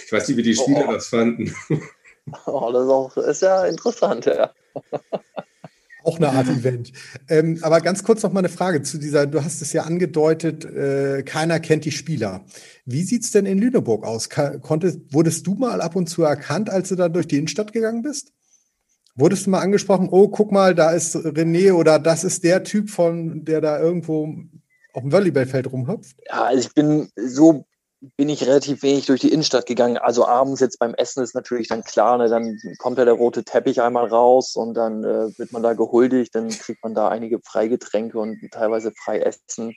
Ich 0.07 0.13
weiß 0.13 0.29
nicht, 0.29 0.37
wie 0.37 0.43
die 0.43 0.55
Spieler 0.55 0.87
oh. 0.89 0.93
das 0.93 1.09
fanden. 1.09 1.55
Oh, 2.47 2.71
das 2.73 2.85
ist, 2.85 2.91
auch, 2.91 3.17
ist 3.17 3.43
ja 3.43 3.65
interessant, 3.65 4.27
ja. 4.27 4.53
Auch 6.03 6.17
eine 6.17 6.31
Art 6.31 6.49
Event. 6.49 6.93
Ähm, 7.29 7.59
aber 7.63 7.81
ganz 7.81 8.03
kurz 8.05 8.23
noch 8.23 8.33
mal 8.33 8.41
eine 8.41 8.49
Frage 8.49 8.83
zu 8.83 8.99
dieser, 8.99 9.27
du 9.27 9.45
hast 9.45 9.61
es 9.61 9.73
ja 9.73 9.83
angedeutet, 9.83 10.65
äh, 10.65 11.23
keiner 11.23 11.61
kennt 11.61 11.85
die 11.85 11.91
Spieler. 11.91 12.45
Wie 12.87 13.03
sieht 13.03 13.23
es 13.23 13.33
denn 13.33 13.47
in 13.47 13.59
Lüneburg 13.59 14.07
aus? 14.07 14.29
konntest, 14.31 15.01
wurdest 15.13 15.47
du 15.47 15.55
mal 15.55 15.81
ab 15.81 15.97
und 15.97 16.09
zu 16.09 16.23
erkannt, 16.23 16.71
als 16.71 16.89
du 16.89 16.97
da 16.97 17.09
durch 17.09 17.29
die 17.29 17.37
Innenstadt 17.37 17.73
gegangen 17.73 18.03
bist? 18.03 18.33
Wurdest 19.15 19.47
du 19.47 19.51
mal 19.51 19.61
angesprochen, 19.61 20.09
oh, 20.11 20.29
guck 20.29 20.53
mal, 20.53 20.75
da 20.75 20.93
ist 20.93 21.17
René 21.17 21.73
oder 21.73 21.99
das 21.99 22.25
ist 22.25 22.45
der 22.45 22.63
Typ 22.65 22.89
von, 22.89 23.45
der 23.45 23.61
da 23.61 23.79
irgendwo 23.79 24.35
auf 24.95 25.03
dem 25.03 25.13
Volleyballfeld 25.13 25.71
rumhüpft? 25.71 26.17
Ja, 26.29 26.45
also 26.45 26.61
ich 26.61 26.73
bin 26.75 27.11
so 27.17 27.67
bin 28.17 28.31
ich 28.31 28.47
relativ 28.47 28.83
wenig 28.83 29.07
durch 29.07 29.21
die 29.21 29.31
Innenstadt 29.31 29.67
gegangen. 29.67 29.99
Also 29.99 30.27
abends 30.27 30.61
jetzt 30.61 30.79
beim 30.79 30.95
Essen 30.95 31.23
ist 31.23 31.35
natürlich 31.35 31.69
dann 31.69 31.85
klar, 31.85 32.17
ne, 32.17 32.29
dann 32.29 32.59
kommt 32.79 32.97
ja 32.99 33.05
der 33.05 33.15
rote 33.15 33.45
Teppich 33.45 33.83
einmal 33.83 34.07
raus 34.07 34.57
und 34.57 34.75
dann 34.75 35.05
äh, 35.05 35.39
wird 35.39 35.53
man 35.53 35.63
da 35.63 35.75
gehuldigt, 35.75 36.35
dann 36.35 36.49
kriegt 36.49 36.83
man 36.83 36.95
da 36.95 37.09
einige 37.09 37.41
Freigetränke 37.41 38.19
und 38.19 38.39
teilweise 38.53 38.93
frei 38.93 39.19
Essen. 39.21 39.75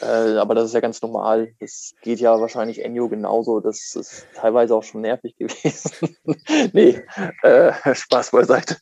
Äh, 0.00 0.36
aber 0.36 0.54
das 0.54 0.66
ist 0.66 0.74
ja 0.74 0.80
ganz 0.80 1.02
normal. 1.02 1.54
Das 1.58 1.92
geht 2.02 2.20
ja 2.20 2.40
wahrscheinlich 2.40 2.84
Enyo 2.84 3.08
genauso. 3.08 3.58
Das 3.58 3.96
ist 3.96 4.26
teilweise 4.34 4.74
auch 4.74 4.84
schon 4.84 5.00
nervig 5.00 5.36
gewesen. 5.38 6.16
nee, 6.72 7.02
äh, 7.42 7.72
Spaß 7.94 8.30
beiseite. 8.30 8.76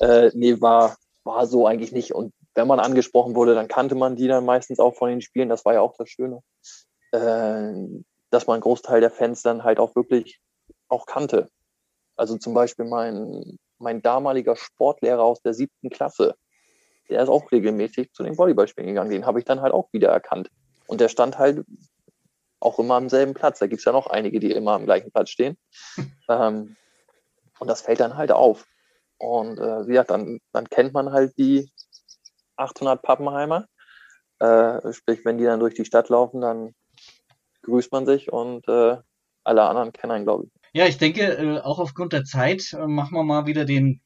Äh, 0.00 0.30
nee, 0.34 0.60
war, 0.60 0.96
war 1.22 1.46
so 1.46 1.66
eigentlich 1.66 1.92
nicht. 1.92 2.12
Und 2.12 2.32
wenn 2.56 2.66
man 2.66 2.80
angesprochen 2.80 3.36
wurde, 3.36 3.54
dann 3.54 3.68
kannte 3.68 3.94
man 3.94 4.16
die 4.16 4.26
dann 4.26 4.44
meistens 4.44 4.80
auch 4.80 4.96
von 4.96 5.10
den 5.10 5.20
Spielen. 5.20 5.48
Das 5.48 5.64
war 5.64 5.74
ja 5.74 5.80
auch 5.80 5.94
das 5.96 6.08
Schöne. 6.08 6.40
Dass 8.36 8.46
man 8.46 8.56
einen 8.56 8.60
Großteil 8.60 9.00
der 9.00 9.10
Fans 9.10 9.40
dann 9.40 9.64
halt 9.64 9.78
auch 9.78 9.96
wirklich 9.96 10.42
auch 10.88 11.06
kannte. 11.06 11.48
Also 12.16 12.36
zum 12.36 12.52
Beispiel 12.52 12.84
mein, 12.84 13.58
mein 13.78 14.02
damaliger 14.02 14.56
Sportlehrer 14.56 15.22
aus 15.22 15.40
der 15.40 15.54
siebten 15.54 15.88
Klasse, 15.88 16.34
der 17.08 17.22
ist 17.22 17.30
auch 17.30 17.50
regelmäßig 17.50 18.12
zu 18.12 18.24
den 18.24 18.36
Volleyballspielen 18.36 18.88
gegangen. 18.88 19.10
Den 19.10 19.24
habe 19.24 19.38
ich 19.38 19.46
dann 19.46 19.62
halt 19.62 19.72
auch 19.72 19.90
wieder 19.94 20.10
erkannt. 20.10 20.50
Und 20.86 21.00
der 21.00 21.08
stand 21.08 21.38
halt 21.38 21.64
auch 22.60 22.78
immer 22.78 22.96
am 22.96 23.08
selben 23.08 23.32
Platz. 23.32 23.58
Da 23.58 23.68
gibt 23.68 23.78
es 23.78 23.86
ja 23.86 23.92
noch 23.92 24.06
einige, 24.06 24.38
die 24.38 24.52
immer 24.52 24.72
am 24.72 24.84
gleichen 24.84 25.10
Platz 25.10 25.30
stehen. 25.30 25.56
ähm, 26.28 26.76
und 27.58 27.68
das 27.68 27.80
fällt 27.80 28.00
dann 28.00 28.18
halt 28.18 28.32
auf. 28.32 28.66
Und 29.16 29.58
äh, 29.58 29.86
wie 29.86 29.92
gesagt, 29.92 30.10
dann, 30.10 30.40
dann 30.52 30.68
kennt 30.68 30.92
man 30.92 31.10
halt 31.10 31.38
die 31.38 31.70
800 32.56 33.00
Pappenheimer. 33.00 33.64
Äh, 34.40 34.92
sprich, 34.92 35.24
wenn 35.24 35.38
die 35.38 35.44
dann 35.44 35.60
durch 35.60 35.72
die 35.72 35.86
Stadt 35.86 36.10
laufen, 36.10 36.42
dann 36.42 36.74
grüßt 37.66 37.92
man 37.92 38.06
sich 38.06 38.32
und 38.32 38.66
äh, 38.68 38.96
alle 39.44 39.62
anderen 39.62 39.92
kennen 39.92 40.12
einen, 40.12 40.24
glaube 40.24 40.46
ich. 40.46 40.50
Ja, 40.72 40.86
ich 40.86 40.98
denke, 40.98 41.22
äh, 41.22 41.60
auch 41.60 41.78
aufgrund 41.78 42.12
der 42.12 42.24
Zeit 42.24 42.72
äh, 42.72 42.86
machen 42.86 43.14
wir 43.14 43.22
mal 43.22 43.46
wieder 43.46 43.64
den, 43.64 44.00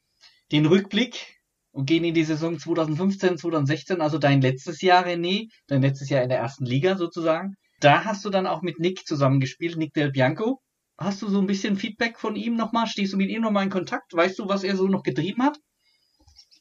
den 0.52 0.66
Rückblick 0.66 1.38
und 1.72 1.86
gehen 1.86 2.04
in 2.04 2.14
die 2.14 2.24
Saison 2.24 2.58
2015, 2.58 3.38
2016, 3.38 4.00
also 4.00 4.18
dein 4.18 4.40
letztes 4.40 4.82
Jahr, 4.82 5.06
René, 5.06 5.48
dein 5.68 5.82
letztes 5.82 6.10
Jahr 6.10 6.22
in 6.22 6.28
der 6.28 6.38
ersten 6.38 6.64
Liga 6.64 6.96
sozusagen. 6.96 7.54
Da 7.80 8.04
hast 8.04 8.24
du 8.24 8.30
dann 8.30 8.46
auch 8.46 8.62
mit 8.62 8.78
Nick 8.78 9.06
zusammengespielt, 9.06 9.76
Nick 9.76 9.94
Del 9.94 10.10
Bianco. 10.10 10.60
Hast 10.98 11.22
du 11.22 11.28
so 11.28 11.38
ein 11.38 11.46
bisschen 11.46 11.76
Feedback 11.76 12.18
von 12.18 12.36
ihm 12.36 12.56
nochmal? 12.56 12.86
Stehst 12.86 13.14
du 13.14 13.16
mit 13.16 13.30
ihm 13.30 13.40
nochmal 13.40 13.64
in 13.64 13.70
Kontakt? 13.70 14.12
Weißt 14.12 14.38
du, 14.38 14.48
was 14.48 14.64
er 14.64 14.76
so 14.76 14.86
noch 14.86 15.02
getrieben 15.02 15.42
hat? 15.42 15.58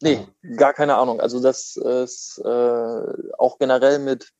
Nee, 0.01 0.25
gar 0.55 0.73
keine 0.73 0.95
Ahnung. 0.95 1.19
Also 1.19 1.41
das 1.41 1.75
ist 1.75 2.41
äh, 2.45 3.01
auch 3.37 3.59
generell 3.59 3.99
mit 3.99 4.31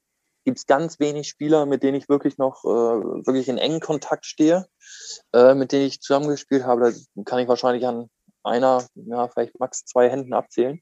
gibt 0.45 0.59
es 0.59 0.65
ganz 0.65 0.99
wenig 0.99 1.27
Spieler, 1.27 1.65
mit 1.65 1.83
denen 1.83 1.97
ich 1.97 2.09
wirklich 2.09 2.37
noch 2.37 2.63
äh, 2.63 2.67
wirklich 2.67 3.49
in 3.49 3.57
engen 3.57 3.79
Kontakt 3.79 4.25
stehe, 4.25 4.67
äh, 5.33 5.53
mit 5.53 5.71
denen 5.71 5.85
ich 5.85 6.01
zusammengespielt 6.01 6.63
habe. 6.63 6.93
Da 7.15 7.23
kann 7.23 7.39
ich 7.39 7.47
wahrscheinlich 7.47 7.85
an 7.85 8.09
einer, 8.43 8.85
ja, 8.95 9.27
vielleicht 9.27 9.59
max 9.59 9.85
zwei 9.85 10.09
Händen 10.09 10.33
abzählen. 10.33 10.81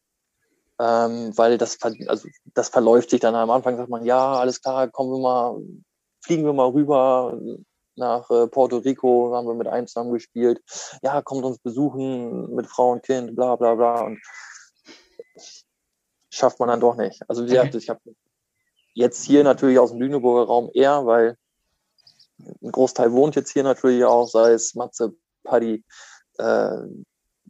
Ähm, 0.79 1.35
weil 1.35 1.57
das, 1.57 1.77
also 1.81 2.27
das 2.53 2.69
verläuft 2.69 3.09
sich 3.09 3.19
dann 3.19 3.33
am 3.33 3.49
Anfang, 3.49 3.77
sagt 3.77 3.89
man, 3.89 4.05
ja, 4.05 4.33
alles 4.35 4.61
klar, 4.61 4.87
kommen 4.89 5.11
wir 5.11 5.19
mal, 5.19 5.59
fliegen 6.21 6.45
wir 6.45 6.53
mal 6.53 6.69
rüber 6.69 7.35
nach 7.95 8.29
äh, 8.29 8.47
Puerto 8.47 8.77
Rico, 8.77 9.33
haben 9.33 9.47
wir 9.47 9.55
mit 9.55 9.67
einem 9.67 9.87
zusammen 9.87 10.13
gespielt. 10.13 10.61
Ja, 11.01 11.21
kommt 11.23 11.43
uns 11.43 11.57
besuchen 11.57 12.53
mit 12.53 12.67
Frau 12.67 12.91
und 12.91 13.03
Kind, 13.03 13.35
bla 13.35 13.55
bla 13.55 13.73
bla. 13.73 14.01
Und 14.01 14.19
schafft 16.31 16.59
man 16.59 16.69
dann 16.69 16.79
doch 16.79 16.95
nicht. 16.95 17.21
Also 17.27 17.45
wie 17.45 17.49
gesagt, 17.49 17.75
ich 17.75 17.89
habe 17.89 17.99
Jetzt 18.97 19.25
hier 19.25 19.43
natürlich 19.43 19.77
aus 19.77 19.91
dem 19.91 19.99
Lüneburger 19.99 20.47
Raum 20.47 20.71
eher, 20.73 21.05
weil 21.05 21.37
ein 22.39 22.71
Großteil 22.71 23.11
wohnt 23.11 23.35
jetzt 23.35 23.51
hier 23.51 23.61
natürlich 23.61 24.03
auch, 24.03 24.27
sei 24.27 24.53
es 24.53 24.73
Matze, 24.73 25.13
Paddy, 25.43 25.85
äh, 26.39 26.77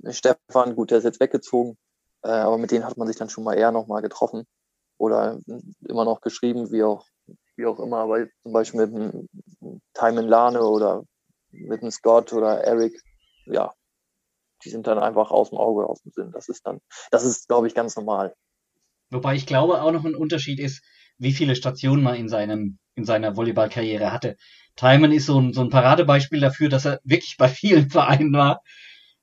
Stefan, 0.09 0.75
gut, 0.75 0.91
der 0.91 0.97
ist 0.97 1.05
jetzt 1.05 1.21
weggezogen, 1.21 1.77
äh, 2.23 2.31
aber 2.31 2.57
mit 2.57 2.71
denen 2.71 2.83
hat 2.83 2.97
man 2.97 3.07
sich 3.07 3.15
dann 3.15 3.29
schon 3.29 3.45
mal 3.45 3.53
eher 3.53 3.71
nochmal 3.71 4.01
getroffen 4.01 4.45
oder 4.97 5.39
immer 5.87 6.03
noch 6.03 6.19
geschrieben, 6.19 6.69
wie 6.73 6.83
auch, 6.83 7.05
wie 7.55 7.65
auch 7.65 7.79
immer, 7.79 7.99
aber 7.99 8.27
zum 8.43 8.51
Beispiel 8.51 8.85
mit 8.85 8.93
dem 8.93 9.29
Timon 9.93 10.27
Lane 10.27 10.61
oder 10.61 11.05
mit 11.51 11.81
dem 11.81 11.91
Scott 11.91 12.33
oder 12.33 12.61
Eric, 12.61 13.01
ja, 13.45 13.73
die 14.65 14.69
sind 14.69 14.85
dann 14.85 14.99
einfach 14.99 15.31
aus 15.31 15.51
dem 15.51 15.59
Auge, 15.59 15.87
aus 15.87 16.01
dem 16.01 16.11
Sinn. 16.11 16.33
Das 16.33 16.49
ist 16.49 16.67
dann, 16.67 16.81
das 17.09 17.23
ist, 17.23 17.47
glaube 17.47 17.67
ich, 17.67 17.73
ganz 17.73 17.95
normal. 17.95 18.35
Wobei 19.11 19.35
ich 19.35 19.45
glaube, 19.45 19.81
auch 19.81 19.93
noch 19.93 20.03
ein 20.03 20.13
Unterschied 20.15 20.59
ist, 20.59 20.83
wie 21.17 21.33
viele 21.33 21.55
Stationen 21.55 22.03
man 22.03 22.15
in 22.15 22.29
seinem, 22.29 22.77
in 22.95 23.05
seiner 23.05 23.35
Volleyballkarriere 23.35 24.11
hatte. 24.11 24.37
Timon 24.75 25.11
ist 25.11 25.25
so 25.25 25.39
ein, 25.39 25.53
so 25.53 25.61
ein 25.61 25.69
Paradebeispiel 25.69 26.39
dafür, 26.39 26.69
dass 26.69 26.85
er 26.85 26.99
wirklich 27.03 27.37
bei 27.37 27.49
vielen 27.49 27.89
Vereinen 27.89 28.33
war. 28.33 28.61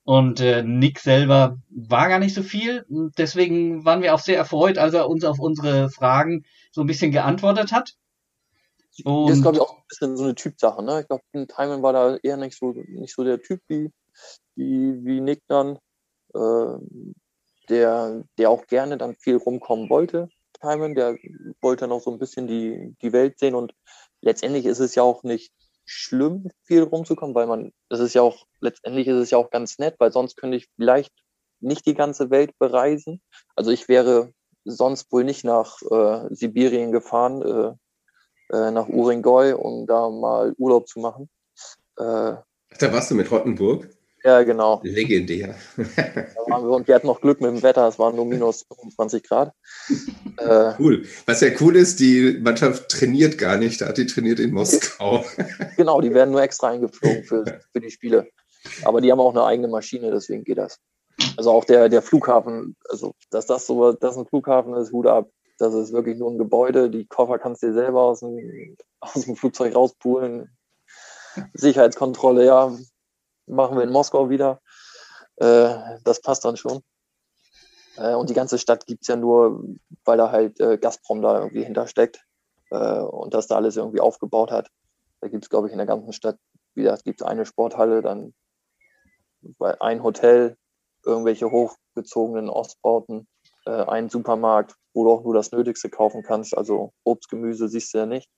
Und 0.03 0.39
äh, 0.39 0.61
Nick 0.61 0.99
selber 0.99 1.57
war 1.69 2.09
gar 2.09 2.19
nicht 2.19 2.35
so 2.35 2.43
viel. 2.43 2.85
Und 2.89 3.17
deswegen 3.17 3.85
waren 3.85 4.03
wir 4.03 4.13
auch 4.13 4.19
sehr 4.19 4.37
erfreut, 4.37 4.77
als 4.77 4.93
er 4.93 5.09
uns 5.09 5.23
auf 5.23 5.39
unsere 5.39 5.89
Fragen 5.89 6.45
so 6.71 6.81
ein 6.81 6.87
bisschen 6.87 7.11
geantwortet 7.11 7.71
hat. 7.71 7.95
Und 9.03 9.29
das 9.29 9.37
ist, 9.37 9.41
glaube 9.41 9.57
ich, 9.57 9.61
auch 9.61 9.77
ein 9.77 9.83
bisschen 9.89 10.15
so 10.15 10.23
eine 10.23 10.35
Typsache. 10.35 10.83
Ne? 10.83 11.01
Ich 11.01 11.07
glaube, 11.07 11.23
Timon 11.33 11.81
war 11.81 11.93
da 11.93 12.17
eher 12.21 12.37
nicht 12.37 12.57
so, 12.57 12.71
nicht 12.71 13.15
so 13.15 13.23
der 13.23 13.41
Typ 13.41 13.61
wie, 13.67 13.91
wie, 14.55 15.03
wie 15.03 15.21
Nick 15.21 15.41
dann, 15.47 15.79
äh, 16.33 16.77
der, 17.67 18.23
der 18.37 18.49
auch 18.51 18.67
gerne 18.67 18.97
dann 18.97 19.15
viel 19.15 19.37
rumkommen 19.37 19.89
wollte. 19.89 20.29
Timon, 20.65 20.95
der 20.95 21.17
wollte 21.61 21.87
noch 21.87 22.01
so 22.01 22.11
ein 22.11 22.19
bisschen 22.19 22.47
die, 22.47 22.95
die 23.01 23.13
Welt 23.13 23.39
sehen 23.39 23.55
und 23.55 23.73
letztendlich 24.21 24.65
ist 24.65 24.79
es 24.79 24.95
ja 24.95 25.03
auch 25.03 25.23
nicht 25.23 25.51
schlimm, 25.85 26.49
viel 26.63 26.83
rumzukommen, 26.83 27.35
weil 27.35 27.47
man, 27.47 27.71
das 27.89 27.99
ist 27.99 28.15
ja 28.15 28.21
auch, 28.21 28.45
letztendlich 28.59 29.07
ist 29.07 29.17
es 29.17 29.31
ja 29.31 29.37
auch 29.37 29.51
ganz 29.51 29.77
nett, 29.77 29.95
weil 29.99 30.11
sonst 30.11 30.35
könnte 30.35 30.57
ich 30.57 30.67
vielleicht 30.75 31.13
nicht 31.59 31.85
die 31.85 31.93
ganze 31.93 32.29
Welt 32.31 32.57
bereisen. 32.59 33.21
Also 33.55 33.71
ich 33.71 33.87
wäre 33.87 34.31
sonst 34.65 35.11
wohl 35.11 35.23
nicht 35.23 35.43
nach 35.43 35.81
äh, 35.83 36.33
Sibirien 36.33 36.91
gefahren, 36.91 37.41
äh, 37.41 38.55
äh, 38.55 38.71
nach 38.71 38.87
Uringoi, 38.87 39.53
um 39.53 39.85
da 39.85 40.09
mal 40.09 40.53
Urlaub 40.57 40.87
zu 40.87 40.99
machen. 40.99 41.29
Äh, 41.97 42.35
da 42.79 42.91
warst 42.91 43.11
du 43.11 43.15
mit 43.15 43.31
Rottenburg? 43.31 43.94
Ja, 44.25 44.41
genau. 44.41 44.81
Legendär. 44.83 45.53
wir, 45.75 46.61
und 46.63 46.87
wir 46.87 46.95
hatten 46.95 47.05
noch 47.05 47.21
Glück 47.21 47.41
mit 47.41 47.51
dem 47.51 47.61
Wetter, 47.61 47.87
es 47.87 47.99
waren 47.99 48.15
nur 48.15 48.25
minus 48.25 48.65
25 48.67 49.23
Grad. 49.23 49.53
Äh, 50.37 50.73
cool. 50.79 51.05
Was 51.27 51.39
ja 51.39 51.47
cool 51.61 51.77
ist, 51.77 52.01
die 52.01 52.37
Mannschaft 52.41 52.89
trainiert 52.89 53.37
gar 53.37 53.55
nicht, 53.55 53.79
da 53.79 53.87
hat 53.87 53.97
die 53.97 54.05
trainiert 54.05 54.37
in 54.41 54.51
Moskau. 54.51 55.23
genau, 55.77 56.01
die 56.01 56.13
werden 56.13 56.31
nur 56.31 56.41
extra 56.41 56.71
eingeflogen 56.71 57.23
für, 57.23 57.61
für 57.71 57.79
die 57.79 57.89
Spiele. 57.89 58.27
Aber 58.83 58.99
die 58.99 59.09
haben 59.09 59.21
auch 59.21 59.31
eine 59.31 59.45
eigene 59.45 59.69
Maschine, 59.69 60.11
deswegen 60.11 60.43
geht 60.43 60.57
das. 60.57 60.77
Also 61.37 61.51
auch 61.51 61.63
der, 61.63 61.87
der 61.87 62.01
Flughafen, 62.01 62.75
also 62.89 63.13
dass 63.31 63.45
das 63.45 63.65
so, 63.65 63.93
dass 63.93 64.17
ein 64.17 64.25
Flughafen 64.25 64.73
ist, 64.73 64.91
Hut 64.91 65.07
ab. 65.07 65.29
Das 65.57 65.73
ist 65.73 65.93
wirklich 65.93 66.17
nur 66.17 66.31
ein 66.31 66.37
Gebäude. 66.37 66.89
Die 66.89 67.05
Koffer 67.05 67.39
kannst 67.39 67.63
du 67.63 67.67
dir 67.67 67.73
selber 67.73 68.01
aus 68.01 68.19
dem, 68.19 68.75
aus 68.99 69.23
dem 69.23 69.37
Flugzeug 69.37 69.73
rauspulen. 69.73 70.49
Sicherheitskontrolle, 71.53 72.45
ja, 72.45 72.77
machen 73.47 73.77
wir 73.77 73.83
in 73.83 73.91
Moskau 73.91 74.29
wieder. 74.29 74.61
Äh, 75.37 75.99
das 76.03 76.21
passt 76.21 76.45
dann 76.45 76.57
schon. 76.57 76.81
Äh, 77.97 78.15
und 78.15 78.29
die 78.29 78.33
ganze 78.33 78.57
Stadt 78.57 78.85
gibt 78.85 79.03
es 79.03 79.07
ja 79.07 79.15
nur, 79.15 79.63
weil 80.03 80.17
da 80.17 80.31
halt 80.31 80.59
äh, 80.59 80.77
Gazprom 80.77 81.21
da 81.21 81.39
irgendwie 81.39 81.63
hintersteckt 81.63 82.23
äh, 82.71 82.99
und 82.99 83.33
das 83.33 83.47
da 83.47 83.55
alles 83.55 83.77
irgendwie 83.77 84.01
aufgebaut 84.01 84.51
hat. 84.51 84.69
Da 85.21 85.27
gibt 85.27 85.43
es, 85.43 85.49
glaube 85.49 85.67
ich, 85.67 85.71
in 85.71 85.77
der 85.77 85.87
ganzen 85.87 86.13
Stadt, 86.13 86.37
wie 86.73 86.83
gesagt, 86.83 87.03
gibt 87.03 87.23
eine 87.23 87.45
Sporthalle, 87.45 88.01
dann 88.01 88.33
ein 89.79 90.03
Hotel, 90.03 90.57
irgendwelche 91.05 91.51
hochgezogenen 91.51 92.49
Ostbauten, 92.49 93.27
äh, 93.65 93.71
einen 93.71 94.09
Supermarkt, 94.09 94.75
wo 94.93 95.03
du 95.03 95.11
auch 95.11 95.23
nur 95.23 95.33
das 95.33 95.51
Nötigste 95.51 95.89
kaufen 95.89 96.23
kannst. 96.23 96.57
Also 96.57 96.93
Obst, 97.03 97.29
Gemüse 97.29 97.67
siehst 97.67 97.93
du 97.93 97.99
ja 97.99 98.05
nicht. 98.05 98.29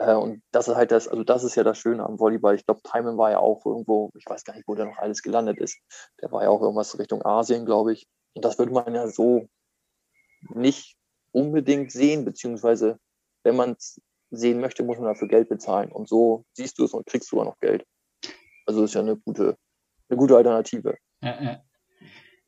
Äh, 0.00 0.14
und 0.14 0.42
das 0.50 0.66
ist 0.66 0.76
halt 0.76 0.90
das, 0.90 1.06
also 1.06 1.22
das 1.22 1.44
ist 1.44 1.54
ja 1.54 1.62
das 1.62 1.78
Schöne 1.78 2.04
am 2.04 2.18
Volleyball. 2.18 2.54
Ich 2.54 2.64
glaube, 2.64 2.80
Timon 2.82 3.18
war 3.18 3.30
ja 3.30 3.38
auch 3.38 3.64
irgendwo, 3.66 4.10
ich 4.16 4.24
weiß 4.26 4.44
gar 4.44 4.54
nicht, 4.54 4.66
wo 4.66 4.74
der 4.74 4.86
noch 4.86 4.98
alles 4.98 5.22
gelandet 5.22 5.58
ist. 5.58 5.78
Der 6.22 6.32
war 6.32 6.42
ja 6.42 6.48
auch 6.48 6.62
irgendwas 6.62 6.98
Richtung 6.98 7.24
Asien, 7.24 7.66
glaube 7.66 7.92
ich. 7.92 8.08
Und 8.34 8.44
das 8.44 8.58
würde 8.58 8.72
man 8.72 8.94
ja 8.94 9.06
so 9.08 9.46
nicht 10.48 10.96
unbedingt 11.32 11.92
sehen, 11.92 12.24
beziehungsweise 12.24 12.98
wenn 13.44 13.56
man 13.56 13.72
es 13.72 14.00
sehen 14.30 14.60
möchte, 14.60 14.82
muss 14.82 14.96
man 14.96 15.06
dafür 15.06 15.28
Geld 15.28 15.48
bezahlen. 15.48 15.92
Und 15.92 16.08
so 16.08 16.44
siehst 16.54 16.78
du 16.78 16.84
es 16.84 16.94
und 16.94 17.06
kriegst 17.06 17.28
sogar 17.28 17.44
noch 17.44 17.58
Geld. 17.60 17.84
Also 18.66 18.84
ist 18.84 18.94
ja 18.94 19.02
eine 19.02 19.16
gute, 19.16 19.56
eine 20.08 20.16
gute 20.16 20.36
Alternative. 20.36 20.96
Ja, 21.22 21.42
ja. 21.42 21.62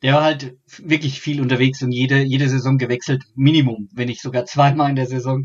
Der 0.03 0.15
war 0.15 0.23
halt 0.25 0.57
wirklich 0.79 1.21
viel 1.21 1.41
unterwegs 1.41 1.83
und 1.83 1.93
jede, 1.93 2.23
jede 2.23 2.49
Saison 2.49 2.77
gewechselt, 2.79 3.23
Minimum, 3.35 3.89
wenn 3.93 4.09
nicht 4.09 4.21
sogar 4.21 4.45
zweimal 4.47 4.91
in 4.91 4.97
der 4.97 5.07
Saison. 5.07 5.45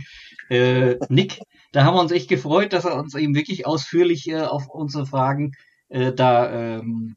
Äh, 0.49 0.95
Nick, 1.09 1.39
da 1.71 1.83
haben 1.83 1.95
wir 1.95 2.01
uns 2.01 2.11
echt 2.11 2.29
gefreut, 2.29 2.73
dass 2.73 2.85
er 2.85 2.95
uns 2.97 3.13
eben 3.15 3.35
wirklich 3.35 3.65
ausführlich 3.67 4.27
äh, 4.27 4.41
auf 4.41 4.67
unsere 4.69 5.05
Fragen 5.05 5.51
äh, 5.89 6.11
da 6.13 6.79
ähm, 6.79 7.15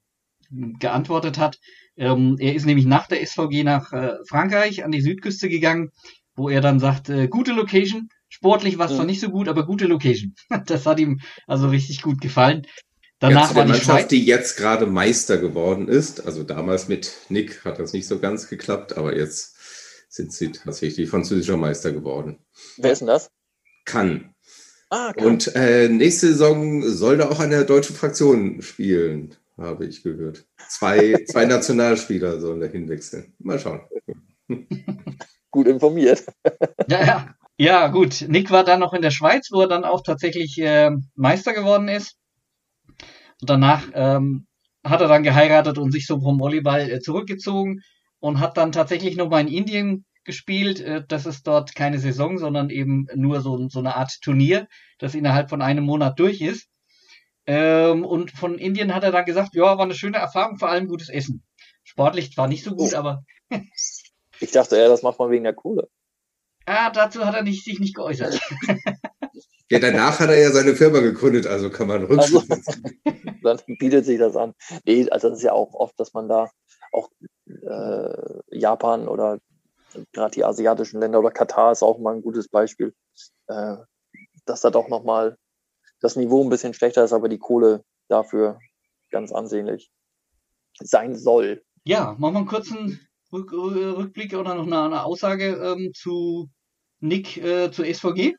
geantwortet 0.50 1.38
hat. 1.38 1.58
Ähm, 1.96 2.36
er 2.38 2.54
ist 2.54 2.66
nämlich 2.66 2.86
nach 2.86 3.06
der 3.06 3.24
SVG 3.24 3.62
nach 3.64 3.92
äh, 3.92 4.14
Frankreich 4.28 4.84
an 4.84 4.90
die 4.90 5.00
Südküste 5.00 5.48
gegangen, 5.48 5.90
wo 6.34 6.48
er 6.48 6.60
dann 6.60 6.80
sagt, 6.80 7.08
äh, 7.08 7.28
gute 7.28 7.52
Location, 7.52 8.08
Sportlich 8.32 8.78
war 8.78 8.86
es 8.86 8.92
zwar 8.92 9.02
Mhm. 9.02 9.10
nicht 9.10 9.20
so 9.20 9.28
gut, 9.28 9.48
aber 9.48 9.66
gute 9.66 9.86
Location. 9.86 10.34
Das 10.66 10.86
hat 10.86 11.00
ihm 11.00 11.18
also 11.48 11.68
richtig 11.68 12.00
gut 12.00 12.20
gefallen. 12.20 12.64
Ja, 13.22 13.28
Danach 13.28 13.50
zu 13.50 13.54
war 13.56 13.64
der 13.64 13.64
die 13.64 13.70
Mannschaft, 13.72 13.98
Schweiz. 14.00 14.08
die 14.08 14.24
jetzt 14.24 14.56
gerade 14.56 14.86
Meister 14.86 15.36
geworden 15.36 15.88
ist. 15.88 16.24
Also 16.24 16.42
damals 16.42 16.88
mit 16.88 17.12
Nick 17.28 17.64
hat 17.64 17.78
das 17.78 17.92
nicht 17.92 18.06
so 18.06 18.18
ganz 18.18 18.48
geklappt, 18.48 18.96
aber 18.96 19.14
jetzt 19.14 19.56
sind 20.08 20.32
sie 20.32 20.52
tatsächlich 20.52 21.10
französischer 21.10 21.56
Meister 21.58 21.92
geworden. 21.92 22.38
Wer 22.78 22.92
ist 22.92 23.00
denn 23.00 23.08
das? 23.08 23.30
Kann. 23.84 24.34
Ah, 24.88 25.12
krass. 25.12 25.26
Und 25.26 25.54
äh, 25.54 25.88
nächste 25.88 26.28
Saison 26.28 26.82
soll 26.82 27.18
da 27.18 27.28
auch 27.28 27.40
eine 27.40 27.64
deutsche 27.64 27.92
Fraktion 27.92 28.62
spielen, 28.62 29.36
habe 29.56 29.86
ich 29.86 30.02
gehört. 30.02 30.46
Zwei, 30.68 31.22
zwei 31.30 31.44
Nationalspieler 31.44 32.40
sollen 32.40 32.60
da 32.60 32.66
hinwechseln. 32.66 33.34
Mal 33.38 33.60
schauen. 33.60 33.82
gut 35.50 35.68
informiert. 35.68 36.24
Ja, 36.88 37.04
ja. 37.06 37.34
ja, 37.58 37.86
gut. 37.88 38.24
Nick 38.28 38.50
war 38.50 38.64
dann 38.64 38.80
noch 38.80 38.94
in 38.94 39.02
der 39.02 39.10
Schweiz, 39.10 39.48
wo 39.52 39.60
er 39.60 39.68
dann 39.68 39.84
auch 39.84 40.02
tatsächlich 40.02 40.58
äh, 40.58 40.90
Meister 41.14 41.52
geworden 41.52 41.88
ist. 41.88 42.16
Und 43.40 43.50
danach 43.50 43.88
ähm, 43.94 44.46
hat 44.84 45.00
er 45.00 45.08
dann 45.08 45.22
geheiratet 45.22 45.78
und 45.78 45.92
sich 45.92 46.06
so 46.06 46.20
vom 46.20 46.38
Volleyball 46.40 46.90
äh, 46.90 47.00
zurückgezogen 47.00 47.80
und 48.18 48.40
hat 48.40 48.56
dann 48.56 48.72
tatsächlich 48.72 49.16
nochmal 49.16 49.42
in 49.42 49.48
Indien 49.48 50.04
gespielt. 50.24 50.80
Äh, 50.80 51.04
das 51.06 51.26
ist 51.26 51.46
dort 51.46 51.74
keine 51.74 51.98
Saison, 51.98 52.38
sondern 52.38 52.70
eben 52.70 53.06
nur 53.14 53.40
so, 53.40 53.68
so 53.68 53.78
eine 53.78 53.96
Art 53.96 54.20
Turnier, 54.22 54.66
das 54.98 55.14
innerhalb 55.14 55.48
von 55.50 55.62
einem 55.62 55.84
Monat 55.84 56.18
durch 56.18 56.40
ist. 56.40 56.68
Ähm, 57.46 58.04
und 58.04 58.30
von 58.32 58.58
Indien 58.58 58.94
hat 58.94 59.02
er 59.04 59.12
dann 59.12 59.24
gesagt, 59.24 59.54
ja, 59.54 59.62
war 59.64 59.80
eine 59.80 59.94
schöne 59.94 60.18
Erfahrung, 60.18 60.58
vor 60.58 60.68
allem 60.68 60.86
gutes 60.88 61.08
Essen. 61.08 61.42
Sportlich 61.82 62.32
zwar 62.32 62.46
nicht 62.48 62.62
so 62.64 62.74
gut, 62.76 62.92
Oh. 62.94 62.98
aber 62.98 63.24
Ich 64.38 64.50
dachte, 64.52 64.76
ja, 64.78 64.88
das 64.88 65.02
macht 65.02 65.18
man 65.18 65.30
wegen 65.30 65.44
der 65.44 65.54
Kohle. 65.54 65.88
ah, 66.66 66.90
dazu 66.90 67.24
hat 67.24 67.34
er 67.34 67.42
nicht, 67.42 67.64
sich 67.64 67.80
nicht 67.80 67.94
geäußert. 67.96 68.38
Ja, 69.70 69.78
danach 69.78 70.18
hat 70.18 70.30
er 70.30 70.38
ja 70.38 70.50
seine 70.50 70.74
Firma 70.74 70.98
gegründet, 71.00 71.46
also 71.46 71.70
kann 71.70 71.86
man 71.86 72.06
Also, 72.06 72.38
rückschließen. 72.40 72.82
dann 73.42 73.60
bietet 73.78 74.04
sich 74.04 74.18
das 74.18 74.34
an. 74.36 74.54
Nee, 74.84 75.08
also 75.10 75.28
das 75.28 75.38
ist 75.38 75.44
ja 75.44 75.52
auch 75.52 75.74
oft, 75.74 75.98
dass 76.00 76.12
man 76.12 76.28
da 76.28 76.50
auch 76.92 77.08
äh, 77.46 78.58
Japan 78.58 79.06
oder 79.06 79.38
gerade 80.12 80.32
die 80.34 80.44
asiatischen 80.44 81.00
Länder 81.00 81.20
oder 81.20 81.30
Katar 81.30 81.72
ist 81.72 81.82
auch 81.82 81.98
mal 81.98 82.14
ein 82.14 82.22
gutes 82.22 82.48
Beispiel, 82.48 82.94
äh, 83.46 83.76
dass 84.44 84.60
da 84.60 84.70
doch 84.70 84.88
nochmal 84.88 85.36
das 86.00 86.16
Niveau 86.16 86.42
ein 86.42 86.50
bisschen 86.50 86.74
schlechter 86.74 87.04
ist, 87.04 87.12
aber 87.12 87.28
die 87.28 87.38
Kohle 87.38 87.84
dafür 88.08 88.58
ganz 89.10 89.30
ansehnlich 89.32 89.90
sein 90.80 91.14
soll. 91.16 91.62
Ja, 91.84 92.16
machen 92.18 92.34
wir 92.34 92.38
einen 92.38 92.46
kurzen 92.48 93.00
Rück, 93.32 93.52
Rü- 93.52 93.96
Rückblick 93.96 94.34
oder 94.34 94.54
noch 94.54 94.66
eine, 94.66 94.82
eine 94.82 95.04
Aussage 95.04 95.46
ähm, 95.62 95.92
zu 95.94 96.48
Nick, 97.00 97.36
äh, 97.36 97.70
zu 97.70 97.84
SVG. 97.84 98.34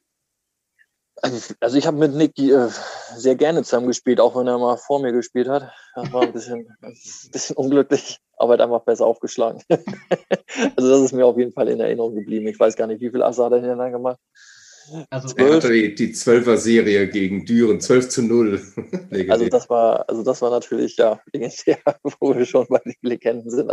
Also, 1.22 1.54
also 1.60 1.78
ich 1.78 1.86
habe 1.86 1.98
mit 1.98 2.14
Nick 2.14 2.38
äh, 2.40 2.70
sehr 3.16 3.36
gerne 3.36 3.64
zusammen 3.64 3.88
gespielt, 3.88 4.20
auch 4.20 4.36
wenn 4.36 4.48
er 4.48 4.58
mal 4.58 4.78
vor 4.78 5.02
mir 5.02 5.12
gespielt 5.12 5.48
hat. 5.48 5.72
Das 5.96 6.12
war 6.12 6.24
ein 6.24 6.34
bisschen, 6.34 6.68
ein 6.82 6.96
bisschen 7.32 7.56
unglücklich, 7.56 8.18
aber 8.38 8.54
hat 8.54 8.62
einfach 8.62 8.84
besser 8.84 9.06
aufgeschlagen. 9.06 9.62
also 10.76 10.90
das 10.90 11.02
ist 11.02 11.14
mir 11.14 11.26
auf 11.26 11.38
jeden 11.38 11.54
Fall 11.54 11.68
in 11.68 11.80
Erinnerung 11.80 12.16
geblieben. 12.16 12.48
Ich 12.48 12.60
weiß 12.60 12.76
gar 12.76 12.88
nicht, 12.88 13.02
wie 13.02 13.10
viel 13.10 13.24
Asse 13.24 13.44
hat 13.44 13.52
er 13.52 13.60
hintereinander 13.60 13.98
gemacht. 13.98 14.20
Also, 15.10 15.36
Er 15.38 15.56
hatte 15.56 15.72
die, 15.72 15.94
die 15.96 16.14
12er-Serie 16.14 17.08
gegen 17.08 17.46
Düren, 17.46 17.80
12 17.80 18.10
zu 18.10 18.24
0. 18.24 18.62
Legendär. 19.10 19.28
Also 19.32 19.48
das 19.48 19.70
war, 19.70 20.10
also 20.10 20.24
das 20.24 20.42
war 20.42 20.50
natürlich 20.50 20.98
ja 20.98 21.22
legendär, 21.32 21.80
wo 22.20 22.36
wir 22.36 22.46
schon 22.46 22.66
bei 22.68 22.80
den 22.80 22.96
Legenden 23.02 23.50
sind. 23.52 23.72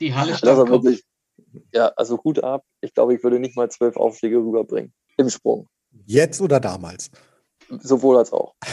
die 0.00 0.14
Halle 0.14 0.32
Das 0.32 0.42
war 0.42 0.54
stand 0.54 0.70
wirklich, 0.70 1.04
ja, 1.72 1.88
also 1.96 2.22
Hut 2.22 2.42
ab. 2.44 2.64
Ich 2.80 2.94
glaube, 2.94 3.14
ich 3.14 3.22
würde 3.22 3.40
nicht 3.40 3.56
mal 3.56 3.70
zwölf 3.70 3.96
Aufschläge 3.96 4.38
rüberbringen. 4.38 4.92
Im 5.16 5.30
Sprung. 5.30 5.68
Jetzt 6.06 6.40
oder 6.40 6.60
damals? 6.60 7.10
Sowohl 7.68 8.18
als 8.18 8.32
auch. 8.32 8.54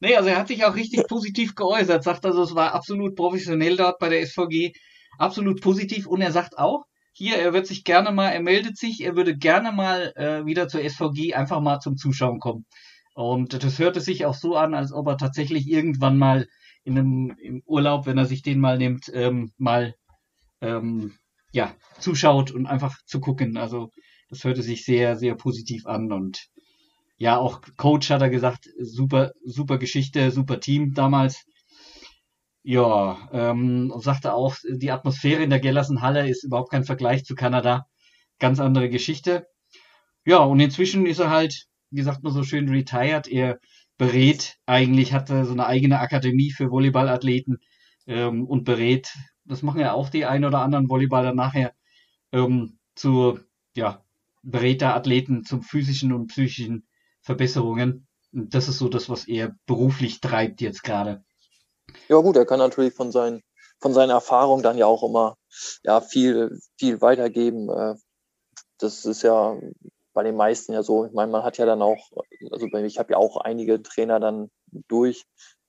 Nee, 0.00 0.14
also 0.14 0.28
er 0.28 0.38
hat 0.38 0.48
sich 0.48 0.64
auch 0.64 0.76
richtig 0.76 1.08
positiv 1.08 1.56
geäußert, 1.56 2.04
sagt 2.04 2.24
also, 2.24 2.42
es 2.42 2.54
war 2.54 2.72
absolut 2.72 3.16
professionell 3.16 3.76
dort 3.76 3.98
bei 3.98 4.08
der 4.08 4.24
SVG, 4.24 4.72
absolut 5.18 5.60
positiv 5.60 6.06
und 6.06 6.20
er 6.20 6.30
sagt 6.30 6.56
auch, 6.56 6.84
hier, 7.12 7.36
er 7.36 7.52
wird 7.52 7.66
sich 7.66 7.82
gerne 7.82 8.12
mal, 8.12 8.28
er 8.28 8.40
meldet 8.40 8.76
sich, 8.78 9.02
er 9.02 9.16
würde 9.16 9.36
gerne 9.36 9.72
mal 9.72 10.12
äh, 10.14 10.46
wieder 10.46 10.68
zur 10.68 10.88
SVG 10.88 11.34
einfach 11.34 11.60
mal 11.60 11.80
zum 11.80 11.96
Zuschauen 11.96 12.38
kommen. 12.38 12.64
Und 13.14 13.64
das 13.64 13.80
hörte 13.80 14.00
sich 14.00 14.24
auch 14.24 14.34
so 14.34 14.54
an, 14.54 14.74
als 14.74 14.92
ob 14.92 15.08
er 15.08 15.16
tatsächlich 15.16 15.66
irgendwann 15.66 16.16
mal 16.16 16.46
in 16.84 16.96
einem 16.96 17.36
im 17.42 17.62
Urlaub, 17.66 18.06
wenn 18.06 18.18
er 18.18 18.26
sich 18.26 18.42
den 18.42 18.60
mal 18.60 18.78
nimmt, 18.78 19.10
ähm, 19.12 19.50
mal 19.56 19.94
ähm, 20.60 21.16
ja 21.52 21.74
zuschaut 21.98 22.52
und 22.52 22.66
einfach 22.66 22.96
zu 23.04 23.18
gucken. 23.18 23.56
Also 23.56 23.90
das 24.28 24.44
hörte 24.44 24.62
sich 24.62 24.84
sehr, 24.84 25.16
sehr 25.16 25.34
positiv 25.34 25.86
an 25.86 26.12
und 26.12 26.48
ja, 27.18 27.36
auch 27.36 27.62
Coach 27.76 28.10
hat 28.10 28.22
er 28.22 28.30
gesagt, 28.30 28.68
super, 28.78 29.32
super 29.44 29.78
Geschichte, 29.78 30.30
super 30.30 30.60
Team 30.60 30.94
damals. 30.94 31.44
Ja, 32.62 33.28
ähm, 33.32 33.90
und 33.92 34.02
sagte 34.02 34.34
auch, 34.34 34.54
die 34.70 34.90
Atmosphäre 34.92 35.42
in 35.42 35.50
der 35.50 35.58
Gellersen-Halle 35.60 36.28
ist 36.28 36.44
überhaupt 36.44 36.70
kein 36.70 36.84
Vergleich 36.84 37.24
zu 37.24 37.34
Kanada. 37.34 37.86
Ganz 38.38 38.60
andere 38.60 38.88
Geschichte. 38.88 39.48
Ja, 40.24 40.38
und 40.38 40.60
inzwischen 40.60 41.06
ist 41.06 41.18
er 41.18 41.30
halt, 41.30 41.66
wie 41.90 42.02
sagt 42.02 42.22
man 42.22 42.32
so 42.32 42.44
schön, 42.44 42.68
retired. 42.68 43.26
Er 43.28 43.58
berät 43.96 44.58
eigentlich, 44.66 45.12
hat 45.12 45.28
so 45.28 45.34
eine 45.34 45.66
eigene 45.66 46.00
Akademie 46.00 46.52
für 46.52 46.70
Volleyballathleten 46.70 47.58
ähm, 48.06 48.46
und 48.46 48.64
berät, 48.64 49.12
das 49.44 49.62
machen 49.62 49.80
ja 49.80 49.92
auch 49.92 50.08
die 50.08 50.24
ein 50.26 50.44
oder 50.44 50.60
anderen 50.60 50.88
Volleyballer 50.88 51.34
nachher, 51.34 51.72
ähm, 52.32 52.78
zu, 52.94 53.40
ja, 53.74 54.04
berät 54.42 54.82
da 54.82 54.94
Athleten 54.94 55.44
zum 55.44 55.62
physischen 55.62 56.12
und 56.12 56.28
psychischen 56.28 56.86
Verbesserungen. 57.20 58.06
Und 58.32 58.54
das 58.54 58.68
ist 58.68 58.78
so 58.78 58.88
das, 58.88 59.08
was 59.08 59.26
er 59.26 59.56
beruflich 59.66 60.20
treibt 60.20 60.60
jetzt 60.60 60.82
gerade. 60.82 61.24
Ja 62.08 62.16
gut, 62.16 62.36
er 62.36 62.46
kann 62.46 62.58
natürlich 62.58 62.94
von 62.94 63.10
seinen, 63.12 63.42
von 63.80 63.94
seiner 63.94 64.14
Erfahrung 64.14 64.62
dann 64.62 64.78
ja 64.78 64.86
auch 64.86 65.02
immer 65.02 65.36
ja, 65.82 66.00
viel, 66.00 66.58
viel 66.78 67.00
weitergeben. 67.00 67.68
Äh, 67.70 67.94
Das 68.78 69.04
ist 69.04 69.22
ja 69.22 69.58
bei 70.12 70.22
den 70.22 70.36
meisten 70.36 70.72
ja 70.72 70.82
so. 70.82 71.06
Ich 71.06 71.12
meine, 71.12 71.32
man 71.32 71.42
hat 71.42 71.58
ja 71.58 71.66
dann 71.66 71.82
auch, 71.82 72.10
also 72.50 72.66
ich 72.66 72.98
habe 72.98 73.12
ja 73.12 73.18
auch 73.18 73.36
einige 73.38 73.82
Trainer 73.82 74.20
dann 74.20 74.50
durch, 74.88 75.24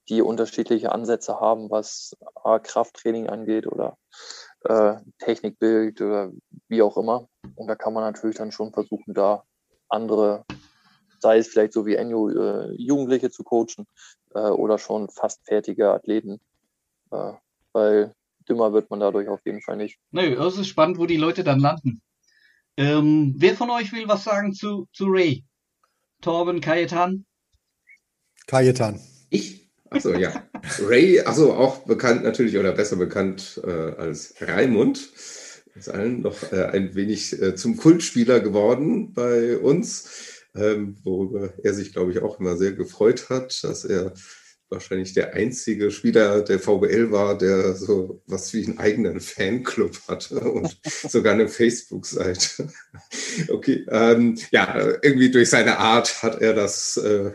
die 0.09 0.21
unterschiedliche 0.21 0.91
Ansätze 0.91 1.39
haben, 1.39 1.69
was 1.69 2.17
Krafttraining 2.63 3.29
angeht 3.29 3.67
oder 3.67 3.97
äh, 4.65 4.95
Technikbild 5.19 6.01
oder 6.01 6.31
wie 6.67 6.81
auch 6.81 6.97
immer. 6.97 7.27
Und 7.55 7.67
da 7.67 7.75
kann 7.75 7.93
man 7.93 8.03
natürlich 8.03 8.37
dann 8.37 8.51
schon 8.51 8.71
versuchen, 8.71 9.13
da 9.13 9.43
andere, 9.87 10.45
sei 11.19 11.37
es 11.37 11.47
vielleicht 11.47 11.73
so 11.73 11.85
wie 11.85 11.95
Enyo, 11.95 12.29
äh, 12.29 12.73
Jugendliche 12.75 13.31
zu 13.31 13.43
coachen 13.43 13.85
äh, 14.33 14.39
oder 14.39 14.77
schon 14.77 15.09
fast 15.09 15.45
fertige 15.45 15.91
Athleten. 15.91 16.39
Äh, 17.11 17.33
weil 17.73 18.13
dümmer 18.47 18.73
wird 18.73 18.89
man 18.89 18.99
dadurch 18.99 19.29
auf 19.29 19.41
jeden 19.45 19.61
Fall 19.61 19.77
nicht. 19.77 19.99
Nö, 20.11 20.35
es 20.45 20.57
ist 20.57 20.67
spannend, 20.67 20.97
wo 20.97 21.05
die 21.05 21.17
Leute 21.17 21.43
dann 21.43 21.59
landen. 21.59 22.01
Ähm, 22.77 23.35
wer 23.37 23.55
von 23.55 23.69
euch 23.69 23.91
will 23.91 24.07
was 24.07 24.23
sagen 24.23 24.53
zu, 24.53 24.87
zu 24.93 25.05
Ray? 25.07 25.43
Torben, 26.21 26.61
Kajetan? 26.61 27.25
Kajetan. 28.47 28.99
Ich? 29.29 29.58
Achso, 29.89 30.13
ja. 30.13 30.43
Ray, 30.81 31.21
achso, 31.21 31.53
auch 31.53 31.85
bekannt 31.85 32.23
natürlich 32.23 32.57
oder 32.57 32.73
besser 32.73 32.95
bekannt 32.95 33.61
äh, 33.65 33.69
als 33.69 34.35
Raimund. 34.39 35.09
Ist 35.75 35.89
allen 35.89 36.21
noch 36.21 36.51
äh, 36.51 36.65
ein 36.65 36.95
wenig 36.95 37.41
äh, 37.41 37.55
zum 37.55 37.77
Kultspieler 37.77 38.39
geworden 38.39 39.13
bei 39.13 39.57
uns, 39.57 40.43
ähm, 40.55 40.97
worüber 41.03 41.53
er 41.63 41.73
sich, 41.73 41.93
glaube 41.93 42.11
ich, 42.11 42.21
auch 42.21 42.39
immer 42.39 42.57
sehr 42.57 42.73
gefreut 42.73 43.29
hat, 43.29 43.63
dass 43.63 43.85
er 43.85 44.13
wahrscheinlich 44.69 45.13
der 45.13 45.33
einzige 45.33 45.89
Spieler 45.89 46.41
der 46.41 46.59
VBL 46.59 47.11
war, 47.11 47.37
der 47.37 47.73
so 47.73 48.21
was 48.27 48.53
wie 48.53 48.65
einen 48.65 48.77
eigenen 48.77 49.19
Fanclub 49.19 49.99
hatte 50.07 50.39
und 50.39 50.77
sogar 50.85 51.33
eine 51.33 51.47
Facebook-Seite. 51.47 52.69
Okay, 53.47 53.85
ähm, 53.89 54.37
ja, 54.51 54.97
irgendwie 55.01 55.31
durch 55.31 55.49
seine 55.49 55.77
Art 55.77 56.23
hat 56.23 56.41
er 56.41 56.53
das 56.53 56.97
äh, 56.97 57.31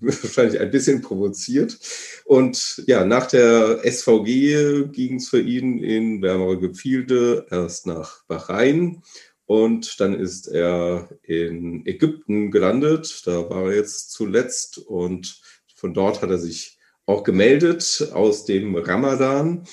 wahrscheinlich 0.00 0.60
ein 0.60 0.70
bisschen 0.70 1.02
provoziert. 1.02 1.78
Und 2.24 2.82
ja, 2.86 3.04
nach 3.04 3.26
der 3.26 3.80
SVG 3.84 4.92
ging 4.92 5.16
es 5.16 5.28
für 5.28 5.40
ihn 5.40 5.78
in 5.78 6.22
wärmere 6.22 6.58
Gefilde 6.58 7.46
erst 7.50 7.86
nach 7.86 8.24
Bahrain 8.24 9.02
und 9.46 10.00
dann 10.00 10.14
ist 10.14 10.48
er 10.48 11.08
in 11.22 11.86
Ägypten 11.86 12.50
gelandet. 12.50 13.22
Da 13.26 13.48
war 13.48 13.66
er 13.66 13.76
jetzt 13.76 14.10
zuletzt 14.10 14.78
und 14.78 15.40
von 15.74 15.94
dort 15.94 16.20
hat 16.20 16.30
er 16.30 16.38
sich 16.38 16.78
auch 17.06 17.22
gemeldet 17.22 18.10
aus 18.12 18.44
dem 18.44 18.74
Ramadan, 18.74 19.64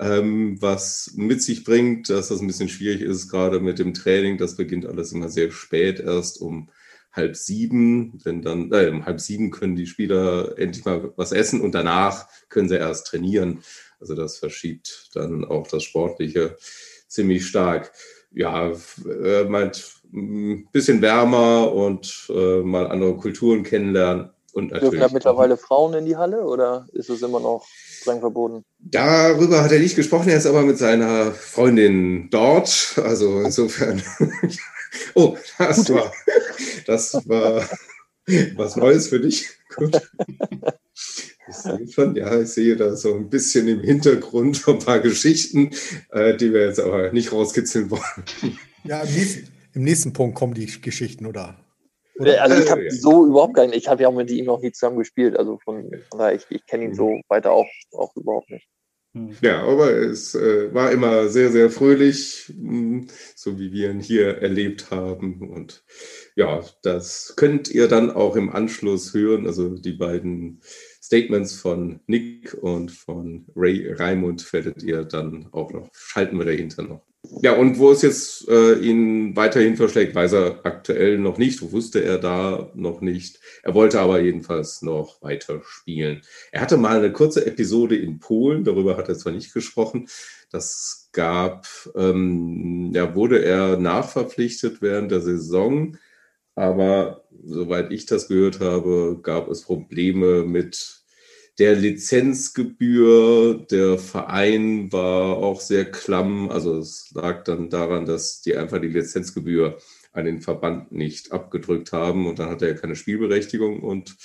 ähm, 0.00 0.60
was 0.60 1.12
mit 1.14 1.40
sich 1.40 1.62
bringt, 1.62 2.10
dass 2.10 2.28
das 2.28 2.40
ein 2.40 2.48
bisschen 2.48 2.68
schwierig 2.68 3.02
ist, 3.02 3.28
gerade 3.28 3.60
mit 3.60 3.78
dem 3.78 3.94
Training. 3.94 4.38
Das 4.38 4.56
beginnt 4.56 4.86
alles 4.86 5.12
immer 5.12 5.28
sehr 5.28 5.52
spät, 5.52 6.00
erst 6.00 6.40
um 6.40 6.68
halb 7.12 7.36
sieben, 7.36 8.18
denn 8.24 8.42
dann 8.42 8.72
äh, 8.72 8.88
um 8.88 9.04
halb 9.04 9.20
sieben 9.20 9.50
können 9.50 9.76
die 9.76 9.86
Spieler 9.86 10.58
endlich 10.58 10.84
mal 10.84 11.12
was 11.16 11.32
essen 11.32 11.60
und 11.60 11.74
danach 11.74 12.28
können 12.48 12.68
sie 12.68 12.76
erst 12.76 13.06
trainieren. 13.06 13.62
Also 14.00 14.14
das 14.14 14.38
verschiebt 14.38 15.10
dann 15.14 15.44
auch 15.44 15.66
das 15.66 15.82
Sportliche 15.82 16.56
ziemlich 17.08 17.46
stark. 17.46 17.92
ja, 18.32 18.70
äh, 18.70 19.44
meint 19.44 20.00
ein 20.12 20.68
bisschen 20.72 21.02
wärmer 21.02 21.72
und 21.72 22.28
äh, 22.30 22.60
mal 22.60 22.86
andere 22.86 23.16
Kulturen 23.16 23.62
kennenlernen. 23.62 24.30
Und 24.52 24.72
Dürfen 24.72 24.98
da 24.98 25.08
mittlerweile 25.12 25.56
Frauen 25.56 25.94
in 25.94 26.06
die 26.06 26.16
Halle 26.16 26.42
oder 26.42 26.86
ist 26.92 27.08
es 27.08 27.22
immer 27.22 27.38
noch 27.38 27.64
streng 27.68 28.20
verboten? 28.20 28.64
Darüber 28.80 29.62
hat 29.62 29.70
er 29.70 29.78
nicht 29.78 29.94
gesprochen, 29.94 30.28
er 30.28 30.38
ist 30.38 30.46
aber 30.46 30.62
mit 30.62 30.78
seiner 30.78 31.32
Freundin 31.32 32.30
dort. 32.30 32.94
Also 33.02 33.40
insofern. 33.40 34.02
oh, 35.14 35.36
das 35.58 35.88
war, 35.92 36.12
das 36.86 37.14
war 37.26 37.68
was 38.56 38.76
Neues 38.76 39.08
für 39.08 39.20
dich. 39.20 39.48
Gut. 39.76 40.00
Ich 41.48 41.56
sehe 41.56 41.88
schon, 41.88 42.14
ja, 42.14 42.40
ich 42.40 42.48
sehe 42.48 42.76
da 42.76 42.94
so 42.94 43.14
ein 43.14 43.28
bisschen 43.28 43.66
im 43.66 43.80
Hintergrund 43.80 44.66
ein 44.68 44.78
paar 44.78 45.00
Geschichten, 45.00 45.70
äh, 46.10 46.36
die 46.36 46.52
wir 46.52 46.66
jetzt 46.66 46.78
aber 46.78 47.12
nicht 47.12 47.32
rauskitzeln 47.32 47.90
wollen. 47.90 48.58
Ja, 48.84 49.02
im 49.02 49.14
nächsten, 49.14 49.48
im 49.74 49.82
nächsten 49.82 50.12
Punkt 50.12 50.36
kommen 50.36 50.54
die 50.54 50.66
Geschichten, 50.66 51.26
oder? 51.26 51.58
oder? 52.18 52.42
Also 52.42 52.62
ich 52.62 52.70
habe 52.70 52.84
ja. 52.84 52.90
so 52.90 53.26
überhaupt 53.26 53.54
keinen, 53.54 53.72
ich 53.72 53.88
habe 53.88 54.02
ja 54.02 54.08
auch 54.08 54.14
mit 54.14 54.30
ihm 54.30 54.44
noch 54.46 54.60
nie 54.60 54.72
zusammen 54.72 54.98
gespielt, 54.98 55.36
also 55.36 55.58
von, 55.64 55.90
von 56.10 56.18
daher, 56.18 56.34
ich, 56.36 56.46
ich 56.50 56.64
kenne 56.66 56.84
ihn 56.84 56.94
so 56.94 57.10
mhm. 57.10 57.22
weiter 57.28 57.50
auch, 57.50 57.66
auch 57.92 58.14
überhaupt 58.14 58.50
nicht. 58.50 58.68
Hm. 59.12 59.36
Ja, 59.40 59.62
aber 59.62 59.90
es 59.90 60.36
äh, 60.36 60.72
war 60.72 60.92
immer 60.92 61.28
sehr, 61.28 61.50
sehr 61.50 61.70
fröhlich, 61.70 62.52
mh, 62.56 62.70
hm, 62.70 63.06
so 63.34 63.58
wie 63.58 63.72
wir 63.72 63.90
ihn 63.90 64.00
hier 64.00 64.38
erlebt 64.38 64.90
haben. 64.90 65.50
Und 65.50 65.82
ja, 66.36 66.60
das 66.82 67.34
könnt 67.36 67.70
ihr 67.70 67.88
dann 67.88 68.10
auch 68.10 68.36
im 68.36 68.50
Anschluss 68.50 69.14
hören. 69.14 69.46
Also 69.46 69.76
die 69.76 69.92
beiden 69.92 70.60
Statements 71.02 71.54
von 71.54 72.00
Nick 72.06 72.54
und 72.54 72.90
von 72.90 73.46
Ray 73.56 73.92
Raimund 73.92 74.52
werdet 74.52 74.82
ihr 74.82 75.04
dann 75.04 75.48
auch 75.52 75.72
noch, 75.72 75.90
schalten 75.92 76.38
wir 76.38 76.46
dahinter 76.46 76.82
noch. 76.82 77.02
Ja, 77.42 77.52
und 77.54 77.78
wo 77.78 77.90
es 77.90 78.00
jetzt 78.00 78.48
äh, 78.48 78.74
ihn 78.78 79.36
weiterhin 79.36 79.76
verschlägt, 79.76 80.14
weiß 80.14 80.32
er 80.32 80.60
aktuell 80.64 81.18
noch 81.18 81.36
nicht, 81.36 81.60
wusste 81.70 82.02
er 82.02 82.18
da 82.18 82.70
noch 82.74 83.02
nicht. 83.02 83.38
Er 83.62 83.74
wollte 83.74 84.00
aber 84.00 84.20
jedenfalls 84.20 84.80
noch 84.80 85.20
weiter 85.20 85.60
spielen. 85.64 86.22
Er 86.50 86.62
hatte 86.62 86.78
mal 86.78 86.96
eine 86.96 87.12
kurze 87.12 87.44
Episode 87.46 87.96
in 87.96 88.20
Polen, 88.20 88.64
darüber 88.64 88.96
hat 88.96 89.08
er 89.10 89.18
zwar 89.18 89.32
nicht 89.32 89.52
gesprochen. 89.52 90.08
Das 90.50 91.10
gab, 91.12 91.66
ähm, 91.94 92.90
ja, 92.94 93.14
wurde 93.14 93.44
er 93.44 93.76
nachverpflichtet 93.76 94.80
während 94.80 95.10
der 95.10 95.20
Saison, 95.20 95.98
aber 96.60 97.24
soweit 97.42 97.90
ich 97.90 98.04
das 98.04 98.28
gehört 98.28 98.60
habe, 98.60 99.18
gab 99.22 99.48
es 99.48 99.62
Probleme 99.62 100.44
mit 100.44 101.02
der 101.58 101.74
Lizenzgebühr, 101.74 103.66
der 103.70 103.98
Verein 103.98 104.92
war 104.92 105.38
auch 105.38 105.62
sehr 105.62 105.90
klamm. 105.90 106.50
Also 106.50 106.78
es 106.78 107.10
lag 107.14 107.44
dann 107.44 107.70
daran, 107.70 108.04
dass 108.04 108.42
die 108.42 108.56
einfach 108.56 108.78
die 108.78 108.88
Lizenzgebühr 108.88 109.78
an 110.12 110.26
den 110.26 110.42
Verband 110.42 110.92
nicht 110.92 111.32
abgedrückt 111.32 111.92
haben 111.92 112.26
und 112.26 112.38
dann 112.38 112.50
hatte 112.50 112.66
er 112.66 112.74
keine 112.74 112.94
Spielberechtigung 112.94 113.80
und 113.82 114.16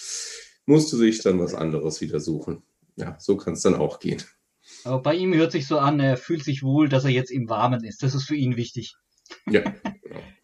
musste 0.66 0.98
sich 0.98 1.22
dann 1.22 1.40
was 1.40 1.56
anderes 1.56 2.02
wieder 2.02 2.20
suchen. 2.20 2.64
Ja, 2.98 3.16
so 3.18 3.38
kann 3.38 3.53
es 3.53 3.62
dann 3.62 3.76
auch 3.76 3.99
gehen. 3.99 4.22
Aber 4.84 5.02
bei 5.02 5.16
ihm 5.16 5.34
hört 5.34 5.53
sich 5.53 5.68
so 5.68 5.78
an, 5.78 6.02
er 6.02 6.18
fühlt 6.18 6.44
sich 6.44 6.64
wohl, 6.64 6.90
dass 6.90 7.06
er 7.06 7.12
jetzt 7.12 7.32
im 7.32 7.48
Warmen 7.48 7.86
ist. 7.86 8.03
Das 8.03 8.14
ist 8.14 8.26
für 8.26 8.36
ihn 8.36 8.57
wichtig. 8.57 8.95
Ja. 9.49 9.62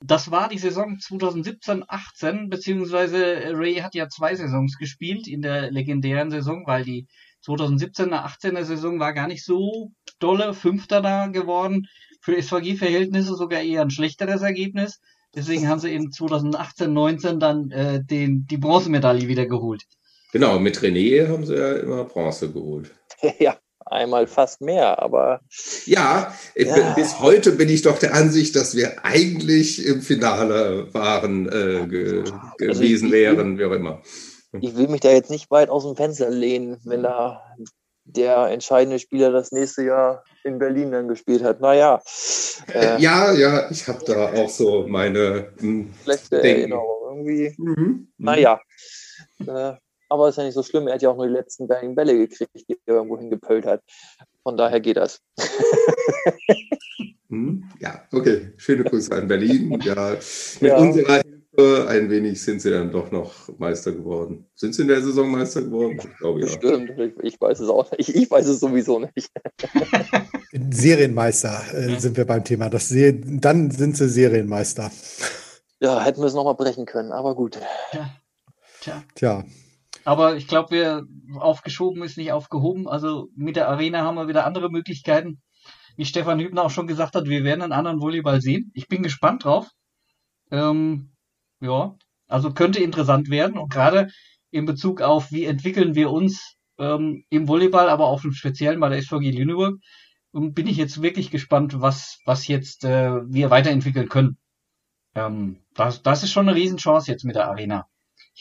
Das 0.04 0.32
war 0.32 0.50
die 0.50 0.58
Saison 0.58 0.98
2017-18, 0.98 2.50
beziehungsweise 2.50 3.52
Ray 3.54 3.76
hat 3.76 3.96
ja 3.96 4.10
zwei 4.10 4.36
Saisons 4.36 4.78
gespielt 4.78 5.28
in 5.28 5.42
der 5.42 5.72
legendären 5.72 6.32
Saison, 6.32 6.64
weil 6.66 6.84
die 6.84 7.08
2017er-18er 7.46 8.64
Saison 8.64 9.00
war 9.00 9.14
gar 9.14 9.28
nicht 9.28 9.44
so 9.44 9.92
dolle, 10.20 10.54
Fünfter 10.54 11.02
da 11.02 11.28
geworden. 11.28 11.88
Für 12.22 12.40
SVG-Verhältnisse 12.40 13.36
sogar 13.36 13.62
eher 13.62 13.82
ein 13.82 13.90
schlechteres 13.90 14.42
Ergebnis. 14.42 15.00
Deswegen 15.34 15.68
haben 15.68 15.80
sie 15.80 15.94
in 15.94 16.12
2018-19 16.12 17.40
dann 17.40 17.72
äh, 17.72 18.04
den, 18.04 18.46
die 18.48 18.58
Bronzemedaille 18.58 19.28
wieder 19.28 19.46
geholt. 19.46 19.84
Genau, 20.32 20.60
mit 20.60 20.80
René 20.80 21.28
haben 21.28 21.46
sie 21.46 21.56
ja 21.56 21.78
immer 21.78 22.06
Bronze 22.06 22.52
geholt. 22.52 22.92
Ja, 23.40 23.56
einmal 23.92 24.28
fast 24.28 24.62
mehr, 24.62 25.02
aber. 25.02 25.42
Ja, 25.86 26.34
ja, 26.56 26.94
bis 26.94 27.20
heute 27.20 27.52
bin 27.52 27.70
ich 27.70 27.82
doch 27.82 28.00
der 28.00 28.14
Ansicht, 28.14 28.56
dass 28.56 28.76
wir 28.76 29.06
eigentlich 29.06 29.86
im 29.86 30.02
Finale 30.02 30.94
waren, 30.94 31.48
äh, 31.48 31.88
ge 31.88 32.20
also 32.20 32.34
gewesen 32.58 33.08
ich, 33.08 33.12
wären, 33.12 33.58
wie 33.58 33.66
auch 33.66 33.72
immer. 33.72 34.02
Ich 34.60 34.76
will 34.76 34.88
mich 34.88 35.02
da 35.02 35.10
jetzt 35.12 35.32
nicht 35.32 35.50
weit 35.52 35.70
aus 35.70 35.84
dem 35.84 35.96
Fenster 35.96 36.30
lehnen, 36.30 36.78
wenn 36.84 37.04
da 37.04 37.42
der 38.04 38.48
entscheidende 38.48 39.00
Spieler 39.00 39.32
das 39.32 39.52
nächste 39.52 39.84
Jahr 39.84 40.24
in 40.44 40.60
Berlin 40.60 40.92
dann 40.92 41.08
gespielt 41.08 41.44
hat. 41.44 41.62
Naja. 41.62 42.02
Äh, 42.74 43.02
ja, 43.02 43.32
ja, 43.32 43.70
ich 43.70 43.88
habe 43.88 44.04
da 44.06 44.34
auch 44.34 44.50
so 44.50 44.88
meine 44.88 45.50
hm, 45.60 45.94
schlechte 46.04 46.42
Erinnerung 46.42 47.02
irgendwie. 47.10 47.54
Mhm. 47.58 48.08
Naja. 48.18 48.60
Äh, 49.46 49.74
aber 50.12 50.30
ist 50.30 50.38
ja 50.38 50.44
nicht 50.44 50.54
so 50.54 50.64
schlimm. 50.64 50.88
Er 50.88 50.96
hat 50.96 51.02
ja 51.02 51.10
auch 51.10 51.16
nur 51.16 51.28
die 51.28 51.34
letzten 51.34 51.68
beiden 51.68 51.96
Bälle 51.96 52.18
gekriegt, 52.18 52.52
die 52.68 52.78
er 52.86 52.96
irgendwo 52.96 53.18
hingepölt 53.18 53.66
hat. 53.66 53.82
Von 54.44 54.58
daher 54.58 54.80
geht 54.80 54.98
das. 54.98 55.22
Hm, 57.30 57.64
ja, 57.80 58.04
okay. 58.12 58.52
Schöne 58.58 58.84
Grüße 58.84 59.16
an 59.16 59.30
Berlin. 59.30 59.80
Ja, 59.86 60.18
mit 60.60 60.70
ja. 60.70 60.78
unserer 60.78 61.22
Hilfe 61.22 61.88
ein 61.88 62.10
wenig 62.10 62.42
sind 62.42 62.62
sie 62.62 62.72
dann 62.72 62.92
doch 62.92 63.10
noch 63.10 63.48
Meister 63.58 63.94
geworden. 63.94 64.48
Sind 64.54 64.76
sie 64.76 64.82
in 64.82 64.90
der 64.90 65.02
Saison 65.02 65.32
Meister 65.32 65.62
geworden? 65.62 65.98
Ich 65.98 66.18
glaube 66.18 66.42
ja. 66.42 66.48
Stimmt, 66.50 67.00
ich, 67.00 67.14
ich 67.24 67.40
weiß 67.40 67.62
es 67.62 67.70
auch 67.70 67.90
nicht. 67.92 68.10
Ich, 68.10 68.16
ich 68.24 68.30
weiß 68.30 68.46
es 68.48 68.60
sowieso 68.60 69.00
nicht. 69.00 69.32
Serienmeister 70.72 71.74
äh, 71.74 71.98
sind 71.98 72.18
wir 72.18 72.26
beim 72.26 72.44
Thema. 72.44 72.70
Das 72.70 72.94
dann 72.94 73.72
sind 73.72 73.96
sie 73.96 74.10
Serienmeister. 74.10 74.92
Ja, 75.80 76.04
hätten 76.04 76.20
wir 76.20 76.28
es 76.28 76.34
nochmal 76.34 76.56
brechen 76.56 76.86
können, 76.86 77.14
aber 77.14 77.34
gut. 77.34 77.58
Ja. 77.94 78.10
Tja. 78.82 79.04
Tja. 79.16 79.46
Aber 80.04 80.36
ich 80.36 80.48
glaube, 80.48 80.72
wir 80.72 81.08
aufgeschoben 81.40 82.04
ist 82.04 82.18
nicht 82.18 82.32
aufgehoben. 82.32 82.88
Also 82.88 83.30
mit 83.36 83.56
der 83.56 83.70
Arena 83.70 84.04
haben 84.04 84.16
wir 84.16 84.28
wieder 84.28 84.46
andere 84.46 84.70
Möglichkeiten. 84.70 85.42
Wie 85.96 86.06
Stefan 86.06 86.40
Hübner 86.40 86.64
auch 86.64 86.72
schon 86.72 86.88
gesagt 86.88 87.16
hat, 87.16 87.28
wir 87.28 87.44
werden 87.44 87.62
einen 87.62 87.74
anderen 87.74 88.02
Volleyball 88.02 88.42
sehen. 88.42 88.72
Ich 88.74 88.88
bin 88.88 89.04
gespannt 89.04 89.46
drauf. 89.46 89.68
Ähm, 90.50 91.12
ja, 91.60 91.96
also 92.28 92.54
könnte 92.54 92.80
interessant 92.80 93.30
werden. 93.30 93.58
Und 93.58 93.72
gerade 93.72 94.10
in 94.50 94.66
Bezug 94.66 95.02
auf, 95.02 95.32
wie 95.32 95.46
entwickeln 95.46 95.96
wir 95.96 96.12
uns 96.12 96.56
ähm, 96.80 97.24
im 97.30 97.48
Volleyball, 97.48 97.90
aber 97.90 98.08
auch 98.08 98.24
im 98.24 98.34
Speziellen 98.34 98.80
bei 98.80 98.90
der 98.90 99.02
SVG 99.02 99.32
Lüneburg, 99.32 99.80
bin 100.34 100.68
ich 100.68 100.78
jetzt 100.78 101.02
wirklich 101.02 101.30
gespannt, 101.30 101.82
was, 101.82 102.20
was 102.26 102.48
jetzt 102.48 102.86
äh, 102.86 103.22
wir 103.28 103.50
weiterentwickeln 103.50 104.08
können. 104.08 104.38
Ähm, 105.14 105.58
das, 105.76 106.02
das 106.04 106.24
ist 106.24 106.32
schon 106.32 106.48
eine 106.48 106.58
Riesenchance 106.58 107.12
jetzt 107.12 107.26
mit 107.26 107.36
der 107.36 107.50
Arena 107.50 107.91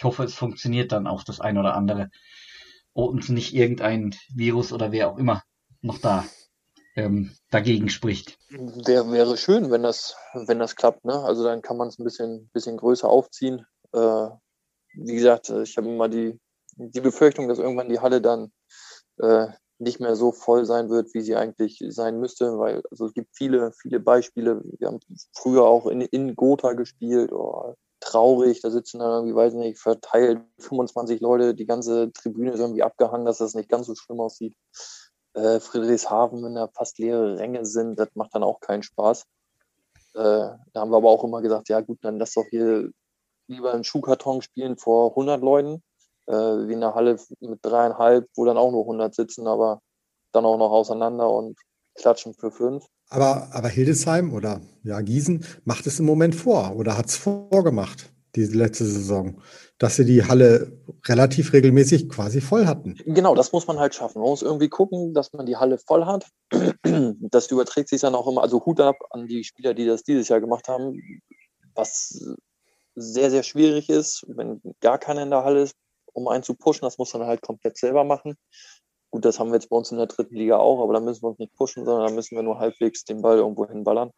ich 0.01 0.05
hoffe, 0.05 0.25
es 0.25 0.33
funktioniert 0.33 0.93
dann 0.93 1.07
auch 1.07 1.25
das 1.25 1.43
ein 1.43 1.59
oder 1.59 1.75
andere. 1.75 2.09
Und 2.95 3.29
nicht 3.29 3.55
irgendein 3.55 4.15
Virus 4.35 4.73
oder 4.73 4.93
wer 4.93 5.11
auch 5.11 5.19
immer 5.19 5.43
noch 5.83 5.99
da 5.99 6.25
ähm, 6.97 7.33
dagegen 7.51 7.91
spricht. 7.91 8.39
Wäre, 8.49 9.13
wäre 9.13 9.37
schön, 9.37 9.71
wenn 9.71 9.83
das, 9.83 10.17
wenn 10.33 10.59
das 10.59 10.75
klappt. 10.75 11.05
Ne? 11.05 11.13
Also 11.13 11.45
dann 11.45 11.61
kann 11.61 11.77
man 11.77 11.89
es 11.89 11.99
ein 11.99 12.05
bisschen, 12.05 12.49
bisschen 12.55 12.79
größer 12.79 13.07
aufziehen. 13.07 13.67
Äh, 13.93 14.29
wie 14.95 15.17
gesagt, 15.17 15.51
ich 15.51 15.77
habe 15.77 15.91
immer 15.91 16.09
die, 16.09 16.41
die 16.77 17.03
Befürchtung, 17.03 17.47
dass 17.49 17.59
irgendwann 17.59 17.91
die 17.91 18.01
Halle 18.01 18.23
dann 18.23 18.53
äh, 19.19 19.49
nicht 19.79 20.01
mehr 20.01 20.17
so 20.17 20.33
voll 20.33 20.65
sein 20.65 20.89
wird, 20.89 21.13
wie 21.13 21.21
sie 21.21 21.37
eigentlich 21.37 21.85
sein 21.91 22.19
müsste, 22.19 22.59
weil 22.59 22.81
also 22.91 23.05
es 23.05 23.13
gibt 23.13 23.37
viele, 23.37 23.73
viele 23.73 24.01
Beispiele. 24.01 24.63
Wir 24.79 24.89
haben 24.89 25.01
früher 25.37 25.65
auch 25.65 25.87
in, 25.89 26.01
in 26.01 26.35
Gotha 26.37 26.73
gespielt 26.73 27.33
oder 27.33 27.77
traurig. 28.01 28.61
Da 28.63 28.71
sitzen 28.71 28.99
dann 28.99 29.11
irgendwie, 29.11 29.35
weiß 29.35 29.55
nicht, 29.55 29.79
verteilt 29.79 30.43
25 30.59 31.21
Leute, 31.21 31.55
die 31.55 31.67
ganze 31.67 32.13
Tribüne 32.13 32.53
ist 32.53 32.61
irgendwie 32.61 32.83
abgehangen, 32.83 33.27
dass 33.27 33.39
das 33.39 33.55
nicht 33.55 33.69
ganz 33.69 33.87
so 33.87 33.95
schlimm 33.95 34.21
aussieht. 34.21 34.57
Äh, 35.35 35.61
Friedrichshafen, 35.61 36.43
wenn 36.43 36.55
da 36.55 36.69
fast 36.69 36.99
leere 36.99 37.39
Ränge 37.39 37.65
sind, 37.65 37.99
das 37.99 38.09
macht 38.15 38.35
dann 38.35 38.43
auch 38.43 38.61
keinen 38.61 38.83
Spaß. 38.83 39.25
Äh, 40.15 40.19
da 40.19 40.59
haben 40.75 40.91
wir 40.91 40.97
aber 40.97 41.11
auch 41.11 41.23
immer 41.23 41.41
gesagt, 41.41 41.69
ja 41.69 41.81
gut, 41.81 41.99
dann 42.03 42.19
lass 42.19 42.35
doch 42.35 42.47
hier 42.51 42.91
lieber 43.47 43.73
einen 43.73 43.85
Schuhkarton 43.85 44.43
spielen 44.43 44.77
vor 44.77 45.11
100 45.11 45.41
Leuten, 45.41 45.83
äh, 46.27 46.33
wie 46.33 46.73
in 46.73 46.81
der 46.81 46.95
Halle 46.95 47.17
mit 47.41 47.61
dreieinhalb, 47.63 48.29
wo 48.35 48.45
dann 48.45 48.59
auch 48.59 48.73
nur 48.73 48.83
100 48.83 49.15
sitzen, 49.15 49.47
aber 49.47 49.81
dann 50.33 50.45
auch 50.45 50.59
noch 50.59 50.71
auseinander 50.71 51.31
und 51.31 51.59
klatschen 51.95 52.35
für 52.35 52.51
fünf. 52.51 52.87
Aber, 53.11 53.49
aber 53.53 53.69
Hildesheim 53.69 54.33
oder 54.33 54.61
ja, 54.85 55.01
Gießen 55.01 55.45
macht 55.65 55.87
es 55.87 55.99
im 55.99 56.07
Moment 56.07 56.35
vor 56.35 56.77
oder 56.77 56.97
hat 56.97 57.07
es 57.07 57.17
vorgemacht, 57.17 58.13
diese 58.37 58.57
letzte 58.57 58.85
Saison, 58.85 59.43
dass 59.79 59.97
sie 59.97 60.05
die 60.05 60.25
Halle 60.25 60.73
relativ 61.07 61.53
regelmäßig 61.53 62.09
quasi 62.09 62.41
voll 62.41 62.67
hatten. 62.67 62.97
Genau, 63.07 63.35
das 63.35 63.53
muss 63.53 63.67
man 63.67 63.81
halt 63.81 63.95
schaffen. 63.95 64.21
Man 64.21 64.31
muss 64.31 64.43
irgendwie 64.43 64.69
gucken, 64.69 65.13
dass 65.13 65.33
man 65.33 65.47
die 65.47 65.57
Halle 65.57 65.79
voll 65.79 66.07
hat. 66.07 66.27
Das 67.33 67.51
überträgt 67.51 67.89
sich 67.89 68.01
dann 68.01 68.15
auch 68.15 68.27
immer, 68.27 68.43
also 68.43 68.65
Hut 68.65 68.81
ab 68.81 68.97
an 69.11 69.27
die 69.27 69.45
Spieler, 69.45 69.75
die 69.75 69.87
das 69.87 70.03
dieses 70.03 70.29
Jahr 70.29 70.41
gemacht 70.41 70.69
haben, 70.69 71.01
was 71.75 72.35
sehr, 72.95 73.31
sehr 73.31 73.43
schwierig 73.43 73.89
ist, 73.89 74.25
wenn 74.29 74.61
gar 74.81 74.99
keiner 74.99 75.23
in 75.23 75.31
der 75.31 75.45
Halle 75.45 75.63
ist, 75.63 75.75
um 76.13 76.29
einen 76.29 76.43
zu 76.43 76.55
pushen. 76.55 76.83
Das 76.83 76.99
muss 76.99 77.13
man 77.15 77.27
halt 77.27 77.43
komplett 77.43 77.79
selber 77.79 78.05
machen. 78.05 78.37
Gut, 79.11 79.25
das 79.25 79.41
haben 79.41 79.49
wir 79.49 79.55
jetzt 79.55 79.69
bei 79.69 79.77
uns 79.77 79.91
in 79.91 79.99
der 79.99 80.07
dritten 80.07 80.37
Liga 80.37 80.59
auch, 80.59 80.83
aber 80.83 80.93
da 80.93 81.01
müssen 81.01 81.23
wir 81.23 81.31
uns 81.31 81.39
nicht 81.39 81.55
pushen, 81.55 81.85
sondern 81.85 82.09
da 82.09 82.15
müssen 82.15 82.37
wir 82.37 82.43
nur 82.43 82.59
halbwegs 82.59 83.05
den 83.05 83.23
Ball 83.23 83.39
irgendwo 83.39 83.67
hinballern. 83.67 84.11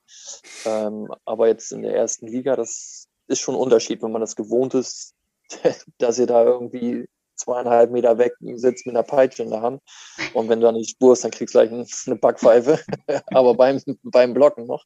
Ähm, 0.66 1.08
aber 1.24 1.48
jetzt 1.48 1.72
in 1.72 1.82
der 1.82 1.94
ersten 1.94 2.26
Liga, 2.26 2.56
das 2.56 3.08
ist 3.26 3.40
schon 3.40 3.54
ein 3.54 3.60
Unterschied, 3.60 4.02
wenn 4.02 4.12
man 4.12 4.20
das 4.20 4.36
gewohnt 4.36 4.74
ist, 4.74 5.14
dass 5.98 6.18
ihr 6.18 6.26
da 6.26 6.44
irgendwie 6.44 7.06
zweieinhalb 7.36 7.90
Meter 7.90 8.18
weg 8.18 8.34
sitzt 8.40 8.86
mit 8.86 8.94
einer 8.94 9.02
Peitsche 9.02 9.42
in 9.42 9.50
der 9.50 9.62
Hand. 9.62 9.80
Und 10.34 10.48
wenn 10.48 10.60
du 10.60 10.66
dann 10.66 10.76
nicht 10.76 10.90
spurst, 10.90 11.24
dann 11.24 11.30
kriegst 11.30 11.54
du 11.54 11.58
gleich 11.58 11.70
eine 12.06 12.16
Backpfeife. 12.16 12.78
aber 13.26 13.54
beim, 13.54 13.80
beim 14.02 14.34
Blocken 14.34 14.66
noch. 14.66 14.84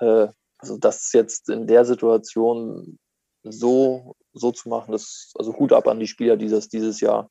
Äh, 0.00 0.28
also 0.58 0.78
das 0.78 1.12
jetzt 1.12 1.48
in 1.48 1.66
der 1.66 1.84
Situation 1.84 2.98
so, 3.42 4.16
so 4.32 4.52
zu 4.52 4.68
machen, 4.68 4.92
dass, 4.92 5.32
also 5.36 5.56
Hut 5.56 5.72
ab 5.72 5.86
an 5.88 6.00
die 6.00 6.06
Spieler, 6.06 6.36
die 6.36 6.48
das 6.48 6.68
dieses 6.68 7.00
Jahr 7.00 7.30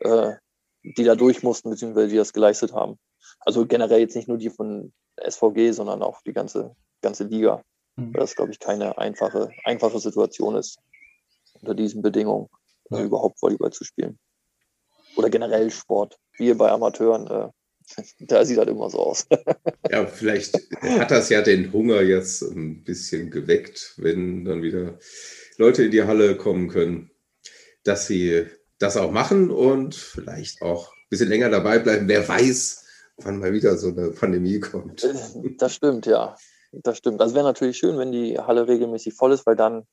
äh, 0.00 0.34
die 0.82 1.04
da 1.04 1.14
durch 1.14 1.42
mussten, 1.42 1.70
beziehungsweise 1.70 2.08
die 2.08 2.16
das 2.16 2.32
geleistet 2.32 2.72
haben. 2.72 2.98
Also 3.40 3.66
generell 3.66 4.00
jetzt 4.00 4.16
nicht 4.16 4.28
nur 4.28 4.38
die 4.38 4.50
von 4.50 4.92
SVG, 5.16 5.72
sondern 5.72 6.02
auch 6.02 6.22
die 6.22 6.32
ganze, 6.32 6.74
ganze 7.00 7.24
Liga. 7.24 7.62
Mhm. 7.96 8.14
Weil 8.14 8.20
das, 8.20 8.36
glaube 8.36 8.52
ich, 8.52 8.58
keine 8.58 8.98
einfache, 8.98 9.50
einfache 9.64 9.98
Situation 9.98 10.56
ist, 10.56 10.78
unter 11.60 11.74
diesen 11.74 12.02
Bedingungen 12.02 12.48
ja. 12.90 12.96
also 12.96 13.06
überhaupt 13.06 13.40
Volleyball 13.40 13.72
zu 13.72 13.84
spielen. 13.84 14.18
Oder 15.16 15.30
generell 15.30 15.70
Sport. 15.70 16.18
Wir 16.38 16.56
bei 16.56 16.70
Amateuren, 16.70 17.26
äh, 17.26 17.48
da 18.20 18.44
sieht 18.44 18.58
halt 18.58 18.70
immer 18.70 18.90
so 18.90 18.98
aus. 18.98 19.26
ja, 19.90 20.06
vielleicht 20.06 20.54
hat 20.80 21.10
das 21.10 21.28
ja 21.28 21.42
den 21.42 21.72
Hunger 21.72 22.00
jetzt 22.00 22.42
ein 22.42 22.82
bisschen 22.84 23.30
geweckt, 23.30 23.94
wenn 23.98 24.44
dann 24.44 24.62
wieder 24.62 24.98
Leute 25.58 25.84
in 25.84 25.90
die 25.90 26.04
Halle 26.04 26.36
kommen 26.36 26.68
können, 26.68 27.10
dass 27.84 28.06
sie 28.06 28.46
das 28.82 28.96
auch 28.96 29.10
machen 29.10 29.50
und 29.50 29.94
vielleicht 29.94 30.62
auch 30.62 30.92
ein 30.92 31.08
bisschen 31.08 31.28
länger 31.28 31.50
dabei 31.50 31.78
bleiben. 31.78 32.08
Wer 32.08 32.28
weiß, 32.28 32.84
wann 33.18 33.38
mal 33.38 33.52
wieder 33.52 33.76
so 33.76 33.88
eine 33.88 34.10
Pandemie 34.10 34.60
kommt. 34.60 35.04
Äh, 35.04 35.14
das 35.58 35.74
stimmt, 35.74 36.06
ja. 36.06 36.36
Das 36.72 36.98
stimmt. 36.98 37.20
Also 37.20 37.34
wäre 37.34 37.44
natürlich 37.44 37.76
schön, 37.76 37.98
wenn 37.98 38.12
die 38.12 38.38
Halle 38.38 38.66
regelmäßig 38.66 39.14
voll 39.14 39.32
ist, 39.32 39.46
weil 39.46 39.56
dann, 39.56 39.86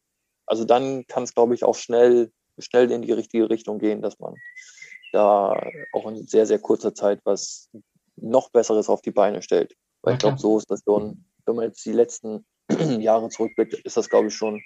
also 0.45 0.63
dann 0.63 1.05
kann 1.07 1.23
es, 1.23 1.33
glaube 1.33 1.53
ich, 1.53 1.63
auch 1.63 1.75
schnell, 1.75 2.31
schnell 2.57 2.89
in 2.91 3.01
die 3.01 3.11
richtige 3.11 3.49
Richtung 3.49 3.79
gehen, 3.79 4.01
dass 4.01 4.19
man 4.19 4.35
da 5.11 5.59
auch 5.91 6.07
in 6.07 6.25
sehr, 6.27 6.45
sehr 6.45 6.59
kurzer 6.59 6.93
Zeit 6.93 7.19
was 7.23 7.69
noch 8.15 8.49
Besseres 8.49 8.89
auf 8.89 9.01
die 9.01 9.11
Beine 9.11 9.41
stellt. 9.41 9.75
Weil 10.01 10.13
ich 10.13 10.19
glaube, 10.19 10.37
so 10.37 10.57
ist 10.57 10.71
das 10.71 10.81
schon, 10.83 11.25
wenn 11.45 11.55
man 11.55 11.65
jetzt 11.65 11.85
die 11.85 11.91
letzten 11.91 12.45
Jahre 13.01 13.29
zurückblickt, 13.29 13.73
ist 13.73 13.97
das, 13.97 14.09
glaube 14.09 14.27
ich, 14.27 14.35
schon, 14.35 14.61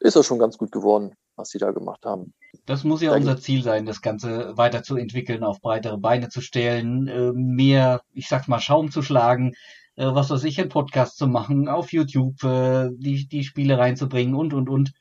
ist 0.00 0.16
das 0.16 0.26
schon 0.26 0.38
ganz 0.38 0.58
gut 0.58 0.72
geworden, 0.72 1.14
was 1.36 1.50
sie 1.50 1.58
da 1.58 1.70
gemacht 1.70 2.04
haben. 2.04 2.34
Das 2.66 2.84
muss 2.84 3.02
ja 3.02 3.14
unser 3.14 3.38
Ziel 3.38 3.62
sein, 3.62 3.86
das 3.86 4.02
Ganze 4.02 4.56
weiterzuentwickeln, 4.56 5.44
auf 5.44 5.60
breitere 5.60 5.98
Beine 5.98 6.28
zu 6.28 6.40
stellen, 6.40 7.08
äh, 7.08 7.32
mehr, 7.32 8.02
ich 8.12 8.28
sag's 8.28 8.48
mal, 8.48 8.60
Schaum 8.60 8.90
zu 8.90 9.02
schlagen, 9.02 9.54
äh, 9.96 10.06
was 10.06 10.30
weiß 10.30 10.44
ich, 10.44 10.60
einen 10.60 10.68
Podcast 10.68 11.16
zu 11.16 11.26
machen, 11.26 11.68
auf 11.68 11.92
YouTube 11.92 12.42
äh, 12.44 12.90
die, 12.92 13.28
die 13.28 13.44
Spiele 13.44 13.78
reinzubringen 13.78 14.34
und, 14.34 14.54
und, 14.54 14.68
und. 14.68 14.92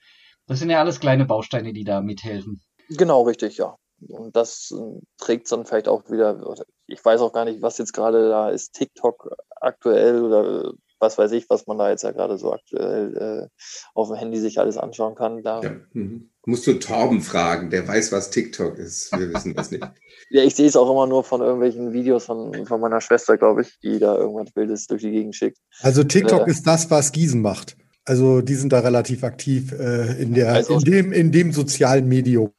Das 0.47 0.59
sind 0.59 0.69
ja 0.69 0.79
alles 0.79 0.99
kleine 0.99 1.25
Bausteine, 1.25 1.73
die 1.73 1.83
da 1.83 2.01
mithelfen. 2.01 2.61
Genau, 2.89 3.23
richtig, 3.23 3.57
ja. 3.57 3.75
Und 4.07 4.35
das 4.35 4.73
trägt 5.17 5.51
dann 5.51 5.65
vielleicht 5.65 5.87
auch 5.87 6.09
wieder, 6.11 6.37
ich 6.85 7.03
weiß 7.03 7.21
auch 7.21 7.33
gar 7.33 7.45
nicht, 7.45 7.61
was 7.61 7.77
jetzt 7.77 7.93
gerade 7.93 8.29
da 8.29 8.49
ist, 8.49 8.73
TikTok 8.73 9.35
aktuell 9.55 10.23
oder 10.23 10.73
was 11.05 11.17
weiß 11.17 11.31
ich, 11.31 11.49
was 11.49 11.67
man 11.67 11.77
da 11.77 11.89
jetzt 11.89 12.03
ja 12.03 12.11
gerade 12.11 12.37
so 12.37 12.51
aktuell 12.51 13.15
äh, 13.15 13.47
auf 13.93 14.09
dem 14.09 14.17
Handy 14.17 14.39
sich 14.39 14.59
alles 14.59 14.77
anschauen 14.77 15.15
kann. 15.15 15.43
Da 15.43 15.61
ja. 15.61 15.71
Mhm. 15.93 16.31
Musst 16.45 16.67
du 16.67 16.73
Torben 16.73 17.21
fragen, 17.21 17.69
der 17.69 17.87
weiß, 17.87 18.11
was 18.11 18.29
TikTok 18.29 18.77
ist. 18.77 19.11
Wir 19.17 19.33
wissen 19.33 19.55
das 19.55 19.71
nicht. 19.71 19.83
ja, 20.29 20.43
ich 20.43 20.55
sehe 20.55 20.67
es 20.67 20.75
auch 20.75 20.89
immer 20.89 21.07
nur 21.07 21.23
von 21.23 21.41
irgendwelchen 21.41 21.93
Videos 21.93 22.25
von, 22.25 22.65
von 22.65 22.81
meiner 22.81 23.01
Schwester, 23.01 23.37
glaube 23.37 23.61
ich, 23.61 23.79
die 23.81 23.99
da 23.99 24.15
irgendwas 24.15 24.55
Wildes 24.55 24.87
durch 24.87 25.01
die 25.01 25.11
Gegend 25.11 25.35
schickt. 25.35 25.57
Also 25.81 26.03
TikTok 26.03 26.47
äh, 26.47 26.51
ist 26.51 26.65
das, 26.67 26.89
was 26.91 27.11
Gießen 27.11 27.41
macht. 27.41 27.77
Also 28.07 28.41
die 28.41 28.53
sind 28.53 28.71
da 28.71 28.81
relativ 28.81 29.23
aktiv 29.23 29.71
äh, 29.71 30.21
in, 30.21 30.35
der, 30.35 30.53
also, 30.53 30.75
in, 30.75 30.81
dem, 30.81 31.11
in 31.11 31.31
dem 31.31 31.51
sozialen 31.51 32.07
Medium. 32.07 32.51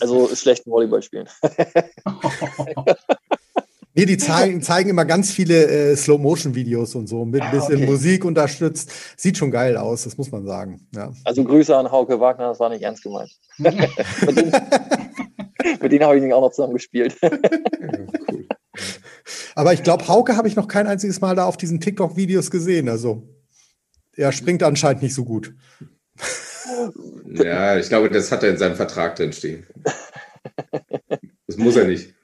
Also 0.00 0.34
schlechten 0.34 0.70
Volleyball 0.70 1.02
spielen. 1.02 1.28
Nee, 3.98 4.06
die 4.06 4.16
zeigen, 4.16 4.62
zeigen 4.62 4.90
immer 4.90 5.04
ganz 5.04 5.32
viele 5.32 5.66
äh, 5.66 5.96
Slow-Motion-Videos 5.96 6.94
und 6.94 7.08
so, 7.08 7.24
mit 7.24 7.42
ein 7.42 7.48
ah, 7.48 7.50
bisschen 7.50 7.78
okay. 7.78 7.86
Musik 7.86 8.24
unterstützt. 8.24 8.92
Sieht 9.16 9.36
schon 9.36 9.50
geil 9.50 9.76
aus, 9.76 10.04
das 10.04 10.16
muss 10.16 10.30
man 10.30 10.46
sagen. 10.46 10.86
Ja. 10.94 11.10
Also 11.24 11.42
Grüße 11.42 11.76
an 11.76 11.90
Hauke 11.90 12.20
Wagner, 12.20 12.46
das 12.50 12.60
war 12.60 12.68
nicht 12.68 12.82
ernst 12.82 13.02
gemeint. 13.02 13.28
mit 13.58 14.36
denen, 14.36 14.52
denen 15.90 16.04
habe 16.04 16.16
ich 16.16 16.32
auch 16.32 16.40
noch 16.40 16.52
zusammen 16.52 16.74
gespielt. 16.74 17.16
cool. 18.30 18.46
Aber 19.56 19.72
ich 19.72 19.82
glaube, 19.82 20.06
Hauke 20.06 20.36
habe 20.36 20.46
ich 20.46 20.54
noch 20.54 20.68
kein 20.68 20.86
einziges 20.86 21.20
Mal 21.20 21.34
da 21.34 21.46
auf 21.46 21.56
diesen 21.56 21.80
TikTok-Videos 21.80 22.52
gesehen. 22.52 22.88
Also 22.88 23.24
er 24.14 24.30
springt 24.30 24.62
anscheinend 24.62 25.02
nicht 25.02 25.14
so 25.16 25.24
gut. 25.24 25.56
Ja, 27.26 27.76
ich 27.76 27.88
glaube, 27.88 28.10
das 28.10 28.30
hat 28.30 28.44
er 28.44 28.50
in 28.50 28.58
seinem 28.58 28.76
Vertrag 28.76 29.16
drin 29.16 29.32
stehen. 29.32 29.66
Das 31.48 31.56
muss 31.56 31.74
er 31.74 31.88
nicht. 31.88 32.14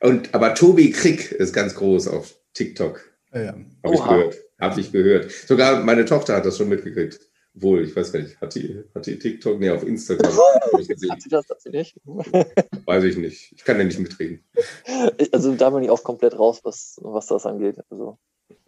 Und, 0.00 0.34
aber 0.34 0.54
Tobi 0.54 0.90
Krick 0.90 1.30
ist 1.32 1.52
ganz 1.52 1.74
groß 1.74 2.08
auf 2.08 2.34
TikTok. 2.54 3.00
Ja, 3.32 3.42
ja. 3.42 3.54
Habe 3.84 3.94
ich 3.94 4.02
gehört. 4.02 4.36
Habe 4.60 4.80
ich 4.80 4.92
gehört. 4.92 5.30
Sogar 5.30 5.84
meine 5.84 6.04
Tochter 6.04 6.36
hat 6.36 6.46
das 6.46 6.56
schon 6.56 6.68
mitgekriegt. 6.68 7.20
Wohl, 7.54 7.84
ich 7.84 7.94
weiß 7.94 8.12
gar 8.12 8.20
nicht. 8.20 8.40
Hat 8.40 8.54
die, 8.54 8.84
hat 8.94 9.06
die 9.06 9.18
TikTok? 9.18 9.58
Nee, 9.58 9.70
auf 9.70 9.82
Instagram. 9.82 10.32
ich 10.78 10.88
gesehen. 10.88 11.10
Hat 11.10 11.20
sie 11.20 11.28
das, 11.28 11.48
hat 11.48 11.60
sie 11.60 11.70
nicht? 11.70 11.96
Weiß 12.86 13.04
ich 13.04 13.16
nicht. 13.16 13.52
Ich 13.52 13.64
kann 13.64 13.78
ja 13.78 13.84
nicht 13.84 13.98
mitreden. 13.98 14.44
Also 15.32 15.54
da 15.54 15.70
bin 15.70 15.82
ich 15.82 15.90
auch 15.90 16.02
komplett 16.02 16.38
raus, 16.38 16.60
was, 16.62 16.98
was 17.02 17.26
das 17.26 17.46
angeht. 17.46 17.78
Also. 17.90 18.18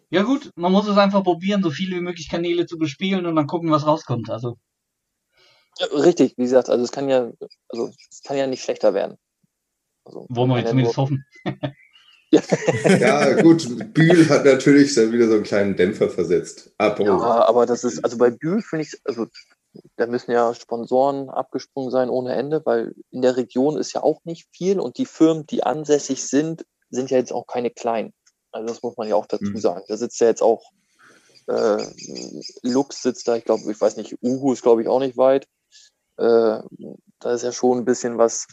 Ja 0.09 0.23
gut, 0.23 0.51
man 0.55 0.71
muss 0.71 0.87
es 0.87 0.97
einfach 0.97 1.23
probieren, 1.23 1.63
so 1.63 1.71
viele 1.71 1.95
wie 1.95 2.01
möglich 2.01 2.29
Kanäle 2.29 2.65
zu 2.65 2.77
bespielen 2.77 3.25
und 3.25 3.35
dann 3.35 3.47
gucken, 3.47 3.71
was 3.71 3.87
rauskommt. 3.87 4.29
Also. 4.29 4.57
Richtig, 5.91 6.37
wie 6.37 6.43
gesagt, 6.43 6.69
also 6.69 6.83
es 6.83 6.91
kann 6.91 7.09
ja, 7.09 7.31
also 7.69 7.91
es 8.11 8.21
kann 8.21 8.37
ja 8.37 8.45
nicht 8.45 8.63
schlechter 8.63 8.93
werden. 8.93 9.17
Also, 10.05 10.25
Wollen 10.29 10.49
wir 10.49 10.59
jetzt 10.59 10.69
zumindest 10.69 10.97
hoffen. 10.97 11.25
ja, 12.99 13.41
gut, 13.41 13.93
Bühl 13.93 14.27
hat 14.29 14.45
natürlich 14.45 14.95
dann 14.95 15.11
wieder 15.11 15.27
so 15.27 15.35
einen 15.35 15.43
kleinen 15.43 15.75
Dämpfer 15.75 16.09
versetzt. 16.09 16.73
Ja, 16.79 17.45
aber 17.45 17.65
das 17.65 17.83
ist, 17.83 18.03
also 18.03 18.17
bei 18.17 18.31
Bühl 18.31 18.61
finde 18.61 18.83
ich, 18.83 18.99
also 19.05 19.27
da 19.95 20.07
müssen 20.07 20.31
ja 20.31 20.53
Sponsoren 20.53 21.29
abgesprungen 21.29 21.91
sein 21.91 22.09
ohne 22.09 22.33
Ende, 22.33 22.65
weil 22.65 22.95
in 23.11 23.21
der 23.21 23.37
Region 23.37 23.77
ist 23.77 23.93
ja 23.93 24.03
auch 24.03 24.21
nicht 24.23 24.47
viel 24.51 24.79
und 24.79 24.97
die 24.97 25.05
Firmen, 25.05 25.45
die 25.45 25.63
ansässig 25.63 26.25
sind, 26.27 26.65
sind 26.89 27.11
ja 27.11 27.17
jetzt 27.17 27.33
auch 27.33 27.47
keine 27.47 27.69
kleinen. 27.69 28.13
Also 28.51 28.67
das 28.67 28.83
muss 28.83 28.97
man 28.97 29.07
ja 29.07 29.15
auch 29.15 29.25
dazu 29.25 29.45
mhm. 29.45 29.57
sagen. 29.57 29.83
Da 29.87 29.97
sitzt 29.97 30.19
ja 30.19 30.27
jetzt 30.27 30.43
auch 30.43 30.63
äh, 31.47 31.83
Lux 32.61 33.01
sitzt 33.01 33.27
da, 33.27 33.35
ich 33.35 33.45
glaube, 33.45 33.69
ich 33.69 33.81
weiß 33.81 33.97
nicht, 33.97 34.17
Uhu 34.21 34.53
ist 34.53 34.61
glaube 34.61 34.81
ich 34.81 34.87
auch 34.87 34.99
nicht 34.99 35.17
weit. 35.17 35.47
Äh, 36.17 36.59
da 37.19 37.33
ist 37.33 37.43
ja 37.43 37.51
schon 37.51 37.79
ein 37.79 37.85
bisschen 37.85 38.17
was 38.17 38.47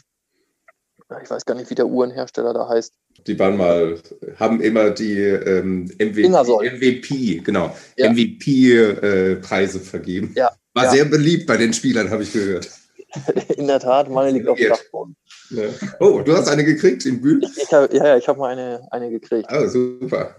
ich 1.23 1.29
weiß 1.29 1.45
gar 1.45 1.55
nicht, 1.55 1.69
wie 1.69 1.75
der 1.75 1.87
Uhrenhersteller 1.87 2.53
da 2.53 2.69
heißt. 2.69 2.93
Die 3.27 3.37
waren 3.37 3.57
mal, 3.57 3.97
haben 4.37 4.61
immer 4.61 4.91
die 4.91 5.17
ähm, 5.19 5.91
MVP, 5.99 6.29
MVP, 6.29 7.41
genau, 7.43 7.75
ja. 7.97 8.11
MVP-Preise 8.11 9.77
äh, 9.77 9.81
vergeben. 9.81 10.33
Ja. 10.35 10.51
War 10.73 10.85
ja. 10.85 10.91
sehr 10.91 11.05
beliebt 11.05 11.47
bei 11.47 11.57
den 11.57 11.73
Spielern, 11.73 12.09
habe 12.09 12.23
ich 12.23 12.33
gehört. 12.33 12.69
In 13.57 13.67
der 13.67 13.79
Tat, 13.79 14.09
meine 14.09 14.31
liegt 14.31 14.47
auf 14.47 14.57
dem 14.57 14.69
Dachboden. 14.69 15.15
Ja. 15.49 15.63
Oh, 15.99 16.21
du 16.21 16.33
hast 16.33 16.47
eine 16.47 16.63
gekriegt 16.63 17.05
in 17.05 17.21
Bühl? 17.21 17.41
Ich, 17.57 17.73
hab, 17.73 17.93
ja, 17.93 18.07
ja, 18.07 18.17
ich 18.17 18.27
habe 18.29 18.39
mal 18.39 18.51
eine, 18.51 18.87
eine 18.89 19.09
gekriegt. 19.09 19.49
Ah, 19.49 19.67
super. 19.67 20.37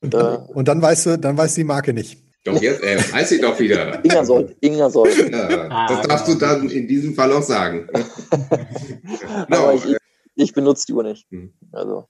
Und 0.00 0.14
dann, 0.14 0.46
und 0.46 0.68
dann 0.68 0.80
weißt 0.80 1.06
du, 1.06 1.18
dann 1.18 1.36
weißt 1.36 1.56
du 1.56 1.62
die 1.62 1.64
Marke 1.64 1.92
nicht. 1.92 2.18
Doch, 2.44 2.60
jetzt 2.60 2.82
äh, 2.82 2.96
weiß 3.12 3.32
ich 3.32 3.40
doch 3.40 3.58
wieder. 3.58 4.04
Ingersoll, 4.04 4.54
Ingersoll. 4.60 5.10
Ja, 5.30 5.86
das 5.88 6.06
darfst 6.06 6.28
du 6.28 6.34
dann 6.34 6.68
in 6.70 6.88
diesem 6.88 7.14
Fall 7.14 7.32
auch 7.32 7.42
sagen. 7.42 7.88
genau, 9.48 9.72
ich, 9.72 9.96
ich 10.42 10.52
benutze 10.52 10.86
die 10.86 10.92
Uhr 10.92 11.02
nicht. 11.02 11.26
Hm. 11.30 11.52
Also. 11.72 12.08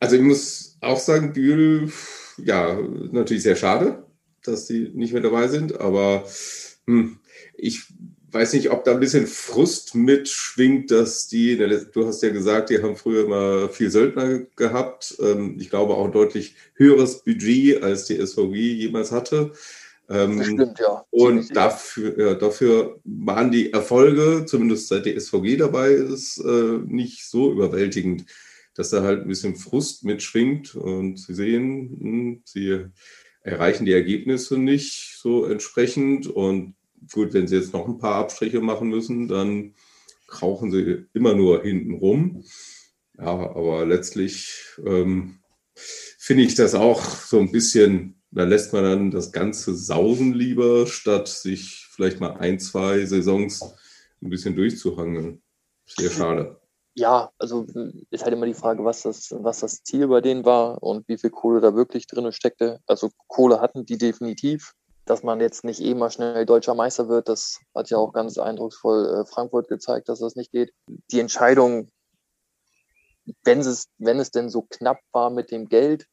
also 0.00 0.16
ich 0.16 0.22
muss 0.22 0.78
auch 0.80 0.98
sagen, 0.98 1.32
Bühl, 1.32 1.92
ja, 2.38 2.78
natürlich 3.12 3.42
sehr 3.42 3.56
schade, 3.56 4.04
dass 4.42 4.66
sie 4.66 4.90
nicht 4.94 5.12
mehr 5.12 5.22
dabei 5.22 5.48
sind, 5.48 5.80
aber 5.80 6.24
hm, 6.86 7.18
ich 7.56 7.86
weiß 8.34 8.52
nicht, 8.54 8.70
ob 8.70 8.84
da 8.84 8.92
ein 8.92 9.00
bisschen 9.00 9.26
Frust 9.26 9.94
mitschwingt, 9.94 10.90
dass 10.90 11.28
die, 11.28 11.56
du 11.56 12.06
hast 12.06 12.22
ja 12.22 12.30
gesagt, 12.30 12.68
die 12.68 12.82
haben 12.82 12.96
früher 12.96 13.24
immer 13.24 13.68
viel 13.68 13.90
Söldner 13.90 14.40
gehabt. 14.56 15.16
Ähm, 15.20 15.56
ich 15.60 15.70
glaube 15.70 15.94
auch 15.94 16.04
ein 16.04 16.12
deutlich 16.12 16.56
höheres 16.74 17.22
Budget, 17.22 17.82
als 17.82 18.06
die 18.06 18.16
SVG 18.16 18.54
jemals 18.54 19.12
hatte. 19.12 19.52
Ähm, 20.08 20.42
stimmt, 20.42 20.78
ja. 20.78 21.04
Und 21.10 21.56
dafür, 21.56 22.18
ja, 22.18 22.34
dafür 22.34 23.00
waren 23.04 23.50
die 23.50 23.72
Erfolge, 23.72 24.44
zumindest 24.46 24.88
seit 24.88 25.06
die 25.06 25.18
SVG 25.18 25.56
dabei 25.56 25.92
ist, 25.92 26.38
äh, 26.38 26.78
nicht 26.84 27.24
so 27.28 27.50
überwältigend, 27.52 28.26
dass 28.74 28.90
da 28.90 29.02
halt 29.02 29.22
ein 29.22 29.28
bisschen 29.28 29.56
Frust 29.56 30.04
mitschwingt 30.04 30.74
und 30.74 31.18
sie 31.18 31.34
sehen, 31.34 31.96
mh, 31.98 32.00
hm, 32.00 32.42
sie 32.44 32.84
erreichen 33.40 33.84
die 33.84 33.92
Ergebnisse 33.92 34.58
nicht 34.58 35.18
so 35.18 35.44
entsprechend 35.44 36.26
und 36.26 36.74
gut, 37.12 37.34
wenn 37.34 37.46
sie 37.46 37.56
jetzt 37.56 37.72
noch 37.72 37.86
ein 37.86 37.98
paar 37.98 38.16
Abstriche 38.16 38.60
machen 38.60 38.88
müssen, 38.88 39.28
dann 39.28 39.74
krauchen 40.26 40.70
sie 40.70 41.06
immer 41.12 41.34
nur 41.34 41.62
hinten 41.62 41.94
rum. 41.94 42.44
Ja, 43.18 43.26
aber 43.26 43.86
letztlich 43.86 44.64
ähm, 44.84 45.38
finde 45.74 46.42
ich 46.42 46.54
das 46.54 46.74
auch 46.74 47.02
so 47.04 47.38
ein 47.38 47.52
bisschen, 47.52 48.16
da 48.34 48.44
lässt 48.44 48.72
man 48.72 48.82
dann 48.82 49.10
das 49.10 49.30
Ganze 49.30 49.74
sausen 49.76 50.34
lieber, 50.34 50.86
statt 50.86 51.28
sich 51.28 51.86
vielleicht 51.90 52.20
mal 52.20 52.36
ein, 52.38 52.58
zwei 52.58 53.04
Saisons 53.06 53.62
ein 54.20 54.30
bisschen 54.30 54.56
durchzuhangeln. 54.56 55.42
Sehr 55.86 56.10
schade. 56.10 56.60
Ja, 56.96 57.30
also 57.38 57.66
ist 58.10 58.24
halt 58.24 58.32
immer 58.32 58.46
die 58.46 58.54
Frage, 58.54 58.84
was 58.84 59.02
das, 59.02 59.34
was 59.38 59.60
das 59.60 59.82
Ziel 59.82 60.08
bei 60.08 60.20
denen 60.20 60.44
war 60.44 60.82
und 60.82 61.08
wie 61.08 61.18
viel 61.18 61.30
Kohle 61.30 61.60
da 61.60 61.74
wirklich 61.74 62.06
drin 62.06 62.30
steckte. 62.32 62.80
Also 62.86 63.10
Kohle 63.28 63.60
hatten 63.60 63.84
die 63.84 63.98
definitiv. 63.98 64.74
Dass 65.06 65.22
man 65.22 65.38
jetzt 65.38 65.64
nicht 65.64 65.82
eh 65.82 65.94
mal 65.94 66.10
schnell 66.10 66.46
deutscher 66.46 66.74
Meister 66.74 67.10
wird, 67.10 67.28
das 67.28 67.60
hat 67.74 67.90
ja 67.90 67.98
auch 67.98 68.14
ganz 68.14 68.38
eindrucksvoll 68.38 69.06
äh, 69.06 69.26
Frankfurt 69.26 69.68
gezeigt, 69.68 70.08
dass 70.08 70.20
das 70.20 70.34
nicht 70.34 70.50
geht. 70.50 70.72
Die 71.10 71.20
Entscheidung, 71.20 71.90
wenn 73.42 73.60
es, 73.60 73.88
wenn 73.98 74.18
es 74.18 74.30
denn 74.30 74.48
so 74.48 74.62
knapp 74.62 75.00
war 75.12 75.28
mit 75.28 75.50
dem 75.50 75.68
Geld, 75.68 76.06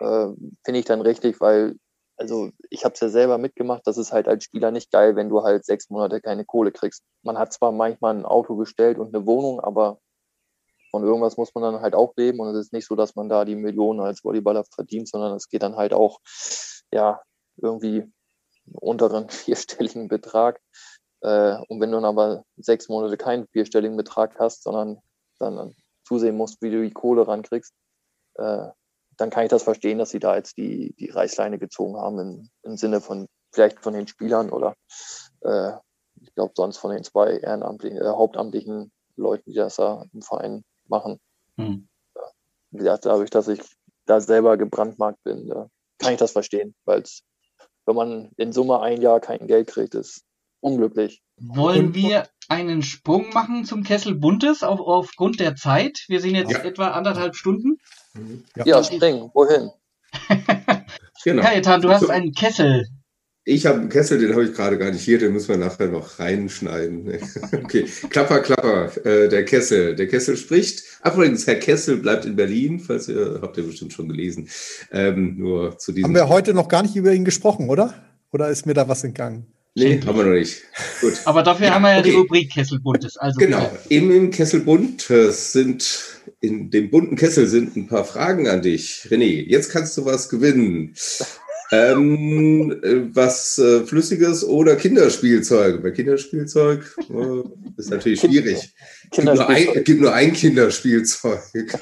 äh, 0.00 0.28
finde 0.64 0.80
ich 0.80 0.84
dann 0.84 1.00
richtig, 1.00 1.40
weil 1.40 1.76
also 2.18 2.50
ich 2.70 2.84
habe 2.84 2.94
es 2.94 3.00
ja 3.00 3.08
selber 3.08 3.38
mitgemacht, 3.38 3.86
das 3.86 3.96
ist 3.96 4.12
halt 4.12 4.26
als 4.26 4.44
Spieler 4.44 4.72
nicht 4.72 4.90
geil, 4.90 5.14
wenn 5.14 5.28
du 5.28 5.44
halt 5.44 5.64
sechs 5.64 5.88
Monate 5.88 6.20
keine 6.20 6.44
Kohle 6.44 6.72
kriegst. 6.72 7.04
Man 7.22 7.38
hat 7.38 7.52
zwar 7.52 7.70
manchmal 7.70 8.16
ein 8.16 8.24
Auto 8.24 8.56
gestellt 8.56 8.98
und 8.98 9.14
eine 9.14 9.24
Wohnung, 9.24 9.60
aber 9.60 10.00
von 10.90 11.04
irgendwas 11.04 11.36
muss 11.36 11.54
man 11.54 11.62
dann 11.62 11.80
halt 11.80 11.94
auch 11.94 12.14
leben 12.16 12.40
und 12.40 12.48
es 12.48 12.66
ist 12.66 12.72
nicht 12.72 12.86
so, 12.86 12.96
dass 12.96 13.14
man 13.14 13.28
da 13.28 13.44
die 13.44 13.54
Millionen 13.54 14.00
als 14.00 14.24
Volleyballer 14.24 14.64
verdient, 14.64 15.08
sondern 15.08 15.34
es 15.36 15.48
geht 15.48 15.62
dann 15.62 15.76
halt 15.76 15.92
auch, 15.92 16.18
ja, 16.92 17.20
irgendwie 17.56 18.10
unteren 18.72 19.28
vierstelligen 19.30 20.08
Betrag. 20.08 20.60
Äh, 21.20 21.56
und 21.68 21.80
wenn 21.80 21.90
du 21.90 21.98
dann 21.98 22.04
aber 22.04 22.44
sechs 22.56 22.88
Monate 22.88 23.16
keinen 23.16 23.46
vierstelligen 23.48 23.96
Betrag 23.96 24.38
hast, 24.38 24.64
sondern 24.64 24.98
dann 25.38 25.74
zusehen 26.04 26.36
musst, 26.36 26.62
wie 26.62 26.70
du 26.70 26.82
die 26.82 26.92
Kohle 26.92 27.28
rankriegst, 27.28 27.72
äh, 28.36 28.68
dann 29.18 29.30
kann 29.30 29.44
ich 29.44 29.50
das 29.50 29.64
verstehen, 29.64 29.98
dass 29.98 30.10
sie 30.10 30.20
da 30.20 30.36
jetzt 30.36 30.56
die, 30.56 30.94
die 30.98 31.10
Reißleine 31.10 31.58
gezogen 31.58 31.96
haben 31.96 32.18
im, 32.18 32.48
im 32.62 32.76
Sinne 32.76 33.00
von 33.00 33.26
vielleicht 33.52 33.80
von 33.80 33.92
den 33.92 34.06
Spielern 34.06 34.50
oder 34.50 34.74
äh, 35.40 35.72
ich 36.20 36.34
glaube 36.34 36.52
sonst 36.56 36.78
von 36.78 36.92
den 36.92 37.04
zwei 37.04 37.38
ehrenamtlichen, 37.38 37.98
äh, 37.98 38.04
hauptamtlichen 38.04 38.92
Leuten, 39.16 39.50
die 39.50 39.56
das 39.56 39.76
da 39.76 40.04
im 40.12 40.22
Verein 40.22 40.64
machen. 40.86 41.20
Hm. 41.56 41.88
Wie 42.70 42.78
gesagt, 42.78 43.06
dadurch, 43.06 43.30
dass 43.30 43.48
ich 43.48 43.60
da 44.06 44.20
selber 44.20 44.56
gebrandmarkt 44.56 45.22
bin, 45.24 45.48
kann 45.98 46.12
ich 46.12 46.18
das 46.18 46.32
verstehen, 46.32 46.74
weil 46.84 47.02
es, 47.02 47.22
wenn 47.86 47.96
man 47.96 48.30
in 48.36 48.52
Summe 48.52 48.80
ein 48.80 49.00
Jahr 49.00 49.20
kein 49.20 49.46
Geld 49.46 49.68
kriegt, 49.68 49.94
ist 49.94 50.22
unglücklich. 50.60 51.22
Wollen 51.36 51.94
wir 51.94 52.28
einen 52.48 52.82
Sprung 52.82 53.30
machen 53.32 53.64
zum 53.64 53.82
Kessel 53.82 54.14
Buntes 54.14 54.62
auf, 54.62 54.80
aufgrund 54.80 55.40
der 55.40 55.54
Zeit? 55.56 56.04
Wir 56.08 56.20
sind 56.20 56.34
jetzt 56.34 56.52
ja. 56.52 56.64
etwa 56.64 56.88
anderthalb 56.88 57.36
Stunden. 57.36 57.78
Ja, 58.56 58.64
ja 58.66 58.84
springen. 58.84 59.30
Wohin? 59.34 59.70
genau. 61.24 61.42
Kajetan, 61.42 61.82
du 61.82 61.90
hast 61.90 62.08
einen 62.08 62.32
Kessel. 62.32 62.86
Ich 63.44 63.64
habe 63.64 63.78
einen 63.78 63.88
Kessel, 63.88 64.18
den 64.18 64.32
habe 64.32 64.44
ich 64.44 64.52
gerade 64.52 64.76
gar 64.76 64.90
nicht 64.90 65.00
hier, 65.00 65.18
den 65.18 65.32
müssen 65.32 65.48
wir 65.48 65.56
nachher 65.56 65.88
noch 65.88 66.18
reinschneiden. 66.18 67.10
okay, 67.64 67.86
Klapper, 68.10 68.40
Klapper, 68.40 69.06
äh, 69.06 69.28
der 69.30 69.46
Kessel. 69.46 69.96
Der 69.96 70.06
Kessel 70.06 70.36
spricht. 70.36 70.82
Übrigens, 71.02 71.46
Herr 71.46 71.54
Kessel 71.54 71.96
bleibt 71.96 72.26
in 72.26 72.36
Berlin, 72.36 72.78
falls 72.78 73.08
ihr, 73.08 73.38
habt 73.40 73.56
ihr 73.56 73.64
bestimmt 73.64 73.94
schon 73.94 74.06
gelesen. 74.08 74.50
Ähm, 74.92 75.38
nur 75.38 75.78
zu 75.78 75.92
diesem. 75.92 76.08
Haben 76.08 76.14
wir 76.14 76.28
heute 76.28 76.52
noch 76.52 76.68
gar 76.68 76.82
nicht 76.82 76.94
über 76.94 77.12
ihn 77.14 77.24
gesprochen, 77.24 77.70
oder? 77.70 77.94
Oder 78.32 78.50
ist 78.50 78.66
mir 78.66 78.74
da 78.74 78.86
was 78.86 79.02
entgangen? 79.04 79.46
Nee, 79.78 80.00
haben 80.06 80.18
wir 80.18 80.24
noch 80.24 80.32
nicht. 80.32 80.62
Gut. 81.00 81.14
Aber 81.24 81.42
dafür 81.42 81.66
ja, 81.66 81.74
haben 81.74 81.82
wir 81.82 81.92
ja 81.92 81.98
okay. 82.00 82.10
die 82.10 82.16
Rubrik 82.16 82.52
Kesselbuntes. 82.52 83.16
Also 83.16 83.38
genau, 83.38 83.70
eben 83.88 84.10
im 84.10 84.30
Kesselbuntes 84.30 85.52
sind, 85.52 86.20
in 86.40 86.70
dem 86.70 86.90
bunten 86.90 87.16
Kessel 87.16 87.46
sind 87.46 87.76
ein 87.76 87.86
paar 87.86 88.04
Fragen 88.04 88.48
an 88.48 88.62
dich. 88.62 89.06
René, 89.10 89.44
jetzt 89.46 89.70
kannst 89.70 89.96
du 89.96 90.04
was 90.04 90.28
gewinnen. 90.28 90.94
Ähm, 91.70 92.80
äh, 92.82 93.14
was 93.14 93.58
äh, 93.58 93.84
Flüssiges 93.84 94.42
oder 94.42 94.76
Kinderspielzeug? 94.76 95.82
Bei 95.82 95.90
Kinderspielzeug 95.90 96.96
äh, 97.10 97.42
ist 97.76 97.90
natürlich 97.90 98.20
schwierig. 98.20 98.72
Gibt 99.10 99.24
nur, 99.26 99.48
ein, 99.48 99.84
gibt 99.84 100.00
nur 100.00 100.14
ein 100.14 100.32
Kinderspielzeug. 100.32 101.42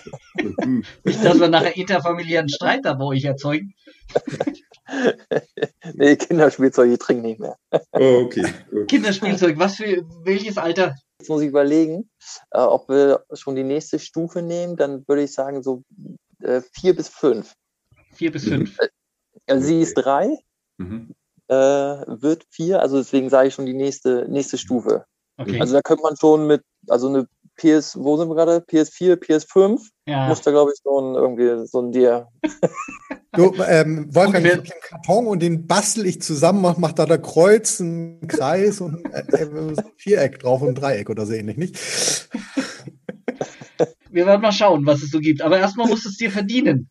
Nicht, 1.05 1.25
dass 1.25 1.39
wir 1.39 1.49
nachher 1.49 1.77
interfamiliären 1.77 2.49
Streit 2.49 2.85
da 2.85 2.95
bei 2.95 3.05
euch 3.05 3.25
erzeugen. 3.25 3.75
nee, 5.95 6.17
Kinderspielzeug, 6.17 6.91
ich 6.91 6.99
trinke 6.99 7.23
nicht 7.23 7.41
mehr. 7.41 7.57
Oh, 7.93 8.23
okay. 8.25 8.47
Gut. 8.71 8.89
Kinderspielzeug, 8.89 9.59
was 9.59 9.77
für 9.77 10.05
welches 10.25 10.59
Alter? 10.59 10.95
Jetzt 11.19 11.29
muss 11.29 11.43
ich 11.43 11.49
überlegen, 11.49 12.11
äh, 12.51 12.59
ob 12.59 12.89
wir 12.89 13.25
schon 13.33 13.57
die 13.57 13.65
nächste 13.65 13.99
Stufe 13.99 14.43
nehmen. 14.43 14.77
Dann 14.77 15.07
würde 15.09 15.23
ich 15.23 15.33
sagen, 15.33 15.63
so 15.63 15.83
äh, 16.43 16.61
vier 16.73 16.95
bis 16.95 17.09
fünf. 17.09 17.55
Vier 18.13 18.33
bis 18.33 18.45
fünf. 18.45 18.79
Äh, 19.47 19.61
sie 19.61 19.81
ist 19.81 19.95
drei, 19.95 20.39
mhm. 20.79 21.15
äh, 21.49 21.55
wird 21.55 22.45
vier, 22.51 22.81
also 22.81 22.99
deswegen 22.99 23.31
sage 23.31 23.49
ich 23.49 23.55
schon 23.55 23.67
die 23.67 23.75
nächste, 23.75 24.27
nächste 24.29 24.59
Stufe. 24.59 25.05
Okay. 25.39 25.61
Also 25.61 25.75
da 25.75 25.83
könnte 25.83 26.03
man 26.03 26.17
schon 26.17 26.47
mit, 26.47 26.63
also 26.89 27.09
eine 27.09 27.29
PS, 27.57 27.97
wo 27.97 28.17
sind 28.17 28.29
wir 28.29 28.35
gerade? 28.35 28.59
PS4, 28.59 29.17
PS5, 29.17 29.81
ja. 30.07 30.29
muss 30.29 30.43
da 30.43 30.51
glaube 30.51 30.73
ich 30.75 30.81
schon 30.83 31.15
irgendwie 31.15 31.67
so 31.67 31.81
ein 31.81 31.93
Dir. 31.93 32.29
Du, 33.33 33.53
ähm, 33.69 34.07
Wolfgang, 34.15 34.47
ich 34.47 34.53
habe 34.53 34.63
einen 34.63 34.81
Karton 34.81 35.27
und 35.27 35.43
den 35.43 35.67
bastel 35.67 36.07
ich 36.07 36.23
zusammen, 36.23 36.63
mach, 36.63 36.79
mach 36.79 36.93
da 36.93 37.05
der 37.05 37.19
Kreuz, 37.19 37.81
einen 37.81 38.27
Kreis 38.29 38.81
und 38.81 39.05
äh, 39.13 39.45
ein 39.45 39.77
Viereck 39.97 40.39
drauf 40.39 40.63
und 40.63 40.69
ein 40.69 40.75
Dreieck 40.75 41.11
oder 41.11 41.27
so 41.27 41.35
ähnlich, 41.35 41.59
nicht? 41.59 41.79
Wir 44.11 44.25
werden 44.25 44.41
mal 44.41 44.53
schauen, 44.53 44.87
was 44.87 45.03
es 45.03 45.11
so 45.11 45.21
gibt. 45.21 45.43
Aber 45.43 45.59
erstmal 45.59 45.87
musst 45.87 46.07
du 46.07 46.09
es 46.09 46.17
dir 46.17 46.31
verdienen. 46.31 46.89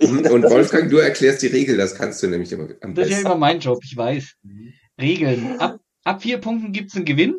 Mhm. 0.00 0.26
Und 0.26 0.42
Wolfgang, 0.44 0.90
du 0.90 0.96
erklärst 0.96 1.42
die 1.42 1.48
Regel, 1.48 1.76
das 1.76 1.94
kannst 1.94 2.22
du 2.22 2.28
nämlich 2.28 2.52
immer 2.52 2.68
am 2.80 2.94
besten. 2.94 2.94
Das 2.94 3.08
ist 3.08 3.14
ja 3.14 3.20
immer 3.20 3.36
mein 3.36 3.60
Job, 3.60 3.80
ich 3.84 3.96
weiß. 3.96 4.36
Regeln. 5.00 5.58
Ab, 5.58 5.80
ab 6.04 6.22
vier 6.22 6.38
Punkten 6.38 6.72
gibt 6.72 6.90
es 6.90 6.96
einen 6.96 7.04
Gewinn. 7.04 7.34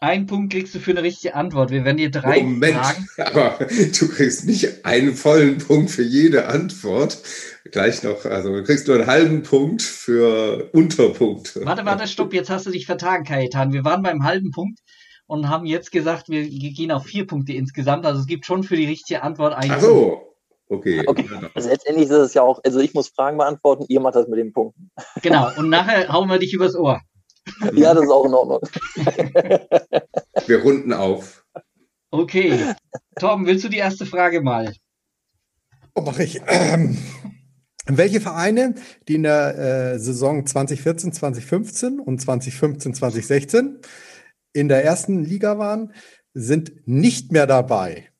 Ein 0.00 0.26
Punkt 0.26 0.52
kriegst 0.52 0.74
du 0.74 0.78
für 0.78 0.90
eine 0.90 1.02
richtige 1.02 1.34
Antwort. 1.34 1.70
Wir 1.70 1.84
werden 1.84 1.96
dir 1.96 2.10
drei 2.10 2.42
Moment, 2.42 2.76
Fragen. 2.76 3.08
Aber 3.18 3.58
du 3.98 4.08
kriegst 4.08 4.44
nicht 4.46 4.84
einen 4.84 5.14
vollen 5.14 5.58
Punkt 5.58 5.90
für 5.90 6.02
jede 6.02 6.48
Antwort. 6.48 7.18
Gleich 7.72 8.02
noch, 8.02 8.24
also 8.26 8.52
du 8.52 8.62
kriegst 8.62 8.86
nur 8.88 8.96
einen 8.96 9.06
halben 9.06 9.42
Punkt 9.42 9.82
für 9.82 10.68
Unterpunkte. 10.72 11.64
Warte, 11.64 11.86
warte, 11.86 12.06
stopp, 12.08 12.34
jetzt 12.34 12.50
hast 12.50 12.66
du 12.66 12.70
dich 12.70 12.84
vertagen, 12.84 13.24
Kajetan. 13.24 13.72
Wir 13.72 13.84
waren 13.84 14.02
beim 14.02 14.24
halben 14.24 14.50
Punkt 14.50 14.80
und 15.26 15.48
haben 15.48 15.64
jetzt 15.64 15.90
gesagt, 15.92 16.28
wir 16.28 16.46
gehen 16.46 16.92
auf 16.92 17.06
vier 17.06 17.26
Punkte 17.26 17.54
insgesamt. 17.54 18.04
Also 18.04 18.20
es 18.20 18.26
gibt 18.26 18.44
schon 18.44 18.64
für 18.64 18.76
die 18.76 18.86
richtige 18.86 19.22
Antwort 19.22 19.54
einen 19.54 19.72
Ach 19.72 19.80
so, 19.80 20.26
Okay. 20.68 21.04
okay. 21.06 21.28
Also 21.54 21.68
letztendlich 21.68 22.06
ist 22.06 22.12
es 22.12 22.34
ja 22.34 22.42
auch, 22.42 22.60
also 22.64 22.80
ich 22.80 22.92
muss 22.92 23.08
Fragen 23.08 23.38
beantworten, 23.38 23.84
ihr 23.88 24.00
macht 24.00 24.16
das 24.16 24.26
mit 24.26 24.38
den 24.38 24.52
Punkten. 24.52 24.90
Genau, 25.22 25.48
und 25.56 25.68
nachher 25.68 26.08
hauen 26.08 26.28
wir 26.28 26.38
dich 26.38 26.52
übers 26.52 26.74
Ohr. 26.74 27.00
Ja, 27.74 27.94
das 27.94 28.04
ist 28.04 28.10
auch 28.10 28.24
in 28.24 28.34
Ordnung. 28.34 28.60
Wir 30.46 30.62
runden 30.62 30.92
auf. 30.92 31.44
Okay. 32.10 32.74
Torben, 33.18 33.46
willst 33.46 33.64
du 33.64 33.68
die 33.68 33.78
erste 33.78 34.04
Frage 34.04 34.40
mal? 34.40 34.74
Oh, 35.94 36.02
mache 36.02 36.24
ich. 36.24 36.40
Ähm, 36.46 36.98
welche 37.86 38.20
Vereine, 38.20 38.74
die 39.08 39.14
in 39.14 39.22
der 39.22 39.94
äh, 39.94 39.98
Saison 39.98 40.44
2014, 40.44 41.12
2015 41.12 42.00
und 42.00 42.20
2015, 42.20 42.94
2016 42.94 43.78
in 44.52 44.68
der 44.68 44.84
ersten 44.84 45.24
Liga 45.24 45.58
waren, 45.58 45.92
sind 46.34 46.86
nicht 46.86 47.32
mehr 47.32 47.46
dabei? 47.46 48.10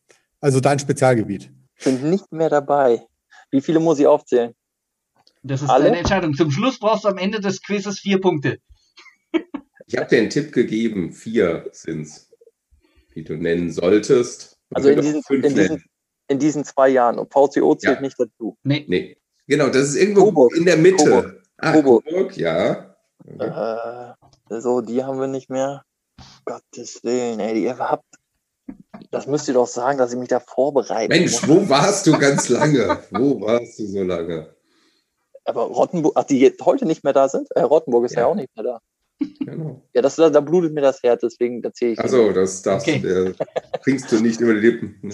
Also 0.41 0.61
dein 0.61 0.79
Spezialgebiet 0.79 1.51
sind 1.79 2.05
nicht 2.05 2.33
mehr 2.33 2.51
dabei. 2.51 3.07
Wie 3.51 3.61
viele 3.61 3.81
muss 3.81 3.99
ich 3.99 4.07
aufzählen? 4.07 4.55
Das 5.43 5.63
ist 5.63 5.71
Alle? 5.71 5.85
deine 5.85 5.99
Entscheidung. 5.99 6.35
Zum 6.35 6.51
Schluss 6.51 6.79
brauchst 6.79 7.05
du 7.05 7.09
am 7.09 7.19
Ende 7.19 7.41
des 7.41 7.63
Quizzes 7.63 8.01
vier 8.01 8.21
Punkte. 8.21 8.59
Ich 9.87 9.97
habe 9.97 10.09
dir 10.09 10.19
einen 10.19 10.31
Tipp 10.31 10.53
gegeben. 10.53 11.13
Vier 11.13 11.69
sind 11.73 12.03
es, 12.03 12.31
die 13.15 13.23
du 13.23 13.35
nennen 13.35 13.71
solltest. 13.71 14.59
Also 14.75 14.89
in 14.89 15.01
diesen, 15.01 15.23
in, 15.31 15.43
diesen, 15.55 15.85
in 16.29 16.39
diesen, 16.39 16.65
zwei 16.65 16.89
Jahren. 16.89 17.19
Und 17.19 17.33
VCO 17.33 17.77
zählt 17.77 17.97
ja. 17.97 18.01
nicht 18.01 18.19
dazu. 18.19 18.57
Nee. 18.65 18.85
nee. 18.89 19.17
Genau, 19.47 19.69
das 19.69 19.91
ist 19.91 19.97
irgendwo 19.97 20.25
Coburg. 20.25 20.57
in 20.57 20.65
der 20.65 20.77
Mitte. 20.77 21.05
Coburg. 21.05 21.43
Ah, 21.59 21.73
Coburg. 21.73 22.05
Coburg, 22.05 22.37
ja. 22.37 22.97
Okay. 23.25 24.15
Äh, 24.51 24.61
so, 24.61 24.81
die 24.81 25.05
haben 25.05 25.21
wir 25.21 25.29
nicht 25.29 25.51
mehr. 25.51 25.85
Gottes 26.45 27.05
Willen, 27.05 27.41
ey, 27.41 27.63
ihr 27.63 27.79
habt 27.79 28.05
das 29.11 29.27
müsst 29.27 29.49
ihr 29.49 29.55
doch 29.55 29.67
sagen, 29.67 29.99
dass 29.99 30.13
ich 30.13 30.19
mich 30.19 30.29
da 30.29 30.41
vorbereite. 30.41 31.09
Mensch, 31.09 31.47
wo 31.47 31.69
warst 31.69 32.07
du 32.07 32.19
ganz 32.19 32.49
lange? 32.49 32.99
wo 33.11 33.41
warst 33.41 33.79
du 33.79 33.87
so 33.87 34.03
lange? 34.03 34.55
Aber 35.45 35.63
Rottenburg, 35.63 36.13
ach, 36.17 36.25
die 36.25 36.41
jetzt 36.41 36.65
heute 36.65 36.87
nicht 36.87 37.05
mehr 37.05 37.13
da 37.13 37.29
sind? 37.29 37.49
Äh, 37.53 37.63
Rottenburg 37.63 38.05
ist 38.07 38.15
ja. 38.15 38.23
ja 38.23 38.27
auch 38.27 38.35
nicht 38.35 38.55
mehr 38.57 38.65
da. 38.65 38.81
Genau. 39.19 39.83
Ja, 39.95 40.03
das, 40.03 40.17
da 40.17 40.41
blutet 40.41 40.73
mir 40.75 40.83
das 40.83 41.03
Herz, 41.03 41.21
deswegen 41.23 41.63
erzähle 41.63 41.93
ich. 41.93 41.99
Achso, 41.99 42.33
das 42.33 42.63
darfst 42.63 42.89
okay. 42.89 43.01
du, 43.01 43.35
bringst 43.83 44.11
du 44.13 44.21
nicht 44.21 44.41
über 44.41 44.55
die 44.55 44.61
Lippen. 44.61 45.01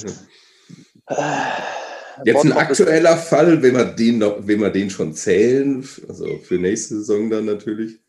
Jetzt 2.24 2.44
ein 2.44 2.52
aktueller 2.52 3.16
Fall, 3.16 3.62
wenn 3.62 3.74
wir 3.74 3.84
den 3.84 4.18
noch, 4.18 4.46
wenn 4.46 4.60
wir 4.60 4.70
den 4.70 4.90
schon 4.90 5.14
zählen, 5.14 5.86
also 6.08 6.26
für 6.38 6.56
nächste 6.58 6.96
Saison 6.96 7.30
dann 7.30 7.46
natürlich. 7.46 8.00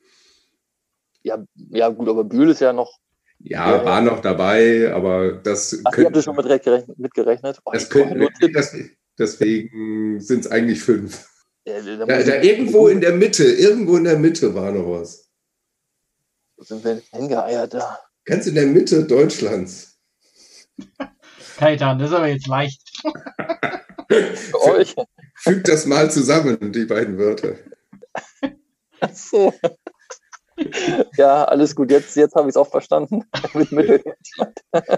Ja, 1.23 1.43
ja 1.69 1.89
gut, 1.89 2.09
aber 2.09 2.23
Bühl 2.23 2.49
ist 2.49 2.61
ja 2.61 2.73
noch 2.73 2.99
Ja, 3.39 3.77
Ja, 3.77 3.85
war 3.85 4.01
noch 4.01 4.19
dabei, 4.19 4.91
aber 4.93 5.33
das 5.33 5.79
Ach, 5.85 5.97
ihr 5.97 6.05
habt 6.05 6.15
ihr 6.15 6.21
schon 6.21 6.35
mit 6.35 6.45
gerechnet, 6.45 6.99
mitgerechnet? 6.99 7.59
Oh, 7.63 7.71
das 7.71 7.87
Tipp. 7.87 8.53
das, 8.53 8.75
deswegen 9.17 10.19
sind 10.19 10.45
es 10.45 10.51
eigentlich 10.51 10.81
fünf. 10.81 11.29
Äh, 11.65 11.81
da 11.97 12.05
Da, 12.05 12.23
da 12.23 12.41
irgendwo 12.41 12.89
in 12.89 12.99
der 12.99 13.13
Mitte, 13.13 13.43
irgendwo 13.43 13.95
in 13.95 14.03
der 14.03 14.19
Mitte 14.19 14.53
war 14.53 14.71
noch 14.71 14.89
was. 14.89 15.22
Wo 16.63 16.75
sind 16.75 16.85
wir 16.85 17.01
hingeeiert 17.11 17.73
da? 17.73 17.99
Ganz 18.23 18.47
in 18.47 18.55
der 18.55 18.65
Mitte 18.67 19.03
Deutschlands. 19.03 19.99
Kaitan, 21.57 21.99
das 21.99 22.09
ist 22.11 22.15
aber 22.15 22.27
jetzt 22.27 22.47
leicht. 22.47 22.81
Für 24.09 24.61
euch? 24.75 24.95
Fügt 25.35 25.67
das 25.67 25.85
mal 25.85 26.09
zusammen, 26.09 26.71
die 26.71 26.85
beiden 26.85 27.17
Wörter. 27.17 27.55
Ach 29.01 29.13
so. 29.13 29.53
Ja, 31.17 31.43
alles 31.43 31.75
gut. 31.75 31.91
Jetzt, 31.91 32.15
jetzt 32.15 32.33
habe 32.35 32.47
ich 32.47 32.53
es 32.53 32.57
auch 32.57 32.69
verstanden. 32.69 33.25
mit. 33.71 34.05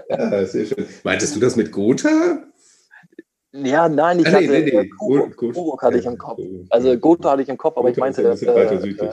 Ja, 0.08 0.46
sehr 0.46 0.66
schön. 0.66 0.86
Meintest 1.02 1.34
du 1.34 1.40
das 1.40 1.56
mit 1.56 1.72
Gotha? 1.72 2.44
Ja, 3.50 3.88
nein, 3.88 4.20
ich 4.20 4.26
Ah, 4.28 4.32
hatte 4.34 4.46
nee, 4.46 4.60
nee, 4.62 4.70
nee. 4.70 4.78
äh, 4.82 4.88
Coburg. 4.88 5.36
Coburg 5.36 5.82
hatte 5.82 5.98
ich 5.98 6.04
im 6.06 6.16
Kopf. 6.16 6.38
Also 6.70 6.96
Gotha 6.96 7.32
hatte 7.32 7.42
ich 7.42 7.48
im 7.48 7.58
Kopf, 7.58 7.76
aber 7.76 7.88
ich 7.88 7.96
Gotha 7.96 8.04
meinte 8.06 8.22
ist 8.22 8.42
ja 8.42 8.52
ein 8.52 8.54
bisschen 8.54 8.56
äh, 8.56 8.70
weiter 8.70 8.80
südlich. 8.80 9.10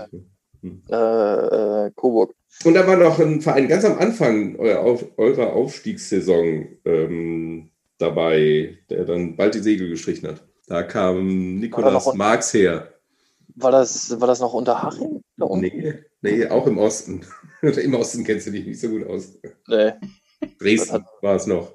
äh, 0.91 1.85
äh, 1.88 1.91
Coburg. 1.95 2.35
Und 2.63 2.73
da 2.75 2.88
war 2.88 2.95
noch 2.97 3.19
ein 3.19 3.41
Verein 3.41 3.67
ganz 3.67 3.84
am 3.85 3.97
Anfang 3.97 4.55
eurer, 4.57 4.80
Auf, 4.80 5.05
eurer 5.17 5.53
Aufstiegssaison 5.53 6.67
ähm, 6.85 7.71
dabei, 7.97 8.77
der 8.89 9.05
dann 9.05 9.35
bald 9.35 9.55
die 9.55 9.59
Segel 9.59 9.89
gestrichen 9.89 10.30
hat. 10.30 10.43
Da 10.67 10.84
kam 10.84 11.55
Nikolaus 11.59 12.05
noch- 12.05 12.13
Marx 12.15 12.53
her. 12.53 12.89
War 13.55 13.71
das, 13.71 14.19
war 14.19 14.27
das 14.27 14.39
noch 14.39 14.53
unter 14.53 14.81
Haching? 14.81 15.21
Da? 15.38 15.47
Nee, 15.55 15.93
nee, 16.21 16.47
auch 16.47 16.65
im 16.67 16.77
Osten. 16.80 17.25
Im 17.61 17.93
Osten 17.95 18.23
kennst 18.23 18.47
du 18.47 18.51
dich 18.51 18.65
nicht 18.65 18.80
so 18.80 18.89
gut 18.89 19.05
aus. 19.05 19.38
Nee. 19.67 19.91
Dresden 20.59 21.05
war 21.21 21.35
es 21.35 21.45
noch. 21.47 21.73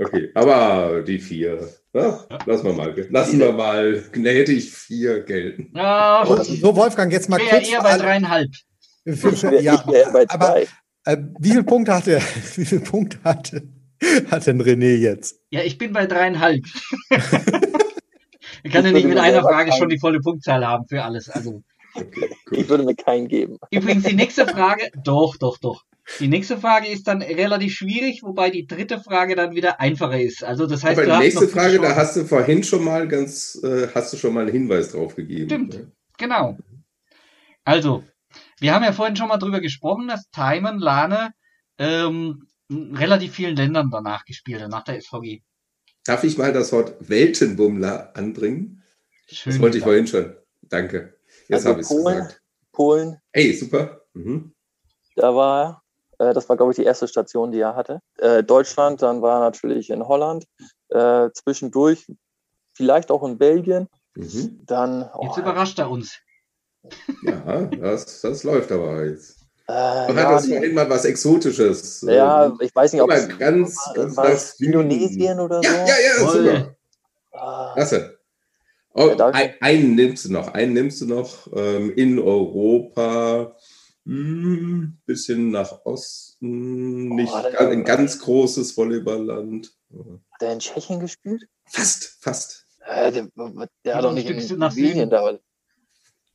Okay, 0.00 0.30
aber 0.34 1.02
die 1.02 1.18
vier. 1.18 1.68
Ja, 1.92 2.26
lassen 2.46 2.66
wir 2.66 2.72
mal. 2.72 3.06
Lassen 3.10 3.40
wir 3.40 3.52
mal. 3.52 4.04
Ich 4.12 4.70
vier 4.72 5.22
gelten. 5.22 5.72
Ja, 5.74 6.24
So, 6.26 6.42
so, 6.42 6.76
Wolfgang, 6.76 7.12
jetzt 7.12 7.28
mal 7.28 7.38
kurz. 7.40 7.70
eher 7.70 7.82
bei 7.82 7.96
dreieinhalb. 7.96 8.50
Ich 9.10 9.42
ja, 9.62 9.84
aber 10.28 10.60
äh, 11.04 11.16
wie 11.38 11.50
viele 11.50 11.64
Punkte 11.64 11.94
hatte, 11.94 12.20
wie 12.56 12.64
viele 12.64 12.80
Punkte 12.82 13.18
hatte, 13.24 13.62
hat 14.30 14.46
denn 14.46 14.60
René 14.60 14.96
jetzt? 14.96 15.40
Ja, 15.50 15.62
ich 15.62 15.78
bin 15.78 15.92
bei 15.92 16.06
dreieinhalb. 16.06 16.64
ich 17.10 18.72
kann 18.72 18.84
ja 18.84 18.90
Ich 18.90 18.92
nicht 18.92 19.08
mit 19.08 19.18
einer 19.18 19.42
Frage 19.42 19.72
schon 19.72 19.88
die 19.88 19.98
volle 19.98 20.20
Punktzahl 20.20 20.66
haben 20.66 20.86
für 20.86 21.02
alles. 21.02 21.28
Also 21.30 21.62
Okay, 21.94 22.28
Ich 22.52 22.68
würde 22.68 22.84
mir 22.84 22.94
keinen 22.94 23.28
geben. 23.28 23.58
übrigens 23.70 24.04
die 24.04 24.14
nächste 24.14 24.46
Frage, 24.46 24.90
doch, 25.02 25.36
doch, 25.36 25.58
doch. 25.58 25.84
Die 26.20 26.28
nächste 26.28 26.56
Frage 26.56 26.88
ist 26.88 27.06
dann 27.06 27.20
relativ 27.20 27.74
schwierig, 27.74 28.22
wobei 28.22 28.48
die 28.48 28.66
dritte 28.66 28.98
Frage 28.98 29.36
dann 29.36 29.54
wieder 29.54 29.78
einfacher 29.78 30.18
ist. 30.18 30.42
Also 30.42 30.66
das 30.66 30.82
heißt, 30.82 30.98
Aber 30.98 31.06
du 31.06 31.12
die 31.12 31.24
nächste 31.24 31.48
Frage, 31.48 31.78
da 31.78 31.96
hast 31.96 32.16
du 32.16 32.24
vorhin 32.24 32.62
schon 32.64 32.82
mal 32.82 33.06
ganz, 33.08 33.60
äh, 33.62 33.88
hast 33.94 34.12
du 34.12 34.16
schon 34.16 34.32
mal 34.32 34.42
einen 34.42 34.52
Hinweis 34.52 34.92
drauf 34.92 35.16
gegeben. 35.16 35.48
Stimmt. 35.48 35.86
Genau. 36.16 36.56
Also, 37.64 38.04
wir 38.60 38.74
haben 38.74 38.84
ja 38.84 38.92
vorhin 38.92 39.16
schon 39.16 39.28
mal 39.28 39.38
drüber 39.38 39.60
gesprochen, 39.60 40.08
dass 40.08 40.28
Timon 40.30 40.78
Lane 40.78 41.30
ähm, 41.78 42.46
in 42.68 42.96
relativ 42.96 43.34
vielen 43.34 43.56
Ländern 43.56 43.90
danach 43.90 44.24
gespielt 44.24 44.62
hat, 44.62 44.70
nach 44.70 44.84
der 44.84 45.00
SVG. 45.00 45.42
Darf 46.04 46.24
ich 46.24 46.38
mal 46.38 46.52
das 46.52 46.72
Wort 46.72 46.94
Weltenbummler 47.08 48.16
anbringen? 48.16 48.82
Schön. 49.30 49.52
Das 49.52 49.60
wollte 49.60 49.78
ich 49.78 49.84
vorhin 49.84 50.06
schon. 50.06 50.34
Danke. 50.62 51.18
Jetzt 51.48 51.66
Also 51.66 51.68
habe 51.70 51.80
ich 51.80 51.86
es 51.86 51.88
Polen. 51.90 52.16
gesagt. 52.16 52.42
Polen, 52.72 53.20
Hey, 53.32 53.52
super. 53.54 54.02
Mhm. 54.14 54.54
da 55.16 55.34
war 55.34 55.82
er. 56.18 56.30
Äh, 56.30 56.34
das 56.34 56.48
war, 56.48 56.56
glaube 56.56 56.72
ich, 56.72 56.76
die 56.76 56.84
erste 56.84 57.08
Station, 57.08 57.50
die 57.52 57.60
er 57.60 57.74
hatte. 57.76 58.00
Äh, 58.18 58.42
Deutschland, 58.42 59.02
dann 59.02 59.20
war 59.22 59.38
er 59.38 59.44
natürlich 59.50 59.90
in 59.90 60.02
Holland. 60.06 60.44
Äh, 60.88 61.28
zwischendurch 61.34 62.06
vielleicht 62.72 63.10
auch 63.10 63.22
in 63.26 63.38
Belgien. 63.38 63.88
Mhm. 64.14 64.60
Dann, 64.64 65.08
oh, 65.14 65.26
Jetzt 65.26 65.36
überrascht 65.38 65.78
er 65.78 65.90
uns. 65.90 66.18
Ja, 67.22 67.64
das, 67.64 68.20
das 68.20 68.44
läuft 68.44 68.72
aber 68.72 69.04
jetzt. 69.06 69.40
äh, 69.68 69.72
Man 69.72 70.16
ja, 70.16 70.24
hat 70.24 70.32
das 70.36 70.46
vorhin 70.46 70.74
mal 70.74 70.88
was 70.88 71.04
Exotisches. 71.04 72.02
ja, 72.02 72.46
Ähm, 72.46 72.58
ich 72.60 72.74
weiß 72.74 72.92
nicht, 72.92 73.02
ob 73.02 73.10
es 73.10 73.28
mal, 73.28 73.36
ganz, 73.36 73.76
ganz 73.94 74.16
war 74.16 74.36
Süden. 74.36 74.72
Indonesien 74.72 75.40
oder 75.40 75.62
so. 75.62 75.68
Ja, 75.68 75.74
ja, 75.86 75.86
ja, 75.86 76.24
Voll. 76.24 76.44
super. 76.44 76.76
Ah, 77.32 77.72
Klasse. 77.74 78.18
Oh, 78.94 79.08
Ja, 79.16 79.28
ein, 79.28 79.54
einen 79.60 79.94
nimmst 79.94 80.24
du 80.24 80.32
noch, 80.32 80.48
einen 80.54 80.72
nimmst 80.72 81.00
du 81.00 81.06
noch 81.06 81.46
ähm, 81.54 81.92
in 81.94 82.18
Europa, 82.18 83.54
hm, 84.04 84.98
bisschen 85.06 85.50
nach 85.50 85.84
Osten, 85.84 87.08
nicht 87.14 87.32
ganz, 87.32 87.56
ein 87.58 87.84
ganz 87.84 88.18
großes 88.20 88.76
Volleyballland. 88.76 89.72
Hat 90.30 90.42
er 90.42 90.52
in 90.52 90.58
Tschechien 90.58 90.98
gespielt? 91.00 91.46
Fast, 91.66 92.16
fast. 92.20 92.66
Äh, 92.86 93.12
der, 93.12 93.28
der 93.84 93.94
hat 93.94 94.04
doch 94.04 94.12
nicht 94.12 94.28
in 94.28 94.58
nach 94.58 94.72
Slowenien 94.72 94.94
Süden. 94.94 95.10
da. 95.10 95.38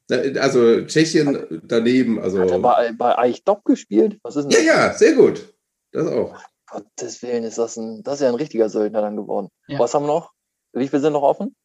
Also 0.09 0.81
Tschechien 0.85 1.61
daneben, 1.63 2.19
also. 2.19 2.41
Hat 2.41 2.51
er 2.51 2.59
bei, 2.59 2.91
bei 2.91 3.17
Eichdopp 3.17 3.63
gespielt? 3.65 4.19
Was 4.23 4.35
ist 4.35 4.45
denn 4.45 4.51
Ja, 4.51 4.57
das? 4.57 4.65
ja, 4.65 4.93
sehr 4.93 5.13
gut. 5.13 5.53
Das 5.91 6.07
auch. 6.07 6.35
Gottes 6.69 7.21
Willen, 7.21 7.43
ist 7.43 7.57
das 7.57 7.77
ein, 7.77 8.03
das 8.03 8.15
ist 8.15 8.21
ja 8.21 8.29
ein 8.29 8.35
richtiger 8.35 8.67
Söldner 8.69 9.01
dann 9.01 9.15
geworden. 9.15 9.49
Ja. 9.67 9.79
Was 9.79 9.93
haben 9.93 10.03
wir 10.03 10.07
noch? 10.07 10.31
Wie 10.73 10.87
viele 10.87 11.01
sind 11.01 11.13
noch 11.13 11.21
offen? 11.21 11.55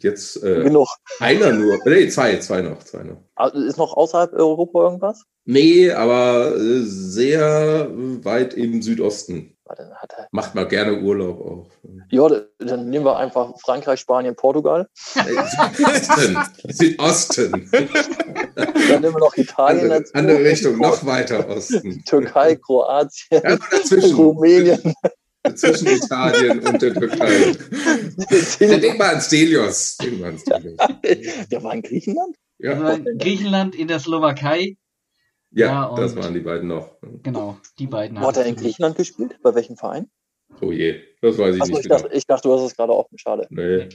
Jetzt 0.00 0.42
äh, 0.42 0.64
Genug. 0.64 0.88
einer 1.20 1.52
nur, 1.52 1.78
nee, 1.86 2.08
zwei, 2.08 2.36
zwei 2.38 2.60
noch, 2.60 2.82
zwei 2.82 3.04
noch. 3.04 3.22
Also 3.36 3.58
Ist 3.58 3.78
noch 3.78 3.94
außerhalb 3.96 4.32
Europa 4.32 4.82
irgendwas? 4.84 5.24
Nee, 5.44 5.90
aber 5.92 6.54
sehr 6.58 7.88
weit 8.24 8.54
im 8.54 8.82
Südosten. 8.82 9.56
Warte, 9.70 9.94
hat 9.94 10.12
er. 10.18 10.26
Macht 10.32 10.56
mal 10.56 10.66
gerne 10.66 10.98
Urlaub 11.00 11.40
auch. 11.40 11.70
Ja, 12.10 12.28
dann 12.58 12.90
nehmen 12.90 13.04
wir 13.04 13.16
einfach 13.18 13.52
Frankreich, 13.60 14.00
Spanien, 14.00 14.34
Portugal. 14.34 14.88
Südosten. 15.14 16.38
Südosten. 16.68 17.70
Dann 18.56 19.00
nehmen 19.00 19.14
wir 19.14 19.20
noch 19.20 19.36
Italien 19.36 19.82
Andere, 19.84 20.00
dazu. 20.00 20.14
andere 20.14 20.38
Richtung, 20.44 20.78
noch 20.78 21.06
weiter 21.06 21.48
Osten. 21.48 22.02
Türkei, 22.04 22.56
Kroatien, 22.56 23.40
Ja. 23.44 23.58
Rumänien. 24.16 24.92
Zwischen 25.54 25.86
Italien 25.86 26.58
und 26.66 26.82
der 26.82 26.92
Türkei. 26.92 27.54
Ja, 28.58 28.76
denk 28.76 28.98
mal 28.98 29.14
an 29.14 29.20
Stelios. 29.20 29.96
Denk 29.98 30.18
mal 30.20 30.30
an 30.30 30.38
Stelios. 30.38 30.76
Der 31.48 31.62
war 31.62 31.74
in 31.74 31.82
Griechenland? 31.82 32.34
Ja, 32.58 32.72
Also 32.72 33.04
Griechenland 33.18 33.76
in 33.76 33.86
der 33.86 34.00
Slowakei. 34.00 34.76
Ja, 35.52 35.66
ja 35.66 35.94
das 35.96 36.16
waren 36.16 36.34
die 36.34 36.40
beiden 36.40 36.68
noch. 36.68 36.96
Genau, 37.22 37.58
die 37.78 37.86
beiden 37.86 38.20
Wo 38.20 38.26
hat 38.26 38.36
er 38.36 38.46
in. 38.46 38.56
Griechenland 38.56 38.96
gespielt? 38.96 39.38
Bei 39.42 39.54
welchem 39.54 39.76
Verein? 39.76 40.10
Oh 40.60 40.72
je, 40.72 41.00
das 41.22 41.38
weiß 41.38 41.56
ich 41.56 41.62
Achso, 41.62 41.72
nicht 41.72 41.80
ich, 41.80 41.88
genau. 41.88 42.02
dachte, 42.02 42.16
ich 42.16 42.26
dachte, 42.26 42.48
du 42.48 42.54
hast 42.54 42.62
es 42.62 42.76
gerade 42.76 42.94
offen. 42.94 43.18
Schade. 43.18 43.46
Nee. 43.50 43.88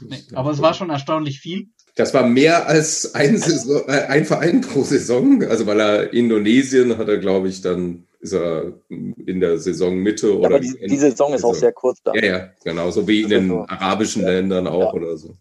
Nee, 0.00 0.22
aber 0.34 0.50
es 0.50 0.62
war 0.62 0.72
schon 0.72 0.90
erstaunlich 0.90 1.40
viel. 1.40 1.68
Das 1.96 2.14
war 2.14 2.26
mehr 2.26 2.68
als 2.68 3.14
ein, 3.14 3.36
Saison, 3.36 3.82
äh, 3.88 4.06
ein 4.06 4.24
Verein 4.24 4.60
pro 4.60 4.82
Saison. 4.82 5.42
Also 5.44 5.66
weil 5.66 5.80
er 5.80 6.12
Indonesien 6.12 6.96
hat 6.96 7.08
er, 7.08 7.18
glaube 7.18 7.48
ich, 7.48 7.60
dann 7.60 8.06
ist 8.20 8.32
er 8.32 8.80
in 8.88 9.40
der 9.40 9.58
Saisonmitte 9.58 10.28
Ja, 10.28 10.34
oder 10.34 10.46
aber 10.46 10.60
die, 10.60 10.86
die 10.86 10.96
Saison 10.96 11.34
ist 11.34 11.44
auch 11.44 11.54
sehr 11.54 11.72
kurz 11.72 12.02
da. 12.02 12.14
Ja, 12.14 12.24
ja, 12.24 12.50
genau, 12.64 12.90
so 12.90 13.06
wie 13.08 13.22
in 13.22 13.28
den 13.28 13.50
arabischen 13.50 14.22
Ländern 14.22 14.66
auch 14.66 14.92
oder 14.92 15.16
so. 15.16 15.36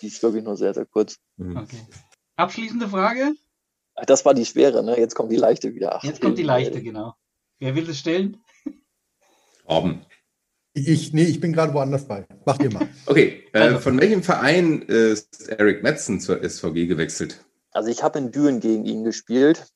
Die 0.00 0.06
ist 0.06 0.22
wirklich 0.22 0.44
nur 0.44 0.56
sehr, 0.56 0.74
sehr 0.74 0.86
kurz. 0.86 1.16
Mhm. 1.36 1.56
Okay. 1.56 1.80
Abschließende 2.36 2.88
Frage. 2.88 3.32
Das 4.06 4.24
war 4.24 4.34
die 4.34 4.44
schwere, 4.46 4.82
ne? 4.84 4.98
Jetzt 4.98 5.14
kommt 5.14 5.32
die 5.32 5.36
leichte 5.36 5.74
wieder. 5.74 5.96
Ach, 5.96 6.04
Jetzt 6.04 6.20
kommt 6.20 6.38
die 6.38 6.42
leichte, 6.44 6.82
genau. 6.82 7.14
Wer 7.58 7.74
will 7.74 7.88
es 7.90 7.98
stellen? 7.98 8.42
Robben. 9.68 10.04
Ich, 10.74 11.12
nee, 11.12 11.24
ich 11.24 11.40
bin 11.40 11.52
gerade 11.52 11.74
woanders 11.74 12.06
bei. 12.06 12.26
Macht 12.44 12.62
ihr 12.62 12.72
mal. 12.72 12.88
Okay, 13.06 13.44
äh, 13.52 13.58
Also- 13.58 13.80
von 13.80 14.00
welchem 14.00 14.22
Verein 14.22 14.82
ist 14.82 15.48
Eric 15.48 15.82
Metzen 15.82 16.20
zur 16.20 16.42
SVG 16.48 16.86
gewechselt? 16.86 17.44
Also 17.72 17.90
ich 17.90 18.02
habe 18.02 18.18
in 18.18 18.30
Düren 18.30 18.60
gegen 18.60 18.84
ihn 18.84 19.04
gespielt. 19.04 19.66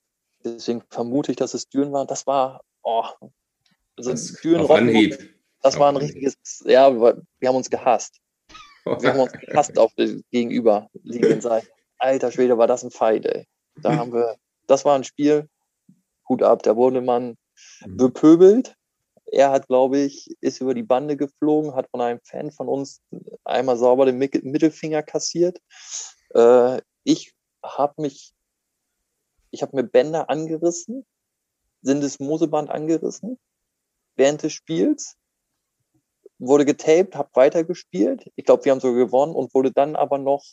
Deswegen 0.45 0.83
vermute 0.91 1.33
ich, 1.33 1.37
dass 1.37 1.55
es 1.55 1.69
Düren 1.69 1.93
war. 1.93 2.07
Das 2.07 2.27
war, 2.27 2.63
oh, 2.83 3.05
also 3.97 4.11
Das 4.11 4.33
Düren 4.41 4.63
auf 4.63 4.71
Anhieb. 4.71 5.19
das 5.63 5.79
war 5.79 5.89
ein 5.91 5.97
richtiges, 5.97 6.35
ja, 6.65 6.93
wir 6.95 7.23
wir 7.39 7.49
haben 7.49 7.57
uns 7.57 7.71
gehasst. 7.71 8.19
Wir 8.85 9.13
haben 9.13 9.21
uns 9.21 9.33
gehasst 9.47 9.79
auf 9.79 9.93
der 9.95 10.09
gegenüberliegenden 10.31 11.41
Seite. 11.41 11.69
Alter 11.99 12.33
Schwede, 12.33 12.59
war 12.59 12.67
das 12.67 12.83
ein 12.83 12.91
Fight, 12.91 13.27
ey. 13.27 13.47
Da 13.77 13.97
haben 13.97 14.13
wir, 14.13 14.37
das 14.67 14.85
war 14.85 14.97
ein 14.97 15.05
Spiel, 15.05 15.49
Hut 16.29 16.43
ab, 16.43 16.63
da 16.63 16.77
wurde 16.77 17.01
man 17.01 17.37
Mhm. 17.85 17.97
bepöbelt. 17.97 18.77
Er 19.27 19.51
hat, 19.51 19.67
glaube 19.69 19.99
ich, 19.99 20.29
ist 20.41 20.61
über 20.61 20.75
die 20.75 20.83
Bande 20.83 21.17
geflogen, 21.17 21.75
hat 21.75 21.89
von 21.91 22.01
einem 22.01 22.21
Fan 22.25 22.51
von 22.51 22.69
uns 22.69 23.01
einmal 23.45 23.77
sauber 23.77 24.07
den 24.07 24.19
Mittelfinger 24.19 25.03
kassiert. 25.03 25.59
Äh, 26.35 26.83
ich 27.05 27.35
habe 27.65 28.03
mich, 28.03 28.35
ich 29.51 29.63
habe 29.63 29.77
mir 29.77 29.85
Bänder 29.85 30.29
angerissen, 30.29 31.07
sind 31.83 32.03
das 32.03 32.19
Moseband 32.19 32.71
angerissen 32.71 33.39
während 34.17 34.43
des 34.43 34.53
Spiels, 34.53 35.17
wurde 36.39 36.65
getaped, 36.65 37.15
habe 37.15 37.31
weitergespielt. 37.35 38.31
Ich 38.37 38.45
glaube, 38.45 38.65
wir 38.65 38.73
haben 38.73 38.81
sogar 38.81 39.05
gewonnen 39.07 39.35
und 39.35 39.55
wurde 39.55 39.73
dann 39.73 39.97
aber 39.97 40.19
noch 40.19 40.45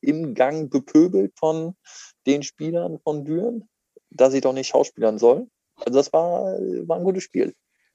im 0.00 0.34
Gang 0.34 0.70
bepöbelt 0.70 1.32
von 1.38 1.76
den 2.26 2.42
Spielern 2.42 2.98
von 2.98 3.24
Düren. 3.24 3.68
dass 4.10 4.34
ich 4.34 4.42
doch 4.42 4.52
nicht 4.52 4.68
schauspielern 4.68 5.18
soll. 5.18 5.48
Also 5.76 5.98
das 5.98 6.12
war, 6.12 6.44
war 6.86 6.98
ein 6.98 7.04
gutes 7.04 7.24
Spiel. 7.24 7.52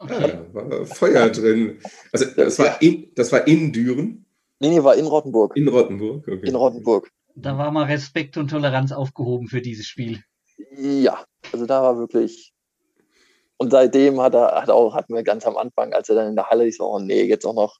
Ja, 0.07 0.53
war 0.53 0.85
Feuer 0.85 1.29
drin. 1.29 1.79
Also 2.11 2.25
das 2.35 2.59
war 2.59 2.81
in, 2.81 3.11
das 3.15 3.31
war 3.31 3.47
in 3.47 3.71
Düren. 3.71 4.25
Nee, 4.59 4.69
nee, 4.69 4.83
war 4.83 4.95
in 4.95 5.05
Rottenburg. 5.05 5.55
In 5.55 5.67
Rottenburg, 5.67 6.27
okay. 6.27 6.47
In 6.47 6.55
Rottenburg. 6.55 7.09
Da 7.35 7.57
war 7.57 7.71
mal 7.71 7.85
Respekt 7.85 8.35
und 8.37 8.49
Toleranz 8.49 8.91
aufgehoben 8.91 9.47
für 9.47 9.61
dieses 9.61 9.85
Spiel. 9.87 10.21
Ja, 10.77 11.23
also 11.53 11.65
da 11.65 11.81
war 11.81 11.97
wirklich. 11.97 12.53
Und 13.57 13.71
seitdem 13.71 14.21
hat 14.21 14.35
er, 14.35 14.61
hat 14.61 14.69
auch, 14.69 14.93
hatten 14.95 15.13
wir 15.13 15.23
ganz 15.23 15.45
am 15.45 15.57
Anfang, 15.57 15.93
als 15.93 16.09
er 16.09 16.15
dann 16.15 16.29
in 16.29 16.35
der 16.35 16.49
Halle 16.49 16.67
ist, 16.67 16.77
so, 16.77 16.85
oh 16.85 16.99
nee, 16.99 17.23
jetzt 17.23 17.45
auch 17.45 17.53
noch 17.53 17.77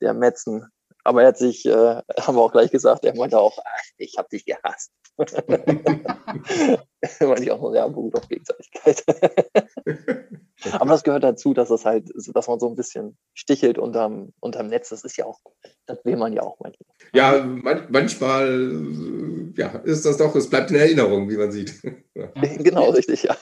der 0.00 0.14
Metzen. 0.14 0.66
Aber 1.04 1.22
er 1.22 1.28
hat 1.28 1.38
sich, 1.38 1.66
äh, 1.66 1.70
haben 2.20 2.36
wir 2.36 2.42
auch 2.42 2.52
gleich 2.52 2.70
gesagt, 2.70 3.04
er 3.04 3.16
meinte 3.16 3.38
auch, 3.38 3.58
ach, 3.64 3.82
ich 3.96 4.16
habe 4.18 4.28
dich 4.30 4.44
gehasst. 4.44 4.92
meinte 7.20 7.42
ich 7.42 7.50
auch 7.50 7.60
so, 7.60 7.74
ja, 7.74 7.86
beruht 7.88 8.16
auf 8.16 8.28
Gegenseitigkeit. 8.28 9.04
Aber 10.72 10.90
das 10.90 11.02
gehört 11.02 11.24
dazu, 11.24 11.54
dass 11.54 11.68
das 11.68 11.84
halt, 11.84 12.08
dass 12.34 12.48
man 12.48 12.60
so 12.60 12.68
ein 12.68 12.76
bisschen 12.76 13.16
stichelt 13.34 13.78
unterm, 13.78 14.32
unterm 14.40 14.68
Netz. 14.68 14.90
Das 14.90 15.04
ist 15.04 15.16
ja 15.16 15.26
auch, 15.26 15.40
das 15.86 16.04
will 16.04 16.16
man 16.16 16.32
ja 16.32 16.42
auch 16.42 16.58
manchmal. 16.60 16.88
Ja, 17.12 17.44
man, 17.44 17.86
manchmal 17.90 19.52
ja, 19.56 19.68
ist 19.84 20.06
das 20.06 20.16
doch, 20.16 20.34
es 20.36 20.48
bleibt 20.48 20.70
in 20.70 20.76
Erinnerung, 20.76 21.28
wie 21.28 21.36
man 21.36 21.52
sieht. 21.52 21.74
Ja. 22.14 22.26
Genau, 22.58 22.90
richtig, 22.90 23.22
ja. 23.22 23.34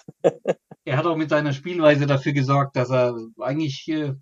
Er 0.84 0.96
hat 0.96 1.04
auch 1.04 1.16
mit 1.16 1.28
seiner 1.28 1.52
Spielweise 1.52 2.06
dafür 2.06 2.32
gesorgt, 2.32 2.76
dass 2.76 2.88
er 2.88 3.16
eigentlich 3.40 3.88
äh, 3.88 4.14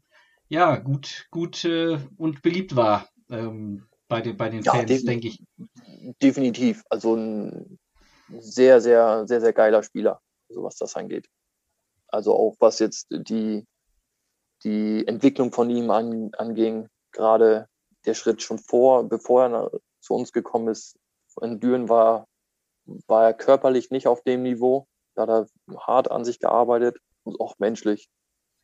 ja, 0.48 0.76
gut, 0.76 1.26
gut 1.30 1.66
äh, 1.66 1.98
und 2.16 2.40
beliebt 2.40 2.74
war 2.74 3.08
ähm, 3.30 3.84
bei, 4.08 4.22
den, 4.22 4.36
bei 4.36 4.48
den 4.48 4.62
Ja, 4.62 4.72
Fans, 4.72 5.04
denke 5.04 5.28
ich. 5.28 5.44
Definitiv. 6.22 6.82
Also 6.88 7.14
ein 7.16 7.78
sehr, 8.40 8.80
sehr, 8.80 9.26
sehr, 9.26 9.40
sehr 9.40 9.52
geiler 9.52 9.82
Spieler, 9.82 10.20
so 10.48 10.62
was 10.62 10.76
das 10.76 10.96
angeht. 10.96 11.28
Also 12.08 12.34
auch 12.34 12.56
was 12.60 12.78
jetzt 12.78 13.06
die, 13.10 13.66
die 14.64 15.06
Entwicklung 15.06 15.52
von 15.52 15.70
ihm 15.70 15.90
an, 15.90 16.30
anging, 16.34 16.88
gerade 17.12 17.68
der 18.06 18.14
Schritt 18.14 18.42
schon 18.42 18.58
vor, 18.58 19.04
bevor 19.08 19.46
er 19.46 19.70
zu 20.00 20.14
uns 20.14 20.32
gekommen 20.32 20.68
ist, 20.68 20.96
in 21.40 21.60
Düren 21.60 21.88
war, 21.88 22.26
war 23.06 23.24
er 23.24 23.34
körperlich 23.34 23.90
nicht 23.90 24.06
auf 24.06 24.22
dem 24.22 24.42
Niveau. 24.42 24.86
Da 25.14 25.22
hat 25.22 25.28
er 25.28 25.76
hart 25.78 26.10
an 26.10 26.24
sich 26.24 26.38
gearbeitet 26.38 26.98
und 27.24 27.40
auch 27.40 27.58
menschlich. 27.58 28.08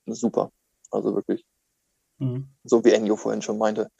Super. 0.06 0.50
Also 0.90 1.14
wirklich, 1.14 1.44
Mhm. 2.18 2.48
so 2.64 2.84
wie 2.84 2.92
Enjo 2.92 3.16
vorhin 3.16 3.42
schon 3.42 3.58
meinte, 3.58 3.90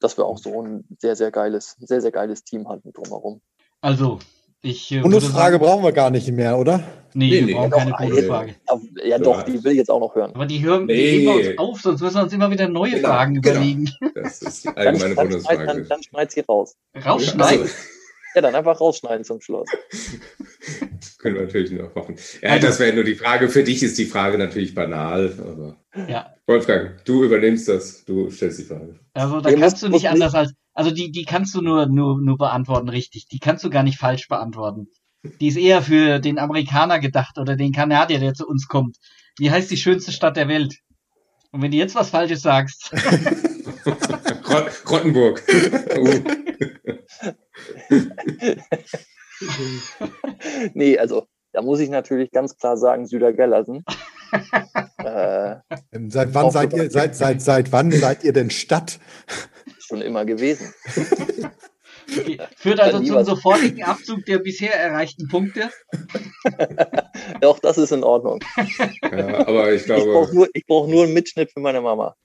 dass 0.00 0.16
wir 0.16 0.24
auch 0.24 0.38
so 0.38 0.62
ein 0.62 0.84
sehr, 0.98 1.16
sehr 1.16 1.30
geiles, 1.30 1.76
sehr, 1.80 2.00
sehr 2.00 2.12
geiles 2.12 2.44
Team 2.44 2.68
hatten 2.68 2.92
drumherum. 2.92 3.40
Also, 3.80 4.18
ich 4.62 4.90
äh, 4.92 5.00
Bonusfrage 5.00 5.54
sagen, 5.54 5.58
brauchen 5.58 5.82
wir 5.84 5.92
gar 5.92 6.10
nicht 6.10 6.30
mehr, 6.30 6.56
oder? 6.58 6.78
nee, 7.12 7.28
Nee, 7.28 7.40
wir 7.40 7.46
nee. 7.46 7.52
brauchen 7.54 7.70
Doch, 7.70 7.78
keine 7.78 7.94
ah, 7.98 8.02
Bonusfrage. 8.06 8.54
Ja, 8.68 9.04
ja, 9.04 9.18
doch, 9.18 9.42
die 9.42 9.62
will 9.62 9.72
ich 9.72 9.78
jetzt 9.78 9.90
auch 9.90 10.00
noch 10.00 10.14
hören. 10.14 10.32
Aber 10.34 10.46
die 10.46 10.62
hören, 10.64 10.88
die 10.88 10.94
Nee. 10.94 11.22
wir 11.22 11.34
uns 11.50 11.58
auf, 11.58 11.80
sonst 11.80 12.00
müssen 12.00 12.16
wir 12.16 12.22
uns 12.22 12.32
immer 12.32 12.50
wieder 12.50 12.68
neue 12.68 12.92
Genau, 12.92 13.08
Fragen 13.08 13.40
genau. 13.42 13.56
überlegen. 13.56 13.90
Das 14.14 14.40
ist 14.42 14.64
die 14.64 14.68
Dann, 14.68 14.76
allgemeine 14.78 15.14
dann, 15.14 15.28
schneid, 15.30 15.44
dann, 15.44 15.66
Bundesfrage. 15.66 15.82
dann 15.88 16.02
schneid 16.02 16.30
sie 16.32 16.40
raus. 16.40 16.76
Rausschneiden. 17.04 17.62
Also, 17.62 17.74
Ja, 18.36 18.40
dann 18.40 18.54
einfach 18.54 18.80
rausschneiden 18.80 19.24
zum 19.24 19.40
Schluss. 19.40 19.68
können 21.24 21.36
wir 21.36 21.42
natürlich 21.42 21.72
noch 21.72 21.92
machen. 21.94 22.16
Ja, 22.42 22.50
Also- 22.50 22.66
das 22.68 22.78
wäre 22.78 22.94
nur 22.94 23.02
die 23.04 23.14
Frage. 23.16 23.48
Für 23.48 23.64
dich 23.64 23.82
ist 23.82 23.98
die 23.98 24.04
Frage 24.04 24.36
natürlich 24.38 24.74
banal, 24.74 25.32
aber 25.40 25.76
Ja, 26.08 26.34
Wolfgang, 26.46 27.02
du 27.06 27.24
übernimmst 27.24 27.66
das, 27.68 28.04
du 28.04 28.30
stellst 28.30 28.58
die 28.60 28.64
Frage. 28.64 29.00
also 29.14 29.40
da 29.40 29.48
Ihr 29.50 29.58
kannst 29.58 29.82
du 29.82 29.88
nicht 29.88 30.08
anders 30.08 30.34
als, 30.34 30.52
also 30.74 30.90
die, 30.90 31.10
die 31.10 31.24
kannst 31.24 31.54
du 31.54 31.62
nur, 31.62 31.86
nur, 31.86 32.20
nur 32.20 32.36
beantworten 32.36 32.88
richtig. 32.90 33.26
Die 33.28 33.38
kannst 33.38 33.64
du 33.64 33.70
gar 33.70 33.82
nicht 33.82 33.98
falsch 33.98 34.28
beantworten. 34.28 34.88
Die 35.40 35.48
ist 35.48 35.56
eher 35.56 35.80
für 35.80 36.18
den 36.18 36.38
Amerikaner 36.38 36.98
gedacht 37.00 37.38
oder 37.38 37.56
den 37.56 37.72
Kanadier, 37.72 38.18
der 38.20 38.34
zu 38.34 38.46
uns 38.46 38.68
kommt. 38.68 38.98
Wie 39.38 39.50
heißt 39.50 39.70
die 39.70 39.78
schönste 39.78 40.12
Stadt 40.12 40.36
der 40.36 40.48
Welt? 40.48 40.76
Und 41.50 41.62
wenn 41.62 41.70
du 41.70 41.78
jetzt 41.78 41.94
was 41.94 42.10
Falsches 42.10 42.42
sagst, 42.42 42.92
Rot 43.86 44.82
Rottenburg. 44.90 45.42
Nee, 50.74 50.98
also 50.98 51.26
da 51.52 51.62
muss 51.62 51.80
ich 51.80 51.88
natürlich 51.88 52.30
ganz 52.32 52.56
klar 52.56 52.76
sagen, 52.76 53.06
Südergellersen. 53.06 53.84
äh, 54.98 55.56
Ähm, 55.92 56.10
Seit 56.10 56.34
wann 56.34 56.50
seid 56.50 56.72
ihr, 56.72 56.90
seit, 56.90 57.14
seit, 57.14 57.40
seit 57.42 57.72
wann 57.72 57.90
seid 57.92 58.24
ihr 58.24 58.32
denn 58.32 58.50
Stadt? 58.50 58.98
schon 59.78 60.02
immer 60.02 60.24
gewesen. 60.24 60.74
okay, 62.10 62.40
führt 62.56 62.80
also 62.80 63.00
zum 63.00 63.24
sofortigen 63.24 63.82
Abzug 63.84 64.24
der 64.24 64.38
bisher 64.38 64.74
erreichten 64.74 65.28
Punkte. 65.28 65.70
Doch, 67.40 67.58
das 67.60 67.78
ist 67.78 67.92
in 67.92 68.02
Ordnung. 68.02 68.40
ja, 69.02 69.46
aber 69.46 69.72
ich 69.72 69.82
Ich 69.82 69.88
brauche 69.88 70.04
glaube, 70.04 70.34
nur, 70.34 70.48
ich 70.52 70.66
brauch 70.66 70.88
nur 70.88 71.04
einen 71.04 71.14
Mitschnitt 71.14 71.52
für 71.52 71.60
meine 71.60 71.80
Mama. 71.80 72.16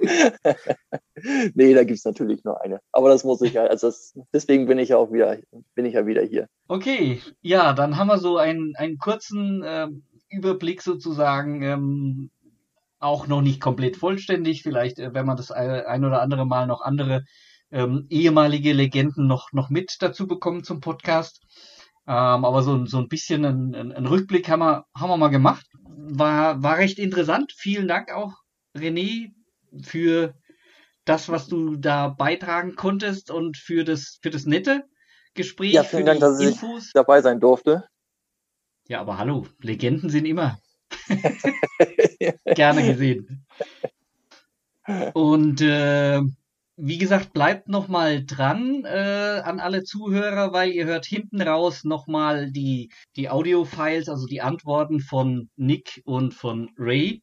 nee, 1.54 1.74
da 1.74 1.84
gibt's 1.84 2.04
natürlich 2.04 2.44
nur 2.44 2.60
eine. 2.62 2.80
Aber 2.92 3.08
das 3.08 3.24
muss 3.24 3.40
ich 3.42 3.54
ja, 3.54 3.64
also 3.64 3.88
das, 3.88 4.14
deswegen 4.32 4.66
bin 4.66 4.78
ich 4.78 4.90
ja 4.90 4.96
auch 4.96 5.12
wieder, 5.12 5.38
bin 5.74 5.84
ich 5.84 5.94
ja 5.94 6.06
wieder 6.06 6.22
hier. 6.22 6.48
Okay, 6.68 7.20
ja, 7.42 7.72
dann 7.72 7.96
haben 7.96 8.08
wir 8.08 8.18
so 8.18 8.36
einen, 8.38 8.74
einen 8.76 8.98
kurzen 8.98 9.62
ähm, 9.64 10.04
Überblick 10.30 10.82
sozusagen, 10.82 11.62
ähm, 11.62 12.30
auch 12.98 13.26
noch 13.26 13.40
nicht 13.42 13.60
komplett 13.60 13.96
vollständig. 13.96 14.62
Vielleicht, 14.62 14.98
äh, 14.98 15.14
wenn 15.14 15.26
man 15.26 15.36
das 15.36 15.50
ein, 15.50 16.04
oder 16.04 16.22
andere 16.22 16.46
Mal 16.46 16.66
noch 16.66 16.80
andere 16.82 17.24
ähm, 17.70 18.06
ehemalige 18.10 18.72
Legenden 18.72 19.26
noch, 19.26 19.52
noch 19.52 19.70
mit 19.70 19.96
dazu 20.00 20.26
bekommen 20.26 20.64
zum 20.64 20.80
Podcast. 20.80 21.42
Ähm, 22.06 22.44
aber 22.44 22.62
so, 22.62 22.74
ein- 22.74 22.86
so 22.86 22.98
ein 22.98 23.08
bisschen 23.08 23.44
ein, 23.44 23.74
ein, 23.74 23.92
ein 23.92 24.06
Rückblick 24.06 24.48
haben 24.48 24.60
wir, 24.60 24.84
haben 24.96 25.10
wir 25.10 25.16
mal 25.16 25.28
gemacht. 25.28 25.66
War, 25.84 26.62
war 26.62 26.78
recht 26.78 26.98
interessant. 26.98 27.52
Vielen 27.56 27.86
Dank 27.88 28.12
auch, 28.12 28.32
René, 28.76 29.32
für 29.82 30.34
das, 31.04 31.28
was 31.28 31.48
du 31.48 31.76
da 31.76 32.08
beitragen 32.08 32.76
konntest 32.76 33.30
und 33.30 33.56
für 33.56 33.84
das, 33.84 34.18
für 34.22 34.30
das 34.30 34.46
nette 34.46 34.84
Gespräch, 35.34 35.72
Ja, 35.74 35.82
für 35.82 35.96
vielen 35.96 36.06
Dank, 36.06 36.18
die 36.18 36.20
dass 36.20 36.40
ich 36.40 36.48
Infos. 36.48 36.90
dabei 36.92 37.22
sein 37.22 37.40
durfte. 37.40 37.84
Ja, 38.88 39.00
aber 39.00 39.18
hallo, 39.18 39.46
Legenden 39.60 40.10
sind 40.10 40.26
immer 40.26 40.58
gerne 42.54 42.82
gesehen. 42.86 43.46
Und 45.14 45.60
äh, 45.60 46.20
wie 46.76 46.98
gesagt, 46.98 47.32
bleibt 47.32 47.68
noch 47.68 47.88
mal 47.88 48.24
dran 48.24 48.84
äh, 48.84 49.42
an 49.44 49.60
alle 49.60 49.84
Zuhörer, 49.84 50.52
weil 50.52 50.70
ihr 50.72 50.86
hört 50.86 51.04
hinten 51.06 51.40
raus 51.42 51.84
noch 51.84 52.06
mal 52.06 52.50
die 52.50 52.90
die 53.16 53.28
Audio-Files, 53.28 54.08
also 54.08 54.26
die 54.26 54.40
Antworten 54.40 55.00
von 55.00 55.50
Nick 55.56 56.00
und 56.04 56.34
von 56.34 56.70
Ray. 56.78 57.22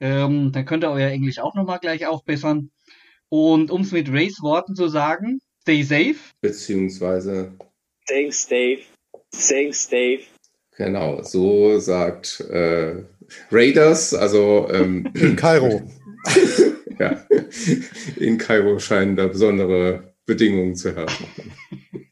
Ähm, 0.00 0.52
dann 0.52 0.64
könnt 0.64 0.84
ihr 0.84 0.90
euer 0.90 1.10
Englisch 1.10 1.38
auch 1.38 1.54
noch 1.54 1.64
mal 1.66 1.78
gleich 1.78 2.06
aufbessern. 2.06 2.70
Und 3.28 3.70
um 3.70 3.82
es 3.82 3.92
mit 3.92 4.10
Rays 4.12 4.40
Worten 4.42 4.74
zu 4.74 4.88
sagen, 4.88 5.40
stay 5.62 5.82
safe. 5.82 6.16
beziehungsweise, 6.40 7.52
Thanks, 8.06 8.46
Dave. 8.48 8.80
Thanks, 9.32 9.88
Dave. 9.88 10.22
genau, 10.76 11.22
so 11.22 11.78
sagt 11.78 12.40
äh, 12.40 13.04
Raiders, 13.50 14.14
also 14.14 14.68
ähm, 14.72 15.10
In 15.14 15.36
Kairo. 15.36 15.82
ja, 16.98 17.22
in 18.16 18.38
Kairo 18.38 18.78
scheinen 18.78 19.16
da 19.16 19.26
besondere 19.26 20.14
Bedingungen 20.26 20.74
zu 20.74 20.94
herrschen. 20.94 21.26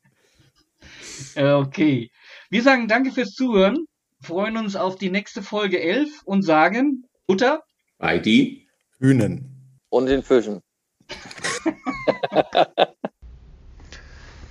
Äh, 1.35 1.53
Okay. 1.53 2.11
Wir 2.49 2.63
sagen 2.63 2.89
danke 2.89 3.11
fürs 3.13 3.33
Zuhören, 3.33 3.87
freuen 4.23 4.57
uns 4.57 4.77
auf 4.77 4.97
die 4.97 5.11
nächste 5.11 5.43
Folge 5.43 5.81
11 5.81 6.23
und 6.25 6.43
sagen 6.43 7.05
Butter. 7.27 7.63
ID, 8.01 8.63
Hühnen. 9.01 9.45
Und 9.91 10.07
den 10.07 10.23
Fischen. 10.23 10.63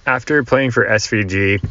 after 0.05 0.43
playing 0.43 0.71
for 0.71 0.85
SVG, 0.85 1.63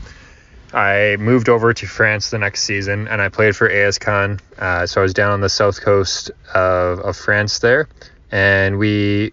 I 0.72 1.16
moved 1.18 1.48
over 1.48 1.72
to 1.72 1.86
France 1.86 2.30
the 2.30 2.38
next 2.38 2.64
season 2.64 3.06
and 3.08 3.22
I 3.22 3.28
played 3.28 3.54
for 3.54 3.68
ASCON. 3.68 4.40
Uh, 4.58 4.86
so 4.86 5.00
I 5.00 5.02
was 5.02 5.14
down 5.14 5.30
on 5.30 5.40
the 5.40 5.48
south 5.48 5.80
coast 5.80 6.30
of, 6.52 6.98
of 7.00 7.16
France 7.16 7.60
there. 7.60 7.88
And 8.30 8.78
we, 8.78 9.32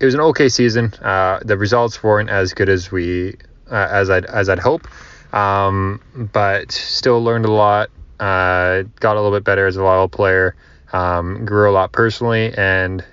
it 0.00 0.04
was 0.04 0.14
an 0.14 0.20
okay 0.20 0.48
season. 0.48 0.92
Uh, 0.94 1.40
the 1.42 1.56
results 1.56 2.02
weren't 2.02 2.28
as 2.28 2.52
good 2.52 2.68
as 2.68 2.90
we, 2.92 3.36
uh, 3.70 3.88
as 3.90 4.10
I'd, 4.10 4.26
as 4.26 4.48
I'd 4.50 4.58
hope. 4.58 4.86
Um, 5.34 6.02
but 6.14 6.72
still 6.72 7.24
learned 7.24 7.46
a 7.46 7.50
lot. 7.50 7.88
Uh, 8.20 8.82
got 9.00 9.16
a 9.16 9.20
little 9.20 9.36
bit 9.36 9.44
better 9.44 9.66
as 9.66 9.76
a 9.76 9.80
volleyball 9.80 10.10
player. 10.10 10.54
Um, 10.92 11.44
grew 11.44 11.70
a 11.70 11.72
lot 11.72 11.92
personally 11.92 12.52
and 12.56 13.04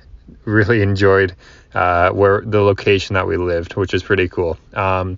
really 0.46 0.82
enjoyed 0.90 1.34
uh, 1.74 2.10
where 2.12 2.42
the 2.42 2.62
location 2.62 3.14
that 3.14 3.28
we 3.28 3.38
lived, 3.38 3.76
which 3.76 3.94
is 3.94 4.04
pretty 4.04 4.28
cool. 4.28 4.58
Um, 4.74 5.18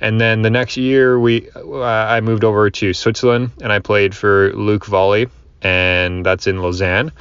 and 0.00 0.20
then 0.20 0.42
the 0.42 0.50
next 0.50 0.76
year, 0.76 1.18
we 1.18 1.50
uh, 1.54 1.82
I 1.82 2.20
moved 2.20 2.44
over 2.44 2.70
to 2.70 2.94
Switzerland 2.94 3.50
and 3.60 3.70
I 3.70 3.80
played 3.80 4.14
for 4.14 4.52
Luke 4.54 4.86
Volley, 4.86 5.28
and 5.62 6.24
that's 6.24 6.46
in 6.46 6.62
Lausanne. 6.62 7.12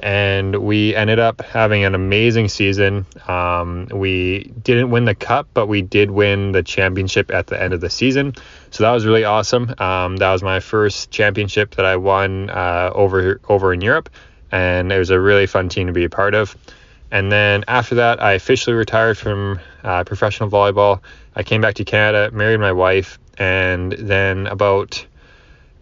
And 0.00 0.56
we 0.56 0.94
ended 0.94 1.18
up 1.18 1.40
having 1.40 1.84
an 1.84 1.94
amazing 1.94 2.48
season. 2.48 3.06
Um, 3.26 3.88
we 3.92 4.52
didn't 4.62 4.90
win 4.90 5.04
the 5.04 5.14
cup, 5.14 5.48
but 5.54 5.66
we 5.66 5.82
did 5.82 6.10
win 6.10 6.52
the 6.52 6.62
championship 6.62 7.32
at 7.32 7.48
the 7.48 7.60
end 7.60 7.74
of 7.74 7.80
the 7.80 7.90
season. 7.90 8.34
So 8.70 8.84
that 8.84 8.92
was 8.92 9.06
really 9.06 9.24
awesome. 9.24 9.74
Um, 9.78 10.16
that 10.18 10.32
was 10.32 10.42
my 10.42 10.60
first 10.60 11.10
championship 11.10 11.74
that 11.76 11.84
I 11.84 11.96
won 11.96 12.50
uh, 12.50 12.90
over 12.94 13.40
over 13.48 13.72
in 13.72 13.80
Europe, 13.80 14.10
and 14.52 14.92
it 14.92 14.98
was 14.98 15.10
a 15.10 15.20
really 15.20 15.46
fun 15.46 15.68
team 15.68 15.86
to 15.88 15.92
be 15.92 16.04
a 16.04 16.10
part 16.10 16.34
of. 16.34 16.56
And 17.10 17.32
then 17.32 17.64
after 17.68 17.94
that, 17.96 18.22
I 18.22 18.32
officially 18.34 18.76
retired 18.76 19.16
from 19.16 19.60
uh, 19.82 20.04
professional 20.04 20.50
volleyball. 20.50 21.00
I 21.34 21.42
came 21.42 21.60
back 21.60 21.76
to 21.76 21.84
Canada, 21.84 22.30
married 22.34 22.60
my 22.60 22.72
wife, 22.72 23.18
and 23.38 23.92
then 23.92 24.46
about 24.46 25.06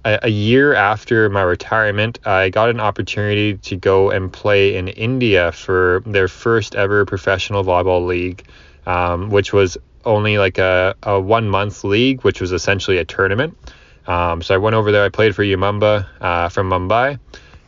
a, 0.06 0.28
year 0.28 0.74
after 0.74 1.28
my 1.28 1.42
retirement, 1.42 2.18
I 2.26 2.50
got 2.50 2.70
an 2.70 2.80
opportunity 2.80 3.56
to 3.58 3.76
go 3.76 4.10
and 4.10 4.32
play 4.32 4.76
in 4.76 4.88
India 4.88 5.52
for 5.52 6.02
their 6.06 6.28
first 6.28 6.74
ever 6.74 7.04
professional 7.04 7.64
volleyball 7.64 8.06
league, 8.06 8.44
um, 8.86 9.30
which 9.30 9.52
was 9.52 9.76
only 10.04 10.38
like 10.38 10.58
a, 10.58 10.94
a 11.02 11.20
one 11.20 11.48
month 11.48 11.84
league, 11.84 12.22
which 12.22 12.40
was 12.40 12.52
essentially 12.52 12.98
a 12.98 13.04
tournament. 13.04 13.56
Um, 14.06 14.42
so 14.42 14.54
I 14.54 14.58
went 14.58 14.76
over 14.76 14.92
there. 14.92 15.04
I 15.04 15.08
played 15.08 15.34
for 15.34 15.42
Yumamba 15.42 16.06
uh, 16.20 16.48
from 16.48 16.70
Mumbai, 16.70 17.18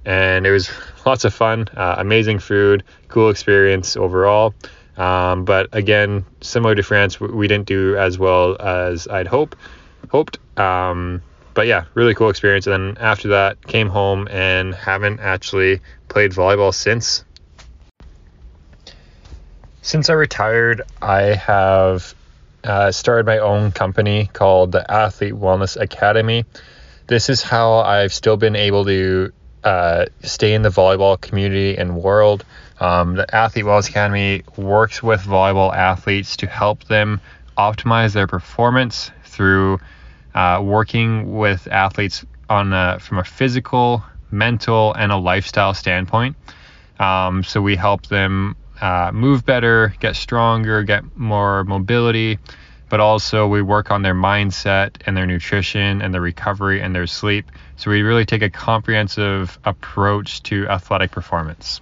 and 0.05 0.47
it 0.47 0.53
was 0.53 0.71
lots 1.07 1.25
of 1.25 1.35
fun, 1.35 1.69
uh, 1.77 1.97
amazing 1.99 2.39
food, 2.39 2.85
cool 3.09 3.31
experience 3.31 3.97
overall. 3.97 4.55
Um, 4.97 5.45
but 5.45 5.69
again, 5.73 6.25
similar 6.41 6.75
to 6.75 6.83
France, 6.83 7.21
we 7.21 7.47
didn't 7.49 7.67
do 7.67 7.97
as 7.97 8.19
well 8.19 8.57
as 8.61 9.07
I'd 9.09 9.27
hope 9.27 9.57
hoped. 10.11 10.39
Um, 10.59 11.23
but 11.59 11.67
yeah, 11.67 11.87
really 11.95 12.15
cool 12.15 12.31
experience. 12.31 12.69
And 12.69 12.97
then 12.97 13.03
after 13.03 13.31
that, 13.31 13.67
came 13.67 13.89
home 13.89 14.29
and 14.31 14.73
haven't 14.73 15.19
actually 15.19 15.81
played 16.07 16.31
volleyball 16.31 16.73
since. 16.73 17.25
Since 19.83 20.09
I 20.09 20.13
retired, 20.13 20.83
I 21.03 21.23
have 21.35 22.15
uh, 22.63 22.93
started 22.93 23.27
my 23.27 23.39
own 23.39 23.73
company 23.73 24.31
called 24.33 24.71
the 24.71 24.89
Athlete 24.89 25.35
Wellness 25.35 25.77
Academy. 25.77 26.45
This 27.09 27.29
is 27.29 27.43
how 27.43 27.79
I've 27.81 28.13
still 28.13 28.37
been 28.37 28.55
able 28.55 28.85
to 28.85 29.33
uh, 29.65 30.05
stay 30.23 30.55
in 30.55 30.63
the 30.63 30.69
volleyball 30.69 31.21
community 31.21 31.77
and 31.77 32.01
world. 32.01 32.45
Um, 32.79 33.17
the 33.17 33.35
Athlete 33.35 33.65
Wellness 33.65 33.89
Academy 33.89 34.45
works 34.57 35.03
with 35.03 35.23
volleyball 35.23 35.75
athletes 35.75 36.37
to 36.37 36.47
help 36.47 36.85
them 36.85 37.21
optimize 37.57 38.13
their 38.13 38.29
performance 38.29 39.11
through 39.25 39.81
uh, 40.39 40.63
working 40.63 41.37
with 41.37 41.67
athletes 41.67 42.25
on 42.49 42.73
a, 42.73 43.01
from 43.01 43.19
a 43.19 43.25
physical, 43.25 44.05
mental, 44.31 44.95
and 44.95 45.11
a 45.11 45.17
lifestyle 45.17 45.75
standpoint. 45.75 46.37
Um, 47.01 47.43
so 47.43 47.61
we 47.61 47.75
help 47.75 48.07
them 48.07 48.55
uh, 48.81 49.11
move 49.13 49.45
better, 49.45 49.93
get 49.99 50.15
stronger, 50.15 50.85
get 50.85 51.03
more 51.17 51.65
mobility, 51.65 52.39
but 52.89 53.01
also 53.01 53.49
we 53.49 53.63
work 53.63 53.91
on 53.91 54.03
their 54.03 54.15
mindset 54.15 54.91
and 55.07 55.17
their 55.17 55.27
nutrition 55.27 56.01
and 56.01 56.15
their 56.15 56.21
recovery 56.21 56.81
and 56.83 56.95
their 56.95 57.09
sleep. 57.09 57.51
So 57.77 57.91
we 57.91 58.03
really 58.03 58.25
take 58.25 58.43
a 58.43 58.51
comprehensive 58.51 59.59
approach 59.65 60.45
to 60.45 60.69
athletic 60.69 61.11
performance. 61.11 61.81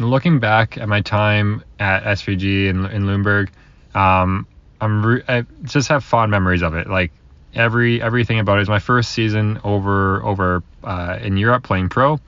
Looking 0.00 0.40
back 0.40 0.78
at 0.78 0.88
my 0.88 1.00
time 1.00 1.62
at 1.78 2.02
SVG 2.02 2.66
in, 2.66 2.86
in 2.86 3.04
Lüneburg, 3.04 3.50
um, 3.94 4.48
I'm 4.80 5.04
re- 5.04 5.22
I 5.28 5.44
just 5.64 5.88
have 5.88 6.04
fond 6.04 6.30
memories 6.30 6.62
of 6.62 6.74
it. 6.74 6.88
Like 6.88 7.12
every 7.54 8.00
everything 8.00 8.38
about 8.38 8.58
it 8.58 8.62
is 8.62 8.68
my 8.68 8.78
first 8.78 9.12
season 9.12 9.60
over 9.64 10.22
over 10.24 10.62
uh, 10.84 11.18
in 11.20 11.36
Europe 11.36 11.62
playing 11.62 11.88
pro, 11.88 12.20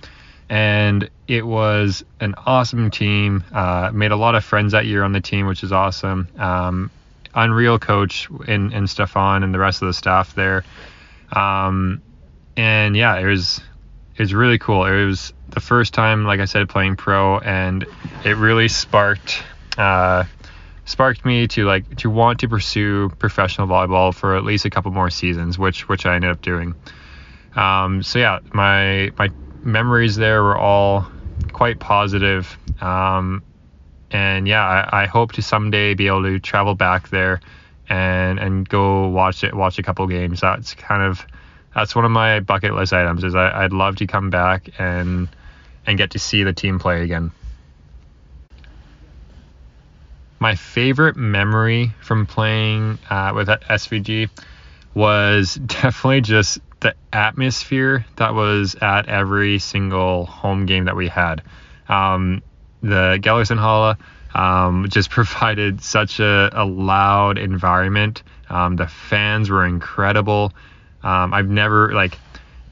and 0.48 1.08
it 1.28 1.46
was 1.46 2.04
an 2.20 2.34
awesome 2.46 2.90
team. 2.90 3.44
Uh, 3.52 3.90
made 3.92 4.12
a 4.12 4.16
lot 4.16 4.34
of 4.34 4.44
friends 4.44 4.72
that 4.72 4.86
year 4.86 5.02
on 5.02 5.12
the 5.12 5.20
team, 5.20 5.46
which 5.46 5.62
is 5.62 5.72
awesome. 5.72 6.28
Um, 6.38 6.90
unreal 7.34 7.78
coach 7.78 8.28
and 8.46 8.72
and 8.72 8.88
Stefan 8.88 9.42
and 9.42 9.54
the 9.54 9.58
rest 9.58 9.82
of 9.82 9.86
the 9.86 9.94
staff 9.94 10.34
there. 10.34 10.64
Um, 11.32 12.02
and 12.56 12.96
yeah, 12.96 13.18
it 13.18 13.26
was 13.26 13.60
it 14.16 14.22
was 14.22 14.34
really 14.34 14.58
cool. 14.58 14.84
It 14.84 15.06
was 15.06 15.32
the 15.48 15.60
first 15.60 15.94
time, 15.94 16.24
like 16.24 16.40
I 16.40 16.44
said, 16.46 16.68
playing 16.68 16.96
pro, 16.96 17.38
and 17.38 17.86
it 18.24 18.36
really 18.36 18.68
sparked. 18.68 19.42
Uh, 19.76 20.24
sparked 20.84 21.24
me 21.24 21.46
to 21.48 21.64
like 21.64 21.96
to 21.96 22.10
want 22.10 22.40
to 22.40 22.48
pursue 22.48 23.10
professional 23.18 23.66
volleyball 23.66 24.14
for 24.14 24.36
at 24.36 24.44
least 24.44 24.64
a 24.64 24.70
couple 24.70 24.90
more 24.90 25.10
seasons, 25.10 25.58
which 25.58 25.88
which 25.88 26.06
I 26.06 26.16
ended 26.16 26.30
up 26.30 26.42
doing. 26.42 26.74
Um, 27.54 28.02
so 28.02 28.18
yeah, 28.18 28.40
my 28.52 29.10
my 29.18 29.30
memories 29.62 30.16
there 30.16 30.42
were 30.42 30.56
all 30.56 31.06
quite 31.52 31.78
positive. 31.78 32.56
Um, 32.80 33.42
and 34.10 34.46
yeah, 34.46 34.62
I, 34.62 35.02
I, 35.02 35.06
hope 35.06 35.32
to 35.32 35.42
someday 35.42 35.94
be 35.94 36.06
able 36.06 36.24
to 36.24 36.38
travel 36.38 36.74
back 36.74 37.08
there 37.08 37.40
and 37.88 38.38
and 38.38 38.68
go 38.68 39.08
watch 39.08 39.44
it 39.44 39.54
watch 39.54 39.78
a 39.78 39.82
couple 39.82 40.06
games. 40.06 40.40
That's 40.40 40.74
kind 40.74 41.02
of 41.02 41.24
that's 41.74 41.94
one 41.94 42.04
of 42.04 42.10
my 42.10 42.40
bucket 42.40 42.74
list 42.74 42.92
items. 42.92 43.24
Is 43.24 43.34
I, 43.34 43.64
I'd 43.64 43.72
love 43.72 43.96
to 43.96 44.06
come 44.06 44.30
back 44.30 44.70
and 44.78 45.28
and 45.86 45.98
get 45.98 46.12
to 46.12 46.18
see 46.18 46.42
the 46.42 46.52
team 46.52 46.78
play 46.78 47.02
again. 47.02 47.30
My 50.42 50.56
favorite 50.56 51.14
memory 51.14 51.94
from 52.00 52.26
playing 52.26 52.98
uh, 53.08 53.30
with 53.32 53.46
SVG 53.46 54.28
was 54.92 55.54
definitely 55.66 56.22
just 56.22 56.58
the 56.80 56.96
atmosphere 57.12 58.04
that 58.16 58.34
was 58.34 58.74
at 58.74 59.08
every 59.08 59.60
single 59.60 60.26
home 60.26 60.66
game 60.66 60.86
that 60.86 60.96
we 60.96 61.06
had. 61.06 61.42
Um, 61.88 62.42
the 62.82 63.20
Gellersenhalle 63.22 63.96
um, 64.34 64.88
just 64.90 65.10
provided 65.10 65.80
such 65.80 66.18
a, 66.18 66.50
a 66.52 66.64
loud 66.64 67.38
environment. 67.38 68.24
Um, 68.50 68.74
the 68.74 68.88
fans 68.88 69.48
were 69.48 69.64
incredible. 69.64 70.52
Um, 71.04 71.32
I've 71.32 71.50
never 71.50 71.94
like 71.94 72.18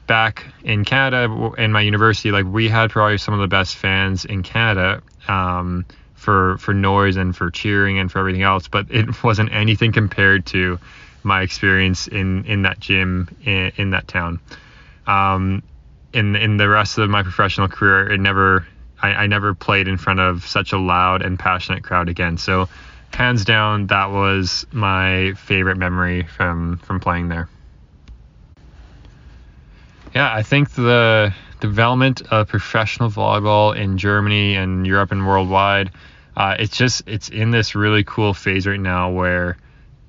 back 0.07 0.45
in 0.65 0.83
Canada 0.83 1.53
in 1.57 1.71
my 1.71 1.79
university, 1.79 2.31
like 2.31 2.45
we 2.45 2.67
had 2.67 2.91
probably 2.91 3.17
some 3.17 3.33
of 3.33 3.39
the 3.39 3.47
best 3.47 3.77
fans 3.77 4.25
in 4.25 4.43
Canada. 4.43 5.01
Um, 5.29 5.85
for 6.21 6.57
for 6.59 6.73
noise 6.73 7.17
and 7.17 7.35
for 7.35 7.49
cheering 7.49 7.97
and 7.97 8.11
for 8.11 8.19
everything 8.19 8.43
else, 8.43 8.67
but 8.67 8.85
it 8.91 9.23
wasn't 9.23 9.51
anything 9.51 9.91
compared 9.91 10.45
to 10.45 10.79
my 11.23 11.41
experience 11.41 12.07
in 12.07 12.45
in 12.45 12.61
that 12.61 12.79
gym 12.79 13.35
in, 13.43 13.71
in 13.75 13.89
that 13.89 14.07
town. 14.07 14.39
Um, 15.07 15.63
in 16.13 16.35
in 16.35 16.57
the 16.57 16.69
rest 16.69 16.99
of 16.99 17.09
my 17.09 17.23
professional 17.23 17.67
career, 17.67 18.11
it 18.11 18.19
never 18.19 18.67
I, 19.01 19.09
I 19.09 19.27
never 19.27 19.55
played 19.55 19.87
in 19.87 19.97
front 19.97 20.19
of 20.19 20.45
such 20.45 20.73
a 20.73 20.77
loud 20.77 21.23
and 21.23 21.39
passionate 21.39 21.83
crowd 21.83 22.07
again. 22.07 22.37
So 22.37 22.69
hands 23.11 23.43
down, 23.43 23.87
that 23.87 24.11
was 24.11 24.65
my 24.71 25.33
favorite 25.33 25.77
memory 25.77 26.23
from 26.23 26.77
from 26.77 26.99
playing 26.99 27.29
there. 27.29 27.49
Yeah, 30.13 30.31
I 30.31 30.43
think 30.43 30.71
the 30.71 31.33
development 31.61 32.21
of 32.31 32.47
professional 32.47 33.09
volleyball 33.09 33.75
in 33.75 33.97
Germany 33.97 34.55
and 34.55 34.85
Europe 34.85 35.11
and 35.11 35.25
worldwide 35.25 35.91
uh, 36.35 36.55
it's 36.59 36.77
just 36.77 37.03
it's 37.07 37.29
in 37.29 37.51
this 37.51 37.75
really 37.75 38.03
cool 38.03 38.33
phase 38.33 38.65
right 38.65 38.79
now 38.79 39.11
where 39.11 39.57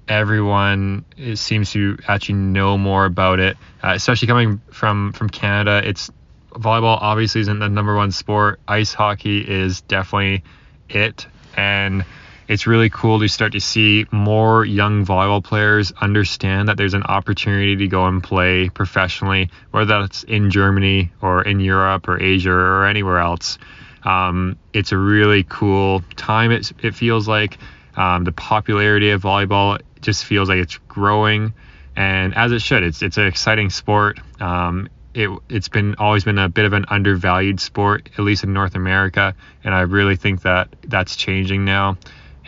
everyone 0.09 1.05
seems 1.35 1.73
to 1.73 1.99
actually 2.07 2.35
know 2.35 2.77
more 2.77 3.05
about 3.05 3.41
it, 3.41 3.57
uh, 3.83 3.93
especially 3.95 4.29
coming 4.29 4.61
from 4.71 5.13
from 5.13 5.29
Canada. 5.29 5.87
It's 5.87 6.11
volleyball 6.51 6.99
obviously 7.01 7.41
isn't 7.43 7.59
the 7.59 7.69
number 7.69 7.97
one 7.97 8.13
sport. 8.13 8.61
Ice 8.69 8.93
hockey 8.93 9.41
is 9.41 9.81
definitely 9.83 10.45
it, 10.89 11.27
and 11.57 12.05
it's 12.49 12.67
really 12.67 12.91
cool 12.91 13.21
to 13.21 13.29
start 13.29 13.53
to 13.53 13.61
see 13.61 14.07
more 14.11 14.65
young 14.65 15.07
volleyball 15.07 15.43
players 15.43 15.93
understand 16.01 16.69
that 16.69 16.77
there's 16.77 16.95
an 16.95 17.05
opportunity 17.05 17.77
to 17.77 17.89
go 17.89 18.07
and 18.07 18.23
play 18.23 18.69
professionally, 18.69 19.51
whether 19.71 20.01
that's 20.01 20.23
in 20.25 20.51
Germany 20.51 21.13
or 21.21 21.43
in 21.43 21.61
Europe 21.61 22.09
or 22.09 22.21
Asia 22.21 22.51
or 22.51 22.87
anywhere 22.87 23.19
else. 23.19 23.59
Um, 24.05 24.59
it's 24.73 24.93
a 24.93 24.99
really 24.99 25.45
cool 25.45 26.03
time. 26.17 26.51
It, 26.51 26.73
it 26.83 26.95
feels 26.95 27.29
like 27.29 27.59
um, 27.97 28.25
the 28.25 28.33
popularity 28.33 29.11
of 29.11 29.23
volleyball 29.23 29.81
just 30.01 30.25
feels 30.25 30.49
like 30.49 30.59
it's 30.59 30.79
growing, 30.89 31.55
and 31.97 32.35
as 32.35 32.53
it 32.53 32.63
should. 32.63 32.83
It's 32.83 33.03
it's 33.03 33.17
an 33.17 33.27
exciting 33.27 33.71
sport. 33.71 34.19
Um, 34.41 34.89
it 35.15 35.31
it's 35.49 35.69
been 35.69 35.95
always 35.99 36.25
been 36.25 36.39
a 36.39 36.49
bit 36.49 36.65
of 36.65 36.73
an 36.73 36.87
undervalued 36.89 37.61
sport, 37.61 38.09
at 38.15 38.21
least 38.21 38.45
in 38.45 38.53
North 38.53 38.75
America, 38.75 39.35
and 39.63 39.75
I 39.75 39.83
really 39.83 40.17
think 40.17 40.43
that 40.43 40.75
that's 40.87 41.17
changing 41.17 41.65
now, 41.65 41.99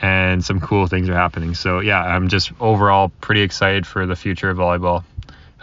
and 0.00 0.44
some 0.44 0.60
cool 0.60 0.86
things 0.86 1.08
are 1.08 1.14
happening. 1.14 1.54
So 1.54 1.80
yeah, 1.80 2.02
I'm 2.02 2.28
just 2.28 2.52
overall 2.60 3.10
pretty 3.20 3.42
excited 3.42 3.86
for 3.86 4.06
the 4.06 4.16
future 4.16 4.50
of 4.50 4.58
volleyball, 4.58 5.04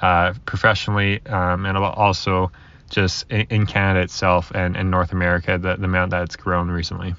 uh, 0.02 0.34
professionally, 0.46 1.26
um, 1.26 1.66
and 1.66 1.78
also 1.78 2.52
just 2.90 3.30
in, 3.30 3.42
in 3.50 3.66
Canada 3.66 4.02
itself 4.02 4.52
and 4.54 4.76
in 4.76 4.90
North 4.90 5.12
America, 5.12 5.58
the, 5.58 5.76
the 5.76 5.86
amount 5.86 6.12
that 6.12 6.24
it's 6.24 6.36
grown 6.36 6.70
recently. 6.70 7.16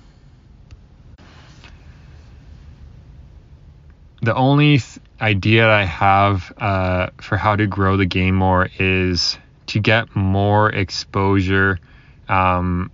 The 4.23 4.35
only 4.35 4.79
th- 4.79 4.99
idea 5.21 5.69
I 5.69 5.85
have 5.85 6.53
uh, 6.57 7.09
for 7.21 7.37
how 7.37 7.57
to 7.57 7.67
grow 7.67 7.97
the 7.97 8.07
game 8.07 8.37
more 8.37 8.69
is 8.79 9.37
to 9.67 9.81
get 9.81 10.15
more 10.15 10.71
exposure. 10.71 11.81
Um, 12.29 12.93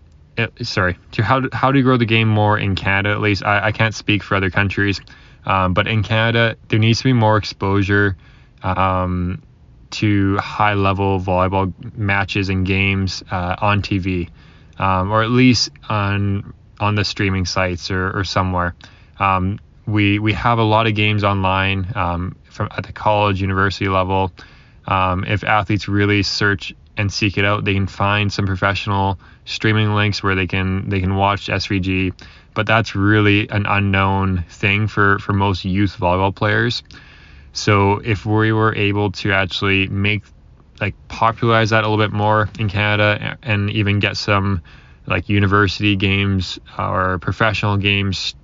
sorry, 0.63 0.97
to 1.13 1.23
how 1.23 1.43
how 1.53 1.73
to 1.73 1.83
grow 1.83 1.97
the 1.97 2.07
game 2.07 2.29
more 2.29 2.59
in 2.59 2.75
Canada. 2.75 3.15
At 3.15 3.21
least 3.21 3.45
I, 3.45 3.67
I 3.67 3.73
can't 3.73 3.95
speak 3.95 4.23
for 4.23 4.35
other 4.35 4.51
countries, 4.51 5.01
um, 5.45 5.75
but 5.75 5.87
in 5.87 6.03
Canada 6.03 6.57
there 6.69 6.79
needs 6.79 6.99
to 6.99 7.05
be 7.05 7.13
more 7.13 7.37
exposure 7.37 8.17
um, 8.63 9.43
to 9.91 10.37
high 10.39 10.75
level 10.75 11.21
volleyball 11.21 11.73
matches 11.97 12.49
and 12.49 12.67
games 12.67 13.23
uh, 13.31 13.57
on 13.59 13.83
TV, 13.83 14.31
um, 14.79 15.11
or 15.11 15.23
at 15.23 15.31
least 15.31 15.71
on 15.89 16.53
on 16.81 16.95
the 16.95 17.05
streaming 17.05 17.45
sites 17.45 17.91
or, 17.91 18.17
or 18.17 18.25
somewhere. 18.25 18.75
Um, 19.19 19.59
we 19.87 20.19
we 20.19 20.33
have 20.35 20.59
a 20.59 20.65
lot 20.65 20.87
of 20.87 20.95
games 20.95 21.25
online 21.25 21.91
um, 21.95 22.37
from 22.45 22.69
at 22.77 22.85
the 22.85 22.93
college 22.93 23.41
university 23.41 23.89
level. 23.89 24.33
Um, 24.87 25.25
if 25.25 25.45
athletes 25.45 25.89
really 25.89 26.23
search 26.23 26.75
and 26.99 27.13
seek 27.13 27.39
it 27.39 27.45
out, 27.45 27.65
they 27.65 27.75
can 27.75 27.87
find 27.87 28.31
some 28.31 28.45
professional 28.45 29.19
streaming 29.45 29.95
links 29.95 30.23
where 30.23 30.35
they 30.35 30.47
can 30.47 30.89
they 30.91 31.01
can 31.01 31.15
watch 31.15 31.47
SVG. 31.47 32.13
But 32.55 32.67
that's 32.67 32.95
really 32.97 33.49
an 33.49 33.67
unknown 33.67 34.45
thing 34.51 34.89
for 34.89 35.19
for 35.21 35.33
most 35.33 35.65
youth 35.65 35.97
volleyball 35.99 36.35
players. 36.35 36.83
So 37.53 38.01
if 38.05 38.27
we 38.27 38.53
were 38.53 38.75
able 38.75 39.13
to 39.13 39.33
actually 39.33 39.87
make 39.87 40.25
like 40.81 40.95
popularize 41.09 41.71
that 41.71 41.85
a 41.85 41.89
little 41.89 42.05
bit 42.05 42.13
more 42.13 42.49
in 42.59 42.69
Canada 42.69 43.39
and 43.43 43.71
even 43.71 44.01
get 44.01 44.17
some 44.17 44.63
like 45.07 45.29
university 45.29 45.97
games 45.97 46.59
or 46.79 47.19
professional 47.19 47.77
games 47.77 48.35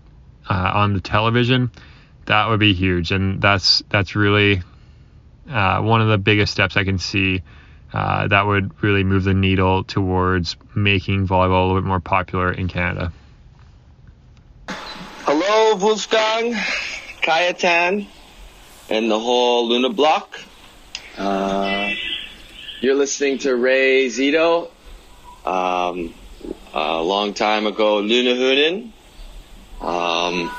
uh, 0.48 0.72
on 0.74 0.94
the 0.94 1.00
television, 1.00 1.70
that 2.26 2.48
would 2.48 2.60
be 2.60 2.72
huge, 2.72 3.10
and 3.10 3.40
that's 3.42 3.82
that's 3.88 4.14
really 4.14 4.62
uh, 5.50 5.80
one 5.80 6.00
of 6.00 6.08
the 6.08 6.18
biggest 6.18 6.52
steps 6.52 6.76
I 6.76 6.84
can 6.84 6.98
see. 6.98 7.42
Uh, 7.94 8.26
that 8.26 8.44
would 8.44 8.82
really 8.82 9.04
move 9.04 9.22
the 9.22 9.32
needle 9.32 9.84
towards 9.84 10.56
making 10.74 11.28
volleyball 11.28 11.62
a 11.62 11.66
little 11.68 11.80
bit 11.80 11.86
more 11.86 12.00
popular 12.00 12.50
in 12.50 12.66
Canada. 12.66 13.12
Hello, 14.68 15.76
Wolfgang, 15.76 16.54
Kayatan, 17.22 18.08
and 18.90 19.08
the 19.08 19.18
whole 19.20 19.68
Luna 19.68 19.90
block. 19.90 20.40
Uh, 21.16 21.92
you're 22.80 22.96
listening 22.96 23.38
to 23.38 23.54
Ray 23.54 24.06
Zito. 24.08 24.70
Um, 25.46 26.12
a 26.74 27.00
long 27.00 27.32
time 27.32 27.68
ago, 27.68 28.00
Luna 28.00 28.32
Hunin. 28.34 28.90
Um, 29.80 30.50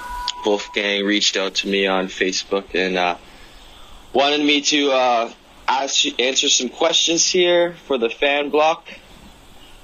Wolfgang 0.45 1.03
reached 1.03 1.35
out 1.35 1.55
to 1.55 1.67
me 1.67 1.85
on 1.85 2.07
Facebook 2.07 2.75
and 2.75 2.97
uh, 2.97 3.17
wanted 4.13 4.39
me 4.39 4.61
to 4.61 4.91
uh, 4.91 5.33
ask, 5.67 6.05
answer 6.19 6.49
some 6.49 6.69
questions 6.69 7.25
here 7.25 7.73
for 7.85 7.97
the 7.97 8.09
fan 8.09 8.49
block. 8.49 8.87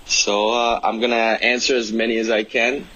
So 0.06 0.52
uh, 0.52 0.80
I'm 0.84 1.00
gonna 1.00 1.16
answer 1.16 1.76
as 1.76 1.92
many 1.92 2.18
as 2.18 2.30
I 2.30 2.44
can. 2.44 2.88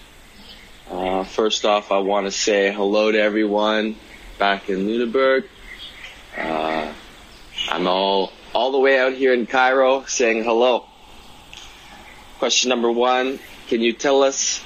Uh, 0.89 1.23
first 1.23 1.65
off, 1.65 1.91
I 1.91 1.99
want 1.99 2.27
to 2.27 2.31
say 2.31 2.71
hello 2.71 3.11
to 3.11 3.19
everyone 3.19 3.95
back 4.37 4.69
in 4.69 4.87
Lüneburg. 4.87 5.47
Uh, 6.37 6.93
I'm 7.69 7.87
all 7.87 8.31
all 8.53 8.71
the 8.71 8.79
way 8.79 8.99
out 8.99 9.13
here 9.13 9.33
in 9.33 9.45
Cairo 9.47 10.03
saying 10.05 10.43
hello. 10.43 10.85
Question 12.39 12.69
number 12.69 12.91
one: 12.91 13.39
Can 13.67 13.81
you 13.81 13.93
tell 13.93 14.21
us 14.23 14.61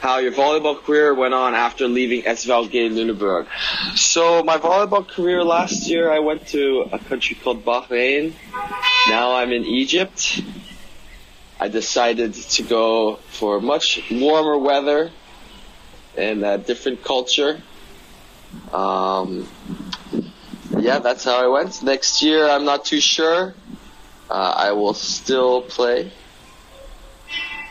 how 0.00 0.16
your 0.16 0.32
volleyball 0.32 0.82
career 0.82 1.12
went 1.14 1.34
on 1.34 1.54
after 1.54 1.86
leaving 1.86 2.22
SVLG 2.22 2.90
Lüneburg. 2.90 3.46
So 3.96 4.42
my 4.42 4.56
volleyball 4.56 5.06
career 5.06 5.44
last 5.44 5.88
year, 5.88 6.10
I 6.10 6.20
went 6.20 6.48
to 6.48 6.88
a 6.90 6.98
country 6.98 7.36
called 7.36 7.66
Bahrain. 7.66 8.32
Now 9.08 9.34
I'm 9.34 9.52
in 9.52 9.66
Egypt. 9.66 10.42
I 11.60 11.68
decided 11.68 12.32
to 12.32 12.62
go 12.62 13.16
for 13.28 13.60
much 13.60 14.00
warmer 14.10 14.56
weather 14.56 15.10
and 16.16 16.46
a 16.46 16.56
different 16.56 17.04
culture. 17.04 17.60
Um, 18.72 19.46
yeah, 20.78 21.00
that's 21.00 21.24
how 21.24 21.44
I 21.44 21.48
went. 21.48 21.82
Next 21.82 22.22
year, 22.22 22.48
I'm 22.48 22.64
not 22.64 22.86
too 22.86 23.00
sure. 23.00 23.54
Uh, 24.30 24.54
I 24.56 24.72
will 24.72 24.94
still 24.94 25.60
play. 25.60 26.10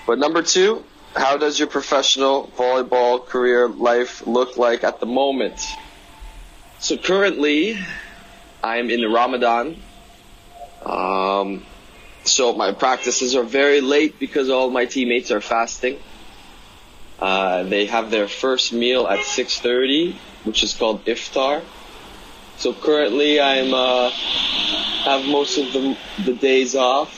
But 0.06 0.20
number 0.20 0.44
two, 0.44 0.84
how 1.16 1.38
does 1.38 1.58
your 1.58 1.68
professional 1.68 2.48
volleyball 2.56 3.26
career 3.26 3.68
life 3.68 4.26
look 4.28 4.58
like 4.58 4.84
at 4.84 5.00
the 5.00 5.06
moment? 5.06 5.60
So 6.80 6.98
currently, 6.98 7.78
I'm 8.64 8.90
in 8.90 9.12
Ramadan. 9.12 9.82
Um, 10.86 11.66
so 12.24 12.54
my 12.54 12.74
practices 12.74 13.36
are 13.36 13.44
very 13.44 13.82
late 13.82 14.20
because 14.20 14.50
all 14.50 14.70
my 14.70 14.86
teammates 14.86 15.32
are 15.32 15.42
fasting. 15.42 16.00
Uh, 17.20 17.64
they 17.64 17.86
have 17.86 18.12
their 18.12 18.28
first 18.28 18.72
meal 18.72 19.08
at 19.08 19.20
6:30, 19.20 20.16
which 20.46 20.64
is 20.64 20.74
called 20.74 21.04
iftar. 21.06 21.62
So 22.58 22.74
currently, 22.74 23.42
I'm 23.42 23.74
uh, 23.74 24.10
have 25.04 25.26
most 25.26 25.58
of 25.58 25.74
the 25.74 25.98
the 26.24 26.34
days 26.34 26.76
off, 26.76 27.12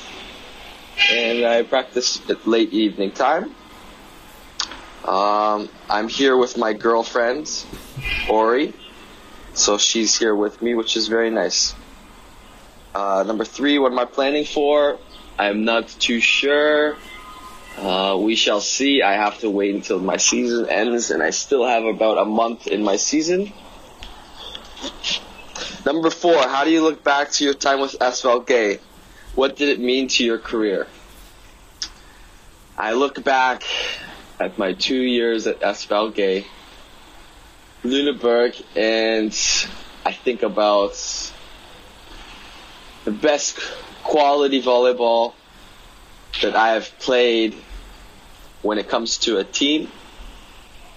and 1.11 1.45
I 1.45 1.61
practice 1.63 2.19
at 2.29 2.47
late 2.47 2.73
evening 2.73 3.11
time. 3.11 3.53
Um, 5.05 5.69
I'm 5.89 6.07
here 6.07 6.37
with 6.37 6.57
my 6.57 6.73
girlfriend, 6.73 7.49
Ori. 8.29 8.73
So 9.53 9.77
she's 9.77 10.17
here 10.17 10.35
with 10.35 10.61
me, 10.61 10.75
which 10.75 10.95
is 10.95 11.07
very 11.07 11.31
nice. 11.31 11.73
Uh, 12.93 13.23
number 13.25 13.43
three, 13.43 13.79
what 13.79 13.91
am 13.91 13.99
I 13.99 14.05
planning 14.05 14.45
for? 14.45 14.99
I'm 15.39 15.65
not 15.65 15.87
too 15.87 16.19
sure. 16.19 16.97
Uh, 17.77 18.17
we 18.19 18.35
shall 18.35 18.61
see. 18.61 19.01
I 19.01 19.13
have 19.13 19.39
to 19.39 19.49
wait 19.49 19.73
until 19.73 19.99
my 19.99 20.17
season 20.17 20.69
ends, 20.69 21.09
and 21.09 21.23
I 21.23 21.31
still 21.31 21.65
have 21.65 21.83
about 21.83 22.17
a 22.17 22.25
month 22.25 22.67
in 22.67 22.83
my 22.83 22.97
season. 22.97 23.51
Number 25.85 26.11
four, 26.11 26.47
how 26.47 26.63
do 26.63 26.69
you 26.69 26.83
look 26.83 27.03
back 27.03 27.31
to 27.31 27.43
your 27.43 27.55
time 27.55 27.79
with 27.79 27.97
SVL 27.99 28.45
Gay? 28.45 28.79
What 29.33 29.55
did 29.55 29.69
it 29.69 29.79
mean 29.79 30.09
to 30.09 30.23
your 30.23 30.37
career? 30.37 30.85
I 32.77 32.93
look 32.93 33.23
back 33.23 33.63
at 34.41 34.57
my 34.57 34.73
two 34.73 34.95
years 34.95 35.45
at 35.45 35.59
Gay, 36.15 36.45
Lüneburg, 37.83 38.63
and 38.75 39.31
I 40.03 40.11
think 40.13 40.41
about 40.41 40.93
the 43.05 43.11
best 43.11 43.59
quality 44.03 44.61
volleyball 44.61 45.33
that 46.41 46.55
I 46.55 46.69
have 46.69 46.91
played 46.97 47.55
when 48.63 48.79
it 48.79 48.89
comes 48.89 49.19
to 49.19 49.37
a 49.37 49.43
team. 49.43 49.91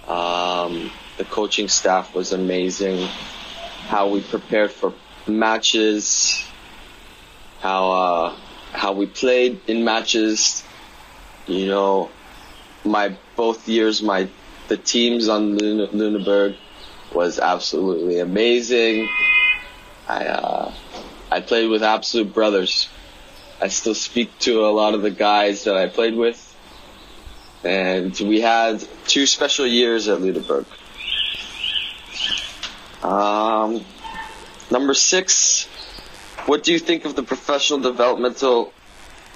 Um, 0.07 0.91
the 1.17 1.25
coaching 1.25 1.67
staff 1.67 2.15
was 2.15 2.33
amazing. 2.33 3.07
How 3.87 4.09
we 4.09 4.21
prepared 4.21 4.71
for 4.71 4.93
matches, 5.27 6.43
how 7.59 7.91
uh, 7.91 8.35
how 8.73 8.93
we 8.93 9.05
played 9.05 9.61
in 9.67 9.83
matches. 9.83 10.63
You 11.47 11.67
know, 11.67 12.09
my 12.85 13.17
both 13.35 13.67
years, 13.67 14.01
my 14.01 14.29
the 14.67 14.77
teams 14.77 15.27
on 15.27 15.57
Lune, 15.57 15.87
Lüneburg 15.89 16.57
was 17.13 17.39
absolutely 17.39 18.19
amazing. 18.19 19.09
I 20.07 20.25
uh, 20.25 20.73
I 21.31 21.41
played 21.41 21.69
with 21.69 21.83
absolute 21.83 22.33
brothers. 22.33 22.89
I 23.61 23.69
still 23.69 23.95
speak 23.95 24.37
to 24.39 24.65
a 24.65 24.71
lot 24.71 24.93
of 24.93 25.01
the 25.01 25.11
guys 25.11 25.63
that 25.63 25.75
I 25.75 25.87
played 25.87 26.15
with, 26.15 26.39
and 27.63 28.17
we 28.19 28.41
had 28.41 28.83
two 29.07 29.25
special 29.25 29.65
years 29.65 30.07
at 30.07 30.19
Lüneburg. 30.19 30.65
Um, 33.03 33.85
number 34.71 34.93
six, 34.93 35.65
what 36.47 36.63
do 36.63 36.73
you 36.73 36.79
think 36.79 37.05
of 37.05 37.15
the 37.15 37.23
professional 37.23 37.79
developmental 37.79 38.73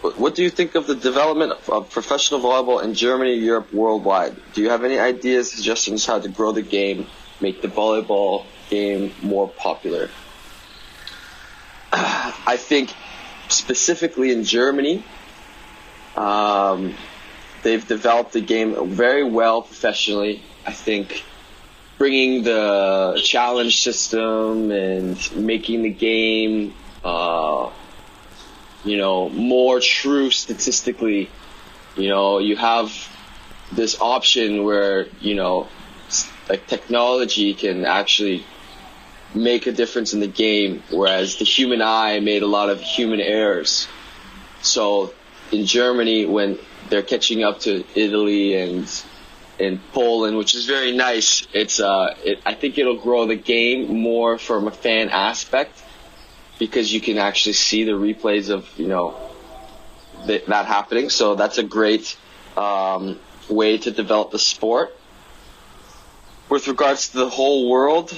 what 0.01 0.35
do 0.35 0.43
you 0.43 0.49
think 0.49 0.75
of 0.75 0.87
the 0.87 0.95
development 0.95 1.53
of 1.67 1.89
professional 1.89 2.39
volleyball 2.39 2.83
in 2.83 2.93
Germany, 2.93 3.35
Europe, 3.35 3.73
worldwide? 3.73 4.35
Do 4.53 4.61
you 4.61 4.69
have 4.69 4.83
any 4.83 4.97
ideas, 4.97 5.51
suggestions 5.51 6.05
how 6.05 6.19
to 6.19 6.29
grow 6.29 6.51
the 6.51 6.61
game, 6.61 7.07
make 7.41 7.61
the 7.61 7.67
volleyball 7.67 8.45
game 8.69 9.13
more 9.21 9.49
popular? 9.49 10.09
I 11.91 12.55
think 12.57 12.93
specifically 13.49 14.31
in 14.31 14.43
Germany, 14.43 15.03
um, 16.15 16.93
they've 17.63 17.85
developed 17.85 18.33
the 18.33 18.41
game 18.41 18.89
very 18.89 19.23
well 19.23 19.61
professionally. 19.61 20.43
I 20.65 20.71
think 20.71 21.23
bringing 21.97 22.43
the 22.43 23.19
challenge 23.21 23.81
system 23.81 24.71
and 24.71 25.35
making 25.35 25.83
the 25.83 25.89
game 25.89 26.73
uh, 27.03 27.69
you 28.83 28.97
know, 28.97 29.29
more 29.29 29.79
true 29.79 30.31
statistically. 30.31 31.29
You 31.95 32.09
know, 32.09 32.39
you 32.39 32.55
have 32.55 32.91
this 33.71 33.99
option 33.99 34.63
where, 34.63 35.07
you 35.19 35.35
know, 35.35 35.67
like 36.47 36.67
technology 36.67 37.53
can 37.53 37.85
actually 37.85 38.45
make 39.33 39.67
a 39.67 39.71
difference 39.71 40.13
in 40.13 40.19
the 40.19 40.27
game, 40.27 40.81
whereas 40.89 41.37
the 41.37 41.45
human 41.45 41.81
eye 41.81 42.19
made 42.19 42.41
a 42.41 42.47
lot 42.47 42.69
of 42.69 42.81
human 42.81 43.19
errors. 43.19 43.87
so 44.61 45.13
in 45.51 45.65
Germany, 45.65 46.25
when 46.25 46.59
they're 46.89 47.03
catching 47.03 47.43
up 47.43 47.59
to 47.61 47.83
Italy 47.95 48.55
and 48.55 49.03
in 49.57 49.79
Poland, 49.93 50.37
which 50.37 50.55
is 50.55 50.65
very 50.65 50.95
nice, 50.95 51.47
it's 51.53 51.79
uh, 51.79 52.15
it, 52.23 52.39
I 52.45 52.53
think 52.53 52.77
it'll 52.77 52.99
grow 52.99 53.25
the 53.25 53.35
game 53.35 54.01
more 54.01 54.37
from 54.37 54.67
a 54.67 54.71
fan 54.71 55.09
aspect 55.09 55.81
because 56.59 56.93
you 56.93 57.01
can 57.01 57.17
actually 57.17 57.53
see 57.53 57.85
the 57.85 57.93
replays 57.93 58.51
of 58.51 58.69
you 58.77 58.87
know 58.87 59.17
th- 60.27 60.45
that 60.45 60.67
happening. 60.67 61.09
So 61.09 61.33
that's 61.33 61.57
a 61.57 61.63
great 61.63 62.15
um, 62.55 63.17
way 63.49 63.79
to 63.79 63.89
develop 63.89 64.29
the 64.29 64.37
sport. 64.37 64.95
With 66.49 66.67
regards 66.67 67.09
to 67.09 67.19
the 67.19 67.29
whole 67.29 67.69
world, 67.69 68.13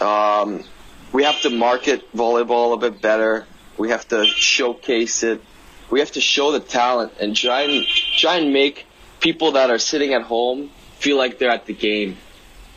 um, 0.00 0.64
we 1.12 1.22
have 1.24 1.40
to 1.42 1.50
market 1.50 2.12
volleyball 2.12 2.74
a 2.74 2.76
bit 2.76 3.00
better. 3.00 3.46
We 3.78 3.90
have 3.90 4.06
to 4.08 4.26
showcase 4.26 5.22
it. 5.22 5.42
We 5.90 6.00
have 6.00 6.12
to 6.12 6.20
show 6.20 6.52
the 6.52 6.60
talent 6.60 7.12
and 7.20 7.36
try 7.36 7.62
and 7.62 7.86
try 7.86 8.36
and 8.36 8.52
make 8.52 8.86
people 9.20 9.52
that 9.52 9.70
are 9.70 9.78
sitting 9.78 10.14
at 10.14 10.22
home 10.22 10.70
feel 10.98 11.16
like 11.16 11.38
they're 11.38 11.50
at 11.50 11.66
the 11.66 11.74
game. 11.74 12.16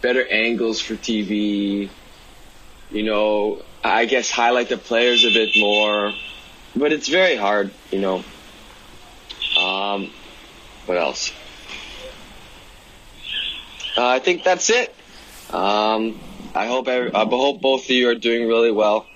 Better 0.01 0.25
angles 0.27 0.79
for 0.79 0.93
TV. 0.95 1.89
You 2.91 3.03
know, 3.03 3.63
I 3.83 4.05
guess 4.05 4.29
highlight 4.29 4.69
the 4.69 4.77
players 4.77 5.23
a 5.25 5.31
bit 5.31 5.51
more. 5.57 6.13
But 6.75 6.93
it's 6.93 7.07
very 7.07 7.35
hard, 7.35 7.71
you 7.91 7.99
know. 7.99 8.23
Um, 9.59 10.11
what 10.85 10.97
else? 10.97 11.31
Uh, 13.97 14.07
I 14.07 14.19
think 14.19 14.43
that's 14.43 14.69
it. 14.69 14.95
Um, 15.49 16.19
I 16.53 16.67
hope 16.67 16.87
every, 16.87 17.13
I 17.13 17.25
hope 17.25 17.61
both 17.61 17.85
of 17.85 17.89
you 17.89 18.09
are 18.09 18.15
doing 18.15 18.47
really 18.47 18.71
well. 18.71 19.07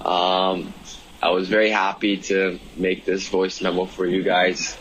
Um, 0.00 0.72
I 1.20 1.30
was 1.30 1.48
very 1.48 1.70
happy 1.70 2.18
to 2.18 2.60
make 2.76 3.04
this 3.04 3.28
voice 3.28 3.60
memo 3.60 3.86
for 3.86 4.06
you 4.06 4.22
guys, 4.22 4.76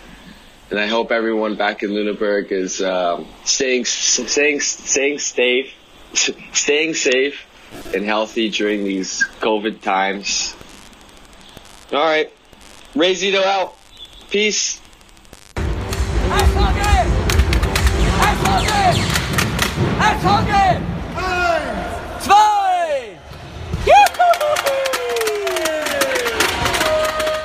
and 0.70 0.80
I 0.80 0.86
hope 0.86 1.12
everyone 1.12 1.56
back 1.56 1.82
in 1.82 1.92
Lunenburg 1.94 2.52
is 2.52 2.80
um, 2.82 3.28
staying 3.44 3.86
staying 3.86 4.60
staying 4.60 5.18
safe, 5.18 5.74
staying 6.54 6.94
safe 6.94 7.44
and 7.94 8.04
healthy 8.04 8.50
during 8.50 8.84
these 8.84 9.24
COVID 9.40 9.82
times. 9.82 10.56
All 11.92 12.04
right. 12.04 12.32
Rayzito 12.94 13.44
out. 13.44 13.76
Peace. 14.30 14.82
I'm! 15.56 16.58
I'm! 16.58 17.08
I'm! 20.00 20.87